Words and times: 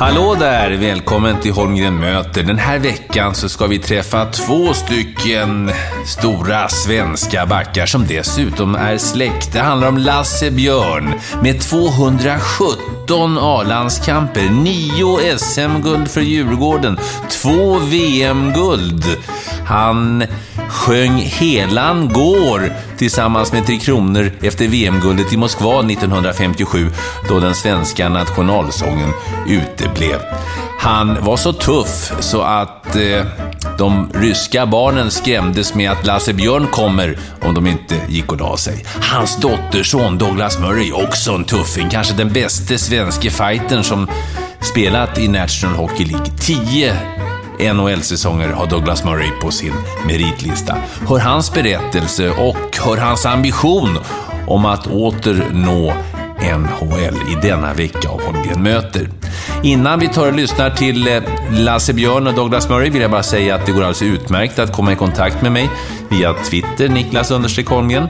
Hallå 0.00 0.36
där! 0.38 0.70
Välkommen 0.70 1.40
till 1.40 1.52
Holmgren 1.52 2.00
möter. 2.00 2.42
Den 2.42 2.58
här 2.58 2.78
veckan 2.78 3.34
så 3.34 3.48
ska 3.48 3.66
vi 3.66 3.78
träffa 3.78 4.24
två 4.24 4.74
stycken 4.74 5.70
stora 6.06 6.68
svenska 6.68 7.46
backar 7.46 7.86
som 7.86 8.06
dessutom 8.06 8.74
är 8.74 8.98
släkt. 8.98 9.52
Det 9.52 9.60
handlar 9.60 9.88
om 9.88 9.98
Lasse 9.98 10.50
Björn 10.50 11.14
med 11.42 11.60
217 11.60 13.38
A-landskamper, 13.38 14.48
9 14.50 15.38
SM-guld 15.38 16.10
för 16.10 16.20
Djurgården, 16.20 16.98
2 17.28 17.78
VM-guld. 17.78 19.04
Han 19.66 20.24
sjöng 20.68 21.16
Helan 21.16 22.12
går 22.12 22.72
tillsammans 22.98 23.52
med 23.52 23.66
Tre 23.66 23.78
Kronor 23.78 24.32
efter 24.42 24.68
VM-guldet 24.68 25.32
i 25.32 25.36
Moskva 25.36 25.80
1957 25.80 26.90
då 27.28 27.40
den 27.40 27.54
svenska 27.54 28.08
nationalsången 28.08 29.12
uteblev. 29.48 30.20
Han 30.78 31.24
var 31.24 31.36
så 31.36 31.52
tuff 31.52 32.12
så 32.20 32.42
att 32.42 32.96
eh, 32.96 33.26
de 33.78 34.10
ryska 34.14 34.66
barnen 34.66 35.10
skrämdes 35.10 35.74
med 35.74 35.90
att 35.90 36.06
Lasse 36.06 36.34
Björn 36.34 36.66
kommer 36.66 37.18
om 37.42 37.54
de 37.54 37.66
inte 37.66 37.94
gick 38.08 38.32
och 38.32 38.40
la 38.40 38.56
sig. 38.56 38.84
Hans 39.00 39.36
dotterson 39.36 40.18
Douglas 40.18 40.58
Murray, 40.58 40.92
också 40.92 41.32
en 41.32 41.44
tuffing, 41.44 41.88
kanske 41.90 42.14
den 42.14 42.32
bästa 42.32 42.78
svenske 42.78 43.30
fightern 43.30 43.82
som 43.82 44.08
spelat 44.60 45.18
i 45.18 45.28
National 45.28 45.76
Hockey 45.76 46.04
League. 46.04 46.26
10 46.40 46.96
NHL-säsonger 47.58 48.48
har 48.48 48.66
Douglas 48.66 49.04
Murray 49.04 49.30
på 49.42 49.50
sin 49.50 49.74
meritlista. 50.06 50.76
Hör 51.08 51.18
hans 51.18 51.52
berättelse 51.52 52.30
och 52.30 52.78
hör 52.84 52.96
hans 52.96 53.26
ambition 53.26 53.98
om 54.46 54.64
att 54.64 54.86
åter 54.86 55.46
nå 55.52 55.92
NHL 56.40 57.16
i 57.32 57.34
denna 57.42 57.74
vecka 57.74 58.08
av 58.08 58.22
Holmgren 58.22 58.62
möter. 58.62 59.08
Innan 59.62 60.00
vi 60.00 60.08
tar 60.08 60.26
och 60.26 60.34
lyssnar 60.34 60.70
till 60.70 61.08
eh, 61.08 61.22
Lasse 61.50 61.92
Björn 61.92 62.26
och 62.26 62.34
Douglas 62.34 62.68
Murray 62.68 62.90
vill 62.90 63.02
jag 63.02 63.10
bara 63.10 63.22
säga 63.22 63.54
att 63.54 63.66
det 63.66 63.72
går 63.72 63.80
alldeles 63.80 64.02
utmärkt 64.02 64.58
att 64.58 64.72
komma 64.72 64.92
i 64.92 64.96
kontakt 64.96 65.42
med 65.42 65.52
mig 65.52 65.70
via 66.08 66.34
Twitter, 66.34 66.88
Niklas 66.88 67.30
Holmgren, 67.68 68.08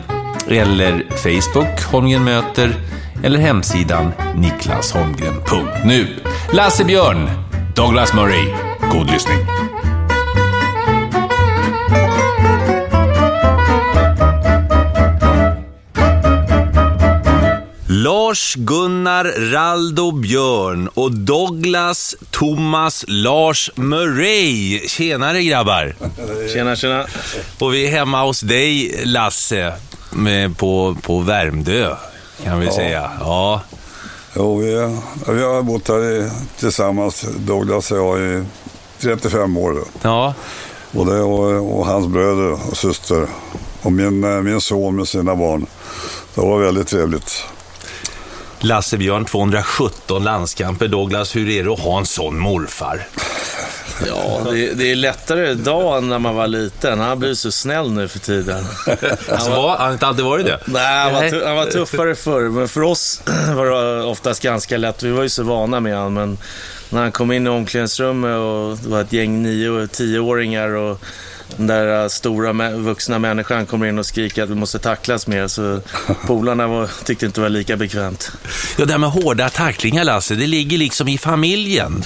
eller 0.49 1.05
Facebook, 1.17 1.83
Holmgren 1.93 2.25
möter, 2.25 2.75
eller 3.22 3.39
hemsidan 3.39 4.12
niklasholmgren.nu. 4.34 6.06
Lasse 6.53 6.84
Björn, 6.84 7.31
Douglas 7.75 8.15
Murray, 8.15 8.55
god 8.93 9.10
lyssning. 9.10 9.38
Lars-Gunnar 17.87 19.25
Raldo 19.53 20.12
Björn 20.12 20.88
och 20.94 21.12
Douglas 21.12 22.15
Thomas 22.31 23.04
Lars 23.09 23.71
Murray. 23.75 24.81
Tjenare 24.88 25.43
grabbar! 25.43 25.94
Tjena, 26.53 26.77
tjena. 26.77 27.06
Och 27.59 27.75
vi 27.75 27.87
är 27.87 27.91
hemma 27.91 28.25
hos 28.25 28.41
dig 28.41 29.03
Lasse, 29.04 29.72
med, 30.10 30.59
på, 30.59 30.97
på 31.03 31.19
Värmdö 31.19 31.94
kan 32.44 32.60
vi 32.60 32.71
säga. 32.71 33.10
Ja. 33.21 33.62
Jo, 34.37 34.56
vi, 34.56 34.66
vi 35.32 35.43
har 35.43 35.62
bott 35.62 35.88
här 35.88 36.04
i, 36.04 36.31
tillsammans, 36.59 37.25
Douglas 37.38 37.91
och 37.91 37.98
jag, 37.98 38.21
i 38.21 38.44
35 39.00 39.56
år. 39.56 39.72
Då. 39.72 39.84
ja. 40.03 40.34
Och, 40.92 41.06
det, 41.06 41.20
och, 41.20 41.78
och 41.78 41.86
hans 41.86 42.06
bröder 42.06 42.70
och 42.70 42.76
syster. 42.76 43.26
Och 43.82 43.92
min, 43.92 44.25
eh, 44.25 44.42
min 44.42 44.60
son 44.60 44.97
med 44.97 45.09
sina 45.09 45.36
barn. 45.36 45.66
Det 46.34 46.41
var 46.41 46.59
väldigt 46.59 46.88
trevligt. 46.88 47.44
Lasse 48.60 48.98
Björn, 48.98 49.25
217 49.25 50.25
landskamper. 50.25 50.88
Douglas, 50.88 51.36
hur 51.36 51.48
är 51.48 51.64
det 51.64 51.72
att 51.72 51.81
ha 51.81 51.98
en 51.98 52.06
sån 52.06 52.38
morfar? 52.38 53.06
Ja, 54.06 54.41
det, 54.44 54.72
det 54.75 54.91
är 54.91 54.97
lättare 54.97 55.50
idag 55.50 55.98
än 55.98 56.09
när 56.09 56.19
man 56.19 56.34
var 56.34 56.47
liten. 56.47 57.00
Han 57.00 57.19
blir 57.19 57.34
så 57.34 57.50
snäll 57.50 57.91
nu 57.91 58.09
för 58.09 58.19
tiden. 58.19 58.65
Alltså, 59.32 59.50
var, 59.50 59.76
han 59.76 59.86
har 59.86 59.92
inte 59.92 60.06
alltid 60.06 60.25
varit 60.25 60.47
det? 60.47 60.60
Nej, 60.65 61.03
han 61.03 61.12
var, 61.12 61.47
han 61.47 61.56
var 61.56 61.66
tuffare 61.66 62.15
förr. 62.15 62.48
Men 62.48 62.69
för 62.69 62.82
oss 62.82 63.22
var 63.56 63.66
det 63.66 64.04
oftast 64.04 64.42
ganska 64.42 64.76
lätt. 64.76 65.03
Vi 65.03 65.10
var 65.10 65.22
ju 65.22 65.28
så 65.28 65.42
vana 65.42 65.80
med 65.80 65.97
honom. 65.97 66.15
Men 66.15 66.38
när 66.91 67.03
han 67.03 67.12
kom 67.12 67.32
in 67.32 67.47
i 67.47 67.50
omklädningsrummet 67.50 68.38
och 68.38 68.78
det 68.84 68.88
var 68.88 69.00
ett 69.00 69.12
gäng 69.12 69.43
nio 69.43 69.69
och 69.71 69.93
tioåringar 69.93 70.69
och 70.69 71.00
den 71.56 71.66
där 71.66 72.03
äh, 72.03 72.09
stora 72.09 72.53
vuxna 72.71 73.19
människan 73.19 73.66
kommer 73.66 73.87
in 73.87 73.99
och 73.99 74.06
skriker 74.06 74.43
att 74.43 74.50
vi 74.50 74.54
måste 74.54 74.78
tacklas 74.78 75.27
mer. 75.27 75.48
Så 75.48 75.81
polarna 76.27 76.66
var, 76.66 76.91
tyckte 77.04 77.27
inte 77.27 77.41
det 77.41 77.43
var 77.43 77.48
lika 77.48 77.77
bekvämt. 77.77 78.31
Ja, 78.78 78.84
det 78.84 78.93
här 78.93 78.98
med 78.98 79.10
hårda 79.10 79.48
tacklingar, 79.50 80.04
Lasse, 80.04 80.34
det 80.34 80.47
ligger 80.47 80.78
liksom 80.78 81.09
i 81.09 81.19
familjen. 81.19 82.04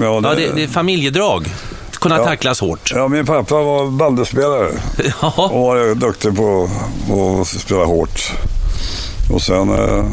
Ja, 0.00 0.20
Ja, 0.24 0.34
det, 0.34 0.52
det 0.54 0.62
är 0.62 0.68
familjedrag. 0.68 1.46
Att 1.90 1.98
kunna 1.98 2.16
Ja. 2.16 2.24
tacklas 2.24 2.60
hårt. 2.60 2.92
ja, 2.94 3.08
min 3.08 3.26
pappa 3.26 3.54
var 3.54 3.90
bandyspelare 3.90 4.70
Ja. 5.22 5.32
och 5.52 5.60
var 5.60 5.94
duktig 5.94 6.36
på, 6.36 6.70
på 7.08 7.40
att 7.40 7.46
spela 7.48 7.84
hårt. 7.84 8.32
Och 9.32 9.42
sen 9.42 9.68
eh, 9.70 10.04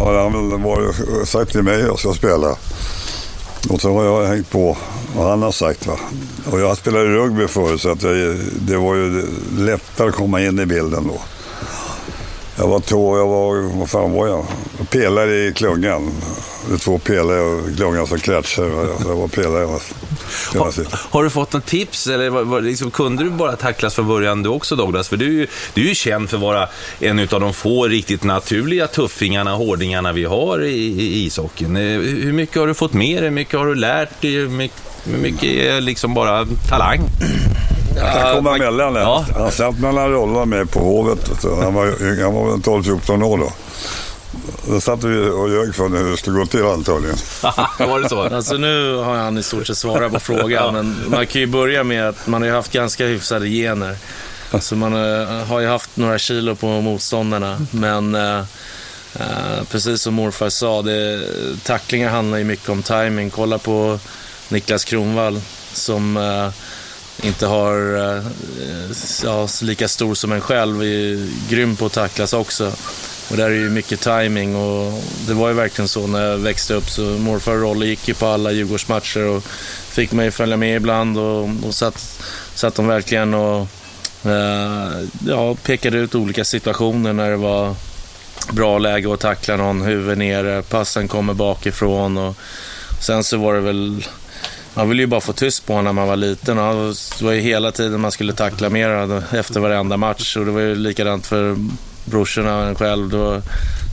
har 0.00 0.22
han 0.22 0.32
väl 0.50 0.60
varit, 0.60 1.28
sagt 1.28 1.52
till 1.52 1.62
mig 1.62 1.80
att 1.82 1.86
jag 1.88 1.98
ska 1.98 2.12
spela. 2.14 2.56
Och 3.68 3.80
så 3.80 3.94
har 3.94 4.04
jag 4.04 4.26
hängt 4.26 4.50
på 4.50 4.76
vad 5.16 5.30
han 5.30 5.42
har 5.42 5.52
sagt. 5.52 5.86
Va? 5.86 5.98
Och 6.50 6.60
jag 6.60 6.76
spelade 6.76 7.04
rugby 7.04 7.46
förut 7.46 7.80
så 7.80 7.90
att 7.90 8.02
jag, 8.02 8.36
det 8.66 8.76
var 8.76 8.94
ju 8.94 9.26
lättare 9.58 10.08
att 10.08 10.14
komma 10.14 10.42
in 10.42 10.58
i 10.58 10.66
bilden 10.66 11.06
då. 11.08 11.20
Jag 12.58 12.68
var 12.68 12.80
två, 12.80 13.18
jag 13.18 13.26
var, 13.28 13.78
vad 13.78 13.90
fan 13.90 14.12
var 14.12 14.26
jag? 14.28 14.46
Pelare 14.90 15.34
i 15.46 15.52
klungan. 15.52 16.10
Det 16.68 16.74
är 16.74 16.78
två 16.78 16.98
pelare 16.98 17.70
i 17.72 17.76
klungan 17.76 18.06
som 18.06 18.18
kretsar. 18.18 18.64
Jag 19.08 19.16
var 19.16 19.28
pelare. 19.28 19.78
hela 20.52 20.70
tiden. 20.72 20.90
Har 21.10 21.24
du 21.24 21.30
fått 21.30 21.52
något 21.52 21.66
tips? 21.66 22.06
Eller 22.06 22.30
var, 22.30 22.42
var, 22.42 22.60
liksom, 22.60 22.90
kunde 22.90 23.24
du 23.24 23.30
bara 23.30 23.56
tacklas 23.56 23.94
från 23.94 24.08
början 24.08 24.42
du 24.42 24.48
också 24.48 24.76
Douglas? 24.76 25.08
För 25.08 25.16
du, 25.16 25.26
är 25.26 25.30
ju- 25.30 25.46
du 25.74 25.84
är 25.84 25.88
ju 25.88 25.94
känd 25.94 26.30
för 26.30 26.36
att 26.36 26.42
vara 26.42 26.68
en 27.00 27.18
av 27.18 27.26
de 27.40 27.54
få 27.54 27.86
riktigt 27.88 28.22
naturliga 28.24 28.86
tuffingarna, 28.86 29.54
hårdingarna 29.54 30.12
vi 30.12 30.24
har 30.24 30.62
i, 30.64 30.76
i 30.76 31.26
ishockeyn. 31.26 31.76
Eh, 31.76 31.82
hur 32.00 32.32
mycket 32.32 32.56
har 32.56 32.66
du 32.66 32.74
fått 32.74 32.92
med 32.92 33.16
dig? 33.16 33.24
Hur 33.24 33.30
mycket 33.30 33.58
har 33.58 33.66
du 33.66 33.74
lärt 33.74 34.20
dig? 34.22 34.30
Hur 34.30 34.48
mycket, 34.48 34.82
hur 35.04 35.18
mycket 35.18 35.44
är 35.44 35.80
liksom 35.80 36.14
bara 36.14 36.46
talang? 36.68 37.00
Jag 37.96 38.12
kan 38.12 38.34
komma 38.34 38.56
emellan. 38.56 38.94
Ja. 38.94 39.24
Han 39.36 39.52
satt 39.52 39.78
mellan 39.78 40.10
rollerna 40.12 40.44
med 40.44 40.70
på 40.70 40.80
Hovet. 40.80 41.30
Han 41.42 41.74
var, 41.74 42.22
han 42.22 42.34
var 42.34 42.50
väl 42.50 42.60
12-14 42.60 43.22
år 43.24 43.38
då. 43.38 43.52
Då 44.68 44.80
satt 44.80 45.04
vi 45.04 45.28
och 45.30 45.50
ljög 45.50 45.74
för 45.74 45.88
hur 45.88 46.10
det 46.10 46.16
skulle 46.16 46.38
gå 46.38 46.46
till 46.46 46.64
antagligen. 46.64 47.16
var 47.78 48.00
det 48.00 48.08
så? 48.08 48.22
Alltså 48.22 48.54
nu 48.54 48.96
har 48.96 49.14
han 49.14 49.38
i 49.38 49.42
stort 49.42 49.66
sett 49.66 49.78
svarat 49.78 50.12
på 50.12 50.20
frågan, 50.20 50.74
men 50.74 50.96
man 51.06 51.26
kan 51.26 51.40
ju 51.40 51.46
börja 51.46 51.84
med 51.84 52.08
att 52.08 52.26
man 52.26 52.42
har 52.42 52.48
ju 52.48 52.54
haft 52.54 52.72
ganska 52.72 53.06
hyfsade 53.06 53.48
gener. 53.48 53.96
Så 54.60 54.76
man 54.76 54.94
eh, 54.94 55.28
har 55.28 55.60
ju 55.60 55.66
haft 55.66 55.96
några 55.96 56.18
kilo 56.18 56.54
på 56.54 56.66
motståndarna, 56.66 57.66
men 57.70 58.14
eh, 58.14 58.44
precis 59.70 60.02
som 60.02 60.14
morfar 60.14 60.48
sa, 60.48 60.82
det, 60.82 61.20
tacklingar 61.64 62.10
handlar 62.10 62.38
ju 62.38 62.44
mycket 62.44 62.68
om 62.68 62.82
timing. 62.82 63.30
Kolla 63.30 63.58
på 63.58 63.98
Niklas 64.48 64.84
Kronvall 64.84 65.40
som 65.72 66.16
eh, 66.16 66.48
inte 67.22 67.46
har, 67.46 67.96
eh, 67.96 68.22
ja, 69.24 69.48
lika 69.62 69.88
stor 69.88 70.14
som 70.14 70.32
en 70.32 70.40
själv, 70.40 70.82
är 70.82 71.28
grym 71.50 71.76
på 71.76 71.86
att 71.86 71.92
tacklas 71.92 72.32
också. 72.32 72.72
Och 73.30 73.36
där 73.36 73.44
är 73.44 73.54
ju 73.54 73.70
mycket 73.70 74.00
timing 74.00 74.56
och 74.56 75.02
det 75.26 75.34
var 75.34 75.48
ju 75.48 75.54
verkligen 75.54 75.88
så 75.88 76.06
när 76.06 76.26
jag 76.26 76.38
växte 76.38 76.74
upp 76.74 76.90
så 76.90 77.02
morfar 77.02 77.52
och 77.52 77.60
Rolle 77.60 77.86
gick 77.86 78.08
ju 78.08 78.14
på 78.14 78.26
alla 78.26 78.52
Djurgårdsmatcher 78.52 79.24
och 79.24 79.44
fick 79.88 80.12
mig 80.12 80.30
följa 80.30 80.56
med 80.56 80.76
ibland 80.76 81.18
och, 81.18 81.48
och 81.66 81.74
satt, 81.74 82.22
satt 82.54 82.74
de 82.74 82.86
verkligen 82.86 83.34
och 83.34 83.68
eh, 84.24 84.90
ja, 85.26 85.54
pekade 85.54 85.98
ut 85.98 86.14
olika 86.14 86.44
situationer 86.44 87.12
när 87.12 87.30
det 87.30 87.36
var 87.36 87.74
bra 88.52 88.78
läge 88.78 89.12
att 89.14 89.20
tackla 89.20 89.56
någon, 89.56 89.82
huvud 89.82 90.18
nere, 90.18 90.62
passen 90.62 91.08
kommer 91.08 91.34
bakifrån 91.34 92.18
och 92.18 92.36
sen 93.00 93.24
så 93.24 93.36
var 93.36 93.54
det 93.54 93.60
väl 93.60 94.04
man 94.74 94.88
ville 94.88 95.02
ju 95.02 95.06
bara 95.06 95.20
få 95.20 95.32
tyst 95.32 95.66
på 95.66 95.72
honom 95.72 95.84
när 95.84 95.92
man 96.02 96.08
var 96.08 96.16
liten. 96.16 96.56
Det 96.56 97.24
var 97.24 97.32
ju 97.32 97.40
hela 97.40 97.72
tiden 97.72 98.00
man 98.00 98.12
skulle 98.12 98.32
tackla 98.32 98.70
mer 98.70 99.22
efter 99.34 99.60
varenda 99.60 99.96
match 99.96 100.36
och 100.36 100.44
det 100.44 100.50
var 100.50 100.60
ju 100.60 100.74
likadant 100.74 101.26
för 101.26 101.56
brorsorna 102.04 102.74
själv. 102.74 103.08
Det 103.08 103.16
var 103.16 103.42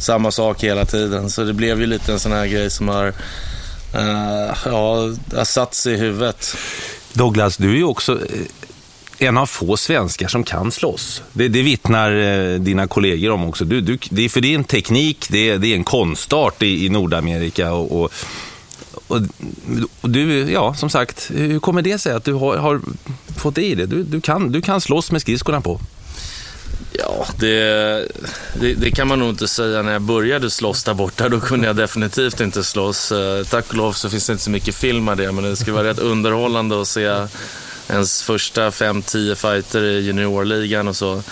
samma 0.01 0.31
sak 0.31 0.63
hela 0.63 0.85
tiden. 0.85 1.29
Så 1.29 1.43
det 1.43 1.53
blev 1.53 1.79
ju 1.79 1.85
lite 1.85 2.11
en 2.11 2.19
sån 2.19 2.31
här 2.31 2.47
grej 2.47 2.69
som 2.69 2.87
har, 2.87 3.07
uh, 3.07 4.55
ja, 4.65 5.11
har 5.35 5.45
satt 5.45 5.73
sig 5.73 5.93
i 5.93 5.97
huvudet. 5.97 6.55
Douglas, 7.13 7.57
du 7.57 7.71
är 7.71 7.75
ju 7.75 7.83
också 7.83 8.11
eh, 8.11 9.27
en 9.27 9.37
av 9.37 9.45
få 9.45 9.77
svenskar 9.77 10.27
som 10.27 10.43
kan 10.43 10.71
slåss. 10.71 11.23
Det, 11.33 11.47
det 11.47 11.61
vittnar 11.61 12.11
eh, 12.11 12.59
dina 12.59 12.87
kollegor 12.87 13.31
om 13.31 13.49
också. 13.49 13.65
Du, 13.65 13.81
du, 13.81 13.97
det, 14.09 14.29
för 14.29 14.41
det 14.41 14.51
är 14.51 14.55
en 14.55 14.63
teknik, 14.63 15.27
det 15.29 15.49
är, 15.49 15.57
det 15.57 15.67
är 15.67 15.75
en 15.75 15.83
konstart 15.83 16.63
i, 16.63 16.85
i 16.85 16.89
Nordamerika. 16.89 17.73
och, 17.73 18.01
och 18.01 18.13
och, 19.11 19.21
och, 20.01 20.09
du, 20.09 20.51
ja, 20.51 20.73
som 20.73 20.89
sagt, 20.89 21.31
hur 21.33 21.59
kommer 21.59 21.81
det 21.81 21.97
sig 21.97 22.13
att 22.13 22.23
du 22.23 22.33
har, 22.33 22.57
har 22.57 22.81
fått 23.37 23.55
det 23.55 23.65
i 23.65 23.75
det? 23.75 23.85
Du, 23.85 24.03
du, 24.03 24.21
kan, 24.21 24.51
du 24.51 24.61
kan 24.61 24.81
slåss 24.81 25.11
med 25.11 25.21
skridskorna 25.21 25.61
på. 25.61 25.81
Ja, 26.91 27.25
det, 27.39 27.57
det, 28.53 28.73
det, 28.73 28.91
kan 28.91 29.07
man 29.07 29.19
nog 29.19 29.29
inte 29.29 29.47
säga. 29.47 29.81
När 29.81 29.91
jag 29.91 30.01
började 30.01 30.49
slåss 30.49 30.83
där 30.83 30.93
borta, 30.93 31.29
då 31.29 31.39
kunde 31.39 31.67
jag 31.67 31.75
definitivt 31.75 32.41
inte 32.41 32.63
slåss. 32.63 33.11
Eh, 33.11 33.43
tack 33.43 33.69
och 33.69 33.75
lov 33.75 33.93
så 33.93 34.09
finns 34.09 34.27
det 34.27 34.33
inte 34.33 34.43
så 34.43 34.49
mycket 34.49 34.75
film 34.75 35.07
av 35.07 35.17
det, 35.17 35.31
men 35.31 35.43
det 35.43 35.55
skulle 35.55 35.75
vara 35.75 35.87
rätt 35.87 35.99
underhållande 35.99 36.81
att 36.81 36.87
se 36.87 37.27
ens 37.89 38.23
första 38.23 38.69
5-10 38.69 39.35
fighter 39.35 39.83
i 39.83 39.99
juniorligan 39.99 40.87
och 40.87 40.95
så. 40.95 41.23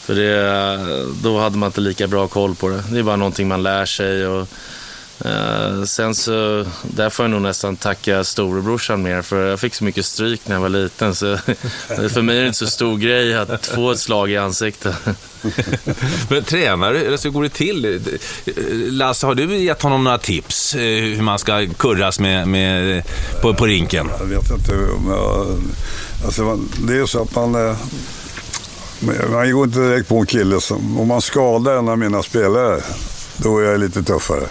För 0.00 0.14
det, 0.14 1.06
då 1.22 1.40
hade 1.40 1.56
man 1.56 1.66
inte 1.66 1.80
lika 1.80 2.06
bra 2.06 2.28
koll 2.28 2.54
på 2.54 2.68
det. 2.68 2.84
Det 2.90 2.98
är 2.98 3.02
bara 3.02 3.16
någonting 3.16 3.48
man 3.48 3.62
lär 3.62 3.86
sig. 3.86 4.26
Och, 4.26 4.48
sen 5.86 6.14
så, 6.14 6.66
där 6.82 7.10
får 7.10 7.24
jag 7.24 7.30
nog 7.30 7.42
nästan 7.42 7.76
tacka 7.76 8.24
storebrorsan 8.24 9.02
mer 9.02 9.22
för 9.22 9.46
jag 9.46 9.60
fick 9.60 9.74
så 9.74 9.84
mycket 9.84 10.06
stryk 10.06 10.40
när 10.44 10.54
jag 10.54 10.60
var 10.60 10.68
liten 10.68 11.14
så 11.14 11.36
för 11.86 12.22
mig 12.22 12.36
är 12.36 12.40
det 12.40 12.46
inte 12.46 12.58
så 12.58 12.66
stor 12.66 12.96
grej 12.96 13.34
att 13.34 13.66
få 13.66 13.90
ett 13.90 13.98
slag 13.98 14.30
i 14.30 14.36
ansiktet. 14.36 14.94
Men 16.28 16.44
tränar 16.44 16.92
du, 16.92 17.18
så 17.18 17.30
går 17.30 17.42
det 17.42 17.48
till? 17.48 18.00
Lasse, 18.90 19.26
har 19.26 19.34
du 19.34 19.56
gett 19.56 19.82
honom 19.82 20.04
några 20.04 20.18
tips 20.18 20.74
eh, 20.74 20.80
hur 20.80 21.22
man 21.22 21.38
ska 21.38 21.66
kurras 21.78 22.20
med, 22.20 22.48
med, 22.48 23.04
på, 23.42 23.54
på 23.54 23.66
rinken? 23.66 24.10
Jag 24.18 24.26
vet 24.26 24.50
inte 24.50 24.72
om 24.74 25.10
jag, 25.10 25.46
alltså, 26.24 26.58
det 26.86 26.96
är 26.96 27.06
så 27.06 27.22
att 27.22 27.34
man 27.34 27.54
eh, 27.54 27.76
man 29.30 29.52
går 29.52 29.64
inte 29.64 29.78
direkt 29.78 30.08
på 30.08 30.18
en 30.18 30.26
kille 30.26 30.60
som, 30.60 31.00
om 31.00 31.08
man 31.08 31.20
skadar 31.20 31.76
en 31.76 31.88
av 31.88 31.98
mina 31.98 32.22
spelare 32.22 32.80
då 33.36 33.58
är 33.58 33.62
jag 33.62 33.80
lite 33.80 34.02
tuffare 34.02 34.46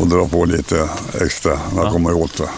och 0.00 0.06
drar 0.06 0.26
på 0.26 0.44
lite 0.44 0.88
extra 1.20 1.52
när 1.72 1.76
jag 1.76 1.86
ja. 1.86 1.92
kommer 1.92 2.12
åt 2.12 2.38
det. 2.38 2.48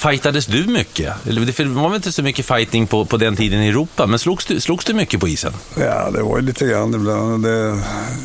Fightades 0.00 0.46
du 0.46 0.66
mycket? 0.66 1.12
Det 1.24 1.64
var 1.64 1.88
väl 1.88 1.96
inte 1.96 2.12
så 2.12 2.22
mycket 2.22 2.46
fighting 2.46 2.86
på, 2.86 3.04
på 3.04 3.16
den 3.16 3.36
tiden 3.36 3.62
i 3.62 3.68
Europa, 3.68 4.06
men 4.06 4.18
slogs 4.18 4.46
du, 4.46 4.60
slogs 4.60 4.84
du 4.84 4.94
mycket 4.94 5.20
på 5.20 5.28
isen? 5.28 5.52
Ja, 5.78 6.10
det 6.10 6.22
var 6.22 6.36
ju 6.38 6.42
lite 6.42 6.66
grann 6.66 6.94
ibland. 6.94 7.44
Det, 7.44 7.82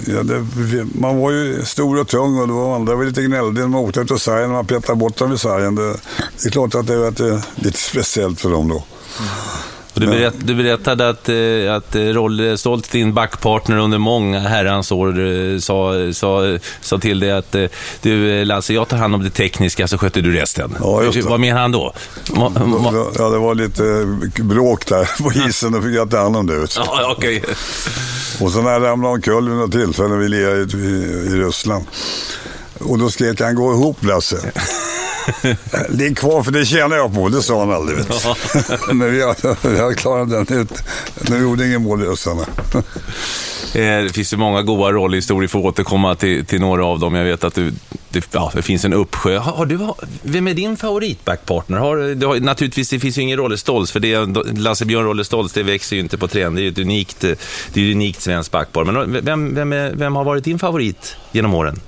ja, 0.08 0.24
det, 0.24 0.46
man 0.94 1.18
var 1.18 1.32
ju 1.32 1.66
stor 1.66 2.00
och 2.00 2.08
tung 2.08 2.40
och 2.40 2.48
det 2.48 2.54
var, 2.54 2.76
andra 2.76 2.96
var 2.96 3.04
lite 3.04 3.24
gnällde 3.24 3.62
när 3.62 3.68
man 3.68 3.82
åkte 3.82 4.00
ut 4.00 4.22
sargen, 4.22 4.50
man 4.50 4.66
petade 4.66 4.96
bort 4.96 5.18
dem 5.18 5.34
i 5.34 5.38
sargen. 5.38 5.76
Det, 5.76 5.92
det 6.42 6.46
är 6.46 6.50
klart 6.50 6.76
att 6.76 6.88
det 6.88 6.98
var 6.98 7.42
lite 7.64 7.78
speciellt 7.78 8.42
för 8.42 8.50
dem 8.50 8.68
då. 8.68 8.84
Mm. 9.20 9.30
Du, 9.96 10.08
berätt, 10.08 10.34
du, 10.38 10.56
berättade 10.56 11.10
att, 11.10 11.30
eh, 11.30 11.76
att 11.76 11.96
Rolle 11.96 12.58
Stolt, 12.58 12.92
din 12.92 13.14
backpartner 13.14 13.78
under 13.78 13.98
många 13.98 14.40
herrans 14.40 14.92
år, 14.92 15.20
eh, 15.20 15.60
sa, 15.60 15.94
sa, 16.14 16.58
sa 16.82 16.98
till 16.98 17.20
dig 17.20 17.32
att 17.32 17.56
eh, 17.56 17.66
du 18.02 18.46
Lasse, 18.46 18.74
jag 18.74 18.88
tar 18.88 18.98
hand 18.98 19.16
om 19.16 19.24
det 19.24 19.30
tekniska 19.30 19.88
så 19.88 19.98
sköter 19.98 20.22
du 20.22 20.34
resten. 20.34 20.78
Ja, 20.80 21.04
just 21.04 21.22
det. 21.22 21.30
Vad 21.30 21.40
menar 21.40 21.62
han 21.62 21.72
då? 21.72 21.94
Ja, 22.36 23.30
det 23.30 23.38
var 23.38 23.56
lite 23.56 24.06
bråk 24.44 24.86
där 24.86 25.24
på 25.24 25.50
isen, 25.50 25.72
då 25.72 25.82
fick 25.82 25.96
jag 25.96 26.10
ta 26.10 26.18
hand 26.18 26.36
om 26.36 26.48
det. 26.48 26.68
Ja, 26.76 27.16
okay. 27.18 27.42
Och 28.42 28.52
sen 28.52 28.64
när 28.64 28.72
jag 28.72 28.84
ramlade 28.84 29.14
omkull 29.14 29.50
vid 29.50 29.58
något 29.58 29.72
tillfälle, 29.72 30.16
vi 30.16 30.30
lirade 30.30 30.78
i, 30.78 30.86
i 31.28 31.46
Ryssland. 31.46 31.86
Och 32.80 33.00
då 33.00 33.10
skrek 33.10 33.42
han, 33.42 33.56
gå 33.56 33.74
ihop 33.74 34.04
Lasse. 34.04 34.38
Det 35.90 36.08
är 36.08 36.14
kvar 36.14 36.44
för 36.44 36.52
det 36.52 36.66
tjänar 36.66 36.96
jag 36.96 37.16
på, 37.16 37.30
det 37.30 37.42
sa 37.42 37.60
han 37.60 37.72
aldrig. 37.72 38.00
Ja. 38.24 38.36
Men 38.94 39.12
vi 39.12 39.22
har, 39.22 39.68
vi 39.70 39.80
har 39.80 39.94
klarat 39.94 40.30
den 40.30 40.60
ut. 40.60 40.84
Nu 41.30 41.38
gjorde 41.38 41.68
ingen 41.68 41.84
mål 41.84 42.04
i 42.04 42.08
Östarna. 42.08 42.46
Eh, 43.76 44.04
det 44.04 44.14
finns 44.14 44.34
ju 44.34 44.38
många 44.38 44.62
goda 44.62 44.92
rollhistorier, 44.92 45.48
för 45.48 45.60
att 45.60 45.66
återkomma 45.66 46.16
till, 46.16 46.46
till 46.46 46.60
några 46.60 46.86
av 46.86 47.00
dem. 47.00 47.16
Jag 47.16 47.26
vet 47.26 47.44
att 47.44 47.56
du, 47.56 47.74
det, 48.10 48.28
ja, 48.32 48.52
det 48.56 48.62
finns 48.62 48.86
en 48.86 48.94
uppsjö. 48.94 49.38
Har, 49.38 49.52
har 49.52 49.66
du, 49.66 49.80
vem 50.22 50.48
är 50.48 50.54
din 50.54 50.78
favoritbackpartner? 50.78 51.78
Har, 51.78 52.16
du 52.16 52.26
har, 52.26 52.40
naturligtvis, 52.40 52.90
det 52.90 53.00
finns 53.00 53.18
ju 53.18 53.22
ingen 53.22 53.38
Rolle 53.38 53.58
Stoltz, 53.58 53.92
för 53.92 54.00
det, 54.00 54.26
Lasse 54.60 54.86
Björn 54.86 55.06
Rolle 55.06 55.26
Stoltz, 55.26 55.54
det 55.54 55.64
växer 55.64 55.96
ju 55.96 56.02
inte 56.02 56.18
på 56.18 56.28
trend. 56.28 56.56
Det 56.56 56.62
är 56.62 56.64
ju 56.64 56.70
ett 56.70 56.80
unikt, 56.80 57.20
det 57.20 57.30
är 57.30 57.34
ett 57.90 57.96
unikt 57.96 58.22
svenskt 58.22 58.52
backpar. 58.52 58.84
Men 58.84 59.26
vem, 59.26 59.56
vem, 59.56 59.74
är, 59.74 59.92
vem 59.92 60.16
har 60.16 60.24
varit 60.24 60.44
din 60.44 60.60
favorit 60.60 61.16
genom 61.32 61.54
åren? 61.54 61.80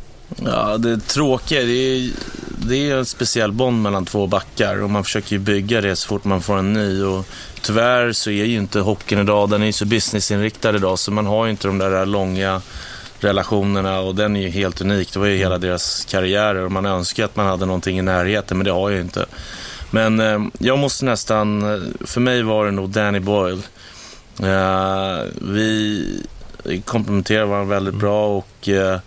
Ja, 0.45 0.78
det 0.78 1.00
tråkiga, 1.00 1.62
det 1.62 1.74
är, 1.74 2.10
det 2.59 2.89
är 2.89 2.95
en 2.95 3.06
speciell 3.06 3.51
bond 3.51 3.81
mellan 3.81 4.06
två 4.06 4.27
backar 4.27 4.81
och 4.81 4.89
man 4.89 5.04
försöker 5.04 5.31
ju 5.31 5.39
bygga 5.39 5.81
det 5.81 5.95
så 5.95 6.07
fort 6.07 6.24
man 6.24 6.42
får 6.42 6.57
en 6.57 6.74
ny. 6.74 7.04
Och 7.04 7.25
tyvärr 7.62 8.12
så 8.12 8.30
är 8.30 8.45
ju 8.45 8.57
inte 8.57 8.80
hockeyn 8.80 9.19
idag, 9.19 9.50
den 9.50 9.62
är 9.62 9.65
ju 9.65 9.71
så 9.71 9.86
businessinriktad 9.86 10.75
idag 10.75 11.00
så 11.00 11.12
man 11.12 11.25
har 11.25 11.45
ju 11.45 11.51
inte 11.51 11.68
de 11.68 11.77
där 11.77 12.06
långa 12.06 12.62
relationerna 13.19 14.00
och 14.00 14.15
den 14.15 14.36
är 14.36 14.42
ju 14.42 14.50
helt 14.50 14.81
unik. 14.81 15.13
Det 15.13 15.19
var 15.19 15.27
ju 15.27 15.38
hela 15.38 15.57
deras 15.57 16.06
karriärer 16.06 16.63
och 16.63 16.71
man 16.71 16.86
önskar 16.86 17.25
att 17.25 17.36
man 17.36 17.45
hade 17.45 17.65
någonting 17.65 18.00
i 18.00 18.01
närheten 18.01 18.57
men 18.57 18.65
det 18.65 18.71
har 18.71 18.89
jag 18.89 18.95
ju 18.95 19.01
inte. 19.01 19.25
Men 19.92 20.19
eh, 20.19 20.39
jag 20.60 20.80
måste 20.80 21.06
nästan, 21.06 21.62
för 22.06 22.21
mig 22.21 22.44
var 22.44 22.65
det 22.65 22.71
nog 22.71 22.89
Danny 22.89 23.19
Boyle. 23.19 23.62
Eh, 24.44 25.24
vi 25.42 26.24
komplementerar 26.86 27.45
varandra 27.45 27.75
väldigt 27.75 27.95
bra 27.95 28.27
och 28.27 28.69
eh, 28.69 29.00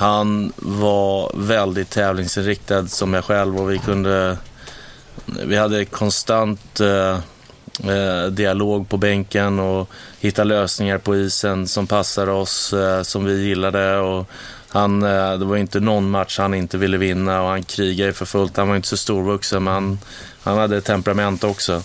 han 0.00 0.52
var 0.56 1.32
väldigt 1.34 1.90
tävlingsinriktad 1.90 2.86
som 2.86 3.14
jag 3.14 3.24
själv 3.24 3.60
och 3.60 3.70
vi 3.70 3.78
kunde... 3.78 4.38
Vi 5.24 5.56
hade 5.56 5.84
konstant 5.84 6.80
eh, 6.80 7.18
eh, 7.90 8.26
dialog 8.30 8.88
på 8.88 8.96
bänken 8.96 9.58
och 9.58 9.90
hitta 10.20 10.44
lösningar 10.44 10.98
på 10.98 11.16
isen 11.16 11.68
som 11.68 11.86
passade 11.86 12.32
oss, 12.32 12.72
eh, 12.72 13.02
som 13.02 13.24
vi 13.24 13.46
gillade. 13.46 13.98
Och 13.98 14.30
han, 14.68 15.02
eh, 15.02 15.32
det 15.32 15.44
var 15.44 15.56
inte 15.56 15.80
någon 15.80 16.10
match 16.10 16.38
han 16.38 16.54
inte 16.54 16.78
ville 16.78 16.96
vinna 16.96 17.42
och 17.42 17.48
han 17.48 17.62
krigade 17.62 18.12
för 18.12 18.26
fullt. 18.26 18.56
Han 18.56 18.68
var 18.68 18.76
inte 18.76 18.88
så 18.88 18.96
storvuxen 18.96 19.64
men 19.64 19.74
han, 19.74 19.98
han 20.42 20.58
hade 20.58 20.80
temperament 20.80 21.44
också. 21.44 21.82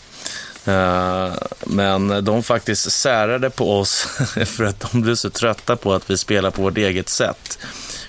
Eh, 0.65 1.33
men 1.65 2.25
de 2.25 2.43
faktiskt 2.43 2.91
särade 2.91 3.49
på 3.49 3.79
oss 3.79 4.07
för 4.45 4.63
att 4.63 4.91
de 4.91 5.01
blev 5.01 5.15
så 5.15 5.29
trötta 5.29 5.75
på 5.75 5.93
att 5.93 6.09
vi 6.09 6.17
spelar 6.17 6.51
på 6.51 6.61
vårt 6.61 6.77
eget 6.77 7.09
sätt. 7.09 7.59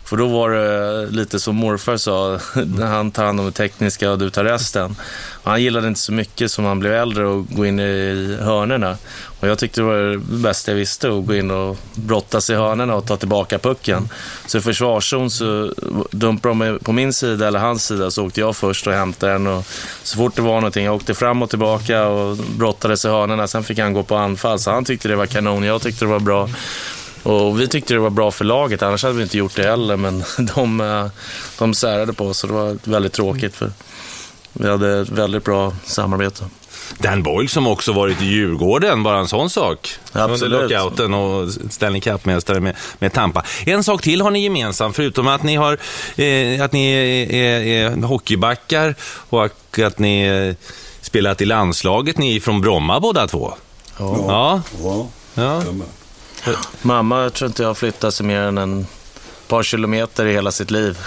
För 0.07 0.17
då 0.17 0.27
var 0.27 0.51
det 0.51 1.07
lite 1.07 1.41
som 1.41 1.57
morfar 1.57 1.97
sa, 1.97 2.39
han 2.87 3.11
tar 3.11 3.25
hand 3.25 3.41
om 3.41 3.47
det 3.47 3.53
tekniska 3.53 4.11
och 4.11 4.19
du 4.19 4.31
tar 4.31 4.45
resten. 4.45 4.97
Och 5.43 5.51
han 5.51 5.63
gillade 5.63 5.89
inte 5.89 6.01
så 6.01 6.13
mycket 6.13 6.51
som 6.51 6.65
han 6.65 6.79
blev 6.79 6.93
äldre 6.93 7.27
och 7.27 7.47
gå 7.49 7.67
in 7.67 7.81
i 7.81 8.37
hörnerna. 8.41 8.97
Och 9.41 9.49
jag 9.49 9.59
tyckte 9.59 9.81
det 9.81 9.85
var 9.85 9.97
det 9.97 10.19
bästa 10.19 10.71
jag 10.71 10.77
visste, 10.77 11.09
att 11.09 11.27
gå 11.27 11.35
in 11.35 11.51
och 11.51 11.77
brottas 11.95 12.51
i 12.51 12.55
hörnerna 12.55 12.95
och 12.95 13.07
ta 13.07 13.17
tillbaka 13.17 13.59
pucken. 13.59 14.09
Så 14.47 14.59
i 14.59 14.61
försvarszon 14.61 15.31
så 15.31 15.73
dumpade 16.11 16.55
de 16.55 16.79
på 16.79 16.93
min 16.93 17.13
sida 17.13 17.49
eller 17.49 17.59
hans 17.59 17.87
sida 17.87 18.11
så 18.11 18.27
åkte 18.27 18.41
jag 18.41 18.57
först 18.57 18.87
och 18.87 18.93
hämtade 18.93 19.33
den. 19.33 19.47
Och 19.47 19.67
så 20.03 20.17
fort 20.17 20.37
det 20.37 20.43
var 20.43 20.55
någonting, 20.55 20.85
jag 20.85 20.95
åkte 20.95 21.15
fram 21.15 21.43
och 21.43 21.51
tillbaka 21.51 22.07
och 22.07 22.37
brottades 22.37 23.05
i 23.05 23.09
hörnerna. 23.09 23.47
Sen 23.47 23.65
fick 23.65 23.79
han 23.79 23.93
gå 23.93 24.03
på 24.03 24.17
anfall, 24.17 24.59
så 24.59 24.71
han 24.71 24.85
tyckte 24.85 25.09
det 25.09 25.17
var 25.17 25.27
kanon. 25.27 25.65
Jag 25.65 25.83
tyckte 25.83 26.05
det 26.05 26.11
var 26.11 26.21
bra. 26.21 26.49
Och 27.27 27.61
vi 27.61 27.69
tyckte 27.69 27.95
det 27.95 28.01
var 28.01 28.11
bra 28.11 28.31
för 28.31 28.45
laget, 28.45 28.83
annars 28.83 29.03
hade 29.03 29.15
vi 29.15 29.23
inte 29.23 29.39
gjort 29.39 29.57
det 29.57 29.63
heller. 29.63 29.97
Men 29.97 30.25
de, 30.55 30.81
eh, 30.81 31.07
de 31.59 31.75
särade 31.75 32.13
på 32.13 32.27
oss 32.27 32.45
och 32.45 32.49
det 32.49 32.55
var 32.55 32.79
väldigt 32.85 33.13
tråkigt 33.13 33.57
för 33.57 33.71
vi 34.53 34.69
hade 34.69 35.01
ett 35.01 35.09
väldigt 35.09 35.45
bra 35.45 35.73
samarbete. 35.85 36.45
Dan 36.99 37.23
Boyle 37.23 37.49
som 37.49 37.67
också 37.67 37.93
varit 37.93 38.23
i 38.23 38.25
Djurgården, 38.25 39.03
bara 39.03 39.19
en 39.19 39.29
sån 39.29 39.51
sak. 39.51 39.91
Absolut. 40.13 40.43
Under 40.43 40.79
lockouten 40.79 41.15
och 41.15 41.53
Stanley 41.71 42.01
Cup-mästare 42.01 42.61
med, 42.61 42.77
med 42.99 43.13
Tampa. 43.13 43.45
En 43.67 43.85
sak 43.85 44.03
till 44.03 44.21
har 44.21 44.31
ni 44.31 44.43
gemensamt, 44.43 44.97
förutom 44.97 45.27
att 45.27 45.43
ni, 45.43 45.57
har, 45.57 45.79
eh, 46.17 46.65
att 46.65 46.73
ni 46.73 46.91
är, 46.93 47.35
är, 47.35 47.61
är 47.61 48.03
hockeybackar 48.03 48.95
och 49.31 49.79
att 49.79 49.99
ni 49.99 50.23
eh, 50.23 50.69
spelat 51.01 51.41
i 51.41 51.45
landslaget. 51.45 52.19
Ni 52.19 52.37
är 52.37 52.41
från 52.41 52.61
Bromma 52.61 53.01
båda 53.01 53.27
två. 53.27 53.55
Ja. 53.99 54.17
ja. 54.29 54.63
ja. 55.35 55.63
ja. 55.63 55.63
Mamma 56.83 57.23
jag 57.23 57.33
tror 57.33 57.49
inte 57.49 57.63
jag 57.63 57.71
har 57.71 57.75
flyttat 57.75 58.15
sig 58.15 58.27
mer 58.27 58.41
än 58.41 58.59
en 58.59 58.87
par 59.49 59.63
kilometer 59.63 60.27
i 60.27 60.33
hela 60.33 60.53
sitt 60.53 60.71
liv. 60.71 60.99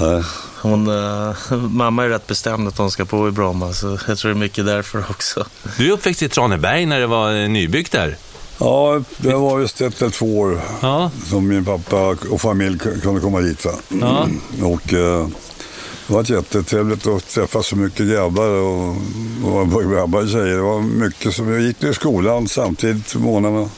Nej. 0.00 0.22
Hon, 0.60 0.88
eh, 0.88 1.34
mamma 1.70 2.04
är 2.04 2.08
rätt 2.08 2.26
bestämd 2.26 2.68
att 2.68 2.78
hon 2.78 2.90
ska 2.90 3.04
bo 3.04 3.28
i 3.28 3.30
Bromma, 3.30 3.72
så 3.72 3.98
jag 4.08 4.18
tror 4.18 4.30
det 4.30 4.36
är 4.36 4.40
mycket 4.40 4.66
därför 4.66 5.04
också. 5.10 5.46
Du 5.78 5.88
är 5.88 5.92
uppväxt 5.92 6.22
i 6.22 6.28
Traneberg 6.28 6.86
när 6.86 7.00
det 7.00 7.06
var 7.06 7.32
eh, 7.42 7.48
nybyggt 7.48 7.92
där. 7.92 8.16
Ja, 8.58 9.02
det 9.16 9.34
var 9.34 9.60
just 9.60 9.80
ett 9.80 10.02
eller 10.02 10.10
två 10.10 10.38
år 10.38 10.60
Ja. 10.80 11.10
som 11.30 11.48
min 11.48 11.64
pappa 11.64 12.16
och 12.30 12.40
familj 12.40 12.78
kunde 12.78 13.20
komma 13.20 13.40
dit. 13.40 13.66
Ja. 14.00 14.28
Och 14.62 14.94
eh, 14.94 15.28
det 16.06 16.12
var 16.14 16.30
jättetrevligt 16.30 17.06
att 17.06 17.28
träffa 17.28 17.62
så 17.62 17.76
mycket 17.76 18.08
grabbar 18.08 18.48
och, 18.48 18.96
och 19.44 19.90
grabbar 19.92 20.22
och 20.22 20.28
tjejer. 20.28 20.56
Det 20.56 20.62
var 20.62 20.80
mycket 20.80 21.34
som, 21.34 21.52
jag 21.52 21.60
gick 21.62 21.82
i 21.84 21.94
skolan 21.94 22.48
samtidigt 22.48 23.12
på 23.12 23.18
morgnarna. 23.18 23.68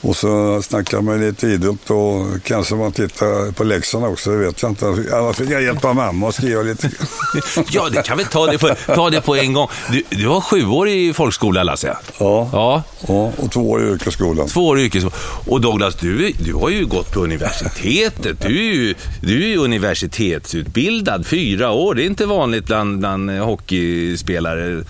Och 0.00 0.16
så 0.16 0.62
snackade 0.62 1.02
man 1.02 1.20
lite 1.20 1.46
idrott 1.46 1.90
och 1.90 2.26
kanske 2.44 2.74
man 2.74 2.92
tittade 2.92 3.52
på 3.52 3.64
läxorna 3.64 4.08
också, 4.08 4.30
det 4.30 4.36
vet 4.36 4.62
jag 4.62 4.70
inte. 4.70 4.86
Annars 5.12 5.36
fick 5.36 5.50
jag 5.50 5.62
hjälpa 5.62 5.92
mamma 5.92 6.28
att 6.28 6.34
skriva 6.34 6.62
lite. 6.62 6.90
Ja, 7.70 7.88
det 7.92 8.02
kan 8.02 8.18
vi 8.18 8.24
ta 8.24 8.46
det 8.46 8.58
på, 8.58 8.74
ta 8.86 9.10
det 9.10 9.20
på 9.20 9.36
en 9.36 9.52
gång. 9.52 9.68
Du, 9.90 10.02
du 10.10 10.28
har 10.28 10.40
sju 10.40 10.66
år 10.66 10.88
i 10.88 11.12
folkskola, 11.12 11.62
Lasse. 11.62 11.96
Ja. 12.18 12.48
Ja, 12.52 12.82
Ja, 13.08 13.32
och 13.36 13.50
två 13.52 13.70
år 13.70 13.82
i 13.84 13.90
yrkesskolan. 13.90 14.48
två 14.48 14.66
år 14.66 14.78
i 14.78 14.84
yrkes... 14.84 15.04
Och 15.46 15.60
Douglas, 15.60 15.94
du, 15.94 16.32
du 16.44 16.54
har 16.54 16.70
ju 16.70 16.86
gått 16.86 17.12
på 17.12 17.20
universitetet. 17.20 18.40
Du 18.40 18.58
är 18.58 18.74
ju, 18.74 18.94
du 19.20 19.42
är 19.44 19.48
ju 19.48 19.56
universitetsutbildad, 19.56 21.26
fyra 21.26 21.70
år. 21.70 21.94
Det 21.94 22.02
är 22.02 22.06
inte 22.06 22.26
vanligt 22.26 22.66
bland, 22.66 22.98
bland 22.98 23.30
hockeyspelare. 23.30 24.84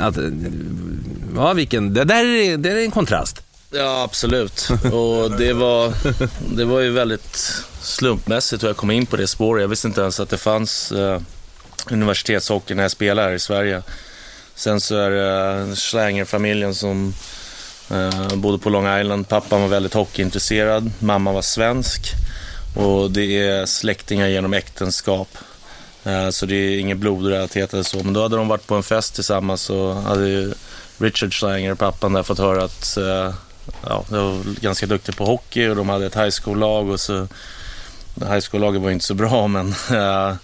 Att, 0.00 0.16
ja, 1.36 1.52
vilken... 1.52 1.94
Det 1.94 2.04
där 2.04 2.24
är, 2.24 2.56
det 2.56 2.70
där 2.70 2.76
är 2.76 2.84
en 2.84 2.90
kontrast. 2.90 3.42
Ja, 3.74 4.02
absolut. 4.02 4.68
Och 4.92 5.30
det 5.30 5.52
var, 5.52 5.92
det 6.56 6.64
var 6.64 6.80
ju 6.80 6.90
väldigt 6.90 7.36
slumpmässigt 7.80 8.62
hur 8.62 8.68
jag 8.68 8.76
kom 8.76 8.90
in 8.90 9.06
på 9.06 9.16
det 9.16 9.26
spåret. 9.26 9.62
Jag 9.62 9.68
visste 9.68 9.88
inte 9.88 10.00
ens 10.00 10.20
att 10.20 10.30
det 10.30 10.38
fanns 10.38 10.92
eh, 10.92 11.20
universitetshockey 11.90 12.74
när 12.74 12.82
jag 12.82 12.90
spelade 12.90 13.28
här 13.28 13.34
i 13.34 13.38
Sverige. 13.38 13.82
Sen 14.54 14.80
så 14.80 14.96
är 14.96 15.10
det 15.10 15.60
eh, 15.60 15.74
Schlanger-familjen 15.74 16.74
som 16.74 17.14
eh, 17.90 18.34
bodde 18.34 18.58
på 18.58 18.70
Long 18.70 19.00
Island. 19.00 19.28
Pappan 19.28 19.60
var 19.60 19.68
väldigt 19.68 19.94
hockeyintresserad, 19.94 20.90
mamman 20.98 21.34
var 21.34 21.42
svensk. 21.42 22.12
Och 22.76 23.10
det 23.10 23.38
är 23.48 23.66
släktingar 23.66 24.28
genom 24.28 24.54
äktenskap. 24.54 25.28
Eh, 26.04 26.30
så 26.30 26.46
det 26.46 26.54
är 26.54 26.78
inget 26.78 26.98
blodrelaterat 26.98 27.72
eller 27.72 27.82
så. 27.82 28.02
Men 28.02 28.12
då 28.12 28.22
hade 28.22 28.36
de 28.36 28.48
varit 28.48 28.66
på 28.66 28.74
en 28.74 28.82
fest 28.82 29.14
tillsammans 29.14 29.70
och 29.70 29.94
hade 29.94 30.28
ju 30.28 30.54
Richard 30.98 31.34
Schlanger, 31.34 31.74
pappan 31.74 32.12
där, 32.12 32.22
fått 32.22 32.38
höra 32.38 32.64
att 32.64 32.96
eh, 32.96 33.34
ja, 33.86 34.04
jag 34.10 34.22
var 34.22 34.60
ganska 34.60 34.86
duktig 34.86 35.16
på 35.16 35.24
hockey 35.24 35.68
och 35.68 35.76
de 35.76 35.88
hade 35.88 36.06
ett 36.06 36.16
high 36.16 36.30
school-lag 36.42 36.88
och 36.88 37.00
så 37.00 37.28
high 38.14 38.40
school-laget 38.50 38.82
var 38.82 38.90
inte 38.90 39.04
så 39.04 39.14
bra 39.14 39.48
men 39.48 39.68
äh, 39.90 40.34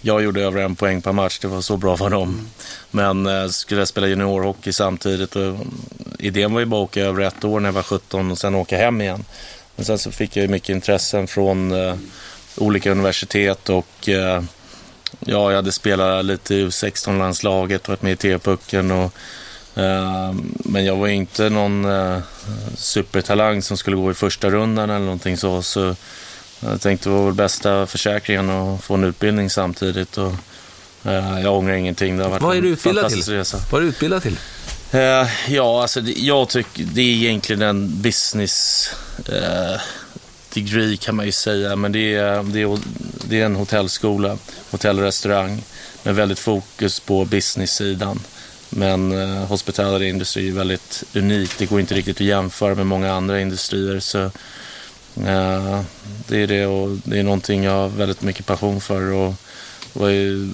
jag 0.00 0.22
gjorde 0.22 0.42
över 0.42 0.60
en 0.60 0.76
poäng 0.76 1.02
per 1.02 1.12
match, 1.12 1.38
det 1.38 1.48
var 1.48 1.60
så 1.60 1.76
bra 1.76 1.96
för 1.96 2.10
dem. 2.10 2.48
Men 2.90 3.26
äh, 3.26 3.48
skulle 3.48 3.80
jag 3.80 3.88
spela 3.88 4.06
juniorhockey 4.06 4.72
samtidigt 4.72 5.36
och 5.36 5.42
mm, 5.42 5.70
idén 6.18 6.52
var 6.52 6.60
ju 6.60 6.66
bara 6.66 6.82
att 6.82 6.88
åka 6.88 7.00
över 7.00 7.22
ett 7.22 7.44
år 7.44 7.60
när 7.60 7.68
jag 7.68 7.72
var 7.72 7.82
17 7.82 8.30
och 8.30 8.38
sen 8.38 8.54
åka 8.54 8.76
hem 8.76 9.00
igen. 9.00 9.24
Men 9.76 9.84
sen 9.84 9.98
så 9.98 10.10
fick 10.10 10.36
jag 10.36 10.42
ju 10.42 10.48
mycket 10.48 10.68
intressen 10.68 11.26
från 11.26 11.72
äh, 11.72 11.94
olika 12.56 12.90
universitet 12.90 13.68
och 13.68 14.08
ja, 15.20 15.50
jag 15.50 15.56
hade 15.56 15.72
spelat 15.72 16.24
lite 16.24 16.54
i 16.54 16.66
U16-landslaget, 16.66 17.88
varit 17.88 18.02
med 18.02 18.12
i 18.12 18.16
TV-pucken 18.16 18.90
och 18.90 19.14
men 20.54 20.84
jag 20.84 20.96
var 20.96 21.06
ju 21.06 21.14
inte 21.14 21.48
någon 21.48 21.84
eh, 21.84 22.18
supertalang 22.76 23.62
som 23.62 23.76
skulle 23.76 23.96
gå 23.96 24.10
i 24.10 24.14
första 24.14 24.50
rundan 24.50 24.90
eller 24.90 25.04
någonting 25.04 25.36
så. 25.36 25.62
så 25.62 25.96
jag 26.60 26.80
tänkte 26.80 27.08
det 27.08 27.14
var 27.14 27.24
väl 27.24 27.34
bästa 27.34 27.86
försäkringen 27.86 28.50
att 28.50 28.84
få 28.84 28.94
en 28.94 29.04
utbildning 29.04 29.50
samtidigt. 29.50 30.18
Och, 30.18 30.32
eh, 31.04 31.40
jag 31.40 31.58
ångrar 31.58 31.74
ingenting. 31.74 32.16
Det 32.16 32.22
har 32.22 32.30
varit 32.30 32.42
Vad 32.42 32.56
är 32.56 32.62
du 32.62 32.68
utbildad 32.68 33.10
till? 33.10 33.22
Resa. 33.22 33.58
Vad 33.70 33.80
är 33.80 33.82
du 33.82 33.88
utbildad 33.88 34.22
till? 34.22 34.38
Eh, 34.90 35.28
ja, 35.48 35.82
alltså 35.82 36.00
jag 36.00 36.48
tycker 36.48 36.84
det 36.84 37.00
är 37.00 37.14
egentligen 37.14 37.62
en 37.62 38.02
business 38.02 38.88
degree 40.54 40.96
kan 40.96 41.16
man 41.16 41.26
ju 41.26 41.32
säga. 41.32 41.76
Men 41.76 41.92
det 41.92 42.14
är, 42.14 42.42
det 42.42 42.62
är, 42.62 42.78
det 43.28 43.40
är 43.40 43.46
en 43.46 43.56
hotellskola, 43.56 44.38
hotell 44.70 44.98
och 44.98 45.04
restaurang 45.04 45.62
med 46.02 46.14
väldigt 46.14 46.38
fokus 46.38 47.00
på 47.00 47.24
business-sidan. 47.24 48.20
Men 48.76 49.12
eh, 49.12 49.46
hospitality 49.46 50.08
industri 50.08 50.48
är 50.48 50.52
väldigt 50.52 51.04
unikt. 51.14 51.58
Det 51.58 51.66
går 51.66 51.80
inte 51.80 51.94
riktigt 51.94 52.16
att 52.16 52.20
jämföra 52.26 52.74
med 52.74 52.86
många 52.86 53.12
andra 53.12 53.40
industrier. 53.40 54.00
Så 54.00 54.18
eh, 55.26 55.80
det 56.28 56.38
är 56.38 56.46
det 56.46 56.66
och 56.66 56.98
det 57.04 57.18
är 57.18 57.22
någonting 57.22 57.64
jag 57.64 57.72
har 57.72 57.88
väldigt 57.88 58.22
mycket 58.22 58.46
passion 58.46 58.80
för. 58.80 59.12
Och 59.12 59.34
var 59.92 60.08
ju, 60.08 60.50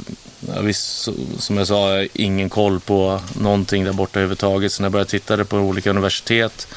jag 0.55 0.63
visst, 0.63 1.09
som 1.39 1.57
jag 1.57 1.67
sa, 1.67 1.91
jag 1.91 1.99
har 1.99 2.09
ingen 2.13 2.49
koll 2.49 2.81
på 2.81 3.21
någonting 3.41 3.85
där 3.85 3.93
borta 3.93 4.19
överhuvudtaget. 4.19 4.73
Så 4.73 4.83
när 4.83 4.87
jag 4.87 4.93
började 4.93 5.11
titta 5.11 5.45
på 5.45 5.57
olika 5.57 5.91
universitet 5.91 6.69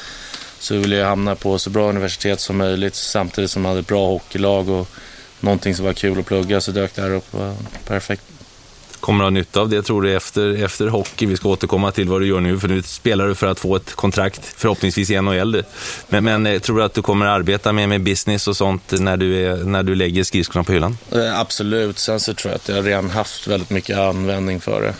så 0.58 0.76
ville 0.76 0.96
jag 0.96 1.06
hamna 1.06 1.34
på 1.34 1.58
så 1.58 1.70
bra 1.70 1.88
universitet 1.88 2.40
som 2.40 2.56
möjligt 2.56 2.94
samtidigt 2.94 3.50
som 3.50 3.62
jag 3.62 3.68
hade 3.68 3.80
ett 3.80 3.86
bra 3.86 4.06
hockeylag 4.06 4.68
och 4.68 4.88
någonting 5.40 5.74
som 5.74 5.84
var 5.84 5.92
kul 5.92 6.18
att 6.20 6.26
plugga 6.26 6.60
så 6.60 6.72
dök 6.72 6.94
det 6.94 7.02
här 7.02 7.10
upp. 7.10 7.34
Eh, 7.34 7.54
perfekt. 7.86 8.31
Kommer 9.02 9.18
du 9.18 9.24
ha 9.24 9.30
nytta 9.30 9.60
av 9.60 9.68
det 9.68 9.82
tror 9.82 10.02
du 10.02 10.16
efter, 10.16 10.64
efter 10.64 10.86
hockey? 10.86 11.26
Vi 11.26 11.36
ska 11.36 11.48
återkomma 11.48 11.90
till 11.90 12.08
vad 12.08 12.20
du 12.20 12.26
gör 12.26 12.40
nu, 12.40 12.58
för 12.58 12.68
nu 12.68 12.82
spelar 12.82 13.28
du 13.28 13.34
för 13.34 13.46
att 13.46 13.60
få 13.60 13.76
ett 13.76 13.94
kontrakt, 13.94 14.40
förhoppningsvis 14.56 15.10
i 15.10 15.20
NHL. 15.20 15.64
Men, 16.08 16.24
men 16.24 16.46
eh, 16.46 16.58
tror 16.58 16.76
du 16.76 16.84
att 16.84 16.94
du 16.94 17.02
kommer 17.02 17.26
arbeta 17.26 17.72
med, 17.72 17.88
med 17.88 18.02
business 18.02 18.48
och 18.48 18.56
sånt 18.56 18.92
när 19.00 19.16
du, 19.16 19.46
är, 19.46 19.56
när 19.56 19.82
du 19.82 19.94
lägger 19.94 20.24
skridskorna 20.24 20.64
på 20.64 20.72
hyllan? 20.72 20.98
Eh, 21.10 21.40
absolut. 21.40 21.98
Sen 21.98 22.20
så 22.20 22.34
tror 22.34 22.52
jag 22.52 22.56
att 22.56 22.68
jag 22.68 22.86
redan 22.86 23.10
haft 23.10 23.46
väldigt 23.46 23.70
mycket 23.70 23.98
användning 23.98 24.60
för 24.60 24.82
det. 24.82 24.94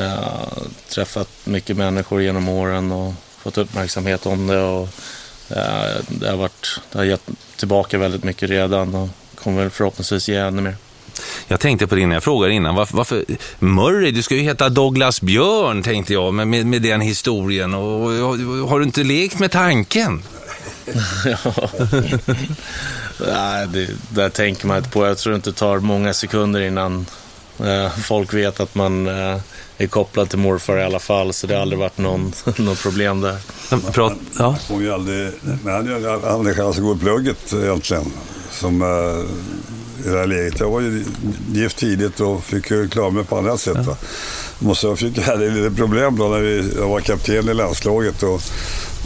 Jag 0.00 0.08
har 0.08 0.48
träffat 0.88 1.28
mycket 1.44 1.76
människor 1.76 2.22
genom 2.22 2.48
åren 2.48 2.92
och 2.92 3.14
fått 3.42 3.58
uppmärksamhet 3.58 4.26
om 4.26 4.46
det. 4.46 4.62
Och, 4.62 4.88
det, 6.08 6.28
har 6.28 6.36
varit, 6.36 6.80
det 6.92 6.98
har 6.98 7.04
gett 7.04 7.28
tillbaka 7.56 7.98
väldigt 7.98 8.24
mycket 8.24 8.50
redan 8.50 8.94
och 8.94 9.08
kommer 9.34 9.68
förhoppningsvis 9.68 10.28
ge 10.28 10.36
ännu 10.36 10.62
mer. 10.62 10.76
Jag 11.48 11.60
tänkte 11.60 11.86
på 11.86 11.94
det 11.94 12.06
när 12.06 12.16
jag 12.16 12.22
frågade 12.22 12.54
innan. 12.54 12.74
Varför, 12.74 12.96
varför 12.96 13.24
Murray, 13.58 14.10
du 14.10 14.22
ska 14.22 14.34
ju 14.34 14.42
heta 14.42 14.68
Douglas 14.68 15.20
Björn, 15.20 15.82
tänkte 15.82 16.12
jag, 16.12 16.34
med, 16.34 16.48
med, 16.48 16.66
med 16.66 16.82
den 16.82 17.00
historien. 17.00 17.74
Och, 17.74 18.02
och, 18.02 18.38
har 18.68 18.78
du 18.78 18.84
inte 18.84 19.04
lekt 19.04 19.38
med 19.38 19.50
tanken? 19.50 20.22
Nej, 23.26 23.66
det 23.72 23.88
där 24.08 24.28
tänker 24.28 24.66
man 24.66 24.76
inte 24.76 24.90
på. 24.90 25.06
Jag 25.06 25.18
tror 25.18 25.34
inte 25.34 25.50
det 25.50 25.56
tar 25.56 25.78
många 25.78 26.14
sekunder 26.14 26.60
innan 26.60 27.06
eh, 27.64 27.90
folk 27.90 28.34
vet 28.34 28.60
att 28.60 28.74
man 28.74 29.06
eh, 29.06 29.40
är 29.78 29.86
kopplad 29.86 30.28
till 30.28 30.38
morfar 30.38 30.76
i 30.76 30.84
alla 30.84 30.98
fall. 30.98 31.32
Så 31.32 31.46
det 31.46 31.54
har 31.54 31.62
aldrig 31.62 31.78
varit 31.78 31.98
någon, 31.98 32.32
något 32.56 32.82
problem 32.82 33.20
där. 33.20 33.36
Prat, 33.92 34.12
ja. 34.38 34.56
Hon 34.68 34.80
ju 34.80 34.92
aldrig, 34.92 35.32
men 35.42 35.74
han 35.74 35.88
hade 35.88 36.00
ju 36.00 36.08
aldrig 36.08 36.56
chans 36.56 36.76
att 36.76 36.82
gå 36.82 36.94
i 36.94 36.98
plugget 36.98 37.52
egentligen. 37.52 38.12
Som 38.50 38.82
eh, 38.82 38.88
i 40.06 40.08
det 40.10 40.18
här 40.18 40.26
läget. 40.26 40.60
Jag 40.60 40.70
var 40.70 40.80
ju 40.80 41.04
gift 41.52 41.76
tidigt 41.76 42.20
och 42.20 42.44
fick 42.44 42.70
ju 42.70 42.88
klara 42.88 43.10
mig 43.10 43.24
på 43.24 43.38
andra 43.38 43.56
sätt. 43.56 43.86
Va? 43.86 43.96
Och 44.68 44.76
så 44.76 44.96
fick 44.96 45.18
jag 45.18 45.42
ett 45.42 45.52
litet 45.52 45.76
problem 45.76 46.16
då 46.18 46.28
när 46.28 46.40
vi, 46.40 46.72
jag 46.76 46.88
var 46.88 47.00
kapten 47.00 47.48
i 47.48 47.54
landslaget. 47.54 48.22
Och, 48.22 48.40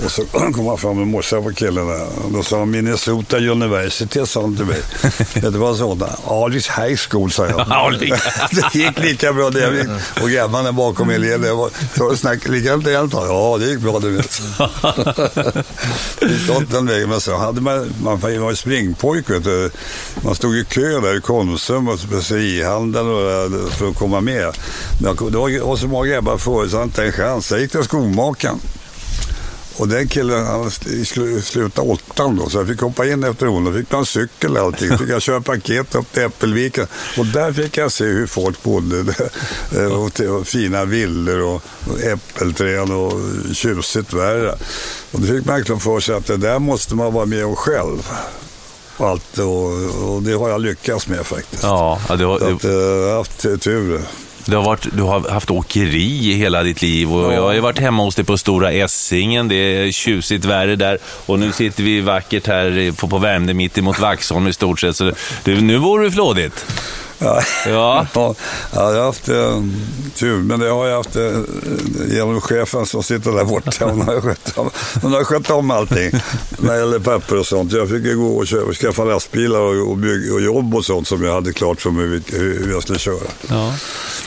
och 0.04 0.11
så 0.11 0.25
kom 0.25 0.66
han 0.66 0.78
fram 0.78 0.97
med 0.99 1.07
morsan 1.07 1.42
på 1.42 1.52
killen 1.52 1.87
där. 1.87 2.07
Och 2.25 2.33
Då 2.33 2.42
sa 2.42 2.59
han 2.59 2.71
Minnesota 2.71 3.38
University, 3.38 4.26
sa 4.26 4.40
han 4.40 4.57
till 4.57 4.64
mig. 4.64 4.80
Vad 5.42 5.78
han 5.78 5.99
sa? 5.99 6.45
Alice 6.45 6.73
High 6.76 6.97
School, 6.97 7.30
sa 7.30 7.47
jag. 7.47 7.61
Det 8.73 8.78
gick 8.78 8.99
lika 8.99 9.33
bra 9.33 9.50
det. 9.50 9.88
Och 10.23 10.30
grabbarna 10.30 10.73
bakom 10.73 11.11
eleven, 11.11 11.49
jag 11.49 11.57
var, 11.57 12.49
likadant 12.49 12.87
igen. 12.87 13.11
Ja, 13.12 13.57
det 13.61 13.66
gick 13.66 13.80
bra 13.80 13.99
du 13.99 14.11
vet. 14.11 14.42
Åt 16.50 16.71
den 16.71 16.87
vägen, 16.87 17.09
men 17.09 17.21
så 17.21 17.37
hade 17.37 17.61
man, 17.61 17.95
man 18.02 18.21
var 18.21 18.30
ju 18.30 18.57
springpojk 18.57 19.30
vet 19.30 19.45
du. 19.45 19.71
Man 20.25 20.35
stod 20.35 20.57
i 20.57 20.64
kö 20.64 21.00
där 21.00 21.16
i 21.16 21.21
Konsum 21.21 21.88
och 21.88 21.99
specerihandeln 21.99 23.09
och 23.09 23.23
där 23.23 23.71
för 23.71 23.88
att 23.88 23.97
komma 23.97 24.21
med. 24.21 24.54
Det 24.99 25.07
var, 25.21 25.66
var 25.66 25.76
så 25.76 25.87
många 25.87 26.07
grabbar 26.07 26.38
förut 26.38 26.71
så 26.71 26.76
jag 26.76 26.85
inte 26.85 27.04
en 27.04 27.12
chans. 27.12 27.50
Jag 27.50 27.61
gick 27.61 27.71
till 27.71 27.85
skomakaren. 27.85 28.61
Och 29.76 29.88
den 29.88 30.08
killen 30.08 30.46
han 30.46 30.64
sl- 30.68 31.40
slutade 31.40 31.88
åttan 31.88 32.36
då, 32.36 32.48
så 32.50 32.58
jag 32.58 32.66
fick 32.68 32.80
hoppa 32.80 33.06
in 33.06 33.24
efter 33.24 33.46
honom. 33.46 33.74
Fick 33.74 33.90
man 33.92 34.00
en 34.00 34.06
cykel 34.06 34.56
och 34.56 34.62
allting. 34.62 34.98
Fick 34.98 35.08
jag 35.08 35.22
köra 35.22 35.40
paket 35.40 35.94
upp 35.94 36.12
till 36.12 36.22
Äppelviken. 36.22 36.86
Och 37.18 37.26
där 37.26 37.52
fick 37.52 37.76
jag 37.76 37.92
se 37.92 38.04
hur 38.04 38.26
folk 38.26 38.62
bodde. 38.62 39.04
och, 40.38 40.46
fina 40.46 40.84
villor 40.84 41.40
och, 41.40 41.62
och 41.90 42.00
äppelträd 42.00 42.90
och 42.92 43.12
tjusigt 43.54 44.12
värre. 44.12 44.52
Och 45.12 45.20
då 45.20 45.26
fick 45.26 45.44
man 45.46 45.56
verkligen 45.56 45.80
för 45.80 46.00
sig 46.00 46.14
att 46.14 46.26
det 46.26 46.36
där 46.36 46.58
måste 46.58 46.94
man 46.94 47.12
vara 47.12 47.26
med 47.26 47.44
om 47.46 47.56
själv. 47.56 48.08
Allt, 48.96 49.38
och, 49.38 50.14
och 50.14 50.22
det 50.22 50.32
har 50.32 50.48
jag 50.48 50.60
lyckats 50.60 51.06
med 51.08 51.26
faktiskt. 51.26 51.62
Ja, 51.62 52.00
ja, 52.08 52.16
det 52.16 52.26
var, 52.26 52.38
Så 52.38 52.54
att, 52.54 52.64
eh, 52.64 52.70
jag 52.70 53.08
har 53.08 53.16
haft 53.16 53.40
tur. 53.62 54.00
Du 54.44 54.56
har, 54.56 54.62
varit, 54.62 54.87
du 54.92 55.02
har 55.02 55.30
haft 55.30 55.50
åkeri 55.50 56.30
i 56.30 56.35
hela 56.35 56.62
ditt 56.62 56.82
liv 56.82 57.12
och 57.12 57.32
jag 57.32 57.42
har 57.42 57.52
ju 57.52 57.61
varit 57.61 57.78
hemma 57.78 58.02
hos 58.02 58.14
dig 58.14 58.25
på 58.25 58.38
Stora 58.38 58.73
Essingen. 58.73 59.49
Det 59.49 59.54
är 59.54 59.92
tjusigt 59.92 60.44
värre 60.44 60.76
där 60.76 60.99
och 61.26 61.38
nu 61.38 61.52
sitter 61.52 61.82
vi 61.82 62.00
vackert 62.00 62.47
här 62.47 62.92
på, 62.92 63.09
på 63.09 63.18
Värmdö 63.18 63.54
mitt 63.54 63.78
emot 63.78 63.99
Vaxholm 63.99 64.49
i 64.49 64.52
stort 64.52 64.80
sett. 64.80 64.97
Så 64.97 65.12
du, 65.44 65.61
nu 65.61 65.78
bor 65.78 66.00
du 66.00 66.11
flådigt. 66.11 66.66
Ja, 67.22 67.42
Ja. 67.66 68.06
ja, 68.14 68.34
jag 68.72 68.80
har 68.80 69.02
haft 69.04 69.28
eh, 69.28 69.62
tur, 70.14 70.36
men 70.36 70.60
det 70.60 70.68
har 70.68 70.86
jag 70.86 70.96
haft 70.96 71.16
eh, 71.16 71.38
genom 72.10 72.40
chefen 72.40 72.86
som 72.86 73.02
sitter 73.02 73.32
där 73.32 73.44
borta. 73.44 73.84
Hon 73.84 74.00
har 74.02 74.20
skött 74.20 74.52
om, 74.58 74.70
hon 75.02 75.12
har 75.12 75.24
skött 75.24 75.50
om 75.50 75.70
allting 75.70 76.10
när 76.58 76.72
det 76.72 76.78
gäller 76.78 76.98
papper 76.98 77.38
och 77.38 77.46
sånt. 77.46 77.72
Jag 77.72 77.88
fick 77.88 78.04
ju 78.04 78.16
gå 78.16 78.36
och 78.36 78.46
köpa, 78.46 78.72
skaffa 78.72 79.04
lastbilar 79.04 79.60
och, 79.60 79.90
och, 79.90 79.96
bygga, 79.96 80.34
och 80.34 80.40
jobb 80.40 80.74
och 80.74 80.84
sånt 80.84 81.08
som 81.08 81.24
jag 81.24 81.32
hade 81.32 81.52
klart 81.52 81.80
för 81.80 81.90
mig 81.90 82.04
hur, 82.26 82.64
hur 82.64 82.70
jag 82.72 82.82
skulle 82.82 82.98
köra. 82.98 83.16
Ja. 83.48 83.74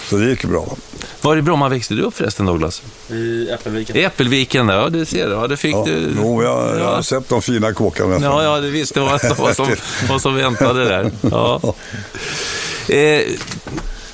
Så 0.09 0.17
det 0.17 0.25
gick 0.29 0.45
bra. 0.45 0.75
Var 1.21 1.37
i 1.37 1.41
Bromma 1.41 1.69
växte 1.69 1.93
du 1.93 2.01
upp 2.01 2.17
förresten 2.17 2.45
Douglas? 2.45 2.81
I 3.09 3.49
Äppelviken. 3.49 3.95
I 3.97 4.03
Äppelviken 4.03 4.69
ja 4.69 4.89
du 4.89 5.05
ser. 5.05 5.29
Ja, 5.29 5.47
det 5.47 5.57
fick 5.57 5.75
Ja, 5.75 5.83
du. 5.85 6.13
jo, 6.17 6.43
jag, 6.43 6.79
jag 6.79 6.85
har 6.85 6.95
ja. 6.95 7.03
sett 7.03 7.29
de 7.29 7.41
fina 7.41 7.73
kåkarna. 7.73 8.17
Ja, 8.21 8.43
ja, 8.43 8.59
du 8.59 8.69
visste 8.69 8.99
vad, 8.99 9.37
vad, 9.37 9.55
som, 9.55 9.67
vad 10.09 10.21
som 10.21 10.35
väntade 10.35 10.85
där. 10.85 11.11
Ja. 11.21 11.61
Eh, 12.89 13.21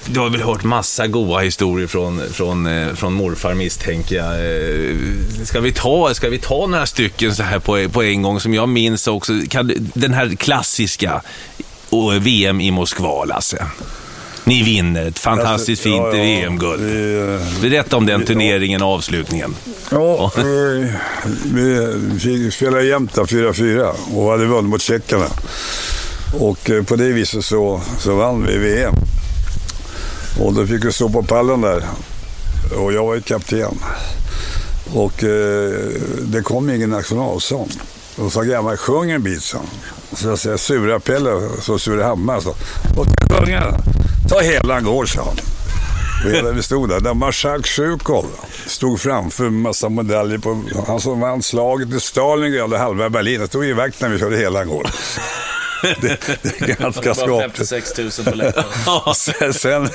du 0.06 0.20
har 0.20 0.30
väl 0.30 0.42
hört 0.42 0.64
massa 0.64 1.08
goa 1.08 1.40
historier 1.40 1.88
från, 1.88 2.22
från, 2.32 2.66
eh, 2.68 2.94
från 2.94 3.14
morfar 3.14 3.54
misstänker 3.54 4.16
jag. 4.16 4.34
Eh, 4.34 4.96
ska, 5.46 5.60
vi 5.60 5.72
ta, 5.72 6.14
ska 6.14 6.30
vi 6.30 6.40
ta 6.40 6.68
några 6.68 6.86
stycken 6.86 7.36
så 7.36 7.44
här 7.44 7.60
på, 7.60 7.90
på 7.90 8.04
en 8.04 8.22
gång 8.22 8.40
som 8.40 8.54
jag 8.54 8.70
minns 8.70 9.08
också? 9.08 9.34
Kan, 9.50 9.72
den 9.94 10.14
här 10.14 10.36
klassiska 10.36 11.22
och 11.90 12.26
VM 12.28 12.62
i 12.62 12.72
Moskva, 12.72 13.26
Lasse. 13.26 13.66
Ni 14.44 14.64
vinner 14.64 15.06
ett 15.06 15.20
fantastiskt 15.20 15.82
fint 15.82 15.96
Ja, 15.96 16.16
ja, 16.16 16.24
VM-guld. 16.24 16.84
vi, 16.84 17.20
eh, 17.20 17.62
Berätta 17.62 17.98
om 17.98 18.06
den 18.06 18.26
turneringen 18.26 18.82
och 18.82 18.88
avslutningen. 18.94 19.56
Ja, 19.92 20.32
vi, 20.36 20.90
vi 21.46 22.20
fick 22.20 22.54
spela 22.54 22.82
jämnt 22.82 23.14
där, 23.14 23.24
4-4 23.24 23.94
och 24.16 24.32
hade 24.32 24.46
vunnit 24.46 24.70
mot 24.70 24.82
tjeckerna. 24.82 25.26
Och 26.34 26.70
eh, 26.70 26.84
på 26.84 26.96
det 26.96 27.12
viset 27.12 27.46
så, 27.46 27.82
så 28.00 28.16
vann 28.16 28.46
vi 28.48 28.58
VM. 28.58 28.96
Och 30.40 30.54
då 30.54 30.66
fick 30.66 30.86
vi 30.86 30.92
stå 30.92 31.10
på 31.10 31.24
pallen 31.24 31.62
där. 31.62 31.84
Och 32.78 32.94
jag 32.94 33.06
var 33.06 33.16
ju 33.16 33.22
kapten. 33.22 33.80
Och 34.94 35.24
eh, 35.24 35.72
det 36.22 36.42
kom 36.42 36.70
ingen 36.70 36.90
nationalsång. 36.90 37.70
Och 38.18 38.32
sa 38.32 38.42
grabbarna, 38.42 38.78
sjung 38.78 39.12
en 39.12 39.24
bit, 39.24 39.44
så. 39.44 39.58
Så 40.14 40.28
jag 40.28 40.40
säger 40.40 40.58
Sura-Pelle, 40.58 41.50
så 41.62 41.80
Surahammar, 41.80 42.40
så. 42.40 42.50
Och 42.98 43.06
ska 43.06 43.36
sjunga? 43.36 43.78
Ta 44.30 44.40
hela 44.40 44.82
gård, 44.82 45.14
sa 45.14 45.24
han. 45.24 45.38
Och 46.26 46.32
hela 46.32 46.52
vi 46.52 46.64
stod 46.64 46.90
där. 46.90 47.00
där 47.00 47.64
Sjukov 47.64 48.26
stod 48.68 49.00
framför 49.00 49.46
en 49.46 49.62
massa 49.62 49.90
medaljer 49.90 50.38
på 50.38 50.64
han 50.88 51.02
som 51.02 51.20
vann 51.20 51.44
slaget 51.44 51.94
i 51.94 52.00
Stalingrad 52.00 52.74
och 52.74 52.80
halva 52.80 53.10
Berlin. 53.10 53.42
Det 53.42 53.48
stod 53.48 53.66
i 53.66 53.74
vakt 53.74 54.02
när 54.02 54.10
vi 54.10 54.20
körde 54.20 54.38
hela 54.38 54.66
gården. 54.66 54.92
Det, 55.82 56.18
det 56.42 56.62
är 56.62 56.76
ganska 56.76 57.02
Bara 57.02 57.16
skapligt. 57.16 57.70
56 57.70 57.98
000 57.98 58.26
på 58.26 58.36
läktaren. 58.36 59.16
Sen, 59.16 59.54
sen, 59.54 59.90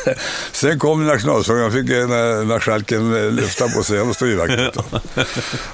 sen 0.52 0.78
kom 0.78 1.06
nationalsången. 1.06 1.62
Jag 1.62 1.72
fick 1.72 1.90
eh, 1.90 2.08
när 2.08 2.44
marskalken 2.44 3.24
eh, 3.24 3.32
lyfta 3.32 3.68
på 3.68 3.82
sig 3.82 4.00
och 4.00 4.06
vakt. 4.38 4.78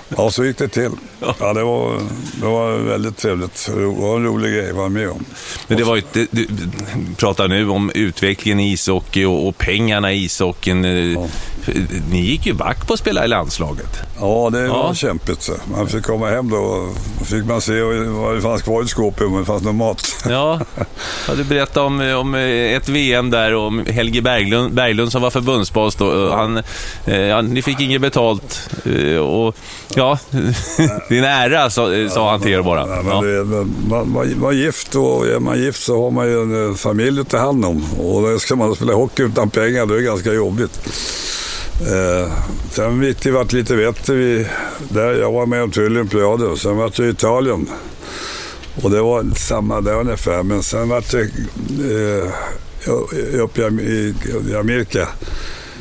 Ja, 0.09 0.31
så 0.31 0.45
gick 0.45 0.59
det 0.59 0.69
till. 0.69 0.91
Ja, 1.21 1.53
det 1.53 1.63
var, 1.63 2.01
det 2.41 2.47
var 2.47 2.77
väldigt 2.77 3.17
trevligt. 3.17 3.71
Det 3.75 3.85
var 3.87 4.17
en 4.17 4.25
rolig 4.25 4.53
grej 4.55 4.71
att 4.71 4.77
vara 4.77 4.89
med 4.89 5.11
om. 5.11 5.25
Men 5.69 5.79
det 5.79 5.85
var 5.85 5.97
ju, 5.97 6.03
du, 6.13 6.27
du 6.31 6.47
pratar 7.17 7.49
nu 7.49 7.69
om 7.69 7.91
utvecklingen 7.95 8.61
i 8.61 8.73
ishockey 8.73 9.25
och, 9.25 9.49
och 9.49 9.59
pengarna 9.59 10.13
i 10.13 10.25
ishockeyn. 10.25 10.85
Eh, 10.85 11.25
Ni 12.11 12.21
gick 12.21 12.47
ju 12.47 12.53
back 12.53 12.87
på 12.87 12.93
att 12.93 12.99
spela 12.99 13.25
i 13.25 13.29
landslaget. 13.29 13.99
Ja, 14.21 14.51
det 14.53 14.69
var 14.69 14.77
Ja. 14.77 14.95
kämpigt. 14.95 15.43
Så. 15.43 15.53
Man 15.77 15.89
fick 15.89 16.03
komma 16.05 16.31
hem 16.31 16.51
då 16.51 16.57
och 16.57 17.27
fick 17.27 17.45
man 17.45 17.61
se 17.61 17.83
vad 17.83 18.35
det 18.35 18.41
fanns 18.41 18.63
kvar 18.63 18.83
i 18.83 18.87
skåpet 18.87 19.27
om 19.27 19.39
det 19.39 19.45
fanns 19.45 19.63
någon 19.63 19.77
mat. 19.77 20.03
Ja, 20.29 20.61
ja 21.29 21.35
du 21.35 21.45
berättade 21.45 21.87
om, 21.87 22.01
om 22.21 22.35
ett 22.35 22.89
VM 22.89 23.31
där 23.31 23.55
och 23.55 23.67
om 23.67 23.85
Helge 23.87 24.23
Berglund, 24.23 24.75
Berglund 24.75 25.13
som 25.13 25.23
var 25.23 25.31
förbundsbas 25.31 25.95
då. 25.95 26.33
Han, 26.33 26.57
eh, 27.05 27.21
ja, 27.21 27.41
ni 27.43 27.63
fick 27.63 27.81
inget 27.81 28.01
betalt 28.01 28.71
eh, 28.85 29.17
och 29.17 29.57
ja, 29.95 30.19
din 31.09 31.25
ära 31.25 31.71
sa, 31.71 31.89
sa 32.11 32.31
han 32.31 32.41
till 32.41 32.53
er 32.53 32.63
bara. 32.63 32.81
Ja, 32.89 33.03
men 33.03 33.21
det, 33.35 33.45
man, 33.45 34.13
man, 34.13 34.35
man 34.41 34.51
är 34.51 34.55
gift 34.57 34.95
och 34.95 35.27
är 35.27 35.39
man 35.41 35.59
gift 35.63 35.83
så 35.83 36.03
har 36.03 36.11
man 36.11 36.27
ju 36.27 36.43
en 36.43 36.69
eh, 36.71 36.75
familj 36.77 37.21
att 37.21 37.29
ta 37.29 37.39
hand 37.39 37.65
om. 37.65 37.85
Och 38.01 38.41
ska 38.41 38.57
man 38.57 38.75
spela 38.75 38.93
hockey 38.93 39.23
utan 39.23 39.51
pengar, 39.51 39.87
då 39.87 39.95
är 39.95 39.99
det 39.99 40.05
ganska 40.05 40.33
jobbigt. 40.33 40.81
Eh, 41.81 42.33
sen 42.71 43.03
gick 43.03 43.23
det 43.23 43.31
vart 43.31 43.53
lite 43.53 43.77
bättre. 43.77 44.15
Vi, 44.15 44.47
där 44.89 45.13
jag 45.13 45.33
var 45.33 45.47
med 45.47 45.63
om 45.63 45.71
tre 45.71 45.85
olympiader. 45.87 46.57
Sen 46.57 46.77
var 46.77 46.93
det 46.97 47.07
i 47.07 47.09
Italien. 47.09 47.69
Och 48.83 48.91
det 48.91 49.01
var 49.01 49.35
samma 49.37 49.81
där 49.81 49.95
ungefär. 50.01 50.43
Men 50.43 50.63
sen 50.63 50.89
var 50.89 51.05
det 51.11 51.21
eh, 52.87 53.41
uppe 53.41 53.63
i, 53.63 54.15
i, 54.51 54.55
Amerika. 54.55 55.09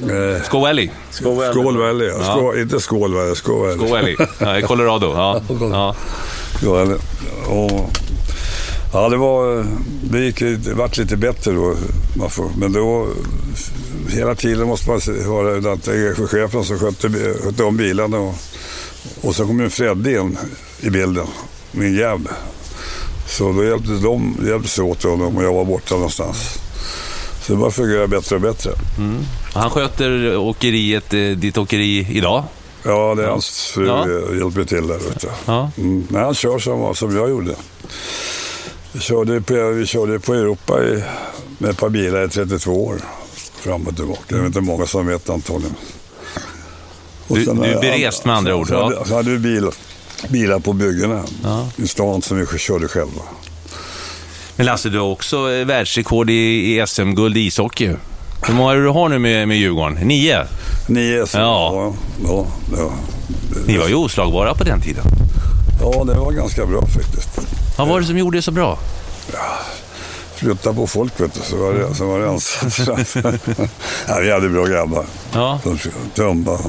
Eh, 0.01 0.43
Skål 0.43 0.61
Valley. 0.61 0.89
Skål 1.11 1.77
Valley, 1.77 2.07
ja. 2.07 2.57
Inte 2.57 2.79
Skål 2.79 3.13
Valley, 3.13 3.35
Skål 3.35 3.59
Valley. 3.59 3.77
Skål 3.77 3.89
Valley. 3.89 4.15
Ja, 4.39 4.59
i 4.59 4.61
Colorado. 4.61 5.13
Ja. 5.15 5.41
Ja. 6.61 6.75
Och, 7.47 7.89
ja, 8.93 9.09
det 9.09 9.17
var... 9.17 9.65
Det 10.01 10.19
gick 10.19 10.39
det 10.39 10.73
vart 10.73 10.97
lite 10.97 11.17
bättre 11.17 11.51
då. 11.51 11.75
Men 12.57 12.73
då... 12.73 13.07
Hela 14.09 14.35
tiden 14.35 14.67
måste 14.67 14.89
man 14.89 15.01
vara 15.27 15.59
där 15.59 16.27
chefen 16.27 16.63
som 16.63 16.79
skötte, 16.79 17.09
skötte 17.43 17.63
om 17.63 17.77
bilarna. 17.77 18.19
Och, 18.19 18.35
och 19.21 19.35
så 19.35 19.45
kom 19.45 19.59
ju 19.59 19.69
Fredde 19.69 20.11
in 20.11 20.37
i 20.81 20.89
bilden, 20.89 21.27
min 21.71 21.95
jävel. 21.95 22.27
Så 23.27 23.53
då 23.53 23.63
hjälpte 23.63 23.91
de 23.91 24.37
hjälptes 24.47 24.79
åt 24.79 25.03
honom 25.03 25.37
och 25.37 25.43
jag 25.43 25.53
var 25.53 25.65
borta 25.65 25.95
någonstans. 25.95 26.59
Så 27.41 27.53
det 27.53 27.59
bara 27.59 27.71
fungerade 27.71 28.07
bättre 28.07 28.35
och 28.35 28.41
bättre. 28.41 28.71
Han 29.53 29.69
sköter 29.69 30.37
åkeriet, 30.37 31.13
eh, 31.13 31.19
ditt 31.19 31.57
åkeri 31.57 32.07
idag. 32.11 32.43
Ja, 32.83 33.15
det 33.17 33.23
är 33.23 33.27
hans 33.27 33.71
fru 33.73 33.87
ja. 33.87 34.07
hjälper 34.07 34.63
till 34.63 34.87
där. 34.87 34.97
Vet 34.97 35.21
du. 35.21 35.27
Ja. 35.45 35.71
Mm. 35.77 36.07
Nej, 36.09 36.23
han 36.23 36.35
kör 36.35 36.59
som, 36.59 36.95
som 36.95 37.15
jag 37.15 37.29
gjorde. 37.29 37.55
Vi 38.91 38.99
körde 38.99 39.41
på, 39.41 39.53
vi 39.69 39.85
körde 39.85 40.19
på 40.19 40.33
Europa 40.33 40.83
i, 40.83 41.03
med 41.57 41.69
ett 41.69 41.77
par 41.77 41.89
bilar 41.89 42.25
i 42.25 42.29
32 42.29 42.85
år. 42.85 42.95
Fram 43.61 43.87
och 43.87 43.95
tillbaka. 43.95 44.21
Det 44.27 44.35
är 44.35 44.45
inte 44.45 44.61
många 44.61 44.85
som 44.85 45.07
vet 45.07 45.29
antagligen. 45.29 45.75
Och 47.27 47.35
Du- 47.37 47.45
sen, 47.45 47.59
du 47.59 47.65
är 47.67 47.81
berest 47.81 48.25
med 48.25 48.35
andra 48.35 48.55
ord, 48.55 48.67
Så, 48.67 48.73
ja. 48.73 48.83
hade, 48.83 49.05
så 49.07 49.15
hade 49.15 49.29
vi 49.31 49.37
bil, 49.37 49.69
bilar 50.29 50.59
på 50.59 50.73
byggena 50.73 51.23
Ja. 51.43 51.67
i 51.75 51.87
stan 51.87 52.21
som 52.21 52.37
vi 52.51 52.57
körde 52.59 52.87
själva. 52.87 53.21
Men 54.55 54.65
Lasse, 54.65 54.89
du 54.89 54.99
har 54.99 55.07
också 55.07 55.51
eh, 55.51 55.65
världsrekord 55.65 56.29
i, 56.29 56.83
SM-guld 56.87 57.37
i 57.37 57.39
ishockey. 57.39 57.93
Hur 58.47 58.53
många 58.53 58.73
du 58.73 58.87
har 58.87 59.09
nu 59.09 59.19
med, 59.19 59.47
med 59.47 59.57
Djurgården? 59.57 59.93
Nio? 60.07 60.43
Nio 60.87 61.25
SM. 61.27 61.37
Ja. 61.37 61.93
Ja, 62.27 62.45
ja, 62.77 62.91
Ni 63.67 63.77
var 63.77 63.87
ju 63.87 63.95
oslagbara 63.95 64.53
på 64.55 64.63
den 64.63 64.81
tiden. 64.81 65.03
ja, 65.81 66.03
det 66.03 66.13
var 66.19 66.31
ganska 66.31 66.65
bra 66.65 66.81
faktiskt. 66.85 67.29
Vad 67.79 67.87
var 67.87 67.99
det 67.99 68.05
som 68.05 68.17
gjorde 68.17 68.37
det 68.37 68.41
så 68.41 68.51
bra? 68.51 68.79
Flytta 70.35 70.73
på 70.73 70.87
folk 70.87 71.19
vet 71.19 71.33
du, 71.33 71.39
så 71.39 71.57
var 71.57 71.73
det, 71.73 71.95
så 71.95 72.05
var 72.05 72.19
det 72.19 72.29
ansatt. 72.29 73.15
ja, 74.07 74.19
vi 74.19 74.31
hade 74.31 74.49
bra 74.49 74.65
grabbar. 74.65 75.05
Ja. 75.33 75.59
Tumba 76.15 76.59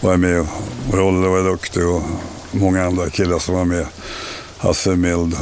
var 0.00 0.16
med 0.16 0.40
och 0.40 0.46
Rolle 0.92 1.28
var 1.28 1.50
duktig 1.50 1.88
och 1.88 2.02
många 2.50 2.84
andra 2.84 3.10
killar 3.10 3.38
som 3.38 3.54
var 3.54 3.64
med. 3.64 3.86
Hasse 4.58 4.96
Mild. 4.96 5.36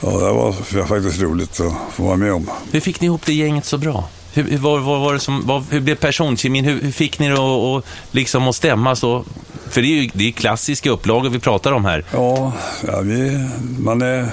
Ja, 0.00 0.08
det 0.08 0.32
var 0.32 0.52
faktiskt 0.86 1.20
roligt 1.20 1.60
att 1.60 1.72
få 1.92 2.02
vara 2.02 2.16
med 2.16 2.32
om. 2.32 2.50
Hur 2.72 2.80
fick 2.80 3.00
ni 3.00 3.06
ihop 3.06 3.26
det 3.26 3.34
gänget 3.34 3.64
så 3.64 3.78
bra? 3.78 4.08
Hur, 4.32 4.58
vad, 4.58 4.82
vad 4.82 5.00
var 5.00 5.14
det 5.14 5.20
som, 5.20 5.46
vad, 5.46 5.64
hur 5.70 5.80
blev 5.80 5.94
personkemin? 5.94 6.64
Hur, 6.64 6.80
hur 6.82 6.92
fick 6.92 7.18
ni 7.18 7.28
det 7.28 7.34
att, 7.34 7.84
liksom 8.10 8.48
att 8.48 8.56
stämma 8.56 8.96
så? 8.96 9.24
För 9.70 9.82
det 9.82 9.88
är 9.88 10.02
ju 10.02 10.10
det 10.12 10.28
är 10.28 10.32
klassiska 10.32 10.90
upplagor 10.90 11.30
vi 11.30 11.38
pratar 11.38 11.72
om 11.72 11.84
här. 11.84 12.04
Ja, 12.12 12.52
ja 12.86 13.00
vi, 13.00 13.48
man 13.78 14.02
är... 14.02 14.28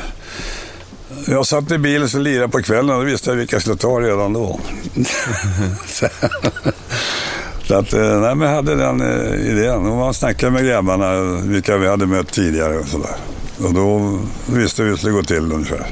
Jag 1.27 1.47
satt 1.47 1.71
i 1.71 1.77
bilen 1.77 2.09
och 2.13 2.19
lirade 2.19 2.49
på 2.49 2.61
kvällen 2.61 2.89
och 2.89 3.01
då 3.01 3.05
visste 3.05 3.29
jag 3.29 3.37
vilka 3.37 3.55
jag 3.55 3.61
skulle 3.61 3.77
ta 3.77 3.99
redan 3.99 4.33
då. 4.33 4.59
så 7.67 7.75
att, 7.75 7.93
eh, 7.93 8.21
nej, 8.21 8.35
men 8.35 8.41
jag 8.47 8.55
hade 8.55 8.75
den 8.75 9.01
eh, 9.01 9.51
idén. 9.51 9.85
Och 9.85 9.97
man 9.97 10.13
snackade 10.13 10.51
med 10.51 10.65
grabbarna, 10.65 11.21
vilka 11.41 11.77
vi 11.77 11.87
hade 11.87 12.05
mött 12.05 12.31
tidigare 12.31 12.77
och 12.77 12.87
sådär. 12.87 13.15
Och 13.63 13.73
då 13.73 14.19
visste 14.45 14.81
vi 14.81 14.87
hur 14.87 14.95
det 14.95 14.99
skulle 14.99 15.13
gå 15.13 15.23
till 15.23 15.51
ungefär. 15.51 15.85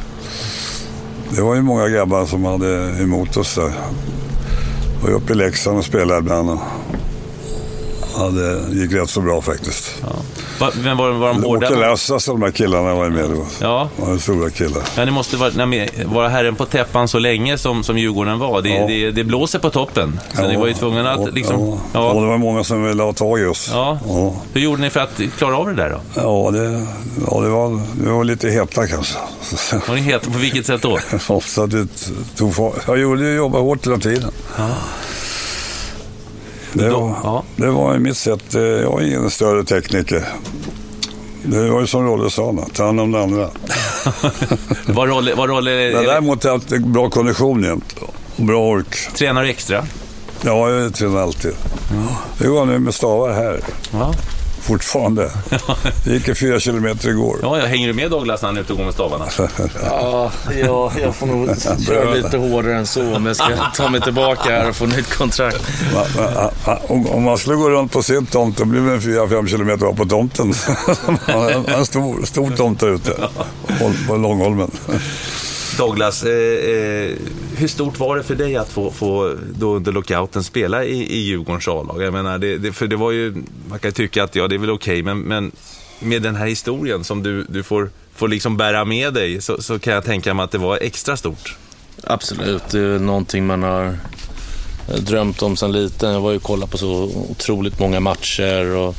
Det 1.29 1.41
var 1.41 1.56
ju 1.56 1.62
många 1.62 1.89
grabbar 1.89 2.25
som 2.25 2.45
hade 2.45 3.01
emot 3.01 3.38
oss 3.38 3.56
där. 3.56 3.71
Var 5.01 5.10
ju 5.10 5.15
uppe 5.15 5.34
i 5.34 5.36
Leksand 5.36 5.77
och 5.77 5.86
spelade 5.86 6.19
ibland. 6.19 6.49
Och, 6.49 6.60
Ja, 8.17 8.23
det 8.30 8.76
gick 8.82 8.91
rätt 8.93 9.10
så 9.10 9.21
bra 9.21 9.41
faktiskt. 9.41 10.04
Va, 10.60 10.69
men 10.84 10.97
var, 10.97 11.10
var 11.12 11.28
de 11.28 11.43
hårda? 11.43 11.67
Åke 11.67 11.76
Lassas 11.80 12.26
de 12.26 12.39
där 12.39 12.52
killarna 12.52 12.93
var 12.95 13.10
med 13.10 13.30
då. 13.30 13.45
Ja. 13.62 13.89
De 13.97 14.19
stora 14.19 14.49
killar. 14.49 14.82
Ja, 14.97 15.06
ni 15.06 15.12
måste 15.12 15.38
vara, 15.38 15.65
ni- 15.65 15.89
vara 16.06 16.30
herren 16.30 16.56
på 16.56 16.65
täppan 16.65 17.08
så 17.08 17.19
länge 17.19 17.58
som, 17.58 17.84
som 17.84 17.97
Djurgården 17.97 18.39
var. 18.39 18.62
Det, 18.62 18.69
Ja. 18.69 18.88
det, 18.88 19.12
det 19.12 19.23
blåser 19.23 19.60
på 19.60 19.69
toppen. 19.69 20.19
Så 20.34 20.47
ni 20.47 20.58
var 20.58 20.67
ju 20.67 20.73
tvungna 20.73 21.04
ja, 21.04 21.28
att 21.28 21.34
liksom... 21.34 21.60
Ja, 21.69 21.78
ja. 21.93 22.13
Ja. 22.15 22.21
det 22.21 22.28
var 22.28 22.38
många 22.38 22.63
som 22.63 22.84
ville 22.84 23.04
ha 23.04 23.13
tag 23.13 23.39
i 23.39 23.45
oss. 23.45 23.69
Ja. 23.73 23.99
Ja, 24.08 24.34
Hur 24.54 24.62
gjorde 24.62 24.82
ni 24.82 24.89
för 24.89 24.99
att 24.99 25.21
klara 25.38 25.58
av 25.58 25.67
det 25.67 25.73
där 25.76 25.89
då? 25.89 25.99
ja, 26.21 26.52
det, 26.52 26.86
ja 27.32 27.41
det, 27.41 27.49
var, 27.49 27.82
det 28.04 28.10
var 28.12 28.23
lite 28.23 28.49
heta 28.49 28.88
kanske. 28.88 29.17
Var 29.88 29.95
ni 29.95 30.02
helt, 30.02 30.23
på 30.34 30.39
vilket 30.39 30.65
sätt 30.65 30.82
då? 30.82 30.99
Ofta 31.28 31.67
det 31.67 31.88
tog 32.36 32.56
fart. 32.56 32.73
Jag 32.88 32.99
gjorde 32.99 33.23
ju 33.23 33.36
jobba 33.36 33.60
hårt 33.60 33.86
hela 33.88 33.97
tiden. 33.97 34.32
Det 36.73 36.89
var, 36.89 37.15
ja. 37.23 37.43
det 37.55 37.69
var 37.71 37.95
i 37.95 37.99
mitt 37.99 38.17
sätt. 38.17 38.55
eh, 38.55 38.62
Jag 38.62 39.01
är 39.01 39.05
ingen 39.07 39.29
större 39.29 39.63
tekniker. 39.63 40.23
Det 41.43 41.69
var 41.69 41.81
ju 41.81 41.88
som 41.88 42.05
Rolle 42.07 42.29
sa, 42.29 42.55
ta 42.73 42.86
hand 42.86 42.99
om 42.99 43.12
det 43.12 43.23
andra. 43.23 43.49
Vad 44.88 45.09
roll, 45.09 45.31
vad 45.38 45.49
roll 45.49 45.67
är, 45.67 45.93
Men 45.93 46.03
är, 46.03 46.07
däremot 46.07 46.43
har 46.43 46.62
jag 46.69 46.81
bra 46.81 47.09
kondition 47.09 47.63
jämt. 47.63 47.95
Och 48.38 48.43
bra 48.45 48.59
ork. 48.69 48.95
Tränar 49.15 49.43
du 49.43 49.49
extra? 49.49 49.86
Ja, 50.41 50.69
jag 50.69 50.93
tränar 50.93 51.19
alltid. 51.21 51.51
Det 52.38 52.47
går 52.47 52.65
nu 52.65 52.79
med 52.79 52.93
stavar 52.93 53.33
här. 53.33 53.59
Ja. 53.91 54.13
Fortfarande. 54.63 55.32
Det 56.06 56.13
gick 56.13 56.38
fyra 56.38 56.60
kilometer 56.60 57.10
igår. 57.10 57.39
Ja, 57.41 57.58
jag 57.60 57.65
hänger 57.67 57.88
du 57.88 57.93
med 57.93 58.12
Douglas 58.12 58.41
när 58.41 58.49
han 58.49 58.58
är 58.58 58.62
ute 58.62 58.71
och 58.73 58.78
går 58.78 58.86
med 58.86 58.93
stavarna? 58.93 59.26
Ja, 59.84 60.32
ja, 60.65 60.91
jag 61.02 61.15
får 61.15 61.26
nog 61.28 61.49
köra 61.88 62.13
lite 62.13 62.38
hårdare 62.38 62.76
än 62.78 62.88
så 62.88 63.15
om 63.15 63.26
jag 63.26 63.36
ska 63.36 63.47
ta 63.76 63.89
mig 63.89 64.02
tillbaka 64.02 64.49
här 64.49 64.69
och 64.69 64.76
få 64.76 64.86
nytt 64.86 65.13
kontrakt. 65.17 65.58
Om, 66.88 67.23
man 67.23 67.38
skulle 67.38 67.56
gå 67.56 67.69
runt 67.69 67.91
på 67.91 68.04
sin 68.04 68.26
tomt, 68.26 68.58
då 68.58 68.65
blir 68.65 68.82
det 68.82 68.93
en 68.93 68.99
4-5 68.99 69.47
kilometer 69.47 69.86
upp 69.86 69.95
på 69.97 70.06
tomten. 70.06 70.54
Man 71.08 71.17
har 71.41 71.52
en- 71.78 71.86
stor, 71.86 72.26
stor 72.26 72.52
tomt 72.52 72.80
där 72.80 72.89
ute 72.95 73.12
på 74.08 74.15
Långholmen. 74.15 74.71
Douglas, 75.77 76.23
eh, 76.23 76.31
eh, 76.31 77.12
hur 77.57 77.67
stort 77.67 77.99
var 77.99 78.17
det 78.17 78.23
för 78.23 78.36
dig 78.36 78.55
att 78.55 78.69
få, 78.69 78.91
få 78.91 79.36
då 79.55 79.75
under 79.75 79.91
lockouten 79.91 80.43
spela 80.43 80.86
i, 80.86 81.03
i 81.03 81.17
Djurgårdens 81.17 81.67
A-lag? 81.67 82.03
Jag 82.03 82.13
menar, 82.13 82.38
det, 82.38 82.57
det, 82.57 82.73
för 82.73 82.88
det 82.88 82.95
var 82.95 83.12
ju, 83.12 83.43
man 83.69 83.79
kan 83.79 83.88
ju 83.88 83.91
tycka 83.91 84.23
att 84.23 84.36
ja, 84.36 84.47
det 84.47 84.55
är 84.55 84.59
väl 84.59 84.69
okej, 84.69 85.03
men, 85.03 85.19
men 85.19 85.51
med 85.99 86.21
den 86.21 86.36
här 86.36 86.47
historien 86.47 87.03
som 87.03 87.23
du, 87.23 87.43
du 87.43 87.63
får, 87.63 87.89
får 88.15 88.27
liksom 88.27 88.57
bära 88.57 88.86
med 88.86 89.13
dig 89.13 89.41
så, 89.41 89.62
så 89.62 89.79
kan 89.79 89.93
jag 89.93 90.03
tänka 90.03 90.33
mig 90.33 90.43
att 90.43 90.51
det 90.51 90.57
var 90.57 90.77
extra 90.81 91.17
stort. 91.17 91.55
Absolut, 92.03 92.69
det 92.69 92.79
är 92.79 92.99
någonting 92.99 93.45
man 93.45 93.63
har 93.63 93.97
eh, 94.89 94.95
drömt 94.99 95.41
om 95.41 95.57
sedan 95.57 95.71
liten. 95.71 96.12
Jag 96.12 96.21
var 96.21 96.31
ju 96.31 96.38
och 96.38 96.43
kollade 96.43 96.71
på 96.71 96.77
så 96.77 96.91
otroligt 97.29 97.79
många 97.79 97.99
matcher 97.99 98.75
och 98.75 98.95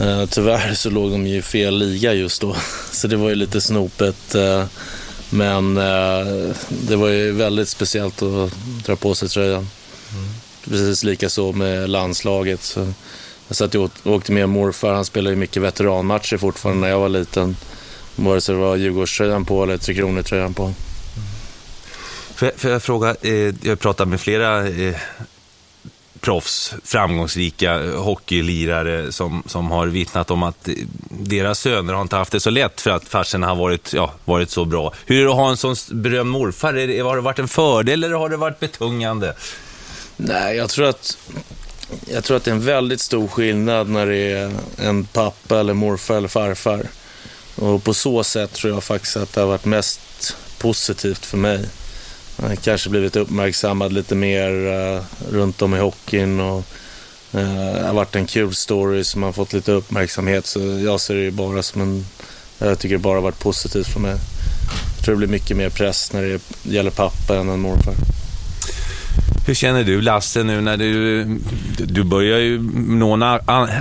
eh, 0.00 0.26
tyvärr 0.26 0.74
så 0.74 0.90
låg 0.90 1.10
de 1.10 1.26
ju 1.26 1.36
i 1.36 1.42
fel 1.42 1.78
liga 1.78 2.12
just 2.12 2.40
då. 2.40 2.56
Så 2.92 3.08
det 3.08 3.16
var 3.16 3.28
ju 3.28 3.34
lite 3.34 3.60
snopet. 3.60 4.34
Eh, 4.34 4.64
men 5.36 5.76
eh, 5.76 6.54
det 6.68 6.96
var 6.96 7.08
ju 7.08 7.32
väldigt 7.32 7.68
speciellt 7.68 8.22
att 8.22 8.52
dra 8.86 8.96
på 8.96 9.14
sig 9.14 9.28
tröjan. 9.28 9.68
Precis 10.64 11.04
lika 11.04 11.28
så 11.28 11.52
med 11.52 11.90
landslaget. 11.90 12.62
Så 12.62 12.92
jag 13.48 13.56
satt 13.56 13.74
och 13.74 13.90
åkte 14.04 14.32
med 14.32 14.48
morfar, 14.48 14.92
han 14.92 15.04
spelade 15.04 15.34
ju 15.34 15.40
mycket 15.40 15.62
veteranmatcher 15.62 16.36
fortfarande 16.36 16.80
när 16.80 16.88
jag 16.88 17.00
var 17.00 17.08
liten. 17.08 17.56
Vare 18.16 18.40
sig 18.40 18.54
det 18.54 18.60
var 18.60 18.76
Djurgårdströjan 18.76 19.44
på 19.44 19.62
eller 19.62 19.78
Tre 19.78 19.94
Kronor-tröjan 19.94 20.54
på. 20.54 20.72
Får 22.34 22.48
jag, 22.48 22.54
får 22.54 22.70
jag 22.70 22.82
fråga, 22.82 23.16
eh, 23.22 23.32
jag 23.32 23.68
har 23.68 23.76
pratat 23.76 24.08
med 24.08 24.20
flera 24.20 24.68
eh, 24.68 24.94
proffs, 26.26 26.74
framgångsrika 26.84 27.96
hockeylirare 27.96 29.12
som, 29.12 29.42
som 29.46 29.70
har 29.70 29.86
vittnat 29.86 30.30
om 30.30 30.42
att 30.42 30.68
deras 31.10 31.60
söner 31.60 31.94
har 31.94 32.02
inte 32.02 32.16
haft 32.16 32.32
det 32.32 32.40
så 32.40 32.50
lätt 32.50 32.80
för 32.80 32.90
att 32.90 33.08
farsorna 33.08 33.46
har 33.46 33.56
varit, 33.56 33.92
ja, 33.92 34.12
varit 34.24 34.50
så 34.50 34.64
bra. 34.64 34.92
Hur 35.04 35.20
är 35.20 35.24
det 35.24 35.30
att 35.30 35.36
ha 35.36 35.50
en 35.50 35.56
sån 35.56 35.76
berömd 35.90 36.30
morfar? 36.30 36.74
Är 36.74 36.86
det, 36.86 37.00
har 37.00 37.16
det 37.16 37.22
varit 37.22 37.38
en 37.38 37.48
fördel 37.48 38.04
eller 38.04 38.16
har 38.16 38.28
det 38.28 38.36
varit 38.36 38.60
betungande? 38.60 39.34
Nej, 40.16 40.56
jag 40.56 40.70
tror 40.70 40.86
att 40.86 41.18
jag 42.06 42.24
tror 42.24 42.36
att 42.36 42.44
det 42.44 42.50
är 42.50 42.54
en 42.54 42.64
väldigt 42.64 43.00
stor 43.00 43.28
skillnad 43.28 43.88
när 43.88 44.06
det 44.06 44.32
är 44.32 44.52
en 44.78 45.04
pappa 45.04 45.60
eller 45.60 45.74
morfar 45.74 46.16
eller 46.16 46.28
farfar. 46.28 46.86
Och 47.56 47.84
på 47.84 47.94
så 47.94 48.24
sätt 48.24 48.52
tror 48.52 48.74
jag 48.74 48.84
faktiskt 48.84 49.16
att 49.16 49.32
det 49.32 49.40
har 49.40 49.48
varit 49.48 49.64
mest 49.64 50.36
positivt 50.58 51.26
för 51.26 51.36
mig. 51.36 51.68
Har 52.36 52.56
kanske 52.56 52.90
blivit 52.90 53.16
uppmärksammad 53.16 53.92
lite 53.92 54.14
mer 54.14 54.50
uh, 54.50 55.02
runt 55.30 55.62
om 55.62 55.74
i 55.74 55.78
hockeyn 55.78 56.40
och 56.40 56.64
uh, 57.34 57.74
det 57.74 57.86
har 57.86 57.94
varit 57.94 58.16
en 58.16 58.26
kul 58.26 58.54
story 58.54 59.04
som 59.04 59.22
har 59.22 59.32
fått 59.32 59.52
lite 59.52 59.72
uppmärksamhet. 59.72 60.46
Så 60.46 60.60
jag 60.60 61.00
ser 61.00 61.14
det 61.14 61.20
ju 61.20 61.30
bara 61.30 61.62
som 61.62 61.80
en... 61.80 62.06
Jag 62.58 62.78
tycker 62.78 62.94
det 62.94 63.02
bara 63.02 63.14
har 63.16 63.22
varit 63.22 63.38
positivt 63.38 63.86
för 63.86 64.00
mig. 64.00 64.16
Jag 64.96 65.04
tror 65.04 65.14
det 65.14 65.18
blir 65.18 65.28
mycket 65.28 65.56
mer 65.56 65.70
press 65.70 66.12
när 66.12 66.22
det 66.22 66.40
gäller 66.62 66.90
pappa 66.90 67.36
än 67.36 67.48
en 67.48 67.60
morfar. 67.60 67.94
Hur 69.46 69.54
känner 69.54 69.84
du 69.84 70.00
Lasse 70.00 70.42
nu 70.42 70.60
när 70.60 70.76
du, 70.76 71.24
du 71.78 72.04
börjar 72.04 72.38
ju 72.38 72.62
nå 72.74 73.12
en 73.12 73.22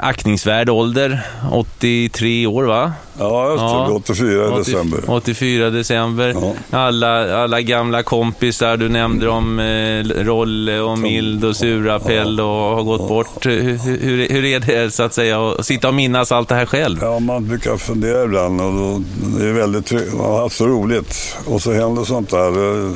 aktningsvärd 0.01 0.69
ålder, 0.69 1.21
83 1.51 2.47
år 2.47 2.63
va? 2.63 2.93
Ja, 3.19 3.51
just 3.51 3.59
det. 3.59 3.65
Ja. 3.65 3.91
84 3.91 4.45
i 4.45 4.47
80 4.47 4.57
december. 4.57 4.99
84 5.07 5.69
december. 5.69 6.35
Ja. 6.41 6.53
Alla, 6.79 7.43
alla 7.43 7.61
gamla 7.61 8.03
kompisar, 8.03 8.77
du 8.77 8.89
nämnde 8.89 9.29
om 9.29 9.59
eh, 9.59 10.23
Rolle 10.23 10.79
och 10.79 10.99
Mild 10.99 11.45
och 11.45 11.55
Surapell 11.55 12.39
och 12.39 12.47
har 12.47 12.83
gått 12.83 13.07
bort. 13.07 13.45
Hur, 13.45 13.77
hur, 13.77 14.29
hur 14.29 14.45
är 14.45 14.59
det 14.59 14.91
så 14.91 15.03
att 15.03 15.13
säga 15.13 15.49
att 15.49 15.65
sitta 15.65 15.87
och 15.87 15.93
minnas 15.93 16.31
allt 16.31 16.49
det 16.49 16.55
här 16.55 16.65
själv? 16.65 16.97
Ja, 17.01 17.19
man 17.19 17.47
brukar 17.47 17.77
fundera 17.77 18.23
ibland 18.23 18.61
och 18.61 18.73
då, 18.73 19.01
det 19.39 19.47
är 19.47 19.53
väldigt 19.53 19.85
tryggt. 19.85 20.13
Man 20.13 20.25
har 20.25 20.41
haft 20.41 20.57
så 20.57 20.67
roligt 20.67 21.37
och 21.45 21.61
så 21.61 21.73
händer 21.73 22.03
sånt 22.03 22.29
där 22.29 22.47
eh, 22.47 22.91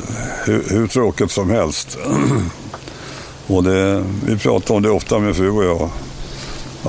hur, 0.45 0.63
hur 0.69 0.87
tråkigt 0.87 1.31
som 1.31 1.49
helst. 1.49 1.97
och 3.49 3.63
det, 3.63 4.03
vi 4.25 4.37
pratar 4.37 4.75
om 4.75 4.81
det 4.81 4.89
ofta 4.89 5.19
med 5.19 5.35
fru 5.35 5.49
och 5.49 5.63
jag. 5.63 5.89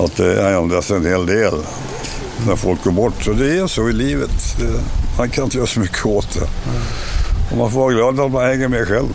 Att 0.05 0.15
det 0.15 0.49
ändras 0.49 0.91
en 0.91 1.05
hel 1.05 1.25
del 1.25 1.53
när 2.47 2.55
folk 2.55 2.83
går 2.83 2.91
bort. 2.91 3.23
Så 3.23 3.33
det 3.33 3.57
är 3.57 3.67
så 3.67 3.89
i 3.89 3.93
livet. 3.93 4.57
Det, 4.59 4.81
man 5.17 5.29
kan 5.29 5.43
inte 5.43 5.57
göra 5.57 5.67
så 5.67 5.79
mycket 5.79 6.05
åt 6.05 6.33
det. 6.33 6.47
Och 7.51 7.57
man 7.57 7.71
får 7.71 7.79
vara 7.79 7.93
glad 7.93 8.19
att 8.19 8.31
man 8.31 8.45
hänger 8.45 8.67
med 8.67 8.87
själv. 8.87 9.07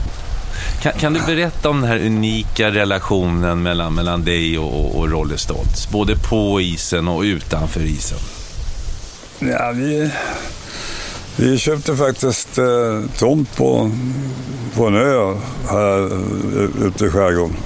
Kan, 0.83 0.93
kan 0.93 1.13
du 1.13 1.21
berätta 1.21 1.71
om 1.71 1.81
den 1.81 1.91
här 1.91 2.07
unika 2.07 2.71
relationen 2.71 3.63
mellan, 3.63 3.95
mellan 3.95 4.25
dig 4.25 4.59
och, 4.59 4.99
och 4.99 5.11
Rolle 5.11 5.39
Stoltz? 5.39 5.91
Både 5.91 6.17
på 6.17 6.61
isen 6.61 7.09
och 7.09 7.21
utanför 7.21 7.81
isen. 7.81 8.19
Ja, 9.39 9.73
vi, 9.75 10.11
vi 11.37 11.59
köpte 11.59 11.97
faktiskt 11.97 12.59
eh, 12.59 13.03
tomt 13.19 13.57
på, 13.57 13.91
på 14.75 14.87
en 14.87 14.97
ö 14.97 15.35
här 15.69 15.99
eh, 15.99 16.87
ute 16.87 17.05
i 17.05 17.11
skärgården. 17.11 17.57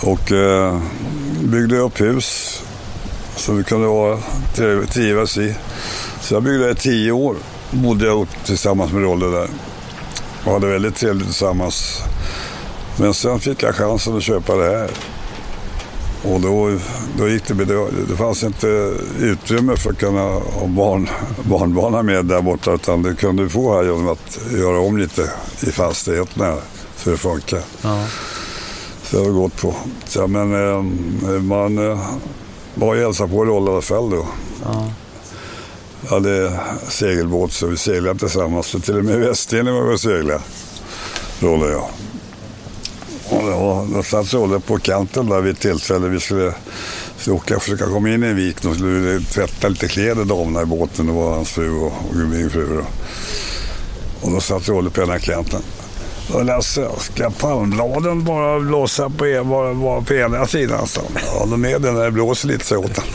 Och 0.00 0.32
eh, 0.32 0.80
byggde 1.40 1.78
upp 1.78 2.00
hus 2.00 2.62
som 3.36 3.56
vi 3.56 3.64
kunde 3.64 3.86
vara, 3.86 4.18
trivas 4.88 5.38
i. 5.38 5.54
Så 6.20 6.34
jag 6.34 6.42
byggde 6.42 6.64
det 6.64 6.70
i 6.70 6.74
tio 6.74 7.12
år. 7.12 7.36
Bodde 7.70 8.06
jag 8.06 8.26
tillsammans 8.44 8.92
med 8.92 9.02
Rolle 9.02 9.26
där. 9.26 9.48
Och 10.44 10.52
hade 10.52 10.66
väldigt 10.66 10.96
trevligt 10.96 11.26
tillsammans. 11.26 12.02
Men 12.96 13.14
sen 13.14 13.40
fick 13.40 13.62
jag 13.62 13.74
chansen 13.74 14.16
att 14.16 14.22
köpa 14.22 14.56
det 14.56 14.78
här. 14.78 14.90
Och 16.24 16.40
då, 16.40 16.78
då 17.18 17.28
gick 17.28 17.48
det, 17.48 17.64
det, 17.64 17.90
det 18.08 18.16
fanns 18.16 18.42
inte 18.42 18.94
utrymme 19.20 19.76
för 19.76 19.90
att 19.90 19.98
kunna 19.98 20.20
ha 20.20 20.66
barn, 20.66 21.08
barnbarnen 21.42 22.06
med 22.06 22.24
där 22.24 22.42
borta 22.42 22.72
utan 22.72 23.02
det 23.02 23.14
kunde 23.14 23.42
du 23.42 23.48
få 23.48 23.74
här 23.74 23.82
genom 23.82 24.08
att 24.08 24.38
göra 24.52 24.80
om 24.80 24.98
lite 24.98 25.30
i 25.60 25.66
fastigheten 25.66 26.42
här 26.42 26.58
så 26.96 27.10
det 27.10 27.16
funkar. 27.16 27.62
Så 29.02 29.16
det 29.16 29.24
har 29.24 29.30
gått 29.32 29.56
på. 29.56 29.74
Så, 30.04 30.26
men 30.26 30.54
eh, 30.54 30.82
man 31.42 31.90
eh, 31.90 32.10
var 32.74 32.94
ju 32.94 33.02
hälsa 33.04 33.28
på 33.28 33.44
Rolle 33.44 33.70
i 33.70 33.72
alla 33.72 33.82
fall 33.82 34.10
då. 34.10 34.26
Jag 36.02 36.10
hade 36.10 36.60
segelbåt 36.88 37.52
så 37.52 37.66
vi 37.66 37.76
seglade 37.76 38.18
tillsammans. 38.18 38.66
Så 38.66 38.80
till 38.80 38.98
och 38.98 39.04
med 39.04 39.14
i 39.14 39.18
Västindien 39.18 39.74
var 39.76 39.82
vi 39.82 39.94
och 39.94 40.00
seglade. 40.00 40.40
Rolle 41.40 41.64
och 41.64 41.70
jag. 41.72 41.88
Då, 43.30 43.86
då 43.94 44.02
satt 44.02 44.34
Rolle 44.34 44.60
på 44.60 44.78
kanten 44.78 45.28
där 45.28 45.40
vid 45.40 45.52
ett 45.52 45.60
tillfälle. 45.60 46.08
Vi 46.08 46.20
skulle 46.20 46.54
åka 47.28 47.56
och 47.56 47.62
försöka 47.62 47.84
komma 47.86 48.08
in 48.08 48.24
i 48.24 48.26
en 48.26 48.36
vik. 48.36 48.62
Då 48.62 48.74
skulle 48.74 49.20
tvätta 49.20 49.68
lite 49.68 49.88
kläder 49.88 50.24
damerna 50.24 50.62
i 50.62 50.64
båten. 50.64 51.06
Det 51.06 51.12
var 51.12 51.34
hans 51.34 51.50
fru 51.50 51.70
och, 51.70 51.92
och 52.10 52.16
min 52.16 52.50
fru. 52.50 52.76
Då. 52.76 52.84
Och 54.20 54.32
då 54.32 54.40
satt 54.40 54.68
Rolle 54.68 54.90
på 54.90 55.02
ena 55.02 55.18
kanten. 55.18 55.62
Och 56.32 56.44
Lasse, 56.44 56.88
ska 56.98 57.30
palmbladen 57.30 58.24
bara 58.24 58.60
blåsa 58.60 59.10
på, 59.10 59.24
en, 59.24 59.48
bara, 59.48 59.74
bara 59.74 60.00
på 60.00 60.14
ena 60.14 60.46
sidan? 60.46 60.86
Så. 60.86 61.00
Ja, 61.14 61.46
de 61.46 61.64
är 61.64 61.78
det 61.78 61.92
när 61.92 62.04
det 62.04 62.10
blåser 62.10 62.48
lite, 62.48 62.64
så 62.64 62.78
åt 62.78 62.96
han. 62.96 63.06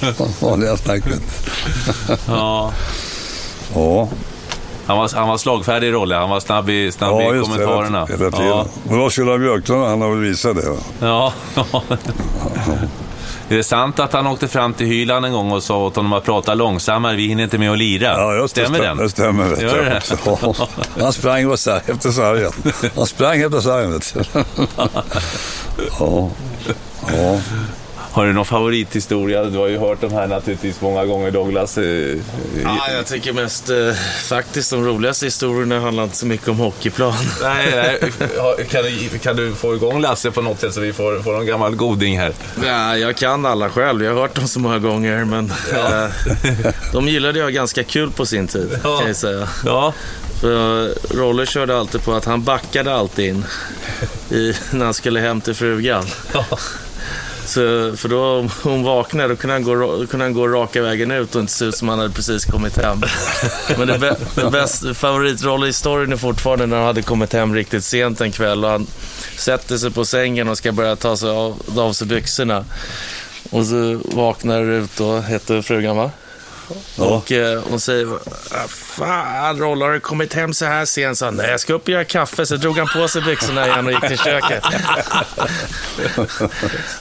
Det 0.00 0.18
var 0.18 0.48
vanliga 0.50 0.76
snacket. 0.76 1.20
Ja. 2.08 2.16
Ja, 2.26 2.72
Ja, 3.74 4.08
Han 4.92 4.98
var, 4.98 5.10
han 5.14 5.28
var 5.28 5.38
slagfärdig 5.38 5.86
i 5.88 5.90
rollen, 5.90 6.20
han 6.20 6.30
var 6.30 6.40
snabb 6.40 6.70
i, 6.70 6.92
snabb 6.92 7.20
Ja, 7.20 7.34
i 7.34 7.36
just 7.36 7.52
det. 7.52 7.64
kommentarerna. 7.64 8.06
Hela 8.06 8.30
tiden. 8.30 8.46
Ja. 8.46 8.66
Lars-Gunnar 8.90 9.38
Björklund, 9.38 9.84
han 9.84 10.00
har 10.02 10.08
väl 10.10 10.18
visat 10.18 10.56
det. 10.56 10.70
Va? 10.70 10.76
Ja. 11.00 11.32
Är 13.48 13.56
det 13.56 13.64
sant 13.64 13.98
att 13.98 14.12
han 14.12 14.26
åkte 14.26 14.48
fram 14.48 14.74
till 14.74 14.86
Hyland 14.86 15.26
en 15.26 15.32
gång 15.32 15.52
och 15.52 15.62
sa 15.62 15.78
åt 15.78 15.96
honom 15.96 16.12
att 16.12 16.24
prata 16.24 16.54
långsammare, 16.54 17.16
vi 17.16 17.26
hinner 17.26 17.44
inte 17.44 17.58
med 17.58 17.72
att 17.72 17.78
lira? 17.78 18.06
Ja, 18.16 18.34
just 18.34 18.54
det. 18.54 18.60
Stämmer 18.62 18.78
stä- 18.78 18.82
den? 18.82 18.96
Det 18.96 19.08
stämmer. 19.08 19.44
Vet 19.48 19.62
Gör 19.62 19.84
det? 19.84 20.02
Ja. 20.26 20.54
Han 21.02 21.12
sprang 21.12 21.52
efter 21.52 22.10
sargen. 22.10 22.52
Han 22.96 23.06
sprang 23.06 23.40
efter 23.42 23.60
sargen. 23.60 23.92
vet 23.92 24.14
du. 24.14 24.24
Ja. 25.98 26.28
Ja. 27.12 27.38
Har 28.12 28.26
du 28.26 28.32
någon 28.32 28.44
favorithistoria? 28.44 29.44
Du 29.44 29.58
har 29.58 29.66
ju 29.68 29.78
hört 29.78 30.00
de 30.00 30.12
här 30.12 30.26
naturligtvis 30.26 30.80
många 30.80 31.04
gånger 31.04 31.30
Douglas. 31.30 31.78
eh, 31.78 31.84
Ja, 32.64 32.90
jag 32.96 33.06
tycker 33.06 33.32
mest 33.32 33.70
eh, 33.70 33.92
faktiskt 34.24 34.70
de 34.70 34.84
roligaste 34.84 35.26
historierna 35.26 35.80
handlar 35.80 36.04
inte 36.04 36.16
så 36.16 36.26
mycket 36.26 36.48
om 36.48 36.56
hockeyplan. 36.58 37.14
Nej, 37.42 37.66
nej. 37.74 38.12
Kan, 38.70 38.82
du, 38.84 39.18
kan 39.18 39.36
du 39.36 39.52
få 39.54 39.74
igång 39.74 40.00
Lasse 40.00 40.30
på 40.30 40.42
något 40.42 40.60
sätt 40.60 40.74
så 40.74 40.80
vi 40.80 40.92
får, 40.92 41.22
får 41.22 41.40
en 41.40 41.46
gammal 41.46 41.76
goding 41.76 42.18
här? 42.18 42.32
Ja, 42.66 42.96
jag 42.96 43.16
kan 43.16 43.46
alla 43.46 43.70
själv, 43.70 44.04
jag 44.04 44.14
har 44.14 44.20
hört 44.20 44.34
dem 44.34 44.48
så 44.48 44.60
många 44.60 44.78
gånger. 44.78 45.24
Men 45.24 45.52
eh, 45.72 46.10
de 46.92 47.08
gillade 47.08 47.38
jag 47.38 47.52
ganska 47.52 47.84
kul 47.84 48.10
på 48.10 48.26
sin 48.26 48.46
tid, 48.48 48.78
Ja. 48.84 48.98
kan 48.98 49.06
jag 49.06 49.16
säga. 49.16 49.48
Ja. 49.64 49.92
För 50.40 50.94
Rolle 51.16 51.46
körde 51.46 51.78
alltid 51.78 52.04
på 52.04 52.12
att 52.14 52.24
han 52.24 52.42
backade 52.42 52.94
alltid 52.94 53.26
in 53.28 53.44
i, 54.30 54.54
när 54.70 54.84
han 54.84 54.94
skulle 54.94 55.20
hem 55.20 55.40
till 55.40 55.54
frugan. 55.54 56.04
Så, 57.52 57.96
för 57.96 58.08
då 58.08 58.24
om 58.24 58.50
hon 58.62 58.82
vaknade 58.82 59.28
då 59.28 59.36
kunde 59.36 59.54
han, 59.54 59.62
gå, 59.62 60.06
kunde 60.06 60.24
han 60.24 60.32
gå 60.32 60.48
raka 60.48 60.82
vägen 60.82 61.10
ut 61.10 61.34
och 61.34 61.40
inte 61.40 61.52
se 61.52 61.64
ut 61.64 61.76
som 61.76 61.88
han 61.88 61.98
hade 61.98 62.10
precis 62.10 62.44
kommit 62.44 62.76
hem. 62.76 63.02
Men 63.78 63.88
det, 63.88 63.98
bä, 63.98 64.16
det 64.34 64.50
bästa 64.50 64.94
favoritroll 64.94 65.68
i 65.68 65.72
storyn 65.72 66.12
är 66.12 66.16
fortfarande 66.16 66.66
när 66.66 66.76
han 66.76 66.86
hade 66.86 67.02
kommit 67.02 67.32
hem 67.32 67.54
riktigt 67.54 67.84
sent 67.84 68.20
en 68.20 68.32
kväll 68.32 68.64
och 68.64 68.70
han 68.70 68.86
sätter 69.36 69.76
sig 69.76 69.90
på 69.90 70.04
sängen 70.04 70.48
och 70.48 70.58
ska 70.58 70.72
börja 70.72 70.96
ta 70.96 71.16
sig 71.16 71.30
av, 71.30 71.62
av 71.76 71.92
sig 71.92 72.06
byxorna. 72.06 72.64
Och 73.50 73.66
så 73.66 74.00
vaknar 74.04 74.62
Rut 74.62 74.84
ut 74.84 74.96
då, 74.96 75.20
heter 75.20 75.62
frugan 75.62 75.96
va? 75.96 76.10
Och 76.98 77.32
eh, 77.32 77.62
hon 77.70 77.80
säger, 77.80 78.08
"Ah, 78.50 78.68
fan 78.68 79.58
Rolle 79.58 79.84
har 79.84 79.92
du 79.92 80.00
kommit 80.00 80.32
hem 80.34 80.54
så 80.54 80.64
här 80.64 80.84
sent? 80.84 81.18
Så 81.18 81.24
han, 81.24 81.34
nej 81.34 81.50
jag 81.50 81.60
ska 81.60 81.72
upp 81.72 81.82
och 81.82 81.88
göra 81.88 82.04
kaffe. 82.04 82.46
Så 82.46 82.56
drog 82.56 82.78
han 82.78 82.86
på 82.88 83.08
sig 83.08 83.22
byxorna 83.22 83.66
igen 83.66 83.86
och 83.86 83.92
gick 83.92 84.08
till 84.08 84.18
köket. 84.18 84.64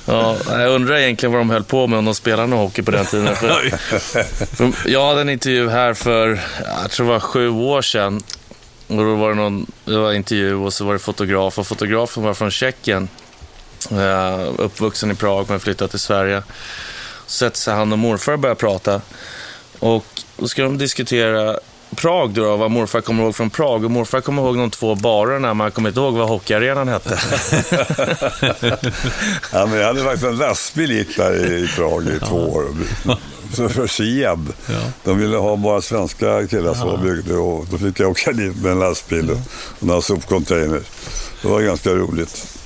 ja, 0.06 0.36
jag 0.50 0.70
undrar 0.72 0.96
egentligen 0.98 1.32
vad 1.34 1.42
de 1.42 1.50
höll 1.50 1.64
på 1.64 1.88
med 1.88 2.00
om 2.00 2.06
de 2.06 2.16
spelade 2.16 2.48
någon 2.48 2.60
hockey 2.60 2.82
på 2.82 2.92
den 2.92 3.06
tiden. 3.06 3.36
För, 3.36 3.78
för 4.56 4.90
jag 4.90 5.08
hade 5.08 5.22
en 5.22 5.30
intervju 5.30 5.70
här 5.70 5.94
för, 5.94 6.40
jag 6.82 6.92
tror 6.92 7.06
det 7.08 7.12
var 7.14 7.20
sju 7.20 7.50
år 7.50 7.82
sedan. 7.82 8.22
Och 8.88 8.98
då 8.98 9.16
var 9.16 9.30
det 9.30 9.36
någon 9.36 9.66
det 9.86 9.98
var 9.98 10.14
intervju 10.14 10.56
och 10.56 10.74
så 10.74 10.86
var 10.86 10.94
det 10.94 11.00
fotograf 11.00 11.60
och 11.60 11.68
fotografen 11.68 12.24
var 12.24 12.34
från 12.34 12.52
Tjeckien. 12.52 13.10
Eh, 13.92 14.50
uppvuxen 14.58 15.12
i 15.12 15.16
Prag 15.16 15.50
men 15.50 15.60
flyttat 15.60 15.90
till 15.92 16.00
Sverige. 16.00 16.44
Så 17.26 17.38
sätter 17.38 17.58
sig 17.58 17.74
han 17.74 17.92
och 17.92 18.00
morfar 18.00 18.34
och 18.34 18.40
börjar 18.40 18.56
prata. 18.56 19.02
Och 19.82 20.06
då 20.38 20.48
ska 20.48 20.64
de 20.64 20.78
diskutera 20.78 21.60
Prag 21.96 22.30
då, 22.30 22.58
vad 22.58 22.72
morfar 22.72 23.02
kommer 23.02 23.24
ihåg 23.24 23.36
från 23.36 23.50
Prag. 23.50 23.86
Och 23.86 23.92
morfar 23.92 24.22
kommer 24.22 24.42
ihåg 24.42 24.58
de 24.58 24.72
två 24.72 24.96
barerna, 24.96 25.54
men 25.54 25.60
han 25.60 25.72
kommer 25.72 25.90
inte 25.90 26.00
ihåg 26.00 26.14
vad 26.14 26.28
hockeyarenan 26.28 26.88
hette. 26.88 27.20
Ja, 29.54 29.66
men 29.66 29.80
jag 29.80 29.88
hade 29.88 30.04
faktiskt 30.04 30.26
en 30.26 30.38
lastbil 30.38 30.92
gick 30.92 31.18
där 31.18 31.54
i 31.54 31.68
Prag 31.68 32.08
i 32.08 32.20
två 32.20 32.36
år. 32.36 32.66
Så 33.54 33.70
för 33.70 33.88
Siab. 33.88 34.54
De 35.04 35.18
ville 35.18 35.38
ha 35.38 35.56
bara 35.56 35.82
svenska 35.82 36.48
killar 36.48 36.74
som 36.74 37.04
byggde 37.04 37.36
och 37.36 37.66
då 37.72 37.78
fick 37.78 38.00
jag 38.00 38.12
åka 38.12 38.32
dit 38.32 38.58
med 38.58 38.72
en 38.72 38.80
lastbil 38.80 39.32
och 39.32 39.38
några 39.80 40.02
sopcontainer. 40.02 40.82
Det 41.42 41.48
var 41.48 41.62
ganska 41.62 41.90
roligt. 41.90 42.61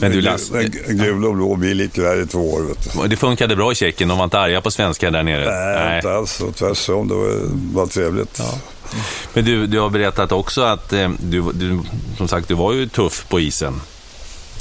Men 0.00 0.12
du 0.12 0.20
Lasse, 0.20 0.58
en, 0.58 0.72
en 0.86 0.98
gul 0.98 1.24
och 1.24 1.34
blå 1.34 1.56
bil 1.56 1.80
gick 1.80 1.94
där 1.94 2.22
i 2.22 2.26
två 2.26 2.52
år. 2.54 2.62
Vet 2.62 2.92
du. 3.02 3.08
det 3.08 3.16
funkade 3.16 3.56
bra 3.56 3.72
i 3.72 3.74
Tjeckien, 3.74 4.08
de 4.08 4.18
var 4.18 4.24
inte 4.24 4.38
arga 4.38 4.60
på 4.60 4.70
svenskar 4.70 5.10
där 5.10 5.22
nere? 5.22 5.50
Nej, 5.78 5.96
inte 5.96 6.12
alls. 6.12 6.42
Tvärtom, 6.54 7.08
det 7.08 7.14
var 7.14 7.40
bara 7.52 7.86
trevligt. 7.86 8.40
Men 9.32 9.44
du, 9.44 9.66
du 9.66 9.80
har 9.80 9.90
berättat 9.90 10.32
också 10.32 10.62
att 10.62 10.92
eh, 10.92 11.10
du, 11.18 11.44
du, 11.52 11.80
som 12.16 12.28
sagt, 12.28 12.48
du 12.48 12.54
var 12.54 12.72
ju 12.72 12.88
tuff 12.88 13.24
på 13.28 13.40
isen. 13.40 13.80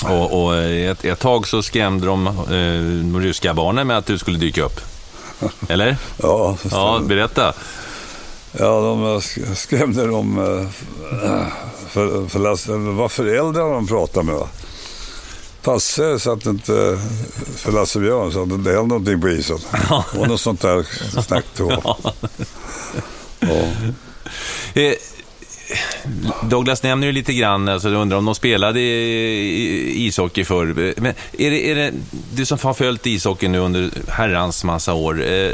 Och, 0.10 0.44
och 0.46 0.56
eh, 0.56 0.92
ett, 0.92 1.06
ett 1.06 1.20
tag 1.20 1.48
så 1.48 1.64
skrämde 1.64 2.08
de, 2.08 2.28
eh, 2.28 2.34
de 3.14 3.20
ryska 3.22 3.54
barnen 3.54 3.88
med 3.88 3.98
att 3.98 4.06
du 4.06 4.18
skulle 4.18 4.38
dyka 4.38 4.64
upp. 4.64 4.82
Eller? 5.70 5.98
Ja, 6.22 6.58
Ja, 6.72 7.02
berätta. 7.04 7.54
Ja, 8.52 8.82
de 8.82 9.04
eh, 9.04 9.08
sk- 9.18 9.56
skrämde 9.56 10.08
dem 10.08 10.38
eh, 10.40 10.68
för, 11.90 12.28
för 12.28 12.40
det 12.86 12.92
var 12.92 13.10
föräldrarna 13.10 13.74
de 13.74 13.88
pratade 13.88 14.26
med. 14.26 14.42
Passe 15.66 16.20
så 16.20 16.32
att 16.32 16.46
inte, 16.46 17.00
för 17.56 17.72
Lasse 17.72 18.00
Björn 18.00 18.32
så 18.32 18.44
att 18.44 18.50
det 18.50 18.56
inte 18.56 18.70
hände 18.70 18.88
någonting 18.88 19.22
på 19.22 19.30
isen. 19.30 19.58
Det 20.14 20.20
var 20.20 20.28
något 20.28 20.42
sånt 20.42 20.62
där 20.62 20.86
snack 21.22 21.46
då. 21.58 21.98
Ja. 23.40 23.58
Eh, 24.74 24.94
Douglas 26.44 26.84
nämner 26.84 27.08
ju 27.08 27.14
lite 27.14 27.34
grann, 27.34 27.70
alltså, 27.70 27.90
du 27.90 27.96
undrar 27.96 28.18
om 28.18 28.26
de 28.26 28.36
spelade 28.36 28.80
ishockey 28.80 30.44
förr. 30.44 30.94
Men 30.98 31.14
är 31.38 31.52
det, 31.52 31.72
är 31.72 31.76
det, 31.76 31.92
du 32.34 32.46
som 32.46 32.58
har 32.62 32.74
följt 32.74 33.06
ishockey 33.06 33.48
nu 33.48 33.60
under 33.60 33.92
herrans 34.10 34.64
massa 34.64 34.94
år, 34.94 35.24
eh, 35.24 35.52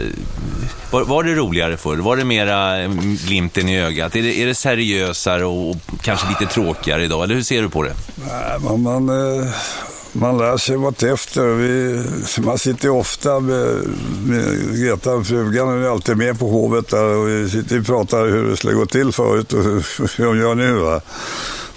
var, 0.92 1.04
var 1.04 1.24
det 1.24 1.36
roligare 1.36 1.78
förr? 1.78 1.98
Var 1.98 2.18
det 2.18 2.26
mera 2.26 2.82
eh, 2.84 2.90
glimten 3.26 3.70
i 3.70 3.82
ögat? 3.82 4.16
Är 4.16 4.22
det, 4.22 4.42
är 4.42 4.46
det 4.46 4.56
seriösare 4.56 5.46
och, 5.46 5.70
och 5.70 5.78
kanske 6.02 6.30
lite 6.30 6.46
tråkigare 6.54 7.04
idag? 7.04 7.24
Eller 7.24 7.36
hur 7.36 7.44
ser 7.44 7.62
du 7.62 7.70
på 7.70 7.84
det? 7.84 7.94
Nej, 8.16 8.60
Man, 8.60 8.82
man, 8.82 9.10
eh, 9.10 9.48
man 10.14 10.38
lär 10.38 10.58
sig 10.58 10.78
vartefter. 10.78 11.46
Vi, 11.46 12.04
man 12.42 12.58
sitter 12.58 12.86
ju 12.86 12.94
ofta 12.94 13.40
med, 13.40 13.76
med 14.26 14.78
Greta, 14.80 15.24
frugan, 15.24 15.68
hon 15.68 15.84
är 15.84 15.88
alltid 15.88 16.18
med 16.18 16.40
på 16.40 16.48
hovet 16.48 16.88
där 16.88 17.04
och 17.04 17.28
vi 17.28 17.50
sitter 17.50 17.80
och 17.80 17.86
pratar 17.86 18.26
hur 18.26 18.50
det 18.50 18.58
skulle 18.58 18.74
gå 18.74 18.86
till 18.86 19.12
förut 19.12 19.54
och 19.54 19.64
hur, 19.64 20.18
hur 20.18 20.26
de 20.26 20.40
gör 20.40 20.56
nu. 20.56 20.74
Va? 20.74 21.02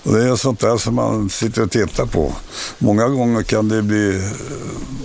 Och 0.02 0.12
det 0.12 0.28
är 0.28 0.36
sånt 0.36 0.60
där 0.60 0.76
som 0.76 0.94
man 0.94 1.30
sitter 1.30 1.62
och 1.62 1.70
tittar 1.70 2.06
på. 2.06 2.32
Många 2.78 3.08
gånger 3.08 3.42
kan 3.42 3.68
det 3.68 3.82
bli 3.82 4.30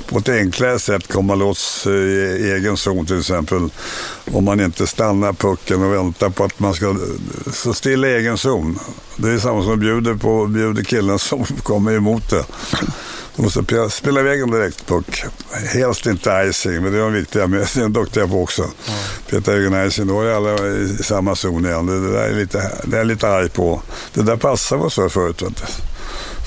på 0.09 0.17
ett 0.17 0.29
enklare 0.29 0.79
sätt 0.79 1.07
komma 1.07 1.35
loss 1.35 1.87
i 1.87 2.51
egen 2.51 2.77
zon 2.77 3.05
till 3.05 3.19
exempel. 3.19 3.69
Om 4.31 4.43
man 4.43 4.59
inte 4.59 4.87
stannar 4.87 5.33
pucken 5.33 5.83
och 5.83 5.93
väntar 5.93 6.29
på 6.29 6.43
att 6.43 6.59
man 6.59 6.73
ska 6.73 6.95
stå 7.53 7.73
still 7.73 8.05
i 8.05 8.07
egen 8.07 8.37
zon. 8.37 8.79
Det 9.15 9.29
är 9.29 9.39
samma 9.39 9.63
som 9.63 9.79
bjuder 9.79 10.15
på 10.15 10.45
bjuder 10.45 10.83
killen 10.83 11.19
som 11.19 11.45
kommer 11.45 11.93
emot 11.93 12.29
det. 12.29 12.45
Du 13.39 13.43
måste 13.43 13.59
pe- 13.61 13.89
spela 13.89 14.19
iväg 14.19 14.41
en 14.41 14.51
direkt 14.51 14.85
puck. 14.87 15.23
Helst 15.73 16.05
inte 16.05 16.45
icing, 16.49 16.83
men 16.83 16.91
det 16.91 16.97
är 16.97 17.01
de 17.01 17.13
viktiga 17.13 17.47
med. 17.47 17.59
Det 17.59 17.77
är 17.77 17.81
de 17.81 17.93
duktiga 17.93 18.27
på 18.27 18.43
också. 18.43 18.63
Peta 19.29 19.55
iväg 19.55 19.73
en 19.73 19.87
icing, 19.87 20.07
då 20.07 20.21
är 20.21 20.33
alla 20.33 20.67
i 20.67 20.97
samma 21.03 21.35
zon 21.35 21.65
igen. 21.65 21.85
Det, 21.85 22.11
där 22.11 22.23
är 22.23 22.35
lite, 22.35 22.71
det 22.83 22.97
är 22.99 23.03
lite 23.05 23.27
arg 23.29 23.49
på. 23.49 23.81
Det 24.13 24.21
där 24.21 24.37
passar 24.37 24.77
oss 24.77 24.95
för 24.95 25.09
förut, 25.09 25.41
vet 25.41 25.55
du. 25.57 25.63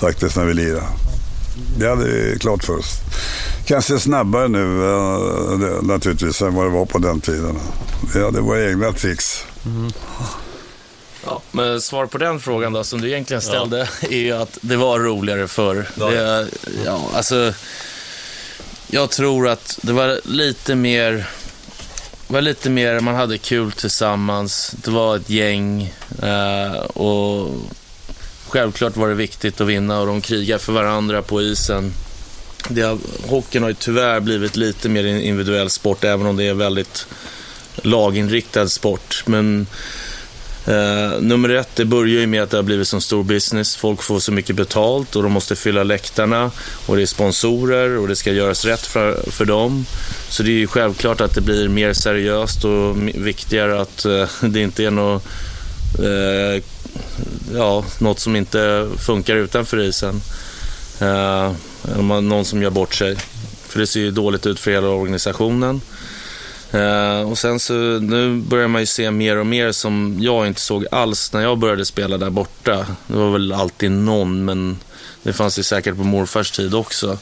faktiskt, 0.01 0.37
när 0.37 0.45
vi 0.45 0.55
lirade. 0.55 0.83
Det 1.79 1.89
hade 1.89 2.05
vi 2.05 2.39
klart 2.39 2.65
för 2.65 2.79
oss. 2.79 2.95
Kanske 3.67 3.99
snabbare 3.99 4.49
nu 4.49 4.85
eh, 4.85 5.83
naturligtvis 5.83 6.43
än 6.43 6.55
vad 6.55 6.67
det 6.67 6.71
var 6.71 6.87
på 6.87 6.99
den 6.99 7.21
tiden. 7.21 7.59
Vi 8.15 8.25
hade 8.25 8.41
våra 8.41 8.71
egna 8.71 8.93
tricks. 8.93 9.45
Ja, 11.27 11.43
men 11.51 11.81
svar 11.81 12.07
på 12.07 12.19
den 12.19 12.41
frågan 12.41 12.73
då, 12.73 12.85
som 12.85 13.01
du 13.01 13.09
egentligen 13.09 13.43
ställde, 13.43 13.89
är 14.11 14.17
ju 14.17 14.33
att 14.33 14.59
det 14.61 14.77
var 14.77 14.99
roligare 14.99 15.49
förr. 15.49 15.87
Det, 15.95 16.47
ja, 16.85 17.11
alltså, 17.15 17.55
jag 18.91 19.11
tror 19.11 19.49
att 19.49 19.79
det 19.83 19.93
var 19.93 20.21
lite 20.25 20.75
mer, 20.75 21.27
var 22.29 22.41
lite 22.41 22.71
mer, 22.71 23.01
man 23.01 23.15
hade 23.15 23.39
kul 23.39 23.73
tillsammans, 23.73 24.75
det 24.85 24.91
var 24.91 25.17
ett 25.17 25.31
gäng 25.31 25.93
eh, 26.23 26.73
och 26.83 27.51
självklart 28.49 28.97
var 28.97 29.09
det 29.09 29.15
viktigt 29.15 29.61
att 29.61 29.67
vinna 29.67 30.01
och 30.01 30.07
de 30.07 30.21
krigar 30.21 30.59
för 30.59 30.73
varandra 30.73 31.23
på 31.23 31.43
isen. 31.43 31.93
Det, 32.69 32.83
har- 32.83 32.99
hockeyn 33.29 33.63
har 33.63 33.71
ju 33.71 33.77
tyvärr 33.79 34.21
blivit 34.21 34.57
lite 34.57 34.89
mer 34.89 35.05
individuell 35.05 35.71
sport, 35.71 36.05
även 36.05 36.27
om 36.27 36.37
det 36.37 36.45
är 36.49 36.55
väldigt 36.55 37.07
laginriktad 37.77 38.69
sport. 38.69 39.23
Men 39.27 39.67
Uh, 40.69 41.21
nummer 41.21 41.49
ett, 41.49 41.77
det 41.77 41.85
börjar 41.85 42.21
ju 42.21 42.27
med 42.27 42.43
att 42.43 42.51
det 42.51 42.57
har 42.57 42.63
blivit 42.63 42.89
så 42.89 43.01
stor 43.01 43.25
business. 43.25 43.77
Folk 43.77 44.03
får 44.03 44.21
så 44.21 44.33
mycket 44.33 44.57
betalt 44.57 45.17
och 45.17 45.23
de 45.23 45.33
måste 45.33 45.57
fylla 45.57 45.83
läktarna 45.83 46.51
och 46.87 46.97
det 46.97 47.03
är 47.03 47.07
sponsorer 47.07 47.99
och 47.99 48.09
det 48.09 48.17
ska 48.17 48.33
göras 48.33 48.65
rätt 48.65 48.87
för, 48.87 49.31
för 49.31 49.45
dem. 49.45 49.87
Så 50.29 50.43
det 50.43 50.51
är 50.51 50.59
ju 50.59 50.67
självklart 50.67 51.21
att 51.21 51.35
det 51.35 51.41
blir 51.41 51.69
mer 51.69 51.93
seriöst 51.93 52.65
och 52.65 52.97
viktigare 53.15 53.81
att 53.81 54.07
uh, 54.07 54.25
det 54.41 54.61
inte 54.61 54.85
är 54.85 54.91
något, 54.91 55.25
uh, 56.01 56.07
eh, 56.07 56.63
ja, 57.55 57.85
något 57.99 58.21
som 58.21 58.37
inte 58.37 58.89
funkar 58.99 59.37
utanför 59.37 59.81
isen. 59.81 60.23
Uh, 61.03 61.53
någon 62.01 62.45
som 62.45 62.63
gör 62.63 62.71
bort 62.71 62.95
sig. 62.95 63.17
För 63.69 63.81
det 63.81 63.87
ser 63.87 64.01
ju 64.01 64.11
dåligt 64.11 64.47
ut 64.47 64.61
för 64.61 64.71
hela 64.71 64.89
organisationen. 64.89 65.81
Eh, 66.73 67.31
och 67.31 67.39
sen 67.39 67.61
så, 67.61 67.73
nu 67.99 68.37
börjar 68.41 68.69
man 68.69 68.83
ju 68.83 68.87
se 68.87 69.11
mer 69.11 69.37
och 69.37 69.47
mer 69.47 69.73
som 69.73 70.17
jag 70.21 70.47
inte 70.47 70.61
såg 70.61 70.87
alls 70.91 71.33
när 71.33 71.41
jag 71.41 71.59
började 71.59 71.85
spela 71.85 72.19
där 72.19 72.31
borta. 72.31 72.87
Det 73.07 73.17
var 73.17 73.31
väl 73.31 73.53
alltid 73.53 73.91
någon, 73.91 74.45
men 74.45 74.79
det 75.23 75.33
fanns 75.33 75.59
ju 75.59 75.63
säkert 75.63 75.97
på 75.97 76.05
morfars 76.05 76.51
tid 76.51 76.75
också, 76.75 77.19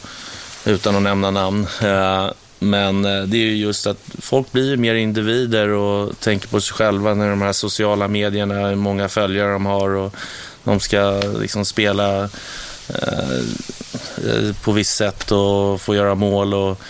utan 0.64 0.96
att 0.96 1.02
nämna 1.02 1.30
namn. 1.30 1.66
Eh, 1.82 2.30
men 2.58 3.04
eh, 3.04 3.22
det 3.22 3.36
är 3.36 3.42
ju 3.42 3.56
just 3.56 3.86
att 3.86 3.98
folk 4.18 4.52
blir 4.52 4.76
mer 4.76 4.94
individer 4.94 5.68
och 5.68 6.20
tänker 6.20 6.48
på 6.48 6.60
sig 6.60 6.74
själva 6.74 7.14
när 7.14 7.30
de 7.30 7.42
här 7.42 7.52
sociala 7.52 8.08
medierna, 8.08 8.68
hur 8.68 8.76
många 8.76 9.08
följare 9.08 9.52
de 9.52 9.66
har 9.66 9.90
och 9.90 10.14
de 10.64 10.80
ska 10.80 11.22
liksom 11.40 11.64
spela 11.64 12.22
eh, 12.88 13.38
eh 14.26 14.54
på 14.64 14.72
visst 14.72 14.96
sätt 14.96 15.32
och 15.32 15.80
få 15.80 15.94
göra 15.94 16.14
mål 16.14 16.54
och 16.54 16.80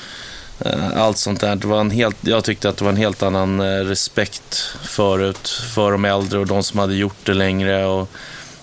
Eh, 0.64 1.02
allt 1.02 1.18
sånt 1.18 1.40
där. 1.40 1.56
Det 1.56 1.66
var 1.66 1.80
en 1.80 1.90
helt, 1.90 2.16
jag 2.20 2.44
tyckte 2.44 2.68
att 2.68 2.76
det 2.76 2.84
var 2.84 2.92
en 2.92 2.96
helt 2.96 3.22
annan 3.22 3.60
eh, 3.60 3.84
respekt 3.84 4.74
förut 4.82 5.48
för 5.48 5.92
de 5.92 6.04
äldre 6.04 6.38
och 6.38 6.46
de 6.46 6.62
som 6.62 6.78
hade 6.78 6.94
gjort 6.94 7.16
det 7.24 7.34
längre. 7.34 7.84
Och 7.86 8.10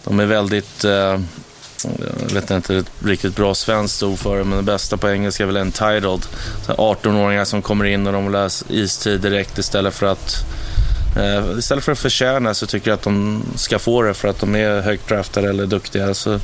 de 0.03 0.19
är 0.19 0.25
väldigt 0.25 0.83
eh, 0.83 1.19
jag 2.21 2.33
vet 2.33 2.51
inte 2.51 2.75
ett 2.75 2.91
riktigt 3.03 3.35
bra 3.35 3.55
svenskt 3.55 4.03
ord 4.03 4.19
för 4.19 4.37
det, 4.37 4.43
men 4.43 4.57
det 4.57 4.63
bästa 4.63 4.97
på 4.97 5.09
engelska 5.09 5.43
är 5.43 5.47
väl 5.47 5.57
entitled. 5.57 6.25
18-åringar 6.67 7.45
som 7.45 7.61
kommer 7.61 7.85
in 7.85 8.07
och 8.07 8.13
de 8.13 8.25
vill 8.25 8.35
ha 8.35 8.49
istid 8.69 9.21
direkt 9.21 9.57
istället 9.57 9.93
för 9.93 10.05
att 10.05 10.45
Istället 11.57 11.83
för 11.83 11.91
att 11.91 11.99
förtjäna 11.99 12.53
så 12.53 12.65
tycker 12.65 12.91
jag 12.91 12.95
att 12.95 13.01
de 13.01 13.43
ska 13.55 13.79
få 13.79 14.01
det 14.01 14.13
för 14.13 14.27
att 14.27 14.39
de 14.39 14.55
är 14.55 14.81
högt 14.81 15.09
draftade 15.09 15.49
eller 15.49 15.65
duktiga. 15.65 16.13
Så 16.13 16.39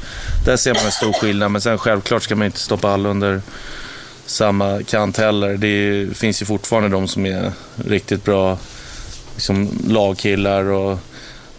där 0.45 0.57
ser 0.57 0.73
man 0.73 0.85
en 0.85 0.91
stor 0.91 1.13
skillnad. 1.13 1.51
Men 1.51 1.61
sen 1.61 1.77
självklart 1.77 2.23
ska 2.23 2.35
man 2.35 2.45
inte 2.45 2.59
stoppa 2.59 2.89
alla 2.89 3.09
under 3.09 3.41
samma 4.25 4.83
kant 4.83 5.17
heller. 5.17 5.57
Det 5.57 6.07
finns 6.17 6.41
ju 6.41 6.45
fortfarande 6.45 6.89
de 6.89 7.07
som 7.07 7.25
är 7.25 7.51
riktigt 7.85 8.23
bra 8.23 8.57
liksom, 9.35 9.69
lagkillar 9.87 10.63
och 10.63 10.99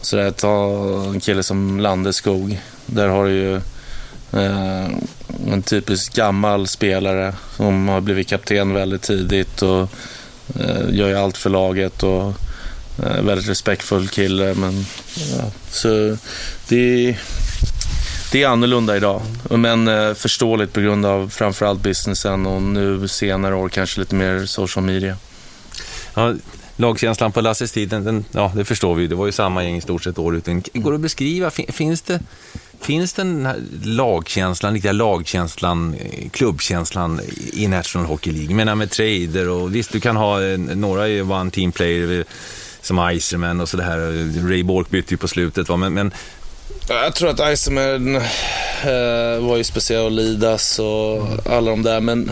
sådär. 0.00 0.30
Ta 0.30 0.74
en 1.14 1.20
kille 1.20 1.42
som 1.42 1.80
Landeskog 1.80 2.60
där 2.86 3.08
har 3.08 3.24
du 3.24 3.32
ju 3.32 3.54
eh, 4.32 4.88
en 5.52 5.62
typisk 5.62 6.14
gammal 6.14 6.68
spelare 6.68 7.34
som 7.56 7.88
har 7.88 8.00
blivit 8.00 8.28
kapten 8.28 8.74
väldigt 8.74 9.02
tidigt 9.02 9.62
och 9.62 9.88
eh, 10.60 10.90
gör 10.90 11.08
ju 11.08 11.14
allt 11.14 11.36
för 11.36 11.50
laget 11.50 12.02
och 12.02 12.32
eh, 13.02 13.22
väldigt 13.22 13.48
respektfull 13.48 14.08
kille. 14.08 14.54
Men, 14.54 14.86
ja, 15.14 15.44
så 15.70 16.16
det, 16.68 17.16
det 18.34 18.42
är 18.42 18.48
annorlunda 18.48 18.96
idag, 18.96 19.22
men 19.50 19.88
eh, 19.88 20.14
förståeligt 20.14 20.72
på 20.72 20.80
grund 20.80 21.06
av 21.06 21.28
framförallt 21.28 21.80
businessen 21.80 22.46
och 22.46 22.62
nu 22.62 23.08
senare 23.08 23.54
år 23.54 23.68
kanske 23.68 24.00
lite 24.00 24.14
mer 24.14 24.46
social 24.46 24.84
media. 24.84 25.16
Ja, 26.14 26.34
lagkänslan 26.76 27.32
på 27.32 27.40
Lasses 27.40 27.72
tid, 27.72 27.88
den, 27.88 28.24
ja, 28.32 28.52
det 28.56 28.64
förstår 28.64 28.94
vi. 28.94 29.06
Det 29.06 29.14
var 29.14 29.26
ju 29.26 29.32
samma 29.32 29.64
gäng 29.64 29.76
i 29.76 29.80
stort 29.80 30.04
sett 30.04 30.18
år 30.18 30.36
ut. 30.36 30.46
Går 30.72 30.90
det 30.90 30.94
att 30.94 31.00
beskriva? 31.00 31.50
Finns 31.50 32.02
det, 32.02 32.20
finns 32.80 33.12
den 33.12 33.46
här 33.46 33.56
lagkänslan, 33.84 34.72
riktiga 34.72 34.92
lagkänslan, 34.92 35.96
klubbkänslan 36.32 37.20
i 37.52 37.68
National 37.68 38.06
Hockey 38.06 38.30
League? 38.30 38.50
Jag 38.50 38.56
menar 38.56 38.74
med 38.74 38.90
trader 38.90 39.48
och 39.48 39.74
visst, 39.74 39.92
du 39.92 40.00
kan 40.00 40.16
ha 40.16 40.38
några 40.56 41.08
i 41.08 41.22
one 41.22 41.50
team 41.50 41.72
player 41.72 42.24
som 42.80 43.10
Iserman 43.10 43.60
och 43.60 43.68
sådär. 43.68 44.48
Ray 44.48 44.62
Bork 44.62 44.90
bytte 44.90 45.14
ju 45.14 45.18
på 45.18 45.28
slutet, 45.28 45.68
va? 45.68 45.76
men, 45.76 45.94
men 45.94 46.12
jag 46.88 47.14
tror 47.14 47.30
att 47.30 47.52
Iserman 47.52 48.16
eh, 48.16 49.46
var 49.46 49.56
ju 49.56 49.64
speciell 49.64 50.04
och 50.04 50.10
Lidas 50.10 50.78
och 50.78 51.26
alla 51.46 51.70
de 51.70 51.82
där, 51.82 52.00
men 52.00 52.30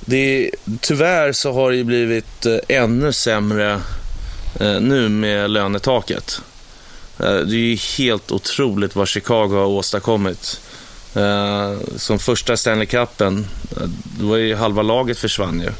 det, 0.00 0.50
tyvärr 0.80 1.32
så 1.32 1.52
har 1.52 1.70
det 1.70 1.76
ju 1.76 1.84
blivit 1.84 2.46
eh, 2.46 2.58
ännu 2.68 3.12
sämre 3.12 3.80
eh, 4.60 4.80
nu 4.80 5.08
med 5.08 5.50
lönetaket. 5.50 6.40
Eh, 7.18 7.34
det 7.34 7.56
är 7.56 7.58
ju 7.58 7.76
helt 7.98 8.32
otroligt 8.32 8.96
vad 8.96 9.08
Chicago 9.08 9.48
har 9.48 9.66
åstadkommit. 9.66 10.60
Eh, 11.14 11.72
som 11.96 12.18
första 12.18 12.56
Stanley 12.56 12.86
Cupen, 12.86 13.46
eh, 13.70 13.88
då 14.20 14.26
var 14.26 14.36
ju 14.36 14.54
halva 14.54 14.82
laget 14.82 15.18
försvann 15.18 15.60
ju. 15.60 15.70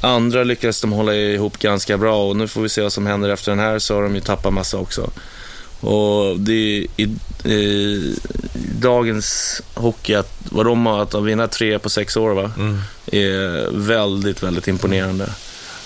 Andra 0.00 0.44
lyckades 0.44 0.80
de 0.80 0.92
hålla 0.92 1.14
ihop 1.14 1.58
ganska 1.58 1.98
bra 1.98 2.28
och 2.28 2.36
nu 2.36 2.48
får 2.48 2.62
vi 2.62 2.68
se 2.68 2.82
vad 2.82 2.92
som 2.92 3.06
händer 3.06 3.28
efter 3.28 3.52
den 3.52 3.58
här 3.58 3.78
så 3.78 3.94
har 3.94 4.02
de 4.02 4.14
ju 4.14 4.20
tappat 4.20 4.52
massa 4.52 4.78
också. 4.78 5.10
Och 5.84 6.40
det 6.40 6.52
är 6.52 6.86
i, 6.96 7.08
i, 7.44 8.16
dagens 8.78 9.62
hockey, 9.74 10.14
att, 10.14 10.32
vad 10.50 10.66
de 10.66 10.86
har 10.86 11.02
att 11.02 11.14
vinna 11.14 11.48
tre 11.48 11.78
på 11.78 11.90
sex 11.90 12.16
år, 12.16 12.30
va? 12.30 12.50
Mm. 12.58 12.80
är 13.06 13.68
väldigt, 13.72 14.42
väldigt 14.42 14.68
imponerande. 14.68 15.30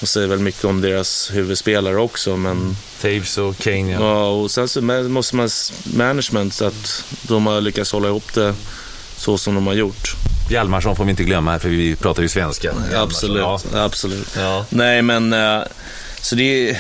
Och 0.01 0.09
säger 0.09 0.27
väl 0.29 0.39
mycket 0.39 0.65
om 0.65 0.81
deras 0.81 1.31
huvudspelare 1.35 1.97
också, 1.97 2.37
men... 2.37 2.77
Taves 3.03 3.39
och 3.39 3.59
Kane, 3.59 3.93
ja. 3.93 4.01
ja. 4.01 4.29
och 4.29 4.51
sen 4.51 4.69
så 4.69 4.83
måste 4.83 5.37
man 5.37 5.49
management, 5.85 6.55
så 6.55 6.65
att 6.65 7.05
de 7.23 7.47
har 7.47 7.61
lyckats 7.61 7.93
hålla 7.93 8.09
ihop 8.09 8.35
det 8.35 8.55
så 9.17 9.39
som 9.39 9.55
de 9.55 9.67
har 9.67 9.75
gjort. 9.75 10.15
Hjalmarsson 10.51 10.97
får 10.97 11.05
vi 11.05 11.11
inte 11.11 11.25
glömma 11.25 11.51
här, 11.51 11.59
för 11.59 11.69
vi 11.69 11.97
pratar 11.97 12.23
ju 12.23 12.29
svenska. 12.29 12.75
Absolut, 12.95 13.39
ja. 13.39 13.61
absolut. 13.73 14.29
Ja. 14.37 14.65
Nej, 14.71 15.03
men... 15.03 15.33
Så 16.21 16.35
det, 16.35 16.79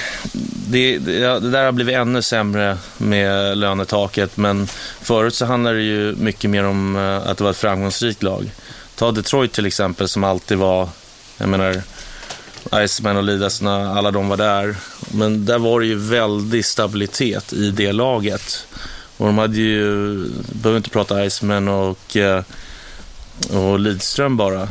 det, 0.68 0.98
det, 0.98 1.40
där 1.40 1.64
har 1.64 1.72
blivit 1.72 1.94
ännu 1.94 2.22
sämre 2.22 2.78
med 2.98 3.58
lönetaket, 3.58 4.36
men 4.36 4.66
förut 5.00 5.34
så 5.34 5.44
handlade 5.44 5.76
det 5.76 5.82
ju 5.82 6.14
mycket 6.14 6.50
mer 6.50 6.64
om 6.64 6.96
eh, 6.96 7.30
att 7.30 7.38
det 7.38 7.44
var 7.44 7.50
ett 7.50 7.56
framgångsrikt 7.56 8.22
lag. 8.22 8.50
Ta 8.94 9.10
Detroit 9.12 9.52
till 9.52 9.66
exempel 9.66 10.08
som 10.08 10.24
alltid 10.24 10.58
var, 10.58 10.88
jag 11.38 11.48
menar, 11.48 11.82
Iceman 12.74 13.16
och 13.16 13.22
Lidasna, 13.22 13.92
alla 13.92 14.10
de 14.10 14.28
var 14.28 14.36
där. 14.36 14.76
Men 15.12 15.44
där 15.44 15.58
var 15.58 15.80
det 15.80 15.86
ju 15.86 15.94
väldig 15.94 16.64
stabilitet 16.64 17.52
i 17.52 17.70
det 17.70 17.92
laget. 17.92 18.66
Och 19.16 19.26
de 19.26 19.38
hade 19.38 19.56
ju, 19.56 20.14
behöver 20.52 20.76
inte 20.76 20.90
prata 20.90 21.24
Iceman 21.24 21.68
och, 21.68 22.16
eh, 22.16 22.42
och 23.50 23.78
Lidström 23.78 24.36
bara 24.36 24.68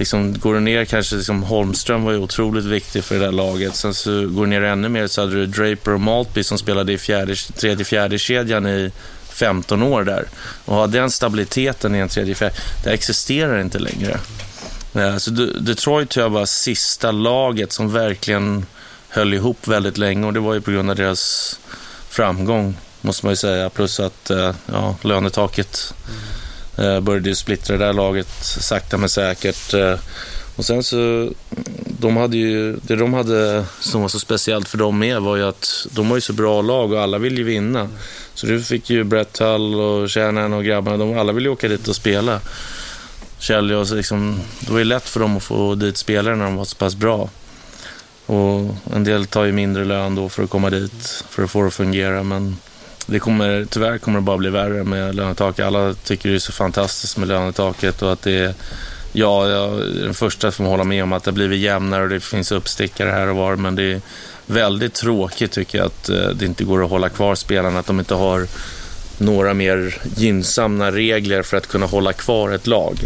liksom, 0.00 0.38
går 0.38 0.54
du 0.54 0.60
ner 0.60 0.84
kanske, 0.84 1.16
liksom, 1.16 1.42
Holmström 1.42 2.04
var 2.04 2.12
ju 2.12 2.18
otroligt 2.18 2.64
viktig 2.64 3.04
för 3.04 3.14
det 3.14 3.24
där 3.24 3.32
laget. 3.32 3.76
Sen 3.76 3.94
så 3.94 4.10
går 4.10 4.42
du 4.42 4.50
ner 4.50 4.62
ännu 4.62 4.88
mer 4.88 5.06
så 5.06 5.20
hade 5.20 5.34
du 5.34 5.46
Draper 5.46 5.94
och 5.94 6.00
Maltby 6.00 6.44
som 6.44 6.58
spelade 6.58 6.92
i 6.92 6.98
fjärde, 6.98 7.34
tredje, 7.34 7.84
fjärde 7.84 8.18
kedjan 8.18 8.66
i 8.66 8.92
15 9.28 9.82
år 9.82 10.04
där. 10.04 10.24
Och 10.64 10.74
ha 10.74 10.86
den 10.86 11.10
stabiliteten 11.10 11.94
i 11.94 11.98
en 11.98 12.08
tredje, 12.08 12.34
fjärde, 12.34 12.54
det 12.84 12.90
existerar 12.90 13.60
inte 13.60 13.78
längre. 13.78 14.18
Eh, 14.94 15.16
så 15.16 15.30
Detroit 15.60 16.10
tror 16.10 16.24
jag 16.24 16.30
var 16.30 16.46
sista 16.46 17.10
laget 17.10 17.72
som 17.72 17.92
verkligen 17.92 18.66
höll 19.08 19.34
ihop 19.34 19.68
väldigt 19.68 19.98
länge 19.98 20.26
och 20.26 20.32
det 20.32 20.40
var 20.40 20.54
ju 20.54 20.60
på 20.60 20.70
grund 20.70 20.90
av 20.90 20.96
deras 20.96 21.60
framgång, 22.08 22.76
måste 23.00 23.26
man 23.26 23.32
ju 23.32 23.36
säga. 23.36 23.70
Plus 23.70 24.00
att 24.00 24.30
eh, 24.30 24.54
ja, 24.66 24.96
lönetaket 25.02 25.94
mm 26.08 26.39
Eh, 26.80 27.00
började 27.00 27.28
ju 27.28 27.34
splittra 27.34 27.76
det 27.76 27.84
där 27.84 27.92
laget 27.92 28.28
sakta 28.42 28.98
men 28.98 29.08
säkert. 29.08 29.74
Eh, 29.74 29.94
och 30.56 30.64
sen 30.64 30.82
så, 30.82 31.30
de 31.86 32.16
hade 32.16 32.36
ju, 32.36 32.76
det 32.82 32.96
de 32.96 33.14
hade 33.14 33.64
som 33.80 34.00
var 34.02 34.08
så 34.08 34.18
speciellt 34.18 34.68
för 34.68 34.78
dem 34.78 34.98
med 34.98 35.22
var 35.22 35.36
ju 35.36 35.44
att 35.44 35.86
de 35.90 36.08
var 36.08 36.16
ju 36.16 36.20
så 36.20 36.32
bra 36.32 36.62
lag 36.62 36.92
och 36.92 37.00
alla 37.00 37.18
ville 37.18 37.36
ju 37.36 37.44
vinna. 37.44 37.88
Så 38.34 38.46
du 38.46 38.62
fick 38.62 38.90
ju 38.90 39.04
Brett 39.04 39.38
Hull 39.38 39.74
och 39.74 40.10
Shannon 40.10 40.52
och 40.52 40.64
grabbarna, 40.64 40.96
de 40.96 41.18
alla 41.18 41.32
ville 41.32 41.48
ju 41.48 41.52
åka 41.52 41.68
dit 41.68 41.88
och 41.88 41.96
spela. 41.96 42.40
Kjell 43.38 43.72
och 43.72 43.90
liksom, 43.90 44.40
det 44.60 44.72
var 44.72 44.78
ju 44.78 44.84
lätt 44.84 45.08
för 45.08 45.20
dem 45.20 45.36
att 45.36 45.42
få 45.42 45.74
dit 45.74 45.96
spelare 45.96 46.36
när 46.36 46.44
de 46.44 46.56
var 46.56 46.64
så 46.64 46.76
pass 46.76 46.94
bra. 46.94 47.28
Och 48.26 48.74
en 48.94 49.04
del 49.04 49.26
tar 49.26 49.44
ju 49.44 49.52
mindre 49.52 49.84
lön 49.84 50.14
då 50.14 50.28
för 50.28 50.42
att 50.42 50.50
komma 50.50 50.70
dit, 50.70 51.24
för 51.30 51.42
att 51.42 51.50
få 51.50 51.60
det 51.60 51.66
att 51.66 51.74
fungera. 51.74 52.22
Men 52.22 52.56
det 53.10 53.18
kommer, 53.18 53.66
tyvärr 53.70 53.98
kommer 53.98 54.18
det 54.18 54.22
bara 54.22 54.36
bli 54.36 54.50
värre 54.50 54.84
med 54.84 55.14
lönetaket. 55.14 55.66
Alla 55.66 55.94
tycker 55.94 56.28
det 56.28 56.34
är 56.34 56.38
så 56.38 56.52
fantastiskt 56.52 57.16
med 57.16 57.28
lönetaket 57.28 58.02
och 58.02 58.12
att 58.12 58.22
det 58.22 58.32
är 58.32 58.54
Ja, 59.12 59.48
jag 59.48 59.80
är 59.80 60.04
den 60.04 60.14
första 60.14 60.52
som 60.52 60.66
håller 60.66 60.84
med 60.84 61.02
om 61.02 61.12
att 61.12 61.24
det 61.24 61.30
har 61.30 61.34
blivit 61.34 61.60
jämnare 61.60 62.02
och 62.02 62.08
det 62.08 62.20
finns 62.20 62.52
uppstickare 62.52 63.10
här 63.10 63.26
och 63.26 63.36
var, 63.36 63.56
men 63.56 63.74
det 63.74 63.82
är 63.82 64.00
väldigt 64.46 64.94
tråkigt 64.94 65.52
tycker 65.52 65.78
jag 65.78 65.86
att 65.86 66.08
eh, 66.08 66.28
det 66.28 66.46
inte 66.46 66.64
går 66.64 66.84
att 66.84 66.90
hålla 66.90 67.08
kvar 67.08 67.34
spelarna, 67.34 67.78
att 67.78 67.86
de 67.86 67.98
inte 67.98 68.14
har 68.14 68.46
några 69.18 69.54
mer 69.54 69.98
gynnsamma 70.16 70.90
regler 70.92 71.42
för 71.42 71.56
att 71.56 71.66
kunna 71.66 71.86
hålla 71.86 72.12
kvar 72.12 72.50
ett 72.50 72.66
lag. 72.66 72.98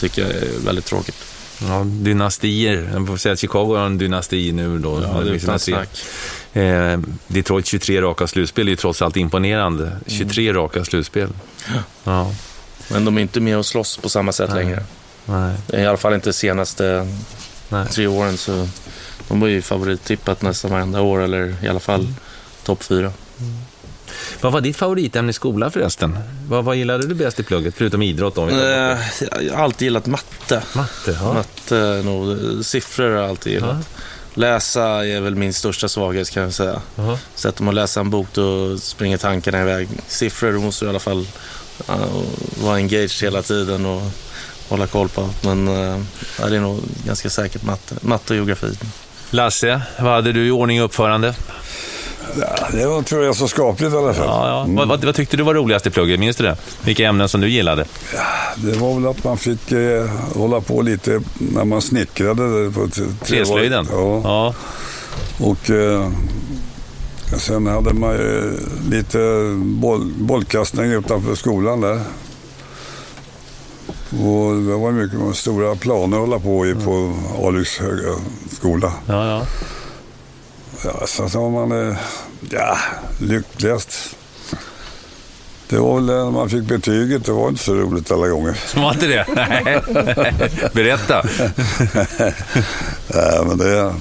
tycker 0.00 0.22
jag 0.22 0.30
är 0.30 0.64
väldigt 0.64 0.84
tråkigt. 0.84 1.16
Ja, 1.58 1.82
dynastier. 1.84 2.90
Jag 2.92 3.06
får 3.06 3.16
säga 3.16 3.32
att 3.32 3.38
Chicago 3.38 3.76
har 3.76 3.86
en 3.86 3.98
dynasti 3.98 4.52
nu 4.52 4.78
då. 4.78 5.02
Ja, 5.02 5.20
det 5.20 5.30
är 5.30 5.34
utan 5.34 5.58
snack. 5.58 6.02
Eh, 6.56 6.98
Detroit 7.26 7.66
23 7.66 8.02
raka 8.02 8.26
slutspel 8.26 8.66
är 8.66 8.70
ju 8.70 8.76
trots 8.76 9.02
allt 9.02 9.16
imponerande. 9.16 9.96
23 10.06 10.48
mm. 10.48 10.62
raka 10.62 10.84
slutspel. 10.84 11.28
Ja. 12.04 12.32
Men 12.88 13.04
de 13.04 13.18
är 13.18 13.22
inte 13.22 13.40
med 13.40 13.58
och 13.58 13.66
slåss 13.66 13.96
på 13.96 14.08
samma 14.08 14.32
sätt 14.32 14.50
Nej. 14.54 14.64
längre. 14.64 14.82
Nej. 15.24 15.56
I 15.72 15.86
alla 15.86 15.96
fall 15.96 16.14
inte 16.14 16.28
de 16.28 16.32
senaste 16.32 17.08
Nej. 17.68 17.86
tre 17.88 18.06
åren. 18.06 18.36
Så 18.36 18.68
de 19.28 19.40
var 19.40 19.48
ju 19.48 19.62
favorittippat 19.62 20.42
nästan 20.42 20.70
varenda 20.70 21.00
år, 21.00 21.22
eller 21.22 21.54
i 21.64 21.68
alla 21.68 21.80
fall 21.80 22.00
mm. 22.00 22.14
topp 22.64 22.82
fyra. 22.82 23.12
Mm. 23.40 23.56
Vad 24.40 24.52
var 24.52 24.60
ditt 24.60 24.76
favoritämne 24.76 25.30
i 25.30 25.32
skolan 25.32 25.70
förresten? 25.70 26.18
Vad, 26.48 26.64
vad 26.64 26.76
gillade 26.76 27.06
du 27.06 27.14
bäst 27.14 27.40
i 27.40 27.42
plugget, 27.42 27.74
förutom 27.76 28.02
idrott? 28.02 28.34
Då, 28.34 28.48
eh, 28.48 28.98
jag 29.40 29.54
har 29.54 29.64
alltid 29.64 29.86
gillat 29.86 30.06
matte. 30.06 30.62
Matte, 30.72 31.18
ja. 31.20 31.32
Matte, 31.32 32.02
nog, 32.04 32.38
siffror 32.64 33.04
har 33.04 33.20
jag 33.20 33.30
alltid 33.30 33.52
gillat. 33.52 33.76
Ja. 33.94 34.00
Läsa 34.36 35.06
är 35.06 35.20
väl 35.20 35.34
min 35.34 35.52
största 35.52 35.88
svaghet 35.88 36.30
kan 36.30 36.42
jag 36.42 36.52
säga. 36.52 36.82
Jaha. 36.96 37.18
Sätter 37.34 37.62
man 37.62 37.68
att 37.68 37.74
läsa 37.74 38.00
en 38.00 38.10
bok 38.10 38.26
då 38.32 38.78
springer 38.78 39.16
tankarna 39.18 39.62
iväg. 39.62 39.88
Siffror 40.06 40.52
då 40.52 40.60
måste 40.60 40.84
du 40.84 40.86
i 40.86 40.90
alla 40.90 40.98
fall 40.98 41.26
uh, 41.90 42.22
vara 42.62 42.74
engaged 42.74 43.22
hela 43.22 43.42
tiden 43.42 43.86
och 43.86 44.02
hålla 44.68 44.86
koll 44.86 45.08
på. 45.08 45.30
Men 45.42 45.68
uh, 45.68 46.02
det 46.38 46.56
är 46.56 46.60
nog 46.60 46.80
ganska 47.06 47.30
säkert 47.30 47.62
matte, 47.62 47.94
matte 48.00 48.32
och 48.32 48.36
geografi. 48.36 48.78
Lasse, 49.30 49.82
vad 49.98 50.12
hade 50.12 50.32
du 50.32 50.46
i 50.46 50.50
ordning 50.50 50.80
och 50.80 50.84
uppförande? 50.84 51.34
Ja, 52.40 52.66
det 52.72 52.86
var, 52.86 53.02
tror 53.02 53.24
jag 53.24 53.36
så 53.36 53.48
skapligt 53.48 53.92
i 53.92 53.96
alla 53.96 54.14
fall. 54.14 54.26
Ja, 54.26 54.48
ja. 54.48 54.66
Vad, 54.68 54.88
vad, 54.88 55.04
vad 55.04 55.14
tyckte 55.14 55.36
du 55.36 55.42
var 55.42 55.54
roligast 55.54 55.86
i 55.86 55.90
plugget? 55.90 56.20
Minns 56.20 56.36
du 56.36 56.44
det? 56.44 56.56
Vilka 56.84 57.08
ämnen 57.08 57.28
som 57.28 57.40
du 57.40 57.48
gillade? 57.48 57.84
Det 58.56 58.72
var 58.72 58.94
väl 58.94 59.06
att 59.06 59.24
man 59.24 59.36
fick 59.38 59.72
eh, 59.72 60.06
hålla 60.34 60.60
på 60.60 60.82
lite 60.82 61.20
när 61.38 61.64
man 61.64 61.82
snickrade. 61.82 62.70
På 62.70 62.88
Träslöjden? 63.24 63.88
Ja. 63.92 64.20
ja. 64.24 64.54
Och 65.46 65.70
eh, 65.70 66.08
sen 67.38 67.66
hade 67.66 67.92
man 67.94 68.12
ju 68.12 68.58
lite 68.90 69.18
boll, 69.56 70.12
bollkastning 70.18 70.92
utanför 70.92 71.34
skolan 71.34 71.80
där. 71.80 72.00
Och 74.10 74.56
det 74.56 74.76
var 74.76 74.92
mycket 74.92 75.36
stora 75.36 75.76
planer 75.76 76.16
att 76.16 76.20
hålla 76.20 76.38
på 76.38 76.66
i 76.66 76.74
på 76.74 77.14
Alyx 77.44 77.78
höga 77.78 78.14
skola. 78.50 78.92
ja, 79.06 79.26
ja. 79.26 79.42
Ja, 80.84 81.06
sen 81.06 81.30
så 81.30 81.40
var 81.40 81.66
man 81.66 81.88
eh, 81.88 81.96
ja, 82.50 82.78
lyckligast. 83.20 84.16
Det 85.68 85.78
var 85.78 85.94
väl 85.94 86.04
när 86.04 86.30
man 86.30 86.50
fick 86.50 86.64
betyget, 86.64 87.24
det 87.24 87.32
var 87.32 87.48
inte 87.48 87.62
så 87.62 87.74
roligt 87.74 88.10
alla 88.10 88.28
gånger. 88.28 88.58
Var 88.76 88.92
inte 88.92 89.06
det? 89.06 89.26
Nej. 89.34 89.80
Berätta. 90.72 91.22
Nej, 93.14 93.44
men 93.46 93.58
det, 93.58 93.94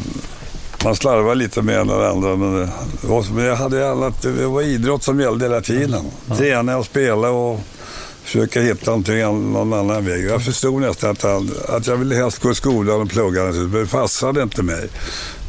man 0.84 0.96
slarvar 0.96 1.36
lite 1.36 1.62
mer 1.62 1.80
än 1.80 1.88
det 1.88 2.10
andra. 2.10 2.36
Men, 2.36 2.56
det, 2.56 2.70
det 3.02 3.08
var, 3.08 3.26
men 3.34 3.46
jag 3.46 3.56
hade 3.56 3.92
alla, 3.92 4.14
det 4.22 4.46
var 4.46 4.62
idrott 4.62 5.04
som 5.04 5.20
gällde 5.20 5.46
hela 5.46 5.62
tiden. 5.62 6.06
Träna 6.38 6.78
och 6.78 6.86
spela 6.86 7.30
och 7.30 7.60
försöka 8.24 8.62
hitta 8.62 8.92
någonting, 8.92 9.20
någon 9.54 9.74
annan 9.74 10.06
väg. 10.06 10.26
Jag 10.26 10.44
förstod 10.44 10.82
nästan 10.82 11.12
att, 11.12 11.24
han, 11.24 11.52
att 11.68 11.88
jag 11.88 11.96
ville 11.96 12.16
helst 12.16 12.40
gå 12.42 12.52
i 12.52 12.56
skolan 12.56 13.02
och 13.02 13.10
plugga. 13.10 13.44
Men 13.44 13.72
det 13.72 13.86
passade 13.86 14.44
inte 14.44 14.64
mig. 14.64 14.90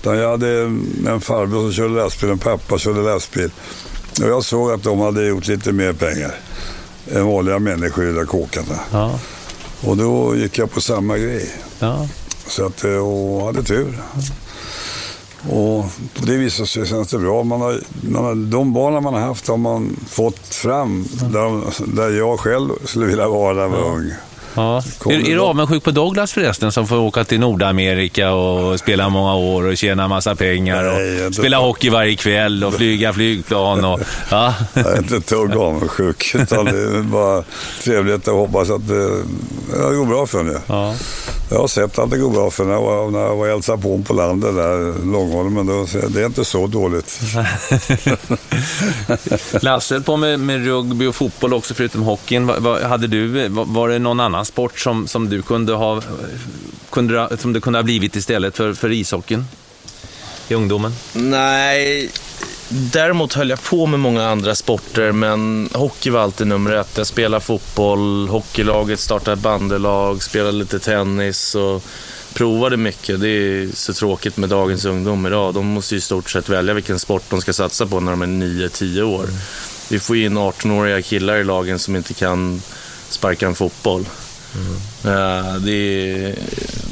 Utan 0.07 0.19
jag 0.19 0.31
hade 0.31 0.61
en 1.07 1.21
farbror 1.21 1.63
som 1.63 1.73
körde 1.73 1.95
lastbil 1.95 2.29
och 2.29 2.33
en 2.33 2.39
pappa 2.39 2.79
körde 2.79 3.01
lastbil. 3.03 3.51
Och 4.23 4.29
jag 4.29 4.45
såg 4.45 4.71
att 4.71 4.83
de 4.83 5.01
hade 5.01 5.27
gjort 5.27 5.47
lite 5.47 5.73
mer 5.73 5.93
pengar 5.93 6.35
än 7.13 7.27
vanliga 7.27 7.59
människor 7.59 8.05
i 8.05 8.07
de 8.07 8.13
där 8.13 8.25
kåkarna. 8.25 8.79
Ja, 8.93 9.19
Och 9.85 9.97
då 9.97 10.37
gick 10.37 10.59
jag 10.59 10.71
på 10.73 10.81
samma 10.81 11.19
grej. 11.19 11.51
ja. 11.79 12.09
Så 12.47 12.67
att, 12.67 12.85
eh, 12.85 12.91
och 12.91 13.47
hade 13.47 13.63
tur. 13.63 13.99
Och 15.51 15.85
på 16.15 16.27
det 16.27 16.37
viset 16.37 16.69
så 16.69 16.85
känns 16.85 17.09
det 17.09 17.19
bra. 17.19 17.45
Man 17.45 17.61
har, 17.61 17.81
man 18.11 18.25
har, 18.25 18.35
de 18.35 18.73
barnen 18.73 19.03
man 19.03 19.15
har 19.15 19.21
haft 19.21 19.49
har 19.49 19.57
man 19.57 19.97
fått 20.09 20.55
fram 20.55 21.05
där, 21.33 21.63
där 21.97 22.11
jag 22.11 22.41
själv 22.41 22.71
skulle 22.85 23.07
vilja 23.07 23.29
vara 23.29 23.55
när 23.55 23.63
jag 23.63 23.69
var 23.69 23.91
ung. 23.91 24.11
Ja. 24.57 24.83
Är, 25.07 25.13
är 25.31 25.35
du 25.35 25.41
avundsjuk 25.41 25.85
på 25.85 25.91
Douglas 25.91 26.33
förresten 26.33 26.73
som 26.73 26.87
får 26.87 26.97
åka 26.99 27.25
till 27.25 27.41
Nordamerika 27.41 28.33
och 28.33 28.79
spela 28.79 29.09
många 29.09 29.35
år 29.35 29.67
och 29.67 29.77
tjäna 29.77 30.09
massa 30.09 30.35
pengar 30.37 30.85
och 30.85 30.99
Nej, 30.99 31.15
jag- 31.21 31.35
spela 31.35 31.59
hockey 31.59 31.91
varje 31.91 32.17
kväll 32.17 32.65
och 32.65 32.75
flyga 32.75 33.13
flygplan 33.13 33.85
och... 33.85 34.01
Ja. 34.31 34.55
Jag 34.75 34.87
är 34.93 34.99
inte 34.99 35.17
ett 35.17 35.27
dugg 35.27 35.57
avundsjuk. 35.57 36.35
Utan 36.35 36.65
det 36.65 36.71
är 36.71 37.03
bara 37.03 37.45
trevligt 37.85 38.29
och 38.29 38.37
hoppas 38.39 38.71
att 38.71 38.89
det, 38.89 39.09
det 39.73 39.95
går 39.97 40.07
bra 40.07 40.27
för 40.27 40.43
mig. 40.43 40.57
Ja. 40.67 40.95
Jag 41.51 41.59
har 41.59 41.69
sett 41.69 41.99
att 41.99 42.11
det 42.11 42.19
går 42.19 42.31
bra 42.31 42.51
för 42.51 42.65
när 42.65 42.73
jag 42.73 42.83
var, 42.83 43.11
när 43.11 43.19
jag 43.19 43.37
var 43.37 43.47
och 43.47 43.47
hälsade 43.47 43.83
på 43.83 44.03
på 44.03 44.15
landet 44.15 44.55
där, 44.55 45.05
Långholmen. 45.13 45.67
Då, 45.67 45.87
det 46.09 46.21
är 46.21 46.27
inte 46.27 46.45
så 46.45 46.67
dåligt. 46.67 47.21
Lasse 49.63 49.95
höll 49.95 50.03
på 50.03 50.17
med, 50.17 50.41
med 50.41 50.65
rugby 50.65 51.07
och 51.07 51.15
fotboll 51.15 51.55
också 51.55 51.75
förutom 51.75 52.03
hockeyn. 52.03 52.47
Vad, 52.47 52.63
vad, 52.63 52.83
hade 52.83 53.07
du, 53.07 53.49
var, 53.49 53.65
var 53.65 53.89
det 53.89 53.99
någon 53.99 54.21
annan 54.21 54.45
sport 54.45 54.79
som, 54.79 55.07
som 55.07 55.29
du 55.29 55.43
kunde 55.43 55.73
ha 55.73 56.03
kunde, 56.91 57.37
som 57.39 57.53
det 57.53 57.61
kunde 57.61 57.79
ha 57.79 57.85
blivit 57.85 58.17
istället 58.17 58.57
för, 58.57 58.75
för 58.75 58.93
ishockeyn 58.93 59.45
i 60.49 60.55
ungdomen? 60.55 60.93
Nej, 61.13 62.11
däremot 62.69 63.33
höll 63.33 63.51
jag 63.51 63.63
på 63.63 63.87
med 63.87 64.01
många 64.01 64.29
andra 64.29 64.55
sporter, 64.55 65.13
men 65.13 65.69
hockey 65.75 66.11
var 66.11 66.21
alltid 66.21 66.47
nummer 66.47 66.73
ett. 66.73 66.97
Jag 66.97 67.07
spelade 67.07 67.45
fotboll, 67.45 68.29
hockeylaget 68.29 69.01
startade 69.01 69.37
bandelag, 69.37 70.23
spelade 70.23 70.53
lite 70.53 70.79
tennis 70.79 71.55
och 71.55 71.83
provade 72.35 72.77
mycket. 72.77 73.21
Det 73.21 73.29
är 73.29 73.69
så 73.75 73.93
tråkigt 73.93 74.37
med 74.37 74.49
dagens 74.49 74.85
ungdom 74.85 75.27
idag. 75.27 75.55
De 75.55 75.67
måste 75.67 75.95
ju 75.95 75.99
i 75.99 76.01
stort 76.01 76.31
sett 76.31 76.49
välja 76.49 76.75
vilken 76.75 76.99
sport 76.99 77.23
de 77.29 77.41
ska 77.41 77.53
satsa 77.53 77.87
på 77.87 78.01
när 78.01 78.11
de 78.11 78.23
är 78.23 78.27
9-10 78.27 79.03
år. 79.03 79.27
Vi 79.91 79.99
får 79.99 80.17
in 80.17 80.39
18-åriga 80.39 81.03
killar 81.03 81.37
i 81.37 81.45
lagen 81.45 81.79
som 81.79 81.97
inte 81.97 82.15
kan 82.15 82.63
sparka 83.09 83.47
en 83.47 83.55
fotboll. 83.55 84.07
Eh, 85.05 85.55
Det, 85.57 85.73
är, 85.73 86.35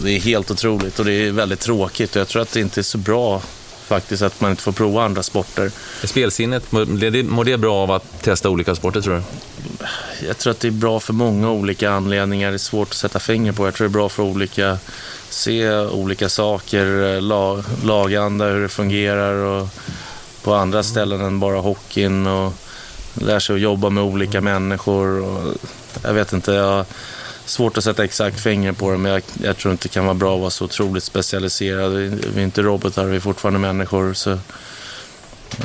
det 0.03 0.11
är 0.11 0.21
helt 0.21 0.51
otroligt 0.51 0.99
och 0.99 1.05
det 1.05 1.13
är 1.13 1.33
väldigt 1.33 1.61
tråkigt 1.61 2.17
och 2.17 2.21
jag 2.21 2.29
tror 2.29 2.43
att 2.43 2.53
det 2.53 2.61
inte 2.61 2.81
är 2.81 2.83
så 2.83 2.99
bra 2.99 3.43
faktiskt 3.85 4.23
att 4.23 4.41
man 4.41 4.51
inte 4.51 4.63
får 4.63 4.73
prova 4.73 5.05
andra 5.05 5.23
sporter. 5.23 5.71
Spelsinnet, 6.05 6.73
mår 6.73 7.45
det, 7.45 7.59
bra 7.59 7.75
av 7.75 7.91
att 7.91 8.23
testa 8.23 8.51
olika 8.51 8.75
sporter 8.75 9.01
tror 9.01 9.15
du? 9.15 9.23
Jag 10.27 10.39
tror 10.39 10.51
att 10.51 10.61
det 10.61 10.69
är 10.69 10.73
bra 10.73 11.01
för 11.01 11.13
många 11.13 11.51
olika 11.51 11.91
anledningar. 11.91 12.51
Det 12.51 12.57
är 12.57 12.59
svårt 12.59 12.89
att 12.89 12.95
sätta 12.95 13.19
finger 13.19 13.53
på. 13.53 13.67
Jag 13.67 13.75
tror 13.75 13.89
det 13.89 13.91
är 13.91 13.93
bra 13.93 14.09
för 14.09 14.23
olika, 14.23 14.79
se 15.29 15.71
olika 15.77 16.29
saker, 16.29 17.21
la, 17.21 17.65
laganda, 17.85 18.47
hur 18.47 18.63
det 18.63 18.69
fungerar 18.69 19.35
och 19.35 19.69
på 20.43 20.55
andra 20.55 20.83
ställen 20.83 21.21
än 21.21 21.41
bara 21.41 21.61
hockeyn 21.61 22.27
och 22.27 22.53
lär 23.15 23.39
sig 23.39 23.55
att 23.55 23.61
jobba 23.61 23.91
med 23.91 24.05
olika 24.05 24.41
människor. 24.41 25.23
Och, 25.23 25.55
jag 26.03 26.13
vet 26.13 26.33
inte, 26.33 26.53
jag 26.53 26.85
svårt 27.47 27.79
att 27.79 27.85
sätta 27.85 28.05
exakt 28.05 28.41
finger 28.41 28.73
på 28.73 28.91
det 28.91 28.99
men 28.99 29.13
jag, 29.13 29.23
jag 29.43 29.57
tror 29.57 29.73
inte 29.73 29.89
det 29.89 29.93
kan 29.93 30.05
vara 30.05 30.15
bra 30.15 30.35
att 30.35 30.41
vara 30.41 30.51
så 30.51 30.65
otroligt 30.65 31.05
specialiserad. 31.05 31.93
Vi, 31.93 32.41
är 32.41 32.45
inte 32.45 32.63
robotar, 32.63 33.05
vi 33.05 33.17
är 33.17 33.21
fortfarande 33.21 33.59
människor. 33.61 34.15
Så, 34.15 34.31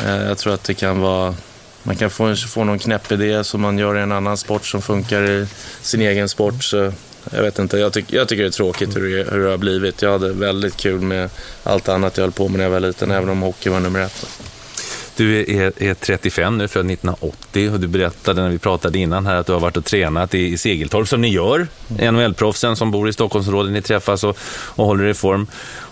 eh, 0.05 0.23
jag 0.27 0.37
tror 0.37 0.53
att 0.53 0.63
det 0.63 0.73
kan 0.73 0.99
vara 0.99 1.35
man 1.83 1.95
kan 1.95 2.09
få, 2.09 2.35
få 2.35 2.63
någon 2.63 2.79
knäpp 2.79 3.11
idé 3.11 3.43
som 3.43 3.61
man 3.61 3.77
gör 3.77 3.97
i 3.97 4.01
en 4.01 4.11
annan 4.11 4.37
sport 4.37 4.65
som 4.65 4.81
funkar 4.81 5.29
i 5.29 5.47
sin 5.81 6.01
egen 6.01 6.29
sport. 6.29 6.63
Så 6.63 6.91
jag 7.31 7.41
vet 7.41 7.59
inte, 7.59 7.77
jag, 7.77 7.93
tyck, 7.93 8.13
jag 8.13 8.27
tycker 8.27 8.43
det 8.43 8.49
är 8.49 8.51
tråkigt 8.51 8.95
hur 8.95 9.17
det, 9.17 9.31
hur 9.31 9.43
det 9.43 9.49
har 9.49 9.57
blivit. 9.57 10.01
Jag 10.01 10.11
hade 10.11 10.33
väldigt 10.33 10.77
kul 10.77 11.01
med 11.01 11.29
allt 11.63 11.89
annat 11.89 12.17
jag 12.17 12.23
höll 12.23 12.31
på 12.31 12.47
med 12.47 12.57
när 12.57 12.63
jag 12.63 12.71
var 12.71 12.79
liten, 12.79 13.11
även 13.11 13.29
om 13.29 13.41
hockey 13.41 13.69
var 13.69 13.79
nummer 13.79 13.99
ett. 13.99 14.25
Du 15.19 15.39
är, 15.39 15.83
är 15.83 15.93
35 15.93 16.57
nu, 16.57 16.67
född 16.67 16.91
1980 16.91 17.71
och 17.73 17.79
du 17.79 17.87
berättade 17.87 18.41
när 18.41 18.49
vi 18.49 18.59
pratade 18.59 18.99
innan 18.99 19.25
här 19.25 19.35
att 19.35 19.45
du 19.45 19.53
har 19.53 19.59
varit 19.59 19.77
och 19.77 19.85
tränat 19.85 20.33
i, 20.33 20.47
i 20.47 20.57
Segeltorp 20.57 21.07
som 21.07 21.21
ni 21.21 21.29
gör. 21.29 21.67
NHL-proffsen 21.87 22.75
som 22.75 22.91
bor 22.91 23.09
i 23.09 23.13
Stockholmsområdet, 23.13 23.71
ni 23.71 23.81
träffas 23.81 24.23
och, 24.23 24.37
och 24.65 24.85
håller 24.85 25.05
i 25.05 25.13
form. 25.13 25.47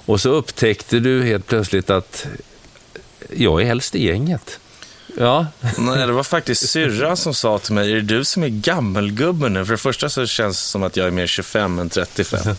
Och 0.06 0.22
så 0.22 0.30
upptäckte 0.30 1.00
du 1.00 1.24
helt 1.24 1.48
plötsligt 1.48 1.90
att 1.90 2.28
jag 3.36 3.62
är 3.62 3.72
äldst 3.72 3.96
i 3.96 4.06
gänget. 4.06 4.60
Ja, 5.18 5.48
Nej, 5.78 6.08
det 6.08 6.12
var 6.12 6.24
faktiskt 6.24 6.70
syrran 6.70 7.18
som 7.18 7.34
sa 7.34 7.60
till 7.60 7.74
mig, 7.74 7.92
är 7.92 7.96
det 7.96 8.02
du 8.02 8.26
som 8.26 8.44
är 8.44 8.48
gammelgubben 8.48 9.54
nu? 9.54 9.66
För 9.66 9.74
det 9.74 9.78
första 9.78 10.10
så 10.10 10.26
känns 10.26 10.58
det 10.58 10.70
som 10.70 10.84
att 10.84 10.98
jag 10.98 11.08
är 11.08 11.12
mer 11.12 11.28
25 11.28 11.80
än 11.80 11.90
35. 11.90 12.56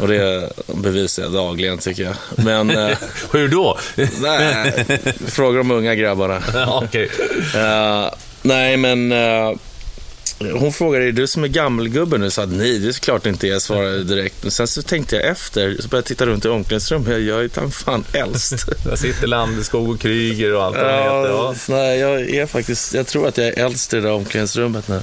Och 0.00 0.08
det 0.08 0.52
bevisar 0.66 1.22
jag 1.22 1.32
dagligen 1.32 1.78
tycker 1.78 2.02
jag. 2.02 2.14
Men, 2.36 2.70
eh, 2.90 2.98
hur 3.32 3.48
då? 3.48 3.78
nej, 4.20 4.86
fråga 5.26 5.58
de 5.58 5.70
unga 5.70 5.94
grabbarna. 5.94 6.42
okej. 6.82 7.10
Eh, 7.54 8.14
nej, 8.42 8.76
men 8.76 9.12
eh, 9.12 9.52
hon 10.40 10.72
frågade, 10.72 11.04
är 11.04 11.12
du 11.12 11.26
som 11.26 11.44
är 11.44 11.48
gammelgubben 11.48 12.20
nu? 12.20 12.26
Jag 12.26 12.32
sa 12.32 12.46
nej, 12.46 12.78
det 12.78 12.88
är 12.88 12.92
klart 12.92 13.26
inte 13.26 13.46
jag 13.46 13.62
svarade 13.62 14.04
direkt. 14.04 14.42
Men 14.42 14.50
sen 14.50 14.66
så 14.68 14.82
tänkte 14.82 15.16
jag 15.16 15.24
efter, 15.24 15.76
så 15.80 15.88
började 15.88 15.96
jag 15.96 16.04
titta 16.04 16.26
runt 16.26 16.44
i 16.44 16.48
omklädningsrummet. 16.48 17.08
Jag 17.08 17.44
är 17.44 17.48
tan 17.48 17.70
fan 17.70 18.04
äldst. 18.12 18.66
Där 18.84 18.96
sitter 18.96 19.26
Landeskog 19.26 19.90
och 19.90 20.00
Kryger 20.00 20.54
och 20.54 20.62
allt 20.64 20.76
vad 20.76 20.86
de 20.86 20.92
heter. 20.92 21.28
Ja. 21.28 21.54
nej, 21.68 21.98
jag 21.98 22.30
är 22.30 22.46
faktiskt, 22.46 22.94
jag 22.94 23.06
tror 23.06 23.28
att 23.28 23.38
jag 23.38 23.46
är 23.46 23.64
äldst 23.64 23.92
i 23.92 23.96
det 23.96 24.02
där 24.02 24.12
omklädningsrummet 24.12 24.88
nu. 24.88 25.00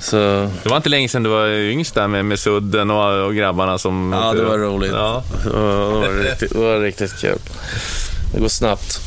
Så, 0.00 0.16
Det 0.62 0.68
var 0.68 0.76
inte 0.76 0.88
länge 0.88 1.08
sedan 1.08 1.22
du 1.22 1.30
var 1.30 1.48
yngst 1.48 1.94
där 1.94 2.08
med, 2.08 2.24
med 2.24 2.38
Sudden 2.38 2.90
och, 2.90 3.26
och 3.26 3.34
grabbarna 3.34 3.78
som... 3.78 4.12
ja, 4.12 4.32
det 4.32 4.42
var 4.44 4.58
roligt. 4.58 4.92
Ja. 4.92 5.22
Det, 5.44 5.50
var, 5.50 6.08
det, 6.12 6.30
riktigt, 6.30 6.52
det 6.52 6.58
var 6.58 6.80
riktigt 6.80 7.20
kul. 7.20 7.38
Det 8.34 8.40
går 8.40 8.48
snabbt. 8.48 9.00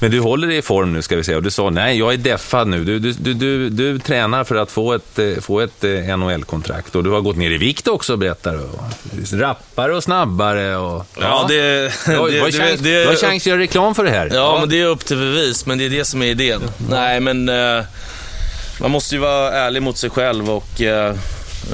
Men 0.00 0.10
du 0.10 0.20
håller 0.20 0.48
dig 0.48 0.56
i 0.56 0.62
form 0.62 0.92
nu 0.92 1.02
ska 1.02 1.16
vi 1.16 1.24
säga 1.24 1.36
och 1.36 1.42
du 1.42 1.50
sa 1.50 1.70
nej, 1.70 1.98
jag 1.98 2.12
är 2.12 2.16
deffad 2.16 2.68
nu. 2.68 2.84
Du, 2.84 2.98
du, 2.98 3.12
du, 3.12 3.34
du, 3.34 3.70
du 3.70 3.98
tränar 3.98 4.44
för 4.44 4.54
att 4.56 4.70
få 4.70 4.92
ett, 4.92 5.18
eh, 5.18 5.40
få 5.40 5.60
ett 5.60 5.84
eh, 5.84 6.16
NHL-kontrakt 6.16 6.94
och 6.96 7.04
du 7.04 7.10
har 7.10 7.20
gått 7.20 7.36
ner 7.36 7.50
i 7.50 7.58
vikt 7.58 7.88
också 7.88 8.16
berättar 8.16 8.52
du. 8.52 9.36
Rappare 9.38 9.96
och 9.96 10.02
snabbare 10.02 10.76
och... 10.76 11.06
Ja, 11.20 11.44
det, 11.48 11.92
Du 12.06 12.16
har, 12.16 12.28
du 12.28 12.40
har 12.40 12.50
chans, 12.50 12.80
du 12.80 13.06
har 13.06 13.14
chans 13.14 13.42
att 13.42 13.46
göra 13.46 13.58
reklam 13.58 13.94
för 13.94 14.04
det 14.04 14.10
här. 14.10 14.30
Ja, 14.34 14.56
men 14.60 14.68
det 14.68 14.80
är 14.80 14.86
upp 14.86 15.04
till 15.04 15.16
bevis, 15.16 15.66
men 15.66 15.78
det 15.78 15.84
är 15.84 15.90
det 15.90 16.04
som 16.04 16.22
är 16.22 16.26
idén. 16.26 16.60
Nej, 16.90 17.20
men 17.20 17.48
eh, 17.48 17.84
man 18.80 18.90
måste 18.90 19.14
ju 19.14 19.20
vara 19.20 19.52
ärlig 19.52 19.82
mot 19.82 19.96
sig 19.98 20.10
själv 20.10 20.50
och 20.50 20.80
eh, 20.80 21.16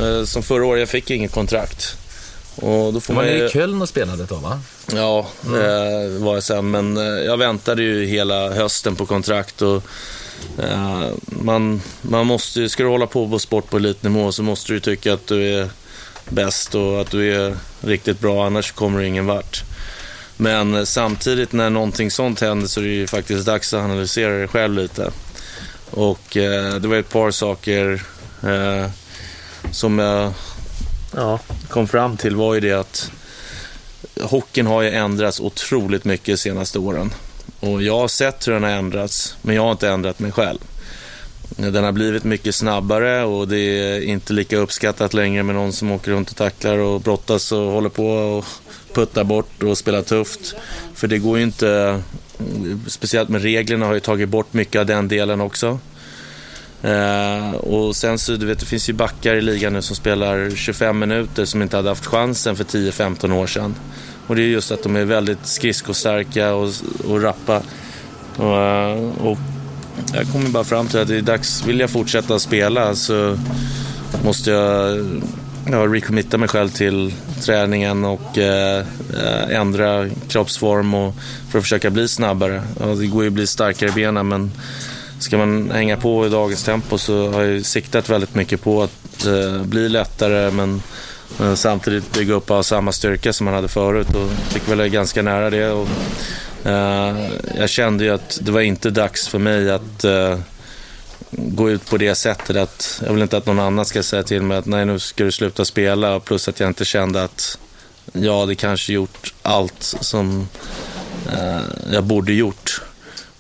eh, 0.00 0.24
som 0.24 0.42
förra 0.42 0.64
året, 0.66 0.80
jag 0.80 0.88
fick 0.88 1.10
inget 1.10 1.32
kontrakt. 1.32 1.96
Och 2.56 2.92
då 2.92 3.00
får 3.00 3.14
var 3.14 3.22
man 3.22 3.30
nere 3.30 3.38
ju... 3.38 3.46
i 3.46 3.50
Köln 3.50 3.82
och 3.82 3.88
spelade 3.88 4.22
ett 4.22 4.28
tag 4.28 4.40
va? 4.40 4.60
Ja, 4.94 5.26
det 5.42 6.18
var 6.18 6.34
jag 6.34 6.42
sen. 6.42 6.70
Men 6.70 6.96
eh, 6.96 7.02
jag 7.24 7.36
väntade 7.36 7.82
ju 7.82 8.06
hela 8.06 8.50
hösten 8.52 8.96
på 8.96 9.06
kontrakt. 9.06 9.62
Och, 9.62 9.82
eh, 10.62 11.08
man, 11.26 11.82
man 12.02 12.26
måste, 12.26 12.60
ju- 12.60 12.68
ska 12.68 12.82
du 12.82 12.88
hålla 12.88 13.06
på 13.06 13.28
på 13.28 13.38
sport 13.38 13.70
på 13.70 13.76
elitnivå 13.76 14.32
så 14.32 14.42
måste 14.42 14.72
du 14.72 14.80
tycka 14.80 15.14
att 15.14 15.26
du 15.26 15.54
är 15.58 15.68
bäst 16.28 16.74
och 16.74 17.00
att 17.00 17.10
du 17.10 17.34
är 17.34 17.56
riktigt 17.80 18.20
bra. 18.20 18.46
Annars 18.46 18.72
kommer 18.72 19.00
du 19.00 19.06
ingen 19.06 19.26
vart. 19.26 19.62
Men 20.36 20.74
eh, 20.74 20.84
samtidigt 20.84 21.52
när 21.52 21.70
någonting 21.70 22.10
sånt 22.10 22.40
händer 22.40 22.66
så 22.68 22.80
är 22.80 22.84
det 22.84 22.90
ju 22.90 23.06
faktiskt 23.06 23.46
dags 23.46 23.74
att 23.74 23.80
analysera 23.84 24.38
det 24.38 24.48
själv 24.48 24.74
lite. 24.76 25.10
Och 25.94 26.36
eh, 26.36 26.74
det 26.74 26.88
var 26.88 26.96
ett 26.96 27.08
par 27.08 27.30
saker 27.30 28.02
eh, 28.42 28.90
som 29.70 29.98
jag 29.98 30.32
ja, 31.14 31.38
kom 31.68 31.88
fram 31.88 32.16
till 32.16 32.36
var 32.36 32.54
ju 32.54 32.60
det 32.60 32.72
att 32.72 33.10
hockeyn 34.20 34.66
har 34.66 34.82
ju 34.82 34.90
ändrats 34.90 35.40
otroligt 35.40 36.04
mycket 36.04 36.26
de 36.26 36.36
senaste 36.36 36.78
åren. 36.78 37.14
Och 37.60 37.82
jag 37.82 37.98
har 37.98 38.08
sett 38.08 38.48
hur 38.48 38.52
den 38.52 38.62
har 38.62 38.70
ändrats, 38.70 39.36
men 39.42 39.54
jag 39.54 39.62
har 39.62 39.72
inte 39.72 39.88
ändrat 39.88 40.18
mig 40.18 40.32
själv. 40.32 40.58
Den 41.48 41.84
har 41.84 41.92
blivit 41.92 42.24
mycket 42.24 42.54
snabbare 42.54 43.24
och 43.24 43.48
det 43.48 43.58
är 43.58 44.00
inte 44.00 44.32
lika 44.32 44.56
uppskattat 44.56 45.14
längre 45.14 45.42
med 45.42 45.54
någon 45.54 45.72
som 45.72 45.90
åker 45.90 46.10
runt 46.10 46.30
och 46.30 46.36
tacklar 46.36 46.78
och 46.78 47.00
brottas 47.00 47.52
och 47.52 47.72
håller 47.72 47.88
på 47.88 48.06
och 48.06 48.44
puttar 48.92 49.24
bort 49.24 49.62
och 49.62 49.78
spelar 49.78 50.02
tufft. 50.02 50.54
För 50.94 51.08
det 51.08 51.18
går 51.18 51.38
ju 51.38 51.44
inte, 51.44 52.02
speciellt 52.86 53.28
med 53.28 53.42
reglerna 53.42 53.86
har 53.86 53.94
ju 53.94 54.00
tagit 54.00 54.28
bort 54.28 54.52
mycket 54.52 54.80
av 54.80 54.86
den 54.86 55.08
delen 55.08 55.40
också. 55.40 55.78
Eh, 56.82 57.54
och 57.54 57.96
sen 57.96 58.18
så, 58.18 58.32
du 58.32 58.46
vet, 58.46 58.58
det 58.58 58.66
finns 58.66 58.88
ju 58.88 58.92
backar 58.92 59.34
i 59.34 59.40
ligan 59.40 59.72
nu 59.72 59.82
som 59.82 59.96
spelar 59.96 60.50
25 60.50 60.98
minuter 60.98 61.44
som 61.44 61.62
inte 61.62 61.76
hade 61.76 61.88
haft 61.88 62.06
chansen 62.06 62.56
för 62.56 62.64
10-15 62.64 63.32
år 63.32 63.46
sedan. 63.46 63.74
Och 64.26 64.36
det 64.36 64.42
är 64.42 64.46
just 64.46 64.70
att 64.70 64.82
de 64.82 64.96
är 64.96 65.04
väldigt 65.04 65.46
skridskostarka 65.46 66.54
och, 66.54 66.70
och 67.08 67.22
rappa. 67.22 67.62
Och, 68.36 68.60
eh, 68.60 69.26
och 69.26 69.38
jag 70.14 70.32
kommer 70.32 70.48
bara 70.48 70.64
fram 70.64 70.88
till 70.88 70.98
att 70.98 71.08
det 71.08 71.16
är 71.16 71.22
dags, 71.22 71.66
vill 71.66 71.80
jag 71.80 71.90
fortsätta 71.90 72.38
spela 72.38 72.94
så 72.94 73.38
måste 74.24 74.50
jag 74.50 74.98
ja, 75.70 75.86
recommitta 75.86 76.38
mig 76.38 76.48
själv 76.48 76.68
till 76.68 77.14
träningen 77.40 78.04
och 78.04 78.38
eh, 78.38 78.86
eh, 79.14 79.56
ändra 79.60 80.08
kroppsform 80.28 80.94
och, 80.94 81.14
för 81.50 81.58
att 81.58 81.64
försöka 81.64 81.90
bli 81.90 82.08
snabbare. 82.08 82.62
Ja, 82.80 82.86
det 82.86 83.06
går 83.06 83.22
ju 83.22 83.28
att 83.28 83.34
bli 83.34 83.46
starkare 83.46 83.90
i 83.90 83.92
benen 83.92 84.28
men 84.28 84.50
ska 85.18 85.38
man 85.38 85.70
hänga 85.70 85.96
på 85.96 86.26
i 86.26 86.28
dagens 86.28 86.64
tempo 86.64 86.98
så 86.98 87.30
har 87.30 87.42
jag 87.42 87.64
siktat 87.64 88.10
väldigt 88.10 88.34
mycket 88.34 88.62
på 88.62 88.82
att 88.82 89.26
eh, 89.26 89.62
bli 89.62 89.88
lättare 89.88 90.50
men 90.50 90.82
eh, 91.40 91.54
samtidigt 91.54 92.12
bygga 92.12 92.34
upp 92.34 92.50
av 92.50 92.62
samma 92.62 92.92
styrka 92.92 93.32
som 93.32 93.44
man 93.44 93.54
hade 93.54 93.68
förut 93.68 94.14
och 94.14 94.30
fick 94.52 94.68
väl 94.68 94.88
ganska 94.88 95.22
nära 95.22 95.50
det. 95.50 95.70
Och, 95.70 95.88
eh, 96.66 97.16
jag 97.58 97.68
kände 97.68 98.04
ju 98.04 98.10
att 98.10 98.38
det 98.42 98.52
var 98.52 98.60
inte 98.60 98.90
dags 98.90 99.28
för 99.28 99.38
mig 99.38 99.70
att 99.70 100.04
eh, 100.04 100.38
gå 101.36 101.70
ut 101.70 101.90
på 101.90 101.96
det 101.96 102.14
sättet 102.14 102.56
att 102.56 103.02
jag 103.06 103.12
vill 103.12 103.22
inte 103.22 103.36
att 103.36 103.46
någon 103.46 103.58
annan 103.58 103.84
ska 103.84 104.02
säga 104.02 104.22
till 104.22 104.42
mig 104.42 104.56
att 104.56 104.66
nej 104.66 104.84
nu 104.84 104.98
ska 104.98 105.24
du 105.24 105.32
sluta 105.32 105.64
spela 105.64 106.20
plus 106.20 106.48
att 106.48 106.60
jag 106.60 106.70
inte 106.70 106.84
kände 106.84 107.24
att 107.24 107.58
jag 108.12 108.40
hade 108.40 108.54
kanske 108.54 108.92
gjort 108.92 109.34
allt 109.42 109.82
som 110.00 110.48
eh, 111.32 111.62
jag 111.92 112.04
borde 112.04 112.32
gjort. 112.32 112.80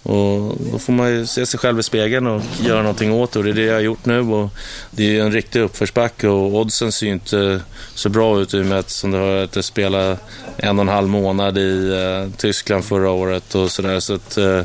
Och 0.02 0.56
då 0.72 0.78
får 0.78 0.92
man 0.92 1.10
ju 1.10 1.26
se 1.26 1.46
sig 1.46 1.60
själv 1.60 1.80
i 1.80 1.82
spegeln 1.82 2.26
och 2.26 2.42
göra 2.60 2.82
någonting 2.82 3.12
åt 3.12 3.32
det. 3.32 3.38
Och 3.38 3.44
det 3.44 3.50
är 3.50 3.54
det 3.54 3.62
jag 3.62 3.74
har 3.74 3.80
gjort 3.80 4.04
nu. 4.04 4.20
Och 4.20 4.50
det 4.90 5.02
är 5.02 5.10
ju 5.10 5.20
en 5.20 5.32
riktig 5.32 5.60
uppförsbacke 5.60 6.28
och 6.28 6.54
oddsen 6.54 6.92
ser 6.92 7.06
ju 7.06 7.12
inte 7.12 7.60
så 7.94 8.08
bra 8.08 8.40
ut 8.40 8.54
i 8.54 8.62
och 8.62 8.66
med 8.66 8.78
att, 8.78 8.90
som 8.90 9.10
du 9.10 9.18
hör, 9.18 9.44
att 9.44 9.56
jag 9.56 9.64
spelade 9.64 10.18
en 10.56 10.78
och 10.78 10.82
en 10.82 10.88
halv 10.88 11.08
månad 11.08 11.58
i 11.58 11.90
eh, 11.92 12.36
Tyskland 12.36 12.84
förra 12.84 13.10
året 13.10 13.54
och 13.54 13.70
sådär. 13.70 14.00
Så 14.00 14.14
att 14.14 14.36
eh, 14.36 14.62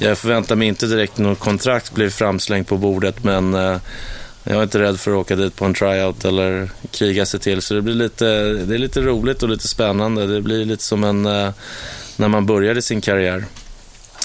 jag 0.00 0.18
förväntar 0.18 0.56
mig 0.56 0.68
inte 0.68 0.86
direkt 0.86 1.18
något 1.18 1.38
kontrakt 1.38 1.94
blir 1.94 2.10
framslängt 2.10 2.68
på 2.68 2.76
bordet 2.76 3.24
men 3.24 3.54
eh, 3.54 3.76
jag 4.44 4.56
är 4.56 4.62
inte 4.62 4.78
rädd 4.78 5.00
för 5.00 5.10
att 5.10 5.16
åka 5.16 5.36
dit 5.36 5.56
på 5.56 5.64
en 5.64 5.74
tryout 5.74 6.24
eller 6.24 6.70
kriga 6.90 7.26
sig 7.26 7.40
till. 7.40 7.62
Så 7.62 7.74
det 7.74 7.82
blir 7.82 7.94
lite, 7.94 8.24
det 8.52 8.74
är 8.74 8.78
lite 8.78 9.00
roligt 9.00 9.42
och 9.42 9.48
lite 9.48 9.68
spännande. 9.68 10.26
Det 10.26 10.40
blir 10.40 10.64
lite 10.64 10.82
som 10.82 11.04
en, 11.04 11.26
eh, 11.26 11.50
när 12.16 12.28
man 12.28 12.46
började 12.46 12.82
sin 12.82 13.00
karriär 13.00 13.44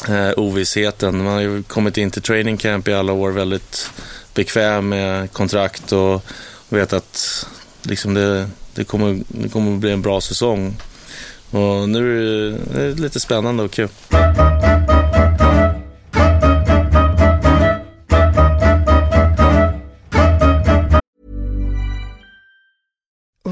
eh, 0.07 0.32
ovissheten. 0.38 1.24
Man 1.24 1.34
har 1.34 1.41
ju 1.41 1.63
kommit 1.63 1.97
in 1.97 2.11
till 2.11 2.22
training 2.22 2.57
camp 2.57 2.88
i 2.88 2.93
alla 2.93 3.13
år 3.13 3.32
väldigt 3.32 3.89
bekväm 4.34 4.89
med 4.89 5.32
kontrakt 5.32 5.91
och 5.91 6.26
vet 6.70 6.93
att 6.93 7.47
liksom 7.82 8.13
det, 8.13 8.49
det, 8.74 8.84
kommer, 8.84 9.20
det 9.28 9.49
kommer 9.49 9.74
att 9.74 9.80
bli 9.80 9.91
en 9.91 10.01
bra 10.01 10.22
säsong. 10.22 10.78
Och 11.51 11.89
nu 11.89 12.20
är 12.20 12.57
det, 12.74 13.01
lite 13.01 13.20
spännande 13.20 13.63
och 13.63 13.72
kul. 13.72 13.89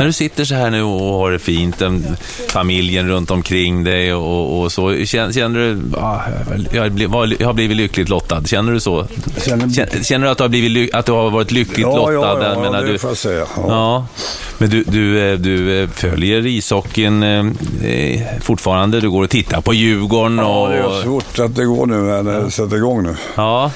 När 0.00 0.06
du 0.06 0.12
sitter 0.12 0.44
så 0.44 0.54
här 0.54 0.70
nu 0.70 0.82
och 0.82 1.00
har 1.00 1.30
det 1.30 1.38
fint, 1.38 1.80
en, 1.82 2.16
familjen 2.48 3.08
runt 3.08 3.30
omkring 3.30 3.84
dig 3.84 4.14
och, 4.14 4.60
och 4.60 4.72
så, 4.72 5.04
känner, 5.04 5.32
känner 5.32 5.58
du, 5.60 5.96
ah, 5.98 6.20
jag, 6.72 6.82
har 7.46 7.52
blivit- 7.52 7.76
lyckligt 7.76 8.08
lottad, 8.08 8.44
känner 8.46 8.72
du 8.72 8.80
så? 8.80 9.06
Känner- 9.46 10.02
Känner, 10.04 10.26
du 10.26 10.30
att 10.32 10.38
du 10.38 10.44
har, 10.44 10.48
blivit, 10.48 10.94
att 10.94 11.06
du 11.06 11.12
har 11.12 11.30
varit 11.30 11.50
lyckligt 11.50 11.78
Ja, 11.78 12.10
lottad? 12.10 12.44
ja, 12.44 12.52
ja, 12.54 12.60
menar, 12.60 12.82
det 12.82 12.92
du, 12.92 12.98
får 12.98 13.10
jag 13.10 13.16
säga. 13.16 13.46
Ja. 13.56 13.64
Ja, 13.68 14.06
men 14.58 14.70
du, 14.70 14.82
du, 14.84 15.30
eh, 15.32 15.38
du 15.38 15.82
eh, 15.82 15.88
följer 15.88 16.46
ishockeyn 16.46 17.22
eh, 17.22 17.46
eh, 17.90 18.20
fortfarande. 18.42 19.00
Du 19.00 19.10
går 19.10 19.24
och 19.24 19.30
tittar 19.30 19.60
på 19.60 19.74
Djurgården 19.74 20.38
Ja, 20.38 20.60
och... 20.62 20.68
det 20.70 20.78
är 20.78 21.02
svårt 21.02 21.38
att 21.38 21.56
det 21.56 21.64
går 21.64 21.86
nu 21.86 21.94
när 21.94 22.22
det 22.44 22.50
sätter 22.50 22.76
igång 22.76 23.02
nu. 23.02 23.16
Ja. 23.34 23.70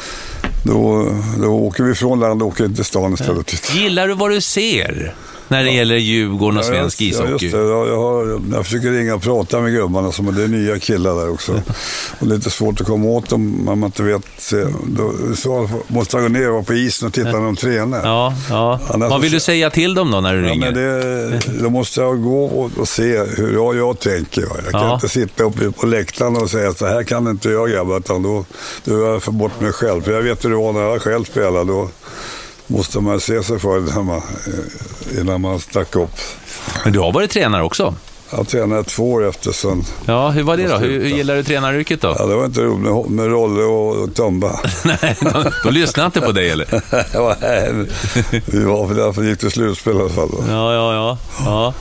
Då, 0.63 1.09
då 1.43 1.47
åker 1.49 1.85
vi 1.85 1.95
från 1.95 2.21
land 2.21 2.43
och 2.43 2.49
åker 2.49 2.69
till 2.69 2.85
stan 2.85 3.15
istället. 3.15 3.75
Gillar 3.75 4.09
du 4.09 4.15
vad 4.15 4.31
du 4.31 4.41
ser? 4.41 5.15
När 5.49 5.65
det 5.65 5.71
gäller 5.71 5.97
Djurgården 5.97 6.59
och 6.59 6.65
svensk 6.65 7.01
ja, 7.01 7.05
ishockey? 7.07 7.27
Ja, 7.27 7.39
just 7.41 7.53
det. 7.55 7.59
Jag, 7.61 7.89
jag, 7.89 7.97
har, 7.99 8.41
jag 8.53 8.65
försöker 8.65 8.91
ringa 8.93 9.15
och 9.15 9.23
prata 9.23 9.61
med 9.61 9.73
gubbarna, 9.73 10.13
som 10.13 10.35
det 10.35 10.43
är 10.43 10.49
nya 10.49 10.79
killar 10.79 11.15
där 11.15 11.31
också. 11.31 11.53
Och 12.21 12.27
lite 12.27 12.51
svårt 12.51 12.81
att 12.81 12.87
komma 12.87 13.07
åt 13.09 13.29
dem 13.31 13.69
om 13.69 13.81
man 13.81 13.87
inte 13.87 14.03
vet. 14.03 14.23
Se, 14.39 14.65
då, 14.87 15.13
så 15.37 15.69
måste 15.89 16.17
jag 16.17 16.23
gå 16.25 16.29
ner 16.29 16.49
och 16.49 16.55
vara 16.55 16.63
på 16.65 16.75
isen 16.75 17.09
och 17.09 17.15
titta 17.15 17.33
när 17.33 17.41
de 17.45 17.57
tränar. 17.57 18.01
Ja, 18.05 18.35
ja. 18.51 18.81
Annars 18.89 19.11
Vad 19.11 19.21
vill 19.21 19.33
du 19.33 19.41
säga 19.41 19.71
till 19.71 19.95
dem 19.95 20.11
då 20.11 20.21
när 20.21 20.35
du 20.35 20.47
Ja, 20.47 20.53
ringer? 20.53 20.73
men 20.73 20.75
det, 20.75 21.41
då 21.63 21.71
måste 21.71 22.01
jag 22.01 22.23
gå 22.23 22.45
och, 22.45 22.71
och 22.79 22.89
se 22.89 23.19
hur 23.37 23.53
jag, 23.55 23.77
jag 23.77 23.99
tänker. 24.01 24.43
va. 24.43 24.57
Jag 24.65 24.73
kan 24.73 24.81
Ja. 24.89 24.95
inte 24.95 25.09
sitta 25.09 25.45
uppe 25.45 25.71
på 25.71 25.87
läktaren 25.87 26.37
och 26.37 26.51
säga 26.51 26.75
så 26.75 26.87
här 26.87 27.03
kan 27.03 27.29
inte 27.29 27.49
jag 27.51 27.71
grabbar, 27.71 27.99
utan 27.99 28.23
då, 28.23 28.45
då 28.85 28.99
gör 28.99 29.13
jag 29.13 29.23
för 29.23 29.33
bort 29.33 29.61
mig 29.61 29.73
själv. 29.73 30.03
För 30.03 30.13
jag 30.13 30.23
vet 30.23 30.45
hur 30.45 30.51
det 30.51 30.57
var 30.57 30.73
när 30.73 30.81
jag 30.81 31.03
själv 31.03 31.25
spelade. 31.25 31.65
Då 31.73 31.89
måste 32.67 33.01
man 33.01 33.21
se 33.21 33.43
sig 33.43 33.59
för 33.59 33.79
innan 33.79 34.05
man, 34.05 34.17
eh, 34.17 35.21
innan 35.21 35.41
man 35.41 35.61
stack 35.61 35.97
upp. 35.97 36.11
Men 36.85 36.93
du 36.93 36.99
har 36.99 37.13
varit 37.13 37.31
tränare 37.31 37.63
också? 37.63 37.95
Jag 38.31 38.49
tränade 38.49 38.85
två 38.85 39.13
år 39.13 39.29
efter 39.29 39.53
sen. 39.53 39.85
Ja, 40.07 40.31
hur 40.31 40.43
var 40.43 40.57
det 40.57 40.69
då? 40.69 40.77
Hur, 40.77 41.01
hur 41.01 41.09
gillar 41.09 41.37
du 41.37 41.43
tränaryrket 41.45 42.01
då? 42.01 42.17
Ja, 42.19 42.27
det 42.27 42.35
var 42.35 42.45
inte 42.45 42.61
roligt 42.61 43.11
med, 43.11 43.27
Rolle 43.27 43.63
och, 43.63 44.15
Tumba. 44.15 44.61
Nej, 44.85 45.17
de, 45.21 45.51
de 45.65 45.71
lyssnade 45.71 46.07
inte 46.07 46.21
på 46.21 46.33
dig 46.33 46.51
eller? 46.51 46.67
Nej, 47.41 47.87
Vi 48.47 48.65
var 48.65 48.89
för 48.89 48.95
därför 48.95 49.23
gick 49.23 49.39
till 49.39 49.51
slutspel 49.51 49.97
i 49.97 50.01
alla 50.01 50.09
fall. 50.09 50.29
då. 50.31 50.45
Ja, 50.49 50.75
ja, 50.75 50.95
ja. 50.95 51.19
ja. 51.45 51.75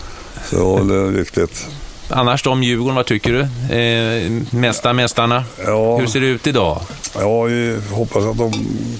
Så 0.50 0.84
det 0.84 0.96
är 0.96 1.04
viktigt. 1.06 1.68
Annars 2.16 2.48
om 2.48 2.64
Djurgården, 2.64 2.96
vad 2.96 3.06
tycker 3.06 3.32
du? 3.32 3.76
Eh, 3.76 4.32
mästa, 4.52 4.94
mästarna. 4.94 5.44
Ja. 5.66 5.98
Hur 5.98 6.08
ser 6.08 6.22
det 6.22 6.28
ut 6.28 6.48
idag? 6.48 6.82
Ja, 7.20 7.42
vi 7.44 7.80
hoppas 7.92 8.26
att 8.26 8.38
de 8.38 8.54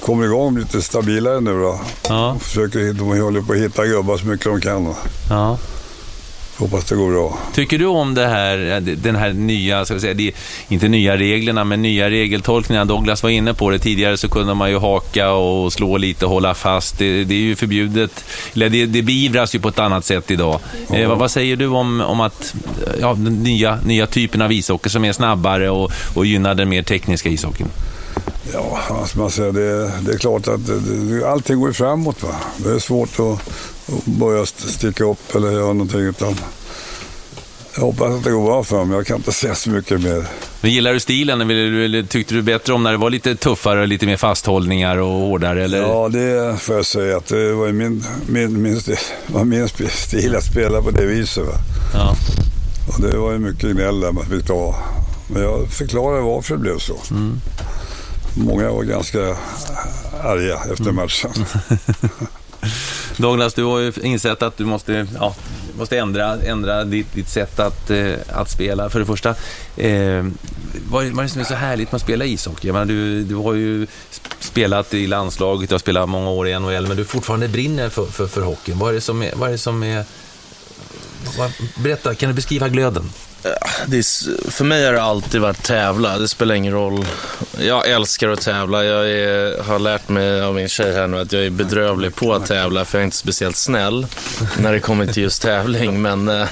kommer 0.06 0.26
igång 0.26 0.58
lite 0.58 0.82
stabilare 0.82 1.40
nu 1.40 1.54
då. 1.62 1.80
Ja. 2.10 2.36
Försöker, 2.42 2.94
de 2.94 3.22
håller 3.22 3.42
på 3.42 3.54
att 3.54 3.60
hitta 3.60 3.86
gubbar 3.86 4.18
så 4.18 4.26
mycket 4.26 4.46
de 4.46 4.62
kan. 4.62 4.96
Ja. 5.30 5.58
Hoppas 6.58 6.86
det 6.86 6.96
går 6.96 7.12
bra. 7.12 7.38
Tycker 7.54 7.80
du 7.80 7.86
om 7.86 8.14
det 8.14 8.28
här, 8.28 8.82
den 8.82 9.16
här 9.16 9.34
nya, 9.34 9.86
ska 9.86 9.94
vi 9.94 10.00
säga, 10.00 10.14
det, 10.14 10.32
inte 10.68 10.88
nya 10.88 11.18
reglerna, 11.18 11.64
men 11.64 11.82
nya 11.82 12.10
regeltolkningarna? 12.10 12.86
Douglas 12.86 13.24
var 13.24 13.30
inne 13.30 13.54
på 13.54 13.70
det. 13.70 13.80
Tidigare 13.80 14.18
så 14.18 14.30
kunde 14.30 14.54
man 14.54 14.70
ju 14.70 14.78
haka 14.78 15.32
och 15.32 15.74
slå 15.74 15.98
lite 15.98 16.26
och 16.26 16.32
hålla 16.32 16.54
fast. 16.54 16.98
Det, 16.98 17.24
det 17.24 17.36
är 17.36 17.40
ju 17.40 17.56
förbjudet, 17.56 18.26
eller 18.54 18.70
det, 18.70 18.86
det 18.86 19.02
beivras 19.02 19.56
ju 19.56 19.60
på 19.60 19.68
ett 19.68 19.80
annat 19.80 20.06
sätt 20.06 20.32
idag. 20.32 20.60
Eh, 20.94 21.10
vad, 21.10 21.18
vad 21.18 21.32
säger 21.32 21.56
du 21.56 21.68
om, 21.68 22.02
om 22.02 22.22
att, 22.22 22.56
ja, 23.02 23.14
den 23.14 23.44
nya, 23.44 23.80
nya 23.86 24.08
typen 24.08 24.42
av 24.42 24.52
ishockey 24.52 24.90
som 24.90 25.06
är 25.06 25.14
snabbare 25.14 25.70
och, 25.70 25.92
och 26.14 26.26
gynnar 26.26 26.56
den 26.56 26.70
mer 26.70 26.84
tekniska 26.84 27.30
ishockeyn? 27.30 27.70
Ja, 28.54 28.80
vad 28.90 29.10
ska 29.10 29.20
man 29.20 29.32
säga? 29.32 29.52
Det, 29.52 29.92
det 30.02 30.12
är 30.14 30.18
klart 30.18 30.48
att 30.48 30.60
det, 30.68 31.28
allting 31.30 31.60
går 31.60 31.72
framåt. 31.72 32.24
Va? 32.24 32.36
Det 32.58 32.70
är 32.70 32.80
svårt 32.80 33.20
att, 33.20 33.50
att 33.96 34.06
börja 34.06 34.44
st- 34.44 34.68
sticka 34.68 35.04
upp 35.04 35.36
eller 35.36 35.52
göra 35.52 35.74
någonting. 35.74 36.00
Utan 36.02 36.36
jag 37.76 37.82
hoppas 37.82 38.12
att 38.14 38.24
det 38.24 38.32
går 38.32 38.46
bra 38.46 38.64
för 38.64 38.84
mig. 38.86 38.98
Jag 38.98 39.06
kan 39.08 39.18
inte 39.18 39.32
säga 39.32 39.56
så 39.56 39.70
mycket 39.70 40.02
mer. 40.02 40.26
Men 40.62 40.72
gillar 40.72 40.94
du 40.94 41.00
stilen, 41.00 41.42
eller, 41.42 42.04
tyckte 42.04 42.34
du 42.34 42.42
bättre 42.42 42.74
om 42.74 42.84
när 42.84 42.92
det 42.92 42.98
var 42.98 43.10
lite 43.10 43.36
tuffare, 43.36 43.86
lite 43.86 44.06
mer 44.06 44.18
fasthållningar 44.18 44.98
och 44.98 45.08
hårdare? 45.08 45.64
Eller? 45.64 45.82
Ja, 45.82 46.10
det 46.10 46.58
får 46.60 46.76
jag 46.76 46.86
säga. 46.86 47.18
Att 47.18 47.28
det 47.28 47.54
var 47.54 47.72
min, 47.72 48.04
min, 48.28 48.62
min, 48.62 48.82
stil, 48.82 48.98
var 49.28 49.44
min 49.44 49.68
stil 49.90 50.36
att 50.36 50.44
spela 50.46 50.82
på 50.82 50.92
det 50.92 51.06
viset. 51.06 51.44
Va? 51.48 51.54
Ja. 51.94 52.16
Och 52.96 53.02
det 53.02 53.18
var 53.18 53.32
ju 53.32 53.38
mycket 53.40 53.72
gnäll 53.72 54.00
där 54.00 54.12
man 54.12 54.26
fick 54.26 54.46
ta. 54.46 54.76
Men 55.28 55.42
jag 55.44 55.68
förklarade 55.70 56.22
varför 56.22 56.56
det 56.56 56.62
blev 56.62 56.78
så. 56.78 56.96
Många 58.34 58.72
var 58.72 58.84
ganska 58.84 59.38
arga 60.24 60.60
efter 60.74 60.92
matchen. 60.92 61.32
Douglas, 63.18 63.54
du 63.54 63.64
har 63.64 63.80
ju 63.80 63.94
insett 64.02 64.42
att 64.42 64.58
du 64.58 64.66
måste, 64.66 65.08
ja, 65.20 65.36
måste 65.78 65.98
ändra, 65.98 66.42
ändra 66.42 66.84
ditt, 66.84 67.14
ditt 67.14 67.30
sätt 67.30 67.60
att, 67.60 67.90
eh, 67.90 68.14
att 68.34 68.50
spela. 68.50 68.90
För 68.90 69.00
det 69.00 69.06
första, 69.06 69.30
eh, 69.78 70.26
vad, 70.90 71.06
vad 71.06 71.20
är 71.20 71.24
det 71.24 71.30
som 71.30 71.42
är 71.42 71.46
så 71.46 71.54
härligt 71.54 71.92
med 71.92 71.96
att 71.96 72.02
spela 72.02 72.26
ishockey? 72.26 72.68
Jag 72.68 72.74
menar, 72.74 72.86
du, 72.86 73.24
du 73.24 73.36
har 73.36 73.54
ju 73.54 73.86
sp- 73.86 74.34
spelat 74.40 74.94
i 74.94 75.08
landslaget, 75.08 75.70
du 75.70 75.74
har 75.76 75.80
spelat 75.80 76.10
många 76.10 76.30
år 76.30 76.48
i 76.48 76.60
NHL, 76.60 76.88
men 76.88 76.98
du 76.98 77.06
fortfarande 77.06 77.48
brinner 77.48 77.90
för, 77.90 78.06
för, 78.06 78.28
för 78.28 78.42
hockeyn. 78.42 78.80
Vad 78.80 78.90
är 78.90 78.94
det 78.94 79.02
som 79.02 79.22
är... 79.24 79.32
Vad 79.36 79.48
är, 79.48 79.52
det 79.52 79.58
som 79.58 79.84
är 79.84 80.06
vad, 81.38 81.52
berätta, 81.84 82.16
kan 82.16 82.30
du 82.30 82.36
beskriva 82.36 82.70
glöden? 82.70 83.10
Det 83.86 83.98
är, 83.98 84.50
för 84.52 84.64
mig 84.66 84.86
har 84.86 84.94
det 84.94 85.02
alltid 85.02 85.42
varit 85.42 85.64
tävla. 85.64 86.18
Det 86.18 86.28
spelar 86.28 86.56
ingen 86.56 86.74
roll. 86.74 87.06
Jag 87.60 87.90
älskar 87.90 88.30
att 88.30 88.42
tävla. 88.42 88.84
Jag 88.84 89.10
är, 89.10 89.64
har 89.64 89.80
lärt 89.80 90.10
mig 90.10 90.42
av 90.42 90.56
min 90.56 90.70
tjej 90.70 90.94
här 90.94 91.08
nu 91.08 91.20
att 91.20 91.32
jag 91.34 91.46
är 91.46 91.50
bedrövlig 91.50 92.16
på 92.16 92.34
att 92.34 92.46
tävla 92.46 92.86
för 92.86 92.98
jag 92.98 93.02
är 93.02 93.06
inte 93.06 93.18
speciellt 93.18 93.56
snäll 93.56 94.08
när 94.58 94.74
det 94.74 94.80
kommer 94.80 95.08
till 95.08 95.24
just 95.24 95.42
tävling. 95.42 96.02
Men 96.02 96.30
eh, 96.30 96.48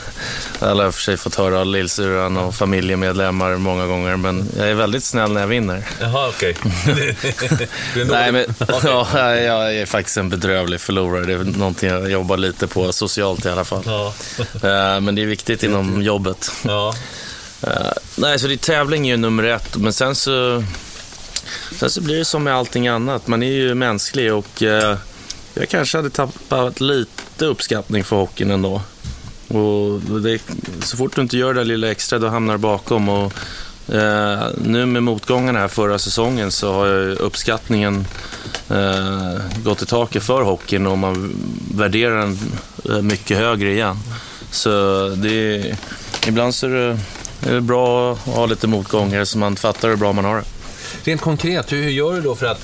alla 0.60 0.84
har 0.84 0.92
för 0.92 1.02
sig 1.02 1.18
fått 1.18 1.36
höra 1.36 1.60
av 1.60 1.66
lillsyrran 1.66 2.38
och 2.38 2.56
familjemedlemmar 2.56 3.56
många 3.58 3.86
gånger. 3.88 4.16
Men 4.18 4.50
jag 4.58 4.70
är 4.70 4.74
väldigt 4.74 5.04
snäll 5.04 5.32
när 5.32 5.42
jag 5.42 5.48
vinner. 5.48 5.84
Jaha, 6.02 6.30
okej. 6.30 6.56
Nej, 8.06 8.32
men, 8.32 8.46
ja, 8.84 9.36
jag 9.36 9.76
är 9.76 9.86
faktiskt 9.86 10.18
en 10.18 10.30
bedrövlig 10.30 10.82
förlorare. 10.82 11.26
Det 11.26 11.34
är 11.34 11.38
någonting 11.38 11.89
jag 11.89 12.12
jobbar 12.12 12.38
lite 12.38 12.68
på 12.68 12.94
socialt 12.94 13.46
i 13.46 13.50
alla 13.50 13.66
fall. 13.66 13.84
Eh, 13.88 15.00
Men 15.02 15.16
det 15.16 15.22
är 15.22 15.26
viktigt 15.26 15.64
inom 15.64 16.02
jobbet. 16.02 16.52
ja. 16.64 16.81
Uh, 17.68 17.92
nej, 18.16 18.40
så 18.40 18.48
det, 18.48 18.62
tävling 18.62 19.08
är 19.08 19.12
ju 19.12 19.18
nummer 19.18 19.44
ett, 19.44 19.78
men 19.78 19.94
sen 19.94 20.16
så, 20.16 20.64
sen 21.80 21.90
så 21.90 22.02
blir 22.02 22.18
det 22.18 22.26
som 22.26 22.44
med 22.44 22.56
allting 22.56 22.88
annat. 22.88 23.28
Man 23.28 23.44
är 23.44 23.52
ju 23.52 23.76
mänsklig 23.76 24.34
och 24.34 24.62
uh, 24.62 24.96
jag 25.54 25.70
kanske 25.70 25.98
hade 25.98 26.10
tappat 26.10 26.82
lite 26.82 27.46
uppskattning 27.46 28.04
för 28.04 28.16
hockeyn 28.16 28.52
ändå. 28.52 28.82
Och 29.48 30.00
det, 30.22 30.42
så 30.84 30.98
fort 30.98 31.16
du 31.16 31.22
inte 31.22 31.38
gör 31.38 31.54
det 31.54 31.60
där 31.60 31.66
lilla 31.66 31.92
extra, 31.92 32.20
då 32.20 32.28
hamnar 32.28 32.54
du 32.54 32.58
bakom. 32.58 33.10
Och, 33.10 33.34
uh, 33.94 34.44
nu 34.58 34.86
med 34.86 35.04
motgångarna 35.04 35.60
här 35.60 35.68
förra 35.68 36.00
säsongen 36.00 36.52
så 36.52 36.74
har 36.74 36.86
ju 36.86 37.16
uppskattningen 37.16 38.08
gått 39.64 39.82
i 39.82 39.86
taket 39.86 40.24
för 40.24 40.42
hockeyn 40.42 40.88
och 40.88 40.98
man 40.98 41.36
värderar 41.76 42.18
den 42.18 43.08
mycket 43.08 43.38
högre 43.38 43.72
igen. 43.72 43.98
Så 44.52 44.70
det 45.10 45.34
är, 45.34 45.78
ibland 46.28 46.56
så 46.56 46.68
är 46.68 46.72
det, 46.72 46.99
är 47.49 47.54
det 47.54 47.62
bra 47.62 48.14
att 48.14 48.20
ha 48.20 48.45
lite 48.45 48.68
motgångar 48.68 49.26
så 49.26 49.38
man 49.38 49.56
fattar 49.56 49.89
hur 49.89 49.95
bur 49.95 50.14
man 50.14 50.26
har 50.26 50.36
det. 50.36 50.43
Rent 51.04 51.22
konkret, 51.22 51.72
hur, 51.72 51.84
hur 51.84 51.89
gör 51.89 52.14
du 52.14 52.22
då 52.22 52.36
för 52.36 52.45
att 52.45 52.62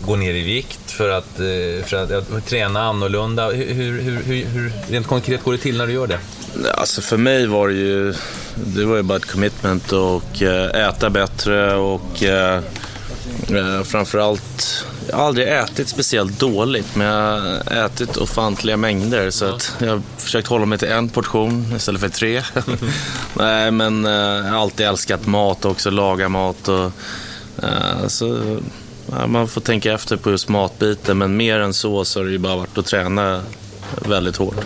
gå 0.00 0.16
ner 0.16 0.34
i 0.34 0.42
vikt, 0.42 0.90
för 0.90 1.08
att, 1.08 1.40
eh, 1.40 1.86
för 1.86 1.94
att, 1.94 2.10
att 2.10 2.46
träna 2.46 2.82
annorlunda? 2.82 3.50
Hur, 3.50 3.74
hur, 3.74 4.00
hur, 4.00 4.22
hur, 4.22 4.44
hur 4.44 4.72
rent 4.90 5.06
konkret 5.06 5.44
går 5.44 5.52
det 5.52 5.58
till 5.58 5.78
när 5.78 5.86
du 5.86 5.92
gör 5.92 6.06
det? 6.06 6.18
Alltså 6.74 7.00
för 7.00 7.16
mig 7.16 7.46
var 7.46 7.68
det 7.68 7.74
ju, 7.74 8.14
det 8.54 8.84
var 8.84 8.96
ju 8.96 9.02
bara 9.02 9.16
ett 9.16 9.24
commitment 9.24 9.92
och 9.92 10.42
eh, 10.42 10.88
äta 10.88 11.10
bättre 11.10 11.74
och 11.74 12.22
eh, 12.22 12.62
eh, 13.50 13.82
framförallt, 13.84 14.84
jag 15.08 15.16
har 15.16 15.24
aldrig 15.24 15.48
ätit 15.48 15.88
speciellt 15.88 16.40
dåligt 16.40 16.96
men 16.96 17.06
jag 17.06 17.40
har 17.40 17.86
ätit 17.86 18.16
ofantliga 18.16 18.76
mängder 18.76 19.30
så 19.30 19.44
att 19.44 19.72
jag 19.78 19.88
har 19.90 20.02
försökt 20.16 20.48
hålla 20.48 20.66
mig 20.66 20.78
till 20.78 20.88
en 20.88 21.08
portion 21.08 21.72
istället 21.76 22.00
för 22.00 22.08
tre. 22.08 22.42
Nej 23.34 23.70
men 23.70 24.06
eh, 24.06 24.12
jag 24.12 24.44
har 24.44 24.58
alltid 24.58 24.86
älskat 24.86 25.26
mat 25.26 25.64
också, 25.64 25.90
laga 25.90 26.28
mat 26.28 26.68
och 26.68 26.92
eh, 27.62 28.06
så 28.06 28.58
man 29.26 29.48
får 29.48 29.60
tänka 29.60 29.92
efter 29.92 30.16
på 30.16 30.30
just 30.30 30.48
matbiten 30.48 31.18
men 31.18 31.36
mer 31.36 31.60
än 31.60 31.74
så 31.74 32.04
så 32.04 32.20
har 32.20 32.24
det 32.24 32.32
ju 32.32 32.38
bara 32.38 32.56
varit 32.56 32.78
att 32.78 32.86
träna 32.86 33.42
väldigt 34.08 34.36
hårt. 34.36 34.64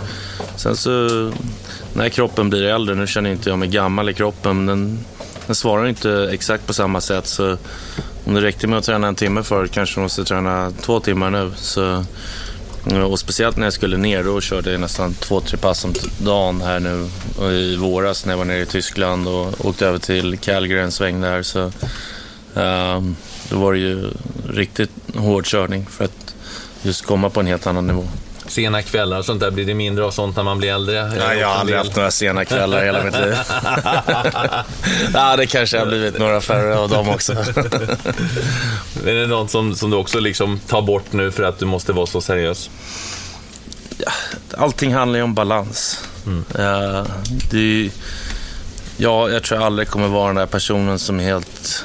Sen 0.56 0.76
så 0.76 1.30
när 1.92 2.08
kroppen 2.08 2.50
blir 2.50 2.62
äldre, 2.62 2.94
nu 2.94 3.06
känner 3.06 3.30
inte 3.30 3.50
jag 3.50 3.58
mig 3.58 3.68
gammal 3.68 4.08
i 4.08 4.14
kroppen, 4.14 4.56
men 4.56 4.66
den, 4.66 4.98
den 5.46 5.54
svarar 5.54 5.86
inte 5.86 6.30
exakt 6.32 6.66
på 6.66 6.72
samma 6.72 7.00
sätt. 7.00 7.26
Så 7.26 7.56
om 8.28 8.34
det 8.34 8.40
räckte 8.40 8.66
med 8.66 8.78
att 8.78 8.84
träna 8.84 9.08
en 9.08 9.14
timme 9.14 9.42
förut 9.42 9.70
kanske 9.70 10.00
jag 10.00 10.02
måste 10.02 10.24
träna 10.24 10.72
två 10.80 11.00
timmar 11.00 11.30
nu. 11.30 11.52
Så, 11.56 12.04
eh, 12.90 13.02
och 13.02 13.18
speciellt 13.18 13.56
när 13.56 13.66
jag 13.66 13.72
skulle 13.72 13.96
ner, 13.96 14.24
då 14.24 14.40
körde 14.40 14.70
jag 14.70 14.80
nästan 14.80 15.14
två, 15.14 15.40
tre 15.40 15.58
pass 15.58 15.84
om 15.84 15.94
dagen 16.18 16.60
här 16.60 16.80
nu 16.80 17.08
i 17.50 17.76
våras 17.76 18.26
när 18.26 18.32
jag 18.32 18.38
var 18.38 18.44
nere 18.44 18.60
i 18.60 18.66
Tyskland 18.66 19.28
och 19.28 19.64
åkte 19.66 19.86
över 19.86 19.98
till 19.98 20.38
Calgary 20.38 20.80
en 20.80 20.92
sväng 20.92 21.20
där. 21.20 21.42
Så, 21.42 21.72
ehm, 22.54 23.16
då 23.50 23.58
var 23.58 23.72
det 23.72 23.78
ju 23.78 24.10
riktigt 24.48 24.90
hård 25.14 25.46
körning 25.46 25.86
för 25.86 26.04
att 26.04 26.34
just 26.82 27.06
komma 27.06 27.30
på 27.30 27.40
en 27.40 27.46
helt 27.46 27.66
annan 27.66 27.86
nivå. 27.86 28.08
Sena 28.48 28.82
kvällar 28.82 29.18
och 29.18 29.24
sånt 29.24 29.40
där, 29.40 29.50
blir 29.50 29.64
det 29.64 29.74
mindre 29.74 30.04
av 30.04 30.10
sånt 30.10 30.36
när 30.36 30.42
man 30.42 30.58
blir 30.58 30.72
äldre? 30.72 31.08
Nej, 31.08 31.38
jag 31.38 31.48
har 31.48 31.54
aldrig 31.54 31.78
haft 31.78 31.96
några 31.96 32.10
sena 32.10 32.44
kvällar 32.44 32.82
i 32.82 32.86
hela 32.86 33.04
mitt 33.04 33.20
liv. 33.20 33.34
ja, 35.14 35.36
det 35.36 35.46
kanske 35.46 35.78
har 35.78 35.86
blivit 35.86 36.18
några 36.18 36.40
färre 36.40 36.78
av 36.78 36.88
dem 36.88 37.08
också. 37.08 37.32
Är 39.06 39.14
det 39.14 39.26
något 39.26 39.50
som, 39.50 39.74
som 39.74 39.90
du 39.90 39.96
också 39.96 40.20
liksom 40.20 40.58
tar 40.58 40.82
bort 40.82 41.12
nu 41.12 41.30
för 41.30 41.42
att 41.42 41.58
du 41.58 41.66
måste 41.66 41.92
vara 41.92 42.06
så 42.06 42.20
seriös? 42.20 42.70
Allting 44.58 44.94
handlar 44.94 45.18
ju 45.18 45.22
om 45.22 45.34
balans. 45.34 46.04
Eh, 46.58 47.06
det 47.50 47.58
är, 47.84 47.90
ja, 48.96 49.30
jag 49.30 49.42
tror 49.42 49.60
jag 49.60 49.66
aldrig 49.66 49.88
kommer 49.88 50.08
vara 50.08 50.26
den 50.26 50.36
där 50.36 50.46
personen 50.46 50.98
som 50.98 51.18
helt 51.18 51.84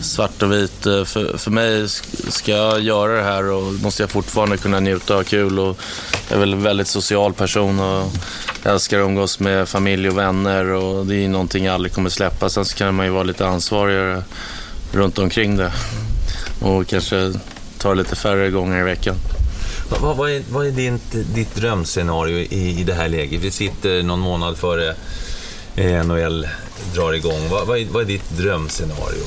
svart 0.00 0.42
och 0.42 0.52
vit. 0.52 0.86
Eh, 0.86 1.04
för, 1.04 1.38
för 1.38 1.50
mig, 1.50 1.88
ska 2.28 2.52
jag 2.52 2.80
göra 2.80 3.16
det 3.16 3.22
här 3.22 3.50
och 3.50 3.72
måste 3.72 4.02
jag 4.02 4.10
fortfarande 4.10 4.56
kunna 4.56 4.80
njuta 4.80 5.12
och 5.12 5.18
ha 5.18 5.24
kul. 5.24 5.58
Och 5.58 5.78
jag 6.28 6.36
är 6.36 6.40
väl 6.40 6.52
en 6.52 6.62
väldigt 6.62 6.88
social 6.88 7.32
person 7.32 7.80
och 7.80 8.12
älskar 8.64 8.98
att 8.98 9.04
umgås 9.04 9.40
med 9.40 9.68
familj 9.68 10.08
och 10.08 10.18
vänner 10.18 10.64
och 10.64 11.06
det 11.06 11.24
är 11.24 11.28
någonting 11.28 11.64
jag 11.64 11.74
aldrig 11.74 11.92
kommer 11.92 12.10
släppa. 12.10 12.48
Sen 12.48 12.64
så 12.64 12.76
kan 12.76 12.94
man 12.94 13.06
ju 13.06 13.12
vara 13.12 13.22
lite 13.22 13.46
ansvarigare 13.46 14.22
runt 14.92 15.18
omkring 15.18 15.56
det 15.56 15.72
och 16.60 16.86
kanske 16.86 17.32
ta 17.78 17.88
det 17.88 17.94
lite 17.94 18.16
färre 18.16 18.50
gånger 18.50 18.80
i 18.80 18.82
veckan. 18.82 19.16
Vad, 19.88 20.16
vad, 20.16 20.30
är, 20.30 20.42
vad 20.50 20.66
är 20.66 20.70
din, 20.70 21.00
ditt 21.34 21.54
drömscenario 21.54 22.38
i, 22.38 22.80
i 22.80 22.84
det 22.84 22.94
här 22.94 23.08
läget? 23.08 23.40
Vi 23.40 23.50
sitter 23.50 24.02
någon 24.02 24.20
månad 24.20 24.56
före 24.58 24.94
eh, 25.76 26.04
NHL 26.04 26.46
drar 26.94 27.12
igång. 27.12 27.48
Vad, 27.50 27.66
vad, 27.66 27.78
är, 27.78 27.86
vad 27.86 28.02
är 28.02 28.06
ditt 28.06 28.30
drömscenario? 28.30 29.24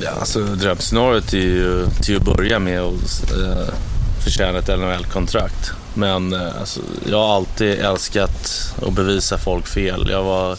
Ja, 0.00 0.10
alltså, 0.10 0.42
drömscenariot 0.42 1.32
är 1.32 1.38
ju 1.38 1.86
till 2.02 2.16
att 2.16 2.22
börja 2.22 2.58
med 2.58 2.80
att 2.80 3.32
eh, 3.32 3.74
förtjäna 4.24 4.58
ett 4.58 4.68
NHL-kontrakt. 4.68 5.72
Men 5.94 6.32
eh, 6.32 6.60
alltså, 6.60 6.80
jag 7.10 7.18
har 7.18 7.36
alltid 7.36 7.78
älskat 7.78 8.72
att 8.86 8.92
bevisa 8.92 9.38
folk 9.38 9.66
fel. 9.66 10.08
Jag 10.10 10.22
var, 10.22 10.58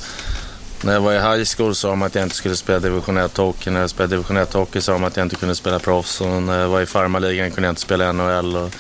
när 0.82 0.94
jag 0.94 1.02
var 1.02 1.14
i 1.14 1.38
high 1.38 1.46
school 1.58 1.76
sa 1.76 1.90
de 1.90 2.02
att 2.02 2.16
jag 2.16 2.24
inte 2.24 2.36
skulle 2.36 2.56
spela 2.56 2.80
division 2.80 3.18
1-hockey. 3.18 3.72
När 3.72 3.80
jag 3.82 3.90
spelade 3.90 4.16
division 4.16 4.38
1-hockey 4.38 4.80
sa 4.80 4.92
de 4.92 5.04
att 5.04 5.18
jag 5.18 5.26
inte 5.26 5.36
kunde 5.36 5.56
spela 5.56 5.80
proffs. 5.80 6.22
Och 6.22 6.28
när 6.28 6.60
jag 6.60 6.70
var 6.70 6.82
i 6.82 6.86
farmarligan 6.86 7.52
kunde 7.52 7.68
jag 7.68 7.72
inte 7.72 7.82
spela 7.82 8.12
NHL. 8.12 8.56
Och 8.56 8.72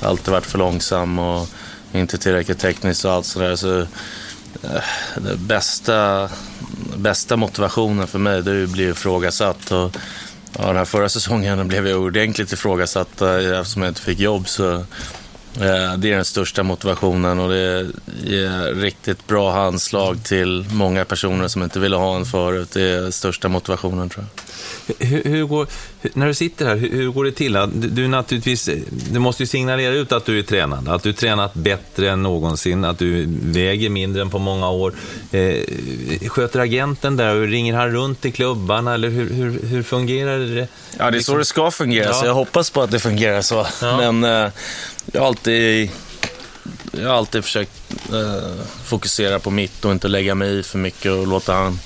alltid 0.00 0.32
varit 0.32 0.46
för 0.46 0.58
långsam 0.58 1.18
och 1.18 1.48
inte 1.92 2.18
tillräckligt 2.18 2.58
tekniskt 2.58 3.04
och 3.04 3.12
allt 3.12 3.26
sådär. 3.26 3.56
Så, 3.56 3.80
eh, 3.80 4.82
det 5.16 5.36
bästa, 5.36 6.28
bästa 6.96 7.36
motivationen 7.36 8.06
för 8.06 8.18
mig 8.18 8.42
det 8.42 8.50
är 8.50 8.64
att 8.64 8.70
bli 8.70 8.88
ifrågasatt. 8.88 9.70
Och, 9.70 9.96
ja, 10.58 10.66
den 10.66 10.76
här 10.76 10.84
förra 10.84 11.08
säsongen 11.08 11.68
blev 11.68 11.88
jag 11.88 12.00
ordentligt 12.00 12.52
ifrågasatt 12.52 13.20
eh, 13.20 13.58
eftersom 13.60 13.82
jag 13.82 13.90
inte 13.90 14.00
fick 14.00 14.20
jobb. 14.20 14.48
Så, 14.48 14.74
eh, 14.74 15.96
det 15.98 16.12
är 16.12 16.16
den 16.16 16.24
största 16.24 16.62
motivationen 16.62 17.38
och 17.38 17.48
det 17.48 17.86
ger 18.24 18.74
riktigt 18.74 19.26
bra 19.26 19.52
handslag 19.52 20.24
till 20.24 20.66
många 20.72 21.04
personer 21.04 21.48
som 21.48 21.62
inte 21.62 21.80
ville 21.80 21.96
ha 21.96 22.16
en 22.16 22.24
förut. 22.24 22.70
Det 22.72 22.82
är 22.82 23.02
den 23.02 23.12
största 23.12 23.48
motivationen 23.48 24.08
tror 24.08 24.24
jag. 24.24 24.51
Hur, 24.98 25.24
hur 25.24 25.44
går, 25.44 25.66
när 26.12 26.26
du 26.26 26.34
sitter 26.34 26.66
här, 26.66 26.76
hur, 26.76 26.90
hur, 26.90 27.08
går 27.08 27.24
det 27.24 27.32
till? 27.32 27.52
Du, 27.52 27.88
du, 27.88 28.08
naturligtvis, 28.08 28.70
du 29.10 29.18
måste 29.18 29.42
ju 29.42 29.46
signalera 29.46 29.94
ut 29.94 30.12
att 30.12 30.24
du 30.24 30.38
är 30.38 30.42
tränad, 30.42 30.88
att 30.88 31.02
du 31.02 31.12
tränat 31.12 31.54
bättre 31.54 32.10
än 32.10 32.22
någonsin, 32.22 32.84
att 32.84 32.98
du 32.98 33.26
väger 33.42 33.90
mindre 33.90 34.22
än 34.22 34.30
på 34.30 34.38
många 34.38 34.70
år. 34.70 34.94
Eh, 35.30 35.62
sköter 36.28 36.60
agenten 36.60 37.16
där 37.16 37.36
och 37.36 37.46
ringer 37.46 37.74
han 37.74 37.90
runt 37.90 38.24
i 38.24 38.32
klubbarna 38.32 38.94
eller 38.94 39.08
hur, 39.08 39.30
hur, 39.30 39.66
hur 39.66 39.82
fungerar 39.82 40.38
det? 40.38 40.68
Ja, 40.98 41.10
det 41.10 41.18
är 41.18 41.20
så 41.20 41.36
det 41.36 41.44
ska 41.44 41.70
fungera, 41.70 42.06
ja. 42.06 42.12
så 42.12 42.26
jag 42.26 42.34
hoppas 42.34 42.70
på 42.70 42.82
att 42.82 42.90
det 42.90 43.00
fungerar 43.00 43.42
så. 43.42 43.66
Ja. 43.82 43.96
Men 43.96 44.24
eh, 44.24 44.52
jag 45.12 45.20
har 45.20 45.26
alltid 45.26 45.90
jag 46.92 47.08
har 47.08 47.16
alltid 47.16 47.44
försökt 47.44 47.94
eh, 48.12 48.64
fokusera 48.84 49.38
på 49.38 49.50
mitt 49.50 49.84
och 49.84 49.92
inte 49.92 50.08
lägga 50.08 50.34
mig 50.34 50.58
i 50.58 50.62
för 50.62 50.78
mycket 50.78 51.12
och 51.12 51.26
låta 51.26 51.52
han 51.52 51.78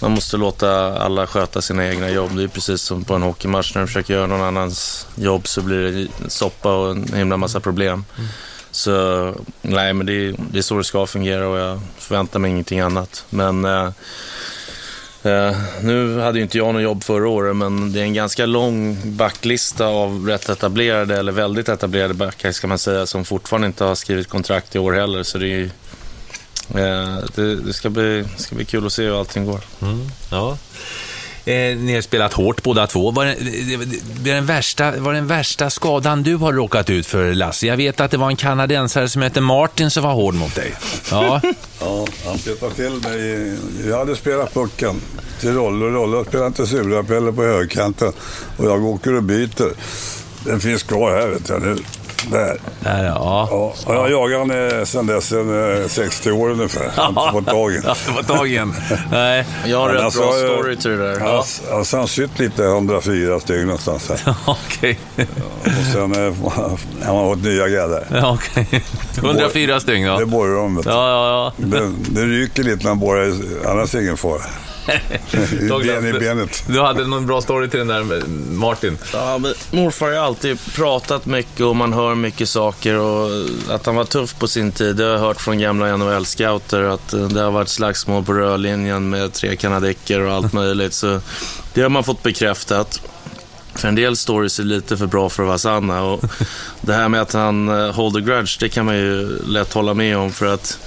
man 0.00 0.10
måste 0.10 0.36
låta 0.36 0.98
alla 0.98 1.26
sköta 1.26 1.62
sina 1.62 1.88
egna 1.88 2.10
jobb. 2.10 2.36
Det 2.36 2.42
är 2.42 2.48
precis 2.48 2.82
som 2.82 3.04
på 3.04 3.14
en 3.14 3.22
hockeymatch. 3.22 3.74
När 3.74 3.82
du 3.82 3.86
försöker 3.86 4.14
göra 4.14 4.26
någon 4.26 4.42
annans 4.42 5.06
jobb 5.14 5.48
så 5.48 5.62
blir 5.62 5.92
det 5.92 6.30
soppa 6.30 6.76
och 6.76 6.90
en 6.90 7.12
himla 7.14 7.36
massa 7.36 7.60
problem. 7.60 8.04
Mm. 8.18 8.28
Så 8.70 9.34
nej, 9.62 9.92
men 9.92 10.06
det 10.06 10.12
är, 10.12 10.34
det 10.50 10.58
är 10.58 10.62
så 10.62 10.78
det 10.78 10.84
ska 10.84 11.06
fungera 11.06 11.48
och 11.48 11.58
jag 11.58 11.80
förväntar 11.98 12.38
mig 12.38 12.50
ingenting 12.50 12.80
annat. 12.80 13.24
Men 13.30 13.64
eh, 13.64 13.90
eh, 15.22 15.56
nu 15.82 16.20
hade 16.20 16.38
ju 16.38 16.42
inte 16.42 16.58
jag 16.58 16.74
något 16.74 16.82
jobb 16.82 17.04
förra 17.04 17.28
året, 17.28 17.56
men 17.56 17.92
det 17.92 18.00
är 18.00 18.04
en 18.04 18.14
ganska 18.14 18.46
lång 18.46 18.98
backlista 19.04 19.86
av 19.86 20.26
rätt 20.26 20.48
etablerade, 20.48 21.18
eller 21.18 21.32
väldigt 21.32 21.68
etablerade 21.68 22.14
backar 22.14 22.52
ska 22.52 22.66
man 22.66 22.78
säga, 22.78 23.06
som 23.06 23.24
fortfarande 23.24 23.66
inte 23.66 23.84
har 23.84 23.94
skrivit 23.94 24.28
kontrakt 24.28 24.76
i 24.76 24.78
år 24.78 24.92
heller. 24.92 25.22
Så 25.22 25.38
det 25.38 25.48
är 25.48 25.70
det, 27.34 27.54
det, 27.54 27.72
ska, 27.72 27.90
bli, 27.90 28.24
ska 28.36 28.54
bli 28.54 28.64
kul 28.64 28.86
att 28.86 28.92
se 28.92 29.02
hur 29.02 29.18
allting 29.18 29.46
går. 29.46 29.60
Mm, 29.82 30.10
ja. 30.30 30.56
Eh, 31.46 31.76
ni 31.76 31.94
har 31.94 32.00
spelat 32.00 32.32
hårt 32.32 32.62
båda 32.62 32.86
två. 32.86 33.10
Var 33.10 33.24
det, 33.24 33.34
det, 33.34 34.32
den 34.32 34.46
värsta, 34.46 34.90
var 34.96 35.12
den 35.12 35.26
värsta 35.26 35.70
skadan 35.70 36.22
du 36.22 36.36
har 36.36 36.52
råkat 36.52 36.90
ut 36.90 37.06
för, 37.06 37.34
Lasse? 37.34 37.66
Jag 37.66 37.76
vet 37.76 38.00
att 38.00 38.10
det 38.10 38.16
var 38.16 38.28
en 38.28 38.36
kanadensare 38.36 39.08
som 39.08 39.22
hette 39.22 39.40
Martin 39.40 39.90
som 39.90 40.02
var 40.02 40.12
hård 40.12 40.34
mot 40.34 40.54
dig. 40.54 40.74
Ja, 41.10 41.40
ja 41.80 42.06
han 42.26 42.38
petade 42.38 42.74
till 42.74 42.92
mig. 42.92 43.56
Jag 43.88 43.98
hade 43.98 44.16
spelat 44.16 44.54
pucken 44.54 45.00
till 45.40 45.54
Rolle 45.54 45.84
och 45.84 45.92
Rolle 45.92 46.24
spelade 46.24 46.46
inte 46.46 46.66
surapelle 46.66 47.32
på 47.32 47.42
högkanten 47.42 48.12
och 48.56 48.64
jag 48.64 48.84
åker 48.84 49.14
och 49.14 49.22
byter. 49.22 49.72
Den 50.44 50.60
finns 50.60 50.82
kvar 50.82 51.10
här 51.10 51.28
vet 51.28 51.48
jag 51.48 51.62
nu. 51.62 51.76
Där. 52.30 52.58
Där 52.80 53.04
ja. 53.04 53.48
ja. 53.50 53.74
Och 53.86 53.94
jag 53.94 54.00
har 54.00 54.08
jagat 54.08 54.38
honom 54.38 54.86
sedan 54.86 55.06
dess, 55.06 55.26
sedan 55.26 55.88
60 55.88 56.30
år 56.30 56.50
ungefär. 56.50 56.92
Jag 56.96 57.02
har 57.02 57.08
inte 57.08 57.32
fått 57.32 57.46
tag 57.46 57.72
i 57.72 57.80
fått 58.16 58.26
tag 58.26 58.48
i 58.48 58.60
Nej. 59.10 59.46
Jag 59.66 59.78
har 59.78 59.88
en 59.88 59.94
rätt 59.94 60.04
alltså, 60.04 60.20
bra 60.20 60.32
story 60.32 60.76
till 60.76 60.90
det 60.90 60.96
där. 60.96 61.20
Ja. 61.20 61.44
Alltså, 61.72 61.96
han 61.96 62.08
sytt 62.08 62.38
lite, 62.38 62.64
104 62.64 63.40
stygn 63.40 63.66
någonstans 63.66 64.08
här. 64.08 64.34
Okej. 64.46 64.98
Okay. 65.14 65.26
och 65.64 65.92
sen 65.92 66.26
eh, 66.26 66.34
har 67.06 67.14
man 67.14 67.34
fått 67.34 67.44
nya 67.44 67.68
gräddar. 67.68 68.06
Ja, 68.10 68.32
okej. 68.34 68.66
Okay. 68.66 68.80
104 69.16 69.80
stygn 69.80 70.02
ja. 70.02 70.18
Det 70.18 70.26
borrar 70.26 70.56
de, 70.56 70.82
Ja, 70.84 70.92
ja, 71.08 71.52
ja. 71.58 71.64
Det, 71.66 71.92
det 72.08 72.24
ryker 72.24 72.62
lite 72.62 72.84
när 72.84 72.90
man 72.90 72.98
borrar, 72.98 73.34
annars 73.66 73.94
är 73.94 74.00
ingen 74.00 74.16
fara. 74.16 74.42
ben 75.82 76.06
i 76.06 76.12
benet. 76.12 76.64
Du 76.66 76.80
hade 76.80 77.06
någon 77.06 77.26
bra 77.26 77.40
story 77.40 77.68
till 77.68 77.78
den 77.78 77.88
där 77.88 78.26
Martin. 78.54 78.98
Ja, 79.12 79.40
morfar 79.70 80.06
har 80.06 80.18
alltid 80.18 80.58
pratat 80.74 81.26
mycket 81.26 81.60
och 81.60 81.76
man 81.76 81.92
hör 81.92 82.14
mycket 82.14 82.48
saker. 82.48 82.94
Och 82.94 83.30
att 83.68 83.86
han 83.86 83.94
var 83.94 84.04
tuff 84.04 84.34
på 84.38 84.48
sin 84.48 84.72
tid, 84.72 84.96
det 84.96 85.04
har 85.04 85.10
jag 85.10 85.18
hört 85.18 85.40
från 85.40 85.58
gamla 85.58 85.96
NHL-scouter. 85.96 86.94
Att 86.94 87.12
eh, 87.12 87.28
det 87.28 87.40
har 87.40 87.50
varit 87.50 87.68
slagsmål 87.68 88.24
på 88.24 88.32
rörlinjen 88.32 89.10
med 89.10 89.32
tre 89.32 89.56
kanadicker 89.56 90.20
och 90.20 90.32
allt 90.32 90.52
möjligt. 90.52 90.94
Så 90.94 91.20
det 91.74 91.82
har 91.82 91.88
man 91.88 92.04
fått 92.04 92.22
bekräftat. 92.22 93.00
För 93.74 93.88
en 93.88 93.94
del 93.94 94.16
stories 94.16 94.58
är 94.58 94.64
lite 94.64 94.96
för 94.96 95.06
bra 95.06 95.28
för 95.28 95.42
att 95.42 95.46
vara 95.46 95.58
sanna. 95.58 96.02
Och 96.02 96.24
det 96.80 96.92
här 96.92 97.08
med 97.08 97.20
att 97.22 97.32
han 97.32 97.68
uh, 97.68 97.92
hold 97.92 98.16
a 98.16 98.20
grudge, 98.20 98.56
det 98.60 98.68
kan 98.68 98.86
man 98.86 98.96
ju 98.96 99.38
lätt 99.46 99.72
hålla 99.72 99.94
med 99.94 100.18
om. 100.18 100.32
för 100.32 100.54
att 100.54 100.78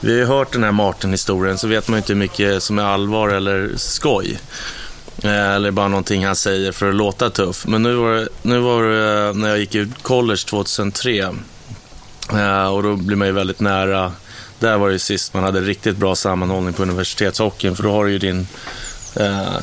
vi 0.00 0.12
har 0.12 0.18
ju 0.18 0.24
hört 0.24 0.52
den 0.52 0.64
här 0.64 0.72
Martin-historien, 0.72 1.58
så 1.58 1.68
vet 1.68 1.88
man 1.88 1.96
ju 1.96 1.98
inte 1.98 2.12
hur 2.12 2.20
mycket 2.20 2.62
som 2.62 2.78
är 2.78 2.82
allvar 2.82 3.28
eller 3.28 3.70
skoj. 3.76 4.38
Eh, 5.22 5.54
eller 5.54 5.70
bara 5.70 5.88
någonting 5.88 6.26
han 6.26 6.36
säger 6.36 6.72
för 6.72 6.88
att 6.88 6.94
låta 6.94 7.30
tuff. 7.30 7.66
Men 7.66 7.82
nu 7.82 7.94
var 7.94 8.12
det, 8.12 8.28
nu 8.42 8.58
var 8.58 8.82
det 8.82 9.28
eh, 9.28 9.34
när 9.34 9.48
jag 9.48 9.58
gick 9.58 9.74
ut 9.74 10.02
college 10.02 10.42
2003. 10.48 11.34
Eh, 12.32 12.66
och 12.66 12.82
då 12.82 12.96
blir 12.96 13.16
man 13.16 13.28
ju 13.28 13.32
väldigt 13.32 13.60
nära. 13.60 14.12
Där 14.58 14.78
var 14.78 14.90
det 14.90 14.98
sist 14.98 15.34
man 15.34 15.44
hade 15.44 15.60
riktigt 15.60 15.96
bra 15.96 16.14
sammanhållning 16.14 16.72
på 16.72 16.82
universitetshockeyn. 16.82 17.76
För 17.76 17.82
då 17.82 17.92
har 17.92 18.04
du 18.04 18.10
ju 18.10 18.18
din, 18.18 18.46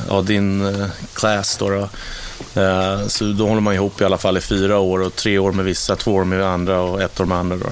ja, 0.09 0.21
din 0.21 0.73
class 1.13 1.57
då. 1.57 1.69
då. 1.69 1.89
Så 3.07 3.25
då 3.25 3.47
håller 3.47 3.61
man 3.61 3.73
ihop 3.73 4.01
i 4.01 4.05
alla 4.05 4.17
fall 4.17 4.37
i 4.37 4.41
fyra 4.41 4.77
år 4.77 5.01
och 5.01 5.15
tre 5.15 5.37
år 5.37 5.51
med 5.51 5.65
vissa, 5.65 5.95
två 5.95 6.13
år 6.13 6.23
med 6.23 6.43
andra 6.43 6.81
och 6.81 7.01
ett 7.01 7.19
år 7.19 7.25
med 7.25 7.37
andra. 7.37 7.57
Då. 7.57 7.69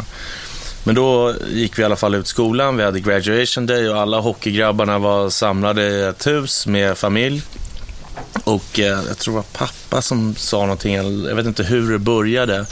Men 0.84 0.96
då 0.96 1.34
gick 1.50 1.78
vi 1.78 1.82
i 1.82 1.86
alla 1.86 1.96
fall 1.96 2.16
ut 2.16 2.28
skolan, 2.28 2.78
vi 2.78 2.84
hade 2.84 3.00
graduation 3.00 3.66
day 3.66 3.90
och 3.90 3.98
alla 3.98 4.20
hockeygrabbarna 4.20 5.00
var 5.00 5.30
samlade 5.30 5.84
i 5.84 6.04
ett 6.04 6.28
hus 6.28 6.68
med 6.68 6.98
familj. 6.98 7.42
Och 8.44 8.80
eh, 8.80 9.00
jag 9.08 9.18
tror 9.18 9.34
det 9.34 9.36
var 9.36 9.68
pappa 9.68 10.02
som 10.02 10.36
sa 10.36 10.62
någonting, 10.62 10.96
jag 11.28 11.36
vet 11.36 11.46
inte 11.46 11.64
hur 11.64 11.92
det 11.92 12.00
började. 12.00 12.66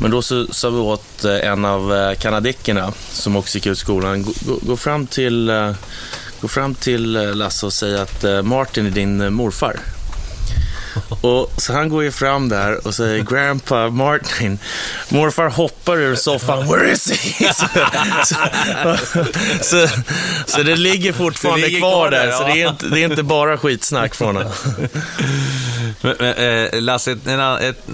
Men 0.00 0.10
då 0.10 0.22
så 0.22 0.46
sa 0.46 0.70
vi 0.70 0.78
åt 0.78 1.24
eh, 1.24 1.50
en 1.50 1.64
av 1.64 1.94
eh, 1.94 2.14
kanadickerna 2.14 2.92
som 3.12 3.36
också 3.36 3.58
gick 3.58 3.66
ut 3.66 3.78
skolan, 3.78 4.22
gå, 4.22 4.32
gå, 4.46 4.58
gå 4.62 4.76
fram 4.76 5.06
till, 5.06 5.50
eh, 5.50 5.72
gå 6.40 6.48
fram 6.48 6.74
till 6.74 7.12
Lasse 7.12 7.66
och 7.66 7.72
säg 7.72 7.98
att 7.98 8.24
Martin 8.44 8.86
är 8.86 8.90
din 8.90 9.34
morfar. 9.34 9.76
Och 11.20 11.52
så 11.56 11.72
han 11.72 11.88
går 11.88 12.02
ju 12.02 12.12
fram 12.12 12.48
där 12.48 12.86
och 12.86 12.94
säger 12.94 13.24
Grandpa 13.24 13.90
Martin. 13.90 14.58
Morfar 15.08 15.48
hoppar 15.48 15.96
ur 15.96 16.16
soffan. 16.16 16.68
Where 16.68 16.92
is 16.92 17.10
he? 17.10 17.52
så, 17.54 17.66
så, 18.24 18.36
så, 19.60 19.88
så, 20.46 20.62
det 20.62 20.76
ligger 20.76 21.12
fortfarande 21.12 21.60
det 21.60 21.66
ligger 21.66 21.80
kvar, 21.80 21.90
kvar 21.90 22.10
där. 22.10 22.26
Ja. 22.26 22.38
Så 22.38 22.44
det 22.44 22.62
är, 22.62 22.68
inte, 22.68 22.86
det 22.86 23.00
är 23.00 23.10
inte 23.10 23.22
bara 23.22 23.58
skitsnack 23.58 24.14
från 24.14 24.36
honom. 24.36 24.52
Men, 26.00 26.14
men, 26.18 26.34
eh, 26.34 26.80
Lasse, 26.80 27.16
en, 27.26 27.40
ett, 27.40 27.88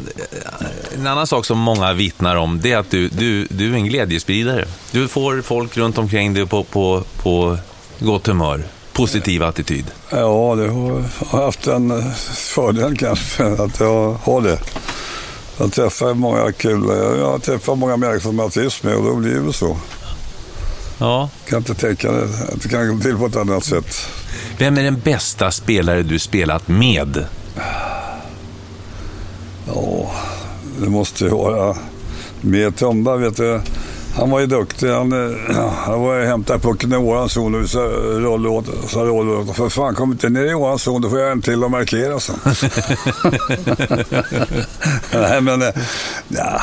en, 0.95 1.07
annan 1.07 1.27
sak 1.27 1.47
som 1.47 1.59
många 1.59 1.93
vittnar 1.93 2.37
om, 2.37 2.61
det 2.61 2.73
är 2.73 2.79
att 2.79 2.91
du, 2.91 3.09
du, 3.09 3.47
du 3.51 3.71
är 3.71 3.75
en 3.75 3.87
glädjespridare. 3.87 4.65
Du 4.91 5.09
får 5.09 5.43
folk 5.43 5.77
runt 5.77 5.99
omkring 5.99 6.35
dig 6.35 6.47
på, 6.47 6.65
på, 6.65 7.05
på 7.23 7.59
gott 7.99 8.27
humör 8.27 8.65
positiv 8.97 9.43
attityd? 9.43 9.85
Ja, 10.11 10.55
det 10.55 10.69
har, 10.69 11.05
har 11.27 11.45
haft 11.45 11.63
den 11.63 11.91
eh, 11.91 12.13
fördelen 12.35 12.97
kanske, 12.97 13.45
att 13.45 13.81
jag 13.81 14.13
har 14.13 14.41
det. 14.41 14.59
Jag 15.59 15.73
träffar 15.73 16.15
många 16.15 16.53
kul, 16.53 16.85
jag 17.19 17.43
träffar 17.43 17.75
många 17.75 17.97
människor 17.97 18.21
som 18.21 18.39
jag 18.39 18.53
trivs 18.53 18.83
med 18.83 18.97
och 18.97 19.05
då 19.05 19.15
blir 19.15 19.41
det 19.41 19.53
så. 19.53 19.77
Ja. 20.99 21.29
Kan 21.49 21.59
inte 21.59 21.75
tänka 21.75 22.13
det. 22.13 22.29
Det 22.63 22.69
kan 22.69 22.97
gå 22.97 23.03
till 23.03 23.17
på 23.17 23.27
ett 23.27 23.37
annat 23.37 23.65
sätt. 23.65 24.09
Vem 24.59 24.79
är 24.79 24.83
den 24.83 25.01
bästa 25.01 25.51
spelare 25.51 26.03
du 26.03 26.19
spelat 26.19 26.69
med? 26.69 27.25
Ja, 29.75 30.11
det 30.81 30.89
måste 30.89 31.25
ju 31.25 31.31
vara 31.31 31.77
med 32.41 32.77
Tumba, 32.77 33.17
vet 33.17 33.37
du. 33.37 33.61
Han 34.17 34.31
var 34.31 34.41
ju 34.41 34.47
duktig. 34.47 34.89
Han, 34.89 35.13
eh, 35.13 35.37
han 35.71 36.01
var 36.01 36.15
ju 36.19 36.27
hämtade 36.27 36.59
pucken 36.59 36.93
i 36.93 36.97
våran 36.97 37.29
zon 37.29 37.63
och 37.63 37.69
så 37.71 37.81
rullade 37.89 38.49
åt. 38.49 38.91
Så 38.91 39.05
rullade 39.05 39.39
åt. 39.39 39.57
För 39.57 39.69
fan, 39.69 39.95
kom 39.95 40.13
inte 40.13 40.29
ner 40.29 40.51
i 40.51 40.55
våran 40.55 40.79
zon, 40.79 41.03
då 41.03 41.11
får 41.11 41.19
jag 41.19 41.33
en 41.33 41.43
till 41.43 41.65
att 41.65 41.71
markera 41.71 42.21
sen. 42.21 42.37
Nej, 45.13 45.41
men 45.41 45.63
eh, 45.63 45.69
ja, 46.29 46.61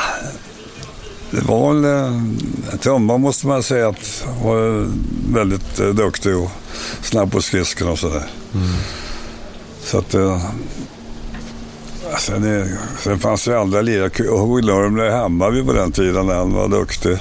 det 1.31 1.41
var 1.41 1.73
väl... 1.73 1.85
eh, 1.85 2.21
Tumba 2.79 3.17
måste 3.17 3.47
man 3.47 3.63
säga 3.63 3.87
att 3.89 4.25
var 4.43 4.87
väldigt 5.33 5.75
duktig 5.77 6.37
och 6.37 6.51
snabb 7.01 7.31
på 7.31 7.41
skridskorna 7.41 7.91
och 7.91 7.99
sådär. 7.99 8.23
Så 9.83 9.97
att... 9.97 10.15
Sen, 12.19 12.43
är, 12.43 12.67
sen 12.99 13.19
fanns 13.19 13.45
det 13.45 13.59
andra 13.59 13.81
lirare. 13.81 14.11
Jag 14.17 14.61
glömde 14.63 15.11
Hammarby 15.11 15.63
på 15.63 15.73
den 15.73 15.91
tiden 15.91 16.25
när 16.27 16.35
han 16.35 16.53
var 16.53 16.67
duktig. 16.67 17.17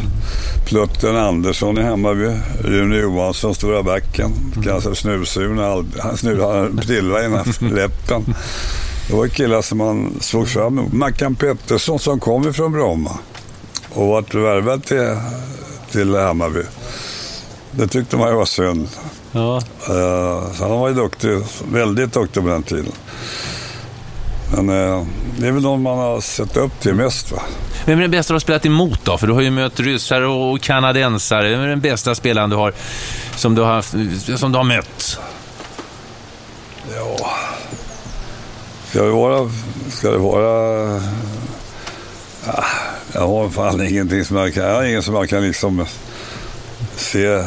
Plutten 0.67 1.17
Andersson 1.17 1.79
i 1.79 1.83
Hammarby. 1.83 2.35
Rune 2.61 2.97
Johansson, 2.97 3.55
stora 3.55 3.83
backen. 3.83 4.31
Ganska 4.57 4.95
snusur. 4.95 5.57
Han 6.01 6.17
snurrade 6.17 6.83
prilla 6.83 7.25
innanför 7.27 7.65
läppen. 7.75 8.35
Det 9.09 9.15
var 9.17 9.27
killar 9.29 9.63
som 9.63 9.79
man 9.79 10.15
såg 10.21 10.49
fram 10.49 10.79
emot. 10.79 10.93
Mackan 10.93 11.35
Pettersson 11.35 11.99
som 11.99 12.21
kom 12.21 12.49
ifrån 12.49 12.73
Bromma 12.73 13.19
och 13.91 14.07
vart 14.07 14.35
värvad 14.35 14.85
till, 14.85 15.17
till 15.91 16.15
Hammarby. 16.15 16.63
Det 17.71 17.87
tyckte 17.89 18.17
man 18.17 18.29
ju 18.29 18.35
var 18.35 18.45
synd. 18.45 18.89
Ja. 19.33 19.57
Eh, 19.89 20.53
Så 20.55 20.69
han 20.69 20.81
var 20.81 20.89
ju 20.89 20.95
duktig, 20.95 21.39
väldigt 21.73 22.13
duktig 22.13 22.43
på 22.43 22.49
den 22.49 22.63
tiden. 22.63 22.93
Men 24.57 24.69
eh, 24.69 25.07
det 25.39 25.47
är 25.47 25.53
väl 25.53 25.63
någon 25.63 25.83
man 25.83 25.99
har 25.99 26.21
sett 26.21 26.57
upp 26.57 26.81
till 26.81 26.95
mest 26.95 27.33
va? 27.33 27.43
Vem 27.85 27.99
är 27.99 28.03
den 28.03 28.11
bästa 28.11 28.33
du 28.33 28.35
har 28.35 28.41
spelat 28.41 28.67
emot 28.67 29.05
då? 29.05 29.19
För 29.19 29.27
du 29.27 29.33
har 29.33 29.41
ju 29.41 29.51
mött 29.51 29.81
ryssar 29.81 30.23
och 30.23 30.61
kanadensare. 30.61 31.51
Vem 31.51 31.61
är 31.61 31.69
den 31.69 31.81
bästa 31.81 32.15
spelaren 32.15 32.51
du 32.51 32.57
har 32.57 32.73
som 33.37 33.55
du 33.55 33.63
har, 33.63 33.83
som 34.37 34.53
du 34.53 34.59
har 34.59 34.65
mött? 34.65 35.19
Ja. 36.95 37.31
Ska 38.91 39.03
det 39.03 39.11
vara... 39.11 39.51
Ska 39.91 40.11
det 40.11 40.19
vara... 40.19 41.01
Ja, 42.47 42.65
jag 43.13 43.29
har 43.29 43.49
fan 43.49 43.87
ingenting 43.87 44.25
som 44.25 44.37
jag 44.37 44.55
kan... 44.55 44.63
Jag 44.63 44.75
har 44.75 44.85
ingen 44.85 45.03
som 45.03 45.15
jag 45.15 45.29
kan 45.29 45.43
liksom 45.43 45.87
se... 46.97 47.45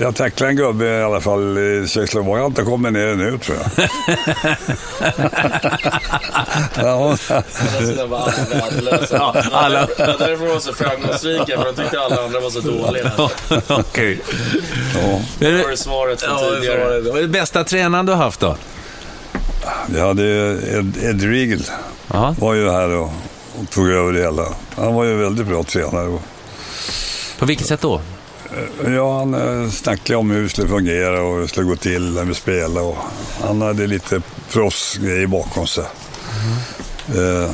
Jag 0.00 0.14
tacklade 0.16 0.52
en 0.52 0.56
gubbe 0.56 0.86
i 0.86 1.02
alla 1.02 1.20
fall 1.20 1.58
i 1.58 1.86
Tjeckoslovakien. 1.88 2.36
Jag 2.36 2.42
har 2.42 2.46
inte 2.46 2.62
kommit 2.62 2.92
ner 2.92 3.14
nu 3.14 3.38
tror 3.38 3.58
jag. 3.58 3.88
ja, 6.84 7.16
alla 9.52 9.86
Det 9.86 10.06
var 10.06 10.18
därför 10.18 10.54
de 10.54 10.60
så 10.60 10.72
framgångsrika, 10.72 11.58
för 11.58 11.64
de 11.64 11.82
tyckte 11.82 12.00
alla 12.00 12.22
andra 12.24 12.40
var 12.40 12.50
så 12.50 12.60
dåliga. 12.60 13.12
Okej. 13.68 14.20
ja. 14.94 15.20
Det 15.38 15.62
var 15.62 15.70
det 15.70 15.76
svaret 15.76 16.22
från 16.22 16.38
tidigare. 16.38 17.00
Vad 17.00 17.18
är 17.18 17.22
det 17.22 17.28
bästa 17.28 17.64
tränaren 17.64 18.06
du 18.06 18.12
har 18.12 18.24
haft 18.24 18.40
då? 18.40 18.56
Jag 19.94 20.06
hade 20.06 20.22
Ed, 20.78 20.96
Ed 21.02 21.22
Riegel. 21.22 21.62
Ja. 22.12 22.34
var 22.38 22.54
ju 22.54 22.70
här 22.70 22.88
och, 22.88 23.12
och 23.60 23.70
tog 23.70 23.88
över 23.88 24.12
det 24.12 24.20
hela. 24.20 24.46
Han 24.76 24.94
var 24.94 25.04
ju 25.04 25.14
väldigt 25.14 25.46
bra 25.46 25.62
tränare. 25.62 26.18
På 27.38 27.46
vilket 27.46 27.66
sätt 27.66 27.80
då? 27.80 28.00
Ja, 28.86 29.18
han 29.18 29.34
eh, 29.34 29.70
snackade 29.70 30.16
om 30.16 30.30
hur 30.30 30.42
det 30.42 30.48
skulle 30.48 30.68
fungera 30.68 31.22
och 31.22 31.34
hur 31.34 31.42
det 31.42 31.48
skulle 31.48 31.66
gå 31.66 31.76
till 31.76 32.14
när 32.14 32.24
vi 32.24 32.34
spelade. 32.34 32.86
Och 32.86 32.96
han 33.42 33.62
hade 33.62 33.86
lite 33.86 34.22
proffsgrejer 34.52 35.26
bakom 35.26 35.66
sig. 35.66 35.84
Eh, 37.08 37.50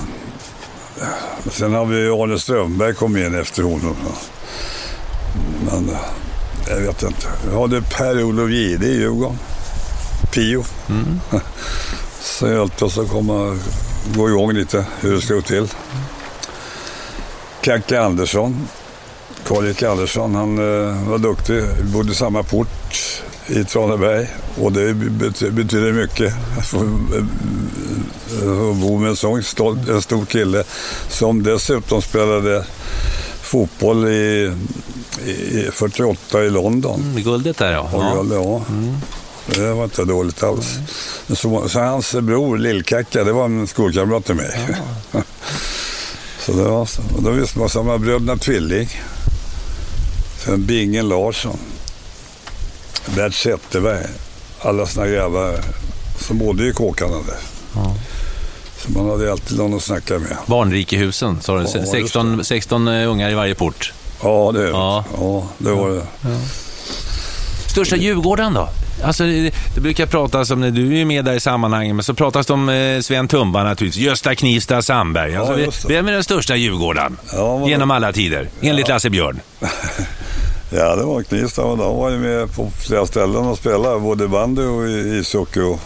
sen 1.51 1.73
har 1.73 1.85
vi 1.85 2.09
Arne 2.09 2.39
Strömberg 2.39 2.95
kom 2.95 3.17
in 3.17 3.35
efter 3.35 3.63
honom. 3.63 3.97
Men 5.71 5.89
eh, 5.89 6.01
jag 6.69 6.77
vet 6.77 7.03
inte. 7.03 7.27
Vi 7.51 7.61
hade 7.61 7.83
Per-Olof 7.83 8.51
Gide 8.51 8.87
i 8.87 8.95
Djurgården. 8.95 9.39
Pio. 10.33 10.65
Så 12.21 12.49
hjälpte 12.49 12.85
oss 12.85 12.99
att 12.99 13.11
komma, 13.11 13.59
gå 14.17 14.29
igång 14.29 14.53
lite 14.53 14.87
hur 15.01 15.15
det 15.15 15.21
ska 15.21 15.35
gå 15.35 15.43
till. 15.43 15.69
Kacke 17.61 18.01
Andersson 18.01 18.69
Karl-Erik 19.49 19.83
Andersson, 19.83 20.35
han 20.35 20.59
eh, 20.59 21.09
var 21.09 21.19
duktig. 21.19 21.55
Vi 21.55 21.93
bodde 21.93 22.13
i 22.13 22.15
samma 22.15 22.43
port 22.43 22.97
i 23.47 23.65
Traneberg 23.65 24.29
och 24.61 24.73
det 24.73 24.95
bet- 24.95 25.53
betyder 25.53 25.93
mycket 25.93 26.35
att 26.59 26.67
få 26.67 26.79
eh, 26.79 28.75
bo 28.81 28.99
med 28.99 29.11
en 29.11 29.17
sån 29.17 29.37
en 29.89 30.03
stor 30.03 30.25
kille 30.27 30.65
som 31.09 31.43
dessutom 31.43 32.03
spelade 32.03 32.65
fotboll 33.43 34.09
i, 34.09 34.53
i 35.27 35.69
48 35.73 36.45
i 36.45 36.51
London. 36.51 37.01
Mm, 37.11 37.23
guldet 37.23 37.59
där 37.59 37.73
ja. 37.73 37.89
Ja. 37.93 38.25
ja. 38.31 38.35
ja. 38.35 38.63
Det 39.47 39.73
var 39.73 39.85
inte 39.85 40.05
dåligt 40.05 40.43
alls. 40.43 40.67
Så, 41.29 41.69
så 41.69 41.81
hans 41.81 42.13
bror 42.15 42.59
Lillkacka, 42.59 43.25
det 43.25 43.33
var 43.33 43.45
en 43.45 43.67
skolkamrat 43.67 44.25
till 44.25 44.35
mig. 44.35 44.69
så 46.41 46.53
det 46.53 46.63
var 46.63 46.87
så. 46.87 47.03
Och 47.17 47.23
då 47.23 47.31
visste 47.31 47.59
man 47.59 47.69
samma 47.69 47.99
bröderna 47.99 48.37
Tvilling. 48.37 48.89
Sen 50.45 50.67
Bingen 50.67 51.09
Larsson. 51.09 51.59
Bert 53.17 53.35
Zetterberg. 53.35 54.07
Alla 54.61 54.87
såna 54.87 55.07
grabbar 55.07 55.55
som 56.19 56.39
bodde 56.39 56.69
i 56.69 56.73
kåkarna 56.73 57.17
där. 57.17 57.39
Så 58.79 58.93
man 58.93 59.11
hade 59.11 59.33
alltid 59.33 59.59
någon 59.59 59.75
att 59.75 59.83
snacka 59.83 60.19
med. 60.19 60.37
Barnrikehusen, 60.47 61.41
sa 61.41 61.59
du. 61.59 61.67
Ja, 61.75 61.79
just 61.79 61.91
16, 61.91 62.45
16 62.45 62.89
ungar 62.89 63.31
i 63.31 63.35
varje 63.35 63.55
port. 63.55 63.93
Ja, 64.23 64.53
det, 64.55 64.69
Ja. 64.69 65.05
ja. 65.19 65.47
det 65.59 65.71
var 65.71 65.91
det. 65.91 66.07
Största 67.67 67.97
Djurgården 67.97 68.55
då? 68.55 68.69
Alltså, 69.05 69.25
det, 69.25 69.55
det 69.75 69.81
brukar 69.81 70.07
pratas 70.07 70.51
om, 70.51 70.61
du 70.61 71.01
är 71.01 71.05
med 71.05 71.25
där 71.25 71.33
i 71.35 71.41
sammanhanget, 71.41 71.95
men 71.97 72.05
så 72.05 72.15
pratas 72.15 72.47
det 72.47 72.53
om 72.53 72.69
eh, 72.69 73.01
Sven 73.01 73.29
Tumba 73.29 73.65
naturligtvis, 73.65 74.05
Gösta 74.05 74.35
Knivsta 74.35 74.83
Sandberg. 74.83 75.37
Alltså, 75.37 75.61
Ja, 75.61 75.71
vem 75.89 76.09
är 76.09 76.13
den 76.13 76.25
största 76.25 76.57
Djurgården? 76.57 77.17
Ja, 77.33 77.69
Genom 77.69 77.91
alla 77.91 78.13
tider, 78.13 78.49
enligt 78.61 78.89
Lasse 78.89 79.11
Björn. 79.11 79.41
Ja, 80.77 80.97
det 80.97 81.05
var 81.05 81.23
Knivsta. 81.23 81.63
De 81.63 81.79
var 81.79 82.11
ju 82.11 82.19
med 82.19 82.55
på 82.55 82.71
flera 82.71 83.07
ställen 83.07 83.47
och 83.47 83.59
spelade, 83.59 84.01
både 84.01 84.29
bandy 84.29 84.63
och 84.63 84.89
ishockey 84.89 85.61
och, 85.61 85.81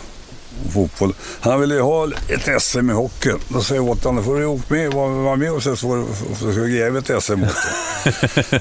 och 0.66 0.72
fotboll. 0.72 1.14
Han 1.40 1.60
ville 1.60 1.74
ju 1.74 1.80
ha 1.80 2.08
ett 2.28 2.62
SM 2.62 2.90
i 2.90 2.92
hockey. 2.92 3.32
Då 3.48 3.60
säger 3.60 3.80
jag 3.80 3.90
åt 3.90 4.04
honom, 4.04 4.24
får 4.24 4.38
du 4.40 4.46
åka 4.46 4.74
med, 4.74 4.92
vara 4.92 5.08
var 5.08 5.36
med 5.36 5.52
och 5.52 5.62
så 5.62 5.76
får 5.76 6.68
ge 6.68 6.90
vi 6.90 6.98
ett 6.98 7.22
SM 7.22 7.42
åt 7.44 7.56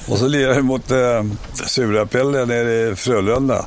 och 0.08 0.18
så 0.18 0.26
lirade 0.26 0.54
vi 0.54 0.62
mot 0.62 0.90
eh, 0.90 1.24
Sura-Pelle 1.66 2.44
nere 2.44 2.90
i 2.90 2.96
Frölunda. 2.96 3.66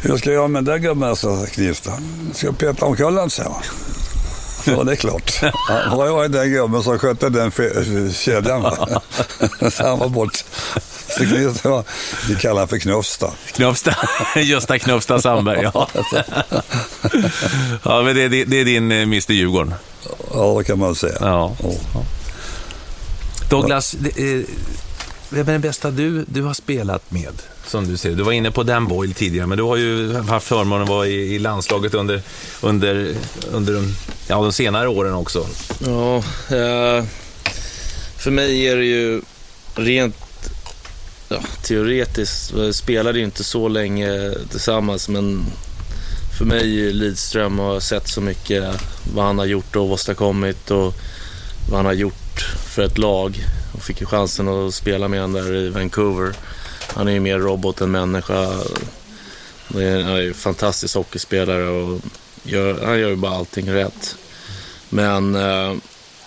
Hur 0.00 0.16
ska 0.16 0.30
jag 0.30 0.34
göra 0.34 0.48
med 0.48 0.64
den 0.64 0.72
där 0.74 0.88
gubben, 0.88 1.16
sa 1.16 1.46
Knivsta. 1.46 1.92
Ska 2.32 2.46
jag 2.46 2.58
peta 2.58 2.86
omkull 2.86 3.04
honom, 3.04 3.30
sa 3.30 3.42
jag. 3.42 3.62
Ja, 4.76 4.84
det 4.84 4.92
är 4.92 4.96
klart. 4.96 5.40
Han 5.62 5.98
var 5.98 6.22
ju 6.22 6.28
den 6.28 6.50
gubben 6.50 6.82
som 6.82 6.98
skötte 6.98 7.28
den 7.28 7.52
kedjan. 8.12 8.62
Så 9.72 9.86
han 9.86 9.98
var 9.98 10.08
bort. 10.08 10.44
Vi 12.28 12.34
kallar 12.34 12.54
honom 12.54 12.68
för 12.68 12.78
Knufsta. 12.78 13.30
Knufsta, 13.52 13.96
Gösta 14.36 14.78
Knufsta 14.78 15.20
Sandberg, 15.20 15.62
ja. 15.62 15.88
ja, 17.82 18.02
men 18.02 18.16
det, 18.16 18.28
det, 18.28 18.44
det 18.44 18.56
är 18.60 18.64
din 18.64 18.92
eh, 18.92 19.02
Mr 19.02 19.32
Djurgården. 19.32 19.74
Ja, 20.34 20.54
det 20.58 20.64
kan 20.64 20.78
man 20.78 20.94
säga. 20.94 21.16
Ja. 21.20 21.56
Ja. 21.62 22.02
Douglas, 23.50 23.92
det, 23.92 24.44
vem 25.28 25.48
är 25.48 25.52
den 25.52 25.60
bästa 25.60 25.90
du, 25.90 26.24
du 26.28 26.42
har 26.42 26.54
spelat 26.54 27.10
med? 27.10 27.42
Som 27.68 27.88
du 27.88 27.96
ser. 27.96 28.10
Du 28.10 28.22
var 28.22 28.32
inne 28.32 28.50
på 28.50 28.62
Dan 28.62 28.88
Boyle 28.88 29.14
tidigare, 29.14 29.46
men 29.46 29.58
du 29.58 29.64
har 29.64 29.76
ju 29.76 30.14
haft 30.14 30.46
förmånen 30.46 30.82
att 30.82 30.88
vara 30.88 31.06
i, 31.06 31.34
i 31.34 31.38
landslaget 31.38 31.94
under, 31.94 32.22
under, 32.60 33.14
under 33.52 33.72
de, 33.72 33.94
ja, 34.28 34.42
de 34.42 34.52
senare 34.52 34.88
åren 34.88 35.14
också. 35.14 35.46
Ja, 35.86 36.16
eh, 36.56 37.04
för 38.18 38.30
mig 38.30 38.66
är 38.66 38.76
det 38.76 38.84
ju 38.84 39.22
rent 39.74 40.16
ja, 41.28 41.40
teoretiskt, 41.62 42.52
jag 42.56 42.74
spelade 42.74 43.18
ju 43.18 43.24
inte 43.24 43.44
så 43.44 43.68
länge 43.68 44.34
tillsammans, 44.50 45.08
men 45.08 45.44
för 46.38 46.44
mig 46.44 46.88
är 46.88 46.92
Lidström 46.92 47.60
och 47.60 47.66
jag 47.66 47.72
har 47.72 47.80
sett 47.80 48.08
så 48.08 48.20
mycket 48.20 48.64
vad 49.14 49.24
han 49.24 49.38
har 49.38 49.46
gjort 49.46 49.76
och 49.76 49.90
åstadkommit 49.90 50.70
och 50.70 50.94
vad 51.70 51.78
han 51.78 51.86
har 51.86 51.92
gjort 51.92 52.40
för 52.66 52.82
ett 52.82 52.98
lag. 52.98 53.44
Och 53.72 53.82
fick 53.82 54.00
ju 54.00 54.06
chansen 54.06 54.48
att 54.48 54.74
spela 54.74 55.08
med 55.08 55.20
honom 55.20 55.44
där 55.44 55.54
i 55.54 55.68
Vancouver. 55.68 56.32
Han 56.88 57.08
är 57.08 57.12
ju 57.12 57.20
mer 57.20 57.38
robot 57.38 57.80
än 57.80 57.90
människa. 57.90 58.34
Han 59.72 59.80
är 59.82 60.16
ju 60.20 60.28
en 60.28 60.34
fantastisk 60.34 60.94
hockeyspelare 60.94 61.68
och 61.68 62.00
gör, 62.42 62.80
han 62.84 62.98
gör 63.00 63.08
ju 63.08 63.16
bara 63.16 63.32
allting 63.36 63.72
rätt. 63.72 64.16
Men 64.88 65.34
eh, 65.36 65.74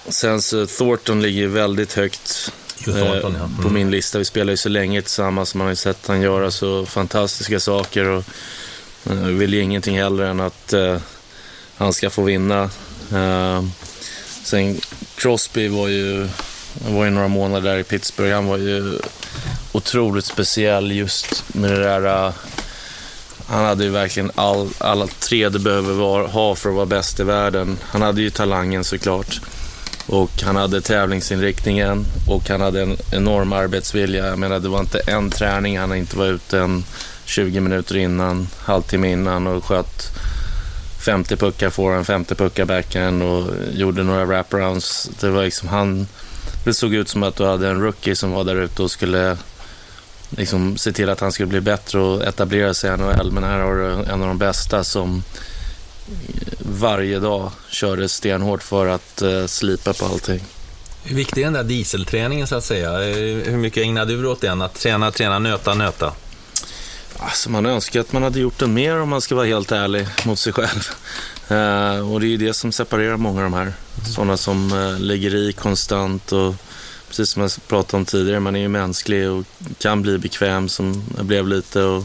sen 0.10 0.42
så 0.42 0.68
Thornton 0.68 1.22
ligger 1.22 1.48
väldigt 1.48 1.94
högt 1.94 2.52
Jo, 2.86 2.94
Thornton, 2.94 3.36
eh, 3.36 3.42
ja. 3.42 3.50
på 3.56 3.62
Mm. 3.68 3.74
min 3.74 3.92
lista. 3.92 4.18
Vi 4.18 4.26
spelar 4.26 4.52
ju 4.54 4.58
så 4.58 4.70
länge 4.70 5.02
tillsammans. 5.02 5.56
Man 5.56 5.66
har 5.66 5.72
ju 5.72 5.76
sett 5.76 6.08
han 6.08 6.22
göra 6.22 6.52
så 6.52 6.86
fantastiska 6.86 7.60
saker. 7.60 8.06
Och, 8.06 8.24
eh, 9.10 9.14
vill 9.14 9.54
ju 9.54 9.62
ingenting 9.62 9.98
hellre 9.98 10.28
än 10.30 10.40
att 10.40 10.74
eh, 10.74 10.98
han 11.78 11.94
ska 11.94 12.10
få 12.10 12.22
vinna. 12.22 12.70
Eh, 13.14 13.64
Sen 14.44 14.82
Crosby 15.16 15.68
var 15.68 15.88
ju, 15.88 16.28
var 16.90 17.06
ju 17.06 17.12
några 17.12 17.28
månader 17.28 17.72
där 17.72 17.78
i 17.80 17.84
Pittsburgh. 17.84 18.34
Han 18.34 18.46
var 18.46 18.58
ju 18.58 19.00
otroligt 19.72 20.26
speciell 20.26 20.92
just 20.92 21.44
med 21.54 21.72
det 21.72 21.80
där... 21.80 22.26
Uh, 22.28 22.34
han 23.48 23.66
hade 23.66 23.84
ju 23.84 23.90
verkligen 23.90 24.32
all, 24.36 24.70
alla 24.78 25.08
tre 25.08 25.50
du 25.50 25.60
behöver 25.60 25.94
var, 25.94 26.28
ha 26.28 26.56
för 26.56 26.70
att 26.70 26.76
vara 26.76 26.86
bäst 26.86 27.20
i 27.20 27.24
världen. 27.24 27.78
Han 27.82 28.02
hade 28.02 28.22
ju 28.22 28.30
talangen 28.30 28.84
såklart. 28.84 29.42
Och 30.08 30.42
han 30.44 30.56
hade 30.56 30.82
tävlingsinriktningen 30.82 32.06
och 32.28 32.50
han 32.50 32.62
hade 32.62 32.82
en 32.82 32.98
enorm 33.12 33.54
arbetsvilja. 33.54 34.28
Jag 34.28 34.40
menar, 34.40 34.60
det 34.60 34.70
var 34.70 34.80
inte 34.80 35.00
en 35.00 35.30
träning 35.30 35.80
han 35.80 35.96
inte 35.96 36.18
var 36.18 36.26
ute 36.26 36.60
en 36.60 36.84
20 37.26 37.60
minuter 37.60 37.98
innan, 37.98 38.48
halvtimme 38.60 39.12
innan 39.12 39.48
och 39.48 39.66
sköt 39.66 40.12
50 41.06 41.36
puckar 41.36 41.70
forehand, 41.70 42.08
50 42.08 42.36
puckar 42.36 42.66
backhand 42.66 43.24
och 43.24 43.48
gjorde 43.74 44.04
några 44.04 44.26
wraparounds. 44.26 45.10
Det 45.20 45.30
var 45.30 45.44
liksom 45.44 45.70
han... 45.70 46.08
Det 46.66 46.74
såg 46.74 46.94
ut 46.94 47.10
som 47.10 47.24
att 47.24 47.36
du 47.36 47.46
hade 47.46 47.70
en 47.70 47.82
rookie 47.82 48.16
som 48.16 48.32
var 48.32 48.44
där 48.44 48.56
ute 48.56 48.84
och 48.84 48.92
skulle 48.92 49.38
liksom 50.38 50.78
se 50.78 50.92
till 50.92 51.10
att 51.10 51.20
han 51.20 51.32
skulle 51.32 51.48
bli 51.48 51.62
bättre 51.62 52.00
och 52.00 52.24
etablera 52.24 52.74
sig 52.74 52.94
i 52.94 52.98
NHL. 52.98 53.32
Men 53.32 53.44
här 53.44 53.60
har 53.60 53.76
du 53.76 54.12
en 54.12 54.22
av 54.22 54.28
de 54.28 54.38
bästa 54.38 54.84
som 54.84 55.24
varje 56.60 57.20
dag 57.20 57.52
körde 57.70 58.10
stenhårt 58.10 58.64
för 58.64 58.88
att 58.88 59.22
uh, 59.22 59.46
slipa 59.46 59.94
på 59.94 60.06
allting. 60.06 60.44
Hur 61.04 61.16
viktig 61.16 61.42
är 61.42 61.46
den 61.46 61.54
där 61.54 61.64
dieselträningen 61.64 62.48
så 62.48 62.56
att 62.56 62.64
säga? 62.64 62.98
Hur 63.46 63.58
mycket 63.58 63.84
ägnade 63.84 64.14
du 64.14 64.28
åt 64.28 64.42
den? 64.42 64.62
Att 64.62 64.74
träna, 64.74 65.12
träna, 65.12 65.40
nöta, 65.40 65.74
nöta? 65.74 66.14
Alltså 67.18 67.50
man 67.50 67.66
önskar 67.66 68.00
att 68.00 68.14
man 68.14 68.24
hade 68.24 68.40
gjort 68.40 68.60
den 68.60 68.74
mer 68.74 69.00
om 69.00 69.10
man 69.10 69.22
ska 69.22 69.36
vara 69.36 69.46
helt 69.46 69.72
ärlig 69.72 70.08
mot 70.26 70.40
sig 70.40 70.54
själv. 70.54 70.90
Uh, 71.52 72.12
och 72.14 72.20
det 72.20 72.26
är 72.26 72.30
ju 72.30 72.38
det 72.38 72.54
som 72.54 72.72
separerar 72.72 73.18
många 73.18 73.38
av 73.38 73.44
de 73.44 73.54
här. 73.54 73.62
Mm. 73.62 73.76
Sådana 74.16 74.38
som 74.38 74.74
uh, 74.74 75.00
ligger 75.00 75.36
i 75.36 75.54
konstant 75.54 76.32
och 76.32 76.56
precis 77.12 77.30
som 77.30 77.42
jag 77.42 77.52
pratade 77.68 77.98
om 77.98 78.06
tidigare, 78.06 78.40
man 78.40 78.56
är 78.56 78.60
ju 78.60 78.68
mänsklig 78.68 79.30
och 79.30 79.46
kan 79.78 80.02
bli 80.02 80.18
bekväm 80.18 80.70
som 80.70 81.04
jag 81.18 81.26
blev 81.26 81.48
lite. 81.48 81.84
Och, 81.84 82.04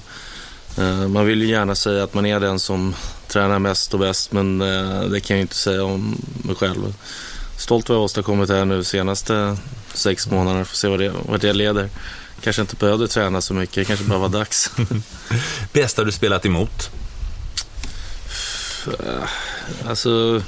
uh, 0.79 1.09
man 1.09 1.27
vill 1.27 1.43
ju 1.43 1.49
gärna 1.49 1.75
säga 1.75 2.05
att 2.05 2.15
man 2.15 2.27
är 2.27 2.41
den 2.41 2.59
som 2.59 2.95
tränar 3.29 3.59
mest 3.59 3.95
och 3.95 4.01
bäst, 4.01 4.33
men 4.33 4.59
det 5.11 5.21
kan 5.21 5.35
jag 5.35 5.39
ju 5.39 5.43
inte 5.43 5.55
säga 5.55 5.85
om 5.85 6.17
mig 6.45 6.55
själv. 6.55 6.95
Stolt 7.59 7.89
vad 7.89 7.99
jag 7.99 8.05
åstadkommit 8.05 8.51
här 8.51 8.65
nu 8.65 8.85
senaste 8.85 9.57
sex 9.95 10.31
månaderna, 10.31 10.65
får 10.65 10.77
se 10.77 10.89
vad 10.89 10.99
det, 10.99 11.13
vad 11.29 11.41
det 11.41 11.53
leder 11.53 11.89
kanske 12.41 12.63
inte 12.63 12.77
behövde 12.77 13.09
träna 13.09 13.41
så 13.41 13.55
mycket, 13.55 13.75
det 13.75 13.85
kanske 13.85 14.05
bara 14.05 14.19
var 14.19 14.29
dags. 14.29 14.71
Bästa 15.73 16.05
du 16.05 16.13
spelat 16.13 16.47
emot? 16.47 16.91
Alltså, 19.89 20.43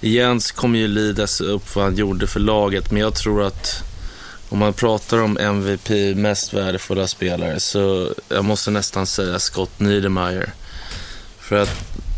Jens 0.00 0.52
kommer 0.52 0.78
ju 0.78 0.88
lidas 0.88 1.40
upp 1.40 1.74
vad 1.76 1.84
han 1.84 1.96
gjorde 1.96 2.26
för 2.26 2.40
laget, 2.40 2.90
men 2.90 3.02
jag 3.02 3.14
tror 3.14 3.42
att 3.42 3.82
om 4.48 4.58
man 4.58 4.72
pratar 4.72 5.22
om 5.22 5.38
MVP, 5.38 6.16
mest 6.16 6.54
värdefulla 6.54 7.06
spelare, 7.06 7.60
så 7.60 8.10
jag 8.28 8.44
måste 8.44 8.70
nästan 8.70 9.06
säga 9.06 9.38
Scott 9.38 9.80
Niedermayer. 9.80 10.52
För 11.38 11.56
att 11.56 11.70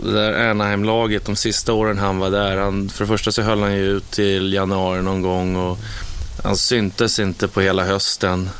det 0.04 0.12
där 0.12 0.50
Anaheim-laget, 0.50 1.24
de 1.24 1.36
sista 1.36 1.72
åren 1.72 1.98
han 1.98 2.18
var 2.18 2.30
där, 2.30 2.56
han, 2.56 2.88
för 2.88 3.04
det 3.04 3.08
första 3.08 3.32
så 3.32 3.42
höll 3.42 3.62
han 3.62 3.74
ju 3.74 3.84
ut 3.84 4.10
till 4.10 4.52
januari 4.52 5.02
någon 5.02 5.22
gång 5.22 5.56
och 5.56 5.78
han 6.44 6.56
syntes 6.56 7.18
inte 7.18 7.48
på 7.48 7.60
hela 7.60 7.84
hösten. 7.84 8.50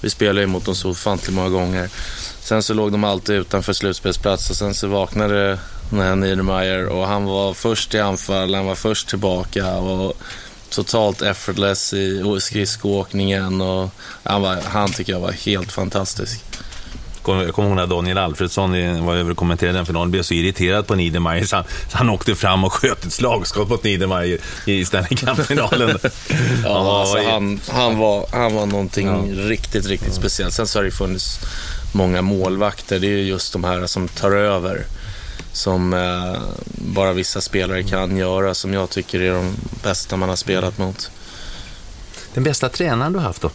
Vi 0.00 0.10
spelade 0.10 0.40
ju 0.40 0.46
mot 0.46 0.64
dem 0.64 0.74
så 0.74 0.90
ofantligt 0.90 1.34
många 1.34 1.48
gånger. 1.48 1.88
Sen 2.40 2.62
så 2.62 2.74
låg 2.74 2.92
de 2.92 3.04
alltid 3.04 3.36
utanför 3.36 3.72
slutspelsplats 3.72 4.50
och 4.50 4.56
sen 4.56 4.74
så 4.74 4.86
vaknade 4.86 5.58
Niedermayer 5.90 6.86
och 6.86 7.06
han 7.06 7.24
var 7.24 7.54
först 7.54 7.94
i 7.94 8.00
anfall, 8.00 8.54
han 8.54 8.66
var 8.66 8.74
först 8.74 9.08
tillbaka 9.08 9.74
och 9.76 10.16
totalt 10.70 11.22
effortless 11.22 11.92
i 11.92 12.36
skridskoåkningen 12.40 13.60
och 13.60 13.90
han, 14.22 14.42
var, 14.42 14.58
han 14.64 14.92
tycker 14.92 15.12
jag 15.12 15.20
var 15.20 15.32
helt 15.32 15.72
fantastisk. 15.72 16.44
Jag 17.26 17.54
kommer 17.54 17.68
ihåg 17.68 17.76
när 17.76 17.86
Daniel 17.86 18.18
Alfredsson 18.18 19.04
var 19.06 19.16
över 19.16 19.30
och 19.30 19.36
kommenterade 19.36 19.78
den 19.78 19.86
finalen. 19.86 20.10
blev 20.10 20.22
så 20.22 20.34
irriterad 20.34 20.86
på 20.86 20.94
Niedermayer 20.94 21.44
så 21.44 21.56
han, 21.56 21.64
så 21.88 21.98
han 21.98 22.10
åkte 22.10 22.34
fram 22.34 22.64
och 22.64 22.72
sköt 22.72 23.04
ett 23.04 23.12
slagskott 23.12 23.68
mot 23.68 23.84
Niedermayer 23.84 24.38
i 24.66 24.84
Stanley 24.84 25.16
Cup-finalen. 25.16 25.98
ja, 26.64 27.00
alltså, 27.00 27.30
han, 27.30 27.60
han, 27.68 27.98
var, 27.98 28.26
han 28.32 28.54
var 28.54 28.66
någonting 28.66 29.06
ja. 29.06 29.48
riktigt, 29.48 29.86
riktigt 29.86 30.14
speciellt. 30.14 30.54
Sen 30.54 30.66
så 30.66 30.78
har 30.78 30.84
det 30.84 30.90
funnits 30.90 31.40
många 31.92 32.22
målvakter. 32.22 32.98
Det 32.98 33.06
är 33.06 33.16
just 33.16 33.52
de 33.52 33.64
här 33.64 33.86
som 33.86 34.08
tar 34.08 34.30
över. 34.30 34.86
Som 35.52 35.92
eh, 35.92 36.40
bara 36.74 37.12
vissa 37.12 37.40
spelare 37.40 37.82
kan 37.82 38.16
göra. 38.16 38.54
Som 38.54 38.72
jag 38.72 38.90
tycker 38.90 39.20
är 39.20 39.34
de 39.34 39.56
bästa 39.82 40.16
man 40.16 40.28
har 40.28 40.36
spelat 40.36 40.78
mot. 40.78 41.10
Den 42.34 42.42
bästa 42.42 42.68
tränaren 42.68 43.12
du 43.12 43.18
har 43.18 43.26
haft 43.26 43.42
då? 43.42 43.50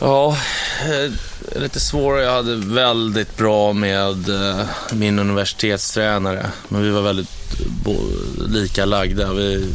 Ja, 0.00 0.36
eh, 0.84 1.12
lite 1.60 1.80
svårare. 1.80 2.22
Jag 2.22 2.32
hade 2.32 2.56
väldigt 2.56 3.36
bra 3.36 3.72
med 3.72 4.28
eh, 4.28 4.66
min 4.92 5.18
universitetstränare. 5.18 6.46
Men 6.68 6.82
vi 6.82 6.90
var 6.90 7.02
väldigt 7.02 7.28
lika 8.48 8.84
lagda. 8.84 9.32
Vi 9.32 9.66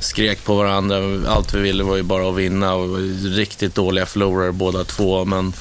skrek 0.00 0.44
på 0.44 0.54
varandra. 0.54 1.30
Allt 1.30 1.54
vi 1.54 1.60
ville 1.60 1.84
var 1.84 1.96
ju 1.96 2.02
bara 2.02 2.28
att 2.28 2.36
vinna 2.36 2.74
och 2.74 2.98
vi 2.98 3.28
var 3.28 3.36
riktigt 3.36 3.74
dåliga 3.74 4.06
förlorare 4.06 4.52
båda 4.52 4.84
två. 4.84 5.24
Men 5.24 5.52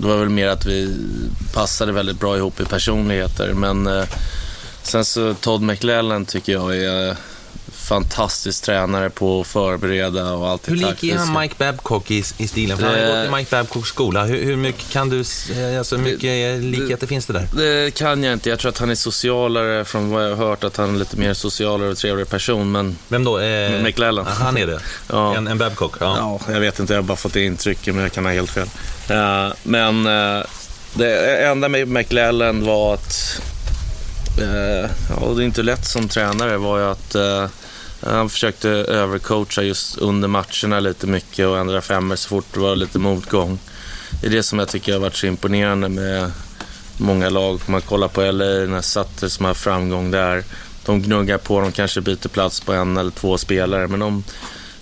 det 0.00 0.06
var 0.06 0.16
väl 0.16 0.28
mer 0.28 0.48
att 0.48 0.66
vi 0.66 0.96
passade 1.54 1.92
väldigt 1.92 2.20
bra 2.20 2.36
ihop 2.36 2.60
i 2.60 2.64
personligheter. 2.64 3.52
Men 3.54 3.86
eh, 3.86 4.04
sen 4.82 5.04
så 5.04 5.34
Todd 5.34 5.62
McLellan 5.62 6.26
tycker 6.26 6.52
jag 6.52 6.76
är 6.76 7.16
fantastisk 7.90 8.62
tränare 8.62 9.10
på 9.10 9.40
att 9.40 9.46
förbereda 9.46 10.32
och 10.32 10.48
allt 10.48 10.68
Hur 10.68 10.76
lik 10.76 11.04
är 11.04 11.16
han 11.16 11.40
Mike 11.40 11.54
Babcock 11.58 12.10
i, 12.10 12.24
i 12.38 12.48
stilen? 12.48 12.78
För 12.78 12.84
det, 12.84 12.90
han 12.90 13.10
har 13.10 13.24
gått 13.24 13.32
i 13.32 13.36
Mike 13.36 13.56
Babcocks 13.56 13.88
skola. 13.88 14.24
Hur, 14.24 14.44
hur, 14.44 14.56
mycket 14.56 14.90
kan 14.90 15.08
du, 15.08 15.18
alltså 15.78 15.96
hur 15.96 16.04
mycket 16.04 16.20
det, 16.20 16.58
likheter 16.58 17.06
finns 17.06 17.26
det 17.26 17.32
där? 17.32 17.48
Det 17.56 17.94
kan 17.94 18.22
jag 18.22 18.32
inte. 18.32 18.50
Jag 18.50 18.58
tror 18.58 18.68
att 18.68 18.78
han 18.78 18.90
är 18.90 18.94
socialare, 18.94 19.84
från 19.84 20.10
vad 20.10 20.24
jag 20.24 20.36
har 20.36 20.46
hört, 20.46 20.64
att 20.64 20.76
han 20.76 20.94
är 20.94 20.98
lite 20.98 21.16
mer 21.16 21.34
socialare 21.34 21.90
och 21.90 21.96
trevligare 21.96 22.28
person. 22.28 22.72
Men... 22.72 22.96
Vem 23.08 23.24
då? 23.24 23.38
Eh, 23.38 23.82
McLellan. 23.82 24.26
Han 24.26 24.56
är 24.56 24.66
det? 24.66 24.80
ja. 25.08 25.36
En, 25.36 25.46
en 25.46 25.58
Babcock? 25.58 25.94
Ja. 26.00 26.38
ja. 26.46 26.52
jag 26.52 26.60
vet 26.60 26.78
inte. 26.78 26.92
Jag 26.92 26.98
har 26.98 27.06
bara 27.06 27.16
fått 27.16 27.32
det 27.32 27.44
intrycket, 27.44 27.94
men 27.94 28.02
jag 28.02 28.12
kan 28.12 28.24
ha 28.24 28.32
helt 28.32 28.50
fel. 28.50 28.68
Uh, 29.10 29.52
men 29.62 30.06
uh, 30.06 30.44
det 30.94 31.44
enda 31.46 31.68
med 31.68 31.88
McLellan 31.88 32.64
var 32.64 32.94
att 32.94 33.40
uh, 34.40 34.90
ja, 35.10 35.34
det 35.36 35.42
är 35.42 35.44
inte 35.44 35.62
lätt 35.62 35.86
som 35.86 36.08
tränare 36.08 36.56
var 36.56 36.78
ju 36.78 36.84
att 36.84 37.16
han 38.02 38.30
försökte 38.30 38.68
övercoacha 38.68 39.62
just 39.62 39.98
under 39.98 40.28
matcherna 40.28 40.80
lite 40.80 41.06
mycket 41.06 41.46
och 41.46 41.58
ändra 41.58 41.80
femmer 41.80 42.16
så 42.16 42.28
fort 42.28 42.46
det 42.52 42.60
var 42.60 42.76
lite 42.76 42.98
motgång. 42.98 43.58
Det 44.20 44.26
är 44.26 44.30
det 44.30 44.42
som 44.42 44.58
jag 44.58 44.68
tycker 44.68 44.92
har 44.92 45.00
varit 45.00 45.16
så 45.16 45.26
imponerande 45.26 45.88
med 45.88 46.30
många 46.96 47.30
lag. 47.30 47.60
Man 47.66 47.82
kollar 47.82 48.08
på 48.08 48.20
LA, 48.20 48.44
när 48.44 48.80
Sutter 48.80 49.28
som 49.28 49.44
har 49.44 49.54
framgång 49.54 50.10
där. 50.10 50.44
De 50.84 51.02
gnuggar 51.02 51.38
på, 51.38 51.60
de 51.60 51.72
kanske 51.72 52.00
byter 52.00 52.28
plats 52.28 52.60
på 52.60 52.72
en 52.72 52.96
eller 52.96 53.10
två 53.10 53.38
spelare. 53.38 53.88
Men 53.88 54.00
de, 54.00 54.24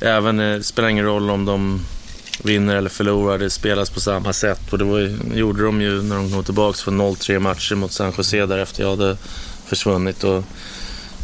även, 0.00 0.36
det 0.36 0.62
spelar 0.62 0.88
ingen 0.88 1.04
roll 1.04 1.30
om 1.30 1.44
de 1.44 1.80
vinner 2.42 2.76
eller 2.76 2.90
förlorar, 2.90 3.38
det 3.38 3.50
spelas 3.50 3.90
på 3.90 4.00
samma 4.00 4.32
sätt. 4.32 4.72
Och 4.72 4.78
det 4.78 4.84
var, 4.84 5.18
gjorde 5.34 5.62
de 5.62 5.80
ju 5.82 6.02
när 6.02 6.16
de 6.16 6.32
kom 6.32 6.44
tillbaka 6.44 6.78
från 6.78 7.00
0-3 7.00 7.38
matcher 7.38 7.74
mot 7.74 7.92
San 7.92 8.12
Jose 8.16 8.46
där 8.46 8.58
efter 8.58 8.82
jag 8.82 8.90
hade 8.90 9.16
försvunnit. 9.66 10.24
Och 10.24 10.44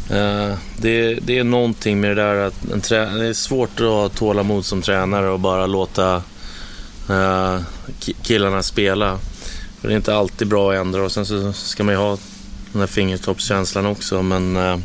Eh, 0.09 0.57
det, 0.77 1.13
det, 1.13 1.37
är 1.37 1.43
någonting 1.43 2.01
med 2.01 2.09
det 2.09 2.23
där 2.23 2.35
att 2.35 2.71
en 2.71 2.81
trä, 2.81 3.05
det 3.05 3.27
är 3.27 3.33
svårt 3.33 3.79
att 3.79 3.85
ha 3.85 4.09
tålamod 4.09 4.65
som 4.65 4.81
tränare 4.81 5.29
och 5.29 5.39
bara 5.39 5.65
låta 5.65 6.23
uh, 7.09 7.59
killarna 8.21 8.63
spela. 8.63 9.19
För 9.81 9.87
det 9.87 9.93
är 9.93 9.97
inte 9.97 10.15
alltid 10.15 10.47
bra 10.47 10.71
att 10.71 10.77
ändra 10.77 11.03
och 11.03 11.11
sen 11.11 11.25
så 11.25 11.53
ska 11.53 11.83
man 11.83 11.93
ju 11.93 11.99
ha 11.99 12.17
den 12.71 12.79
här 12.79 12.87
fingertoppskänslan 12.87 13.85
också. 13.85 14.21
Men, 14.21 14.57
uh, 14.57 14.77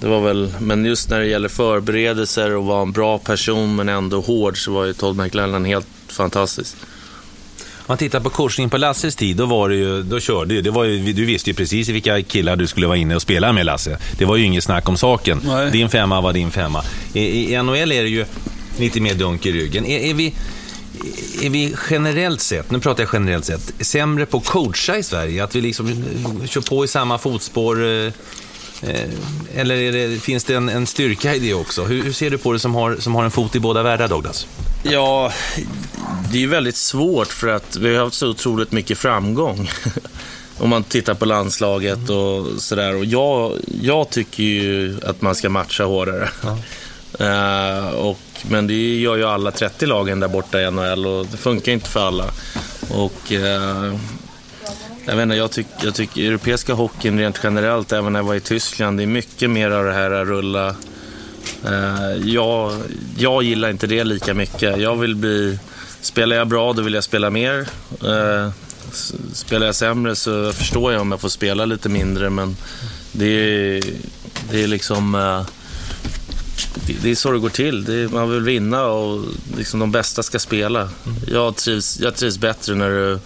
det 0.00 0.06
var 0.06 0.20
väl, 0.20 0.54
men 0.60 0.84
just 0.84 1.10
när 1.10 1.20
det 1.20 1.26
gäller 1.26 1.48
förberedelser 1.48 2.56
och 2.56 2.64
vara 2.64 2.82
en 2.82 2.92
bra 2.92 3.18
person 3.18 3.76
men 3.76 3.88
ändå 3.88 4.20
hård 4.20 4.64
så 4.64 4.72
var 4.72 4.84
ju 4.84 4.92
Todd 4.92 5.16
McLellan 5.16 5.64
helt 5.64 5.86
fantastisk. 6.08 6.76
Man 7.86 7.98
tittar 7.98 8.20
på 8.20 8.30
korsningen 8.30 8.70
på 8.70 8.76
Lasses 8.76 9.16
tid, 9.16 9.36
då 9.36 9.46
var 9.46 9.68
det 9.68 9.74
ju, 9.74 10.02
då 10.02 10.20
körde 10.20 10.54
ju, 10.54 10.62
det 10.62 10.70
var 10.70 10.84
ju, 10.84 11.12
du 11.12 11.24
visste 11.24 11.50
ju 11.50 11.54
precis 11.54 11.88
vilka 11.88 12.22
killar 12.22 12.56
du 12.56 12.66
skulle 12.66 12.86
vara 12.86 12.96
inne 12.96 13.14
och 13.14 13.22
spela 13.22 13.52
med 13.52 13.66
Lasse. 13.66 13.98
Det 14.18 14.24
var 14.24 14.36
ju 14.36 14.44
inget 14.44 14.64
snack 14.64 14.88
om 14.88 14.96
saken. 14.96 15.40
Nej. 15.44 15.70
Din 15.70 15.88
femma 15.88 16.20
var 16.20 16.32
din 16.32 16.50
femma. 16.50 16.84
I, 17.12 17.54
I, 17.54 17.62
NHL 17.62 17.92
är 17.92 18.02
det 18.02 18.08
ju 18.08 18.24
lite 18.78 19.00
mer 19.00 19.14
dunk 19.14 19.46
i 19.46 19.52
ryggen. 19.52 19.86
Är, 19.86 19.98
är, 19.98 20.14
vi, 20.14 20.34
är 21.42 21.50
vi 21.50 21.74
generellt 21.90 22.40
sett, 22.40 22.70
nu 22.70 22.80
pratar 22.80 23.02
jag 23.02 23.10
generellt 23.12 23.44
sett, 23.44 23.72
sämre 23.80 24.26
på 24.26 24.36
att 24.36 24.46
coacha 24.46 24.96
i 24.96 25.02
Sverige? 25.02 25.44
Att 25.44 25.54
vi 25.54 25.60
liksom 25.60 26.04
kör 26.46 26.60
på 26.60 26.84
i 26.84 26.88
samma 26.88 27.18
fotspår? 27.18 28.12
Eh, 28.82 29.10
eller 29.54 29.92
det, 29.92 30.22
finns 30.22 30.44
det 30.44 30.54
en, 30.54 30.68
en, 30.68 30.86
styrka 30.86 31.34
i 31.34 31.38
det 31.38 31.54
också? 31.54 31.84
Hur, 31.84 32.02
hur, 32.02 32.12
ser 32.12 32.30
du 32.30 32.38
på 32.38 32.52
det 32.52 32.58
som 32.58 32.74
har, 32.74 32.96
som 32.96 33.14
har 33.14 33.24
en 33.24 33.30
fot 33.30 33.56
i 33.56 33.60
båda 33.60 33.82
världar, 33.82 34.08
Douglas? 34.08 34.46
Ja, 34.82 35.32
det 36.32 36.42
är 36.42 36.46
väldigt 36.46 36.76
svårt 36.76 37.28
för 37.32 37.48
att 37.48 37.76
vi 37.76 37.96
har 37.96 38.04
haft 38.04 38.16
så 38.16 38.28
otroligt 38.28 38.72
mycket 38.72 38.98
framgång. 38.98 39.70
om 40.58 40.70
man 40.70 40.84
tittar 40.84 41.14
på 41.14 41.24
landslaget 41.24 42.10
och 42.10 42.46
sådär. 42.62 42.96
Och 42.96 43.04
jag, 43.04 43.52
jag 43.82 44.10
tycker 44.10 44.42
ju 44.42 44.98
att 45.02 45.22
man 45.22 45.34
ska 45.34 45.48
matcha 45.48 45.84
hårdare. 45.84 46.28
Ja. 46.42 46.58
Uh, 47.20 47.88
och, 47.94 48.18
men 48.42 48.66
det 48.66 48.98
gör 49.00 49.16
ju 49.16 49.24
alla 49.24 49.50
30 49.50 49.86
lagen 49.86 50.20
där 50.20 50.28
borta 50.28 50.60
i 50.60 50.70
NHL 50.70 51.06
och 51.06 51.26
det 51.26 51.36
funkar 51.36 51.72
inte 51.72 51.90
för 51.90 52.06
alla. 52.06 52.24
Och 52.90 53.32
uh, 53.32 53.94
jag 55.06 55.16
vet 55.16 55.22
inte, 55.22 55.36
jag 55.36 55.50
tycker 55.50 55.84
jag 55.84 55.94
tyck, 55.94 56.16
europeiska 56.16 56.74
hockeyn 56.74 57.18
rent 57.18 57.40
generellt, 57.42 57.92
även 57.92 58.12
när 58.12 58.20
jag 58.20 58.24
var 58.24 58.34
i 58.34 58.40
Tyskland, 58.40 58.98
det 58.98 59.02
är 59.02 59.06
mycket 59.06 59.50
mer 59.50 59.70
av 59.70 59.84
det 59.84 59.92
här 59.92 60.10
att 60.10 60.28
rulla. 60.28 60.76
Eh, 61.64 62.12
jag, 62.24 62.72
jag 63.16 63.42
gillar 63.42 63.70
inte 63.70 63.86
det 63.86 64.04
lika 64.04 64.34
mycket. 64.34 64.80
Jag 64.80 64.96
vill 64.96 65.16
bli... 65.16 65.58
Spelar 66.00 66.36
jag 66.36 66.48
bra, 66.48 66.72
då 66.72 66.82
vill 66.82 66.94
jag 66.94 67.04
spela 67.04 67.30
mer. 67.30 67.68
Eh, 68.04 68.50
spelar 69.32 69.66
jag 69.66 69.74
sämre 69.74 70.16
så 70.16 70.52
förstår 70.52 70.92
jag 70.92 71.00
om 71.00 71.10
jag 71.10 71.20
får 71.20 71.28
spela 71.28 71.64
lite 71.64 71.88
mindre, 71.88 72.30
men 72.30 72.56
det 73.12 73.26
är, 73.26 73.84
det 74.50 74.62
är 74.62 74.66
liksom... 74.66 75.14
Eh, 75.14 75.46
det, 76.86 76.96
det 77.02 77.10
är 77.10 77.14
så 77.14 77.32
det 77.32 77.38
går 77.38 77.48
till. 77.48 77.84
Det, 77.84 78.12
man 78.12 78.30
vill 78.30 78.40
vinna 78.40 78.84
och 78.84 79.24
liksom 79.56 79.80
de 79.80 79.92
bästa 79.92 80.22
ska 80.22 80.38
spela. 80.38 80.88
Jag 81.26 81.56
trivs, 81.56 82.00
jag 82.00 82.16
trivs 82.16 82.38
bättre 82.38 82.74
när 82.74 82.90
du 82.90 83.18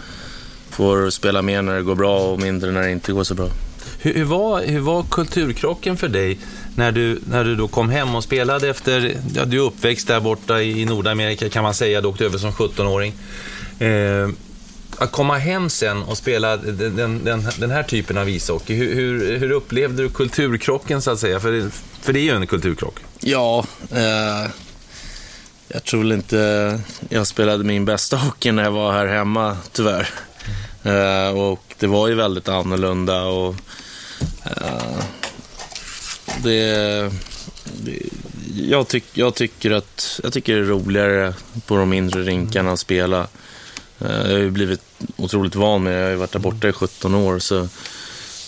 får 0.79 1.11
spela 1.11 1.43
mer 1.43 1.63
när 1.63 1.77
det 1.77 1.83
går 1.83 1.95
bra 1.95 2.19
och 2.19 2.41
mindre 2.41 2.71
när 2.71 2.83
det 2.83 2.91
inte 2.91 3.13
går 3.13 3.25
så 3.25 3.35
bra. 3.35 3.49
Hur, 3.99 4.15
hur, 4.15 4.25
var, 4.25 4.63
hur 4.63 4.81
var 4.81 5.03
kulturkrocken 5.11 5.97
för 5.97 6.09
dig 6.09 6.39
när 6.77 6.93
du, 6.93 7.21
när 7.31 7.45
du 7.45 7.57
då 7.57 7.69
kom 7.69 7.91
hem 7.91 8.15
och 8.15 8.25
spelade 8.25 8.69
efter, 8.69 9.17
ja, 9.35 9.45
du 9.45 9.57
är 9.57 9.63
uppväxt 9.63 10.09
där 10.09 10.21
borta 10.21 10.63
i 10.63 10.85
Nordamerika 10.85 11.49
kan 11.49 11.63
man 11.63 11.75
säga, 11.75 12.01
du 12.01 12.09
åkte 12.09 12.25
över 12.25 12.39
som 12.39 12.53
17-åring. 12.53 13.15
Eh, 13.79 14.29
att 14.99 15.13
komma 15.13 15.39
hem 15.39 15.71
sen 15.71 16.03
och 16.03 16.17
spela 16.17 16.57
den, 16.57 17.25
den, 17.25 17.49
den 17.59 17.71
här 17.71 17.83
typen 17.83 18.19
av 18.19 18.29
ishockey, 18.29 18.75
hur, 18.75 18.95
hur, 18.95 19.39
hur, 19.39 19.51
upplevde 19.51 20.03
du 20.03 20.09
kulturkrocken 20.09 21.03
så 21.03 21.11
att 21.11 21.19
säga? 21.19 21.41
För, 21.41 21.71
för 22.01 22.13
det 22.13 22.21
är 22.21 22.23
ju 22.23 22.31
en 22.31 22.47
kulturkrock. 22.47 22.99
Ja, 23.21 23.65
eh, 23.91 24.51
jag 25.69 25.85
tror 25.85 26.01
väl 26.01 26.13
inte 26.13 26.81
jag 27.09 27.27
spelade 27.27 27.65
min 27.65 27.85
bästa 27.85 28.17
hockey 28.17 28.53
när 28.53 28.63
jag 28.63 28.71
var 28.71 28.93
här 28.93 29.07
hemma, 29.07 29.57
tyvärr. 29.73 30.09
Eh, 30.89 31.39
och 31.39 31.75
det 31.79 31.87
var 31.87 32.09
ju 32.09 32.15
väldigt 32.15 32.49
annorlunda 32.49 33.25
och 33.25 33.55
eh, 34.45 35.03
det, 36.43 37.11
det 37.65 38.03
jag, 38.55 38.89
tyck, 38.89 39.05
jag, 39.13 39.35
tycker 39.35 39.71
att, 39.71 40.21
jag 40.23 40.33
tycker 40.33 40.57
det 40.57 40.61
är 40.61 40.65
roligare 40.65 41.35
på 41.67 41.77
de 41.77 41.89
mindre 41.89 42.23
rinkarna 42.23 42.73
att 42.73 42.79
spela. 42.79 43.27
Eh, 43.99 44.23
jag 44.23 44.33
har 44.33 44.39
ju 44.39 44.51
blivit 44.51 44.81
otroligt 45.17 45.55
van 45.55 45.83
med 45.83 45.93
det. 45.93 45.99
Jag 45.99 46.07
har 46.07 46.11
ju 46.11 46.17
varit 46.17 46.33
där 46.33 46.39
borta 46.39 46.69
i 46.69 46.73
17 46.73 47.15
år. 47.15 47.39
Så 47.39 47.69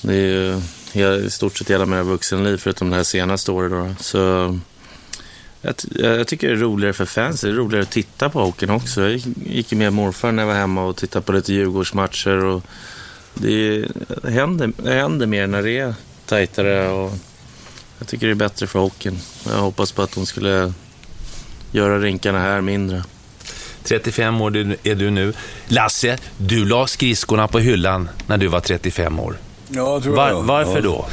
det 0.02 0.14
är 0.14 0.60
ju 0.94 1.26
i 1.26 1.30
stort 1.30 1.58
sett 1.58 1.70
hela 1.70 1.86
mina 1.86 2.02
vuxenliv 2.02 2.56
förutom 2.56 2.90
det 2.90 2.96
här 2.96 3.02
senaste 3.02 3.52
året. 3.52 3.70
Då. 3.70 3.94
Så 4.00 4.58
jag, 5.62 5.74
jag, 5.90 6.26
tycker 6.26 6.48
det 6.48 6.54
är 6.54 6.56
roligare 6.56 6.92
för 6.92 7.04
fans. 7.04 7.40
Det 7.40 7.48
är 7.48 7.52
roligare 7.52 7.82
att 7.82 7.90
titta 7.90 8.28
på 8.28 8.40
hockeyn 8.40 8.70
också. 8.70 9.02
Jag 9.02 9.20
gick 9.46 9.72
med 9.72 9.92
morfar 9.92 10.32
när 10.32 10.42
jag 10.42 10.48
var 10.48 10.54
hemma 10.54 10.84
och 10.84 10.96
tittade 10.96 11.24
på 11.24 11.32
lite 11.32 11.52
Djurgårdsmatcher. 11.52 12.44
Och 12.44 12.62
det, 13.34 13.86
det, 14.22 14.30
händer, 14.30 14.72
det 14.76 14.92
händer 14.92 15.26
mer 15.26 15.46
när 15.46 15.62
det 15.62 15.78
är 15.78 15.94
tajtare. 16.26 16.88
Och 16.88 17.12
jag 17.98 18.08
tycker 18.08 18.26
det 18.26 18.32
är 18.32 18.34
bättre 18.34 18.66
för 18.66 18.78
hockeyn. 18.78 19.18
Jag 19.46 19.58
hoppas 19.58 19.92
på 19.92 20.02
att 20.02 20.14
de 20.14 20.26
skulle 20.26 20.72
göra 21.72 21.98
rinkarna 21.98 22.40
här 22.40 22.60
mindre. 22.60 23.04
35 23.84 24.40
år 24.40 24.76
är 24.82 24.94
du 24.94 25.10
nu. 25.10 25.32
Lasse, 25.68 26.18
du 26.36 26.64
la 26.64 26.86
skridskorna 26.86 27.48
på 27.48 27.58
hyllan 27.58 28.08
när 28.26 28.38
du 28.38 28.46
var 28.46 28.60
35 28.60 29.20
år. 29.20 29.36
Ja, 29.68 29.92
jag 29.92 30.02
tror 30.02 30.16
Var, 30.16 30.28
jag. 30.28 30.42
varför 30.42 30.76
ja. 30.76 30.80
då? 30.80 31.06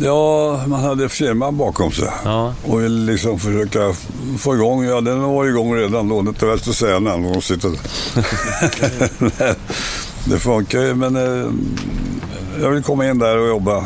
Ja, 0.00 0.60
man 0.66 0.80
hade 0.80 1.08
firman 1.08 1.56
bakom 1.56 1.92
sig. 1.92 2.08
Ja. 2.24 2.54
Och 2.66 2.80
ville 2.80 3.12
liksom 3.12 3.38
försöka 3.38 3.92
få 4.38 4.54
igång, 4.54 4.84
ja 4.84 5.00
den 5.00 5.22
var 5.22 5.46
igång 5.46 5.74
redan 5.74 6.08
då, 6.08 6.22
det 6.22 6.26
är 6.26 6.28
inte 6.28 6.46
väl 6.46 6.54
att 6.54 6.74
säga 6.76 6.98
när 6.98 7.32
de 7.32 7.42
sitter. 7.42 7.70
det 10.30 10.38
funkar 10.38 10.80
ju, 10.80 10.94
men 10.94 11.16
eh, 11.16 11.50
jag 12.62 12.70
vill 12.70 12.82
komma 12.82 13.06
in 13.06 13.18
där 13.18 13.38
och 13.38 13.48
jobba 13.48 13.84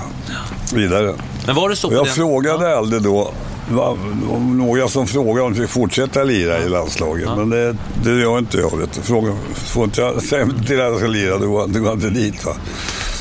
vidare. 0.74 1.14
Men 1.46 1.54
var 1.56 1.68
det 1.68 1.76
så? 1.76 1.88
Och 1.88 1.94
jag 1.94 2.06
den... 2.06 2.14
frågade 2.14 2.70
ja. 2.70 2.76
aldrig 2.76 3.02
då, 3.02 3.32
va, 3.74 3.96
några 4.40 4.88
som 4.88 5.06
frågade 5.06 5.46
om 5.46 5.52
vi 5.52 5.60
fick 5.60 5.70
fortsätta 5.70 6.24
lira 6.24 6.58
i 6.58 6.68
landslaget. 6.68 7.24
Ja. 7.26 7.36
Men 7.36 7.50
det, 7.50 7.76
det 8.04 8.20
gör 8.20 8.38
inte 8.38 8.58
jag. 8.58 8.76
Vet 8.76 8.92
du. 8.92 9.00
Fråga, 9.00 9.32
får 9.54 9.84
inte 9.84 10.00
jag 10.00 10.22
säga 10.22 10.46
till 10.66 10.80
att 10.80 10.86
jag 10.86 10.98
ska 10.98 11.06
lira, 11.06 11.38
då 11.38 11.46
går 11.46 11.70
jag 11.84 11.94
inte 11.94 12.10
dit. 12.10 12.44
Va? 12.44 12.52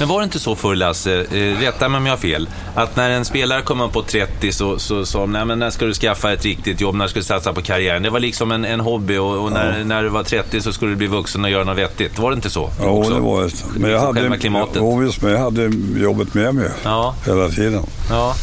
Men 0.02 0.08
var 0.08 0.20
det 0.20 0.24
inte 0.24 0.40
så 0.40 0.56
förr, 0.56 0.76
Lasse, 0.76 1.26
eh, 1.32 1.60
rätta 1.60 1.90
mig 1.90 1.98
om 1.98 2.06
jag 2.06 2.14
har 2.14 2.18
fel, 2.18 2.50
att 2.76 2.96
när 2.96 3.10
en 3.10 3.26
spelare 3.26 3.62
kom 3.62 3.82
upp 3.82 3.94
på 3.94 4.02
30 4.02 4.52
så 4.52 4.80
sa 4.80 5.06
så, 5.06 5.26
nej 5.26 5.46
men 5.46 5.60
när 5.60 5.70
ska 5.70 5.86
du 5.86 5.94
skaffa 5.94 6.34
ett 6.34 6.46
riktigt 6.46 6.82
jobb, 6.82 6.96
när 6.96 7.08
ska 7.08 7.20
du 7.20 7.24
satsa 7.24 7.54
på 7.54 7.62
karriären? 7.62 8.04
Det 8.04 8.10
var 8.10 8.20
liksom 8.20 8.52
en, 8.52 8.66
en 8.66 8.80
hobby 8.80 9.18
och, 9.18 9.44
och 9.44 9.52
när, 9.52 9.78
ja. 9.78 9.86
när 9.86 10.04
du 10.04 10.10
var 10.10 10.24
30 10.24 10.62
så 10.62 10.74
skulle 10.74 10.92
du 10.92 10.96
bli 10.96 11.08
vuxen 11.08 11.44
och 11.44 11.50
göra 11.50 11.64
något 11.64 11.78
vettigt. 11.78 12.20
Var 12.20 12.32
det 12.32 12.36
inte 12.36 12.50
så? 12.50 12.70
Ja, 12.80 12.86
också? 12.86 13.14
det 13.14 13.20
var 13.20 13.44
det. 13.44 13.52
Men 13.76 13.92
jag 13.92 14.00
hade. 14.00 14.40
Ja, 14.74 14.96
visst, 14.96 15.22
men 15.22 15.32
jag 15.32 15.40
hade 15.40 15.72
jobbet 15.96 16.34
med 16.34 16.56
mig 16.56 16.70
ja. 16.84 17.16
hela 17.26 17.50
tiden. 17.50 17.84
Ja. 18.10 18.36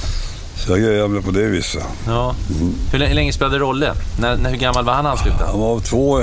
Så 0.59 0.73
jag 0.73 0.81
grejade 0.81 1.09
mig 1.09 1.23
på 1.23 1.31
det 1.31 1.45
viset. 1.45 1.83
Ja. 2.07 2.35
Mm. 2.61 2.75
Hur, 2.93 2.99
länge 2.99 3.33
spelade 3.33 3.59
Rolle? 3.59 3.93
När, 4.21 4.37
när, 4.37 4.51
hur 4.51 4.57
gammal 4.57 4.85
var 4.85 4.93
han 4.93 5.05
när 5.05 5.11
han 5.11 5.19
slutade? 5.19 5.51
Han 5.51 5.61
var 5.61 5.81
två 5.81 6.23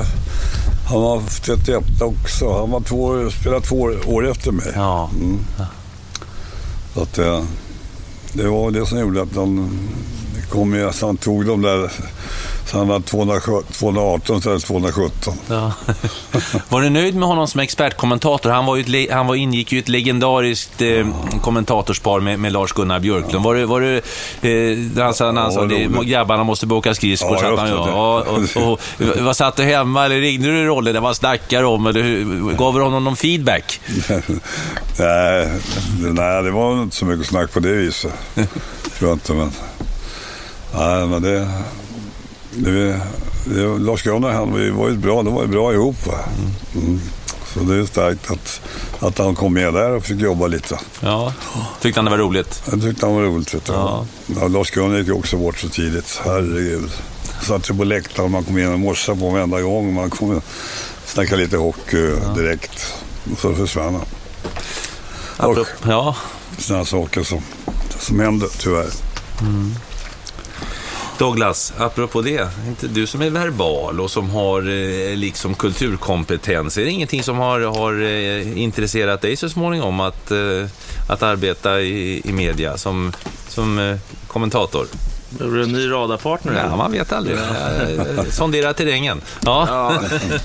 han 0.88 1.02
var 1.02 1.22
31 1.42 2.02
också. 2.02 2.58
Han 2.60 2.72
var 2.72 2.82
två, 2.82 3.30
spelade 3.32 3.66
två 3.66 3.92
år 4.06 4.32
efter 4.32 4.52
mig. 4.52 4.72
Ja. 4.76 5.10
Mm. 5.16 5.40
Så 6.94 7.02
att, 7.02 7.18
eh, 7.18 7.44
det 8.34 8.48
var 8.48 8.72
det 8.72 8.86
som 8.86 9.00
gjorde 9.00 9.22
att 9.22 9.34
de 9.34 9.80
kom 10.50 10.70
med. 10.70 10.96
Så 10.96 11.06
han 11.06 11.18
tog 11.18 11.46
de 11.46 11.62
där 11.62 11.92
så 12.66 12.78
han 12.78 12.88
var 12.88 13.00
218 13.00 14.38
istället 14.38 14.62
för 14.62 14.68
217. 14.68 15.34
Ja. 15.48 15.72
Var 16.70 16.82
du 16.82 16.90
nöjd 16.90 17.16
med 17.16 17.28
honom 17.28 17.48
som 17.48 17.60
expertkommentator? 17.60 18.50
Han, 18.50 18.66
var 18.66 18.76
ju 18.76 19.04
ett, 19.04 19.12
han 19.12 19.28
var, 19.28 19.36
ingick 19.36 19.72
ju 19.72 19.80
ett 19.80 19.90
legendariskt 19.90 20.82
eh, 20.82 21.08
kommentatorspar 21.42 22.20
med, 22.20 22.40
med 22.40 22.54
Lars-Gunnar 22.54 23.00
Björklund. 23.00 23.46
Var 23.46 23.56
du, 23.56 23.66
var 23.66 23.82
du 23.82 23.98
eh, 24.50 25.04
han 25.04 25.14
sa, 25.14 25.32
han 25.32 25.52
sa 25.52 25.66
ja, 25.66 26.02
grabbarna 26.02 26.44
måste 26.44 26.68
åka 26.68 26.96
skridskor. 26.96 27.40
Ja, 27.42 27.56
han, 27.58 27.70
ja, 27.70 28.24
och, 28.28 28.58
och, 28.58 28.72
och, 28.72 28.80
vad 29.20 29.38
satt 29.38 29.56
du 29.56 29.64
hemma 29.64 30.06
eller 30.06 30.22
ringde 30.22 30.48
du 30.48 30.66
Rolle? 30.66 30.92
Det 30.92 31.00
var 31.00 31.14
snackar 31.14 31.64
om? 31.64 31.88
Eller, 31.88 32.54
gav 32.58 32.74
du 32.74 32.82
honom 32.82 33.04
någon 33.04 33.16
feedback? 33.16 33.80
nej, 35.00 35.50
nej, 36.00 36.44
det 36.44 36.52
var 36.52 36.82
inte 36.84 36.96
så 36.96 37.06
mycket 37.06 37.28
snack 37.28 37.54
på 37.54 37.60
det 37.60 37.72
viset. 37.72 38.14
tror 38.98 39.10
jag 39.10 39.14
inte, 39.14 39.34
men... 39.34 39.52
Nej, 40.78 41.08
men 41.08 41.22
det... 41.22 41.48
Det, 42.56 43.02
det, 43.46 43.80
Lars-Gunnar 43.80 44.32
han 44.32 44.52
var 44.52 44.90
ju 44.90 44.98
bra, 44.98 45.24
de 45.24 45.34
var 45.34 45.42
ju 45.42 45.48
bra 45.48 45.74
ihop. 45.74 45.98
Mm. 46.76 47.00
Så 47.54 47.60
det 47.60 47.76
är 47.76 47.86
starkt 47.86 48.32
att, 48.32 48.62
att 49.00 49.18
han 49.18 49.36
kom 49.36 49.54
med 49.54 49.74
där 49.74 49.92
och 49.92 50.04
fick 50.04 50.22
jobba 50.22 50.48
lite. 50.48 50.80
Ja, 51.00 51.34
tyckte 51.82 52.00
han 52.00 52.06
det 52.06 52.12
var 52.12 52.18
roligt? 52.18 52.64
Jag 52.72 52.82
tyckte 52.82 53.06
han 53.06 53.16
var 53.16 53.24
roligt. 53.24 53.54
Vet 53.54 53.66
du. 53.66 53.74
Ja. 53.74 54.06
Ja, 54.28 54.48
Lars-Gunnar 54.48 54.98
gick 54.98 55.08
ju 55.08 55.14
också 55.14 55.38
bort 55.38 55.58
så 55.58 55.70
tidigt. 55.70 56.22
Herregud. 56.26 56.92
Satt 57.42 57.70
ju 57.70 57.78
på 57.78 57.84
läktaren 57.84 58.32
man 58.32 58.44
kom 58.44 58.58
in 58.58 58.74
och 58.74 58.80
morsade 58.80 59.20
på 59.20 59.30
varenda 59.30 59.62
gång. 59.62 59.94
Man 59.94 60.10
kom 60.10 60.30
och 60.30 60.44
snackade 61.06 61.42
lite 61.42 61.58
hockey 61.58 62.12
ja. 62.24 62.34
direkt. 62.34 62.94
Och 63.32 63.40
så 63.40 63.54
försvann 63.54 63.94
han. 63.94 64.06
Och 65.50 65.68
ja. 65.84 66.16
sådana 66.58 66.86
saker 66.86 67.24
som, 67.24 67.42
som 68.00 68.20
hände 68.20 68.48
tyvärr. 68.60 68.90
Mm. 69.42 69.76
Douglas, 71.18 71.74
apropå 71.78 72.22
det, 72.22 72.48
inte 72.68 72.88
du 72.88 73.08
som 73.08 73.22
är 73.22 73.30
verbal 73.30 74.00
och 74.00 74.12
som 74.12 74.30
har 74.30 74.62
eh, 74.62 75.16
liksom 75.16 75.56
kulturkompetens, 75.56 76.78
är 76.78 76.86
det 76.86 76.92
ingenting 76.92 77.24
som 77.24 77.38
har, 77.38 77.62
har 77.62 78.02
eh, 78.02 78.62
intresserat 78.62 79.22
dig 79.22 79.36
så 79.36 79.50
småningom 79.50 80.00
att, 80.00 80.32
eh, 80.32 80.66
att 81.10 81.24
arbeta 81.24 81.82
i, 81.82 82.22
i 82.26 82.34
media 82.34 82.78
som, 82.78 83.14
som 83.48 83.98
kommentator? 84.28 84.88
Är 85.40 85.46
du 85.46 85.64
en 85.64 85.72
ny 85.72 85.92
radarpartner? 85.92 86.66
Ja, 86.70 86.76
man 86.76 86.92
vet 86.92 87.12
aldrig. 87.12 87.38
Sondera 88.30 88.74
terrängen. 88.74 89.22
Ja. 89.42 89.68
ja. 89.70 90.02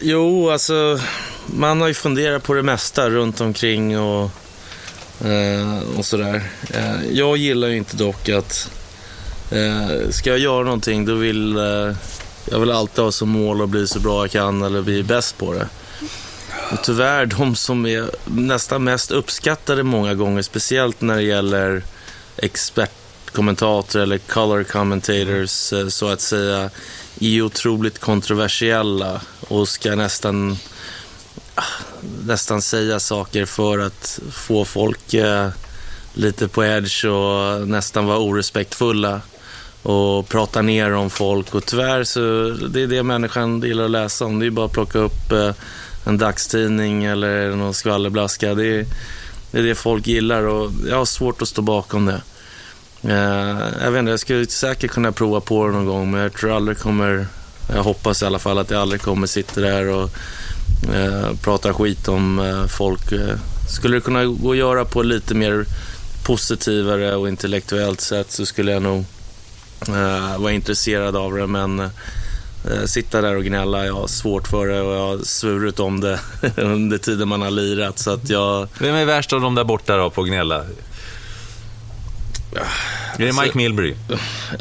Jo, 0.00 0.50
alltså 0.50 1.00
man 1.46 1.80
har 1.80 1.88
ju 1.88 1.94
funderat 1.94 2.42
på 2.42 2.54
det 2.54 2.62
mesta 2.62 3.10
runt 3.10 3.40
omkring 3.40 3.98
och, 3.98 4.30
och 5.96 6.04
sådär. 6.04 6.42
Jag 7.12 7.36
gillar 7.36 7.68
ju 7.68 7.76
inte 7.76 7.96
dock 7.96 8.28
att 8.28 8.70
Eh, 9.50 10.10
ska 10.10 10.30
jag 10.30 10.38
göra 10.38 10.64
någonting 10.64 11.04
då 11.04 11.14
vill 11.14 11.56
eh, 11.56 11.96
jag 12.50 12.60
vill 12.60 12.70
alltid 12.70 13.04
ha 13.04 13.12
som 13.12 13.28
mål 13.28 13.62
att 13.62 13.68
bli 13.68 13.86
så 13.86 14.00
bra 14.00 14.22
jag 14.22 14.30
kan 14.30 14.62
eller 14.62 14.82
bli 14.82 15.02
bäst 15.02 15.38
på 15.38 15.52
det. 15.52 15.68
Och 16.72 16.82
tyvärr, 16.82 17.26
de 17.26 17.56
som 17.56 17.86
är 17.86 18.10
nästan 18.24 18.84
mest 18.84 19.10
uppskattade 19.10 19.82
många 19.82 20.14
gånger, 20.14 20.42
speciellt 20.42 21.00
när 21.00 21.16
det 21.16 21.22
gäller 21.22 21.82
expertkommentatorer 22.36 24.02
eller 24.02 24.18
color 24.18 24.64
commentators 24.64 25.72
eh, 25.72 25.88
så 25.88 26.08
att 26.08 26.20
säga, 26.20 26.70
är 27.20 27.42
otroligt 27.42 27.98
kontroversiella 27.98 29.20
och 29.48 29.68
ska 29.68 29.94
nästan 29.94 30.58
ah, 31.54 31.62
nästan 32.24 32.62
säga 32.62 33.00
saker 33.00 33.44
för 33.44 33.78
att 33.78 34.20
få 34.32 34.64
folk 34.64 35.14
eh, 35.14 35.48
lite 36.14 36.48
på 36.48 36.64
edge 36.64 37.04
och 37.04 37.68
nästan 37.68 38.06
vara 38.06 38.18
orespektfulla 38.18 39.20
och 39.82 40.28
prata 40.28 40.62
ner 40.62 40.94
om 40.94 41.10
folk. 41.10 41.54
Och 41.54 41.66
tyvärr 41.66 42.04
så 42.04 42.20
det 42.68 42.82
är 42.82 42.86
det 42.86 43.02
människan 43.02 43.60
gillar 43.60 43.84
att 43.84 43.90
läsa 43.90 44.24
om. 44.24 44.38
Det 44.38 44.46
är 44.46 44.50
bara 44.50 44.66
att 44.66 44.72
plocka 44.72 44.98
upp 44.98 45.32
eh, 45.32 45.50
en 46.04 46.18
dagstidning 46.18 47.04
eller 47.04 47.56
någon 47.56 47.74
skvallerblaska. 47.74 48.54
Det 48.54 48.66
är, 48.66 48.86
det 49.50 49.58
är 49.58 49.62
det 49.62 49.74
folk 49.74 50.06
gillar 50.06 50.42
och 50.42 50.70
jag 50.88 50.96
har 50.96 51.04
svårt 51.04 51.42
att 51.42 51.48
stå 51.48 51.62
bakom 51.62 52.06
det. 52.06 52.20
Eh, 53.02 53.58
jag 53.82 53.90
vet 53.90 53.98
inte, 53.98 54.10
jag 54.10 54.20
skulle 54.20 54.46
säkert 54.46 54.90
kunna 54.90 55.12
prova 55.12 55.40
på 55.40 55.66
det 55.66 55.72
någon 55.72 55.86
gång 55.86 56.10
men 56.10 56.20
jag 56.20 56.32
tror 56.32 56.56
aldrig 56.56 56.78
kommer, 56.78 57.26
jag 57.74 57.82
hoppas 57.82 58.22
i 58.22 58.26
alla 58.26 58.38
fall 58.38 58.58
att 58.58 58.70
jag 58.70 58.80
aldrig 58.80 59.00
kommer 59.00 59.26
sitta 59.26 59.60
där 59.60 59.88
och 59.88 60.10
eh, 60.94 61.36
prata 61.42 61.74
skit 61.74 62.08
om 62.08 62.38
eh, 62.38 62.66
folk. 62.66 63.12
Eh, 63.12 63.36
skulle 63.68 63.96
det 63.96 64.00
kunna 64.00 64.24
gå 64.24 64.50
att 64.50 64.56
göra 64.56 64.84
på 64.84 65.02
lite 65.02 65.34
mer 65.34 65.64
positivare 66.24 67.16
och 67.16 67.28
intellektuellt 67.28 68.00
sätt 68.00 68.32
så 68.32 68.46
skulle 68.46 68.72
jag 68.72 68.82
nog 68.82 69.04
eh, 69.88 70.38
vara 70.38 70.52
intresserad 70.52 71.16
av 71.16 71.34
det 71.34 71.46
men 71.46 71.80
eh, 71.80 72.84
sitta 72.86 73.20
där 73.20 73.36
och 73.36 73.44
gnälla, 73.44 73.86
jag 73.86 73.94
har 73.94 74.06
svårt 74.06 74.48
för 74.48 74.66
det 74.66 74.80
och 74.80 74.94
jag 74.94 75.06
har 75.06 75.18
svurit 75.18 75.80
om 75.80 76.00
det 76.00 76.20
under 76.56 76.98
tiden 76.98 77.28
man 77.28 77.42
har 77.42 77.50
lirat 77.50 77.98
så 77.98 78.10
att 78.10 78.30
jag... 78.30 78.68
Vem 78.78 78.94
är 78.94 79.04
värst 79.04 79.32
av 79.32 79.40
de 79.40 79.54
där 79.54 79.64
borta 79.64 79.96
då 79.96 80.10
på 80.10 80.22
gnälla? 80.22 80.64
Är 83.18 83.26
det 83.26 83.42
Mike 83.42 83.56
Milbury? 83.56 83.94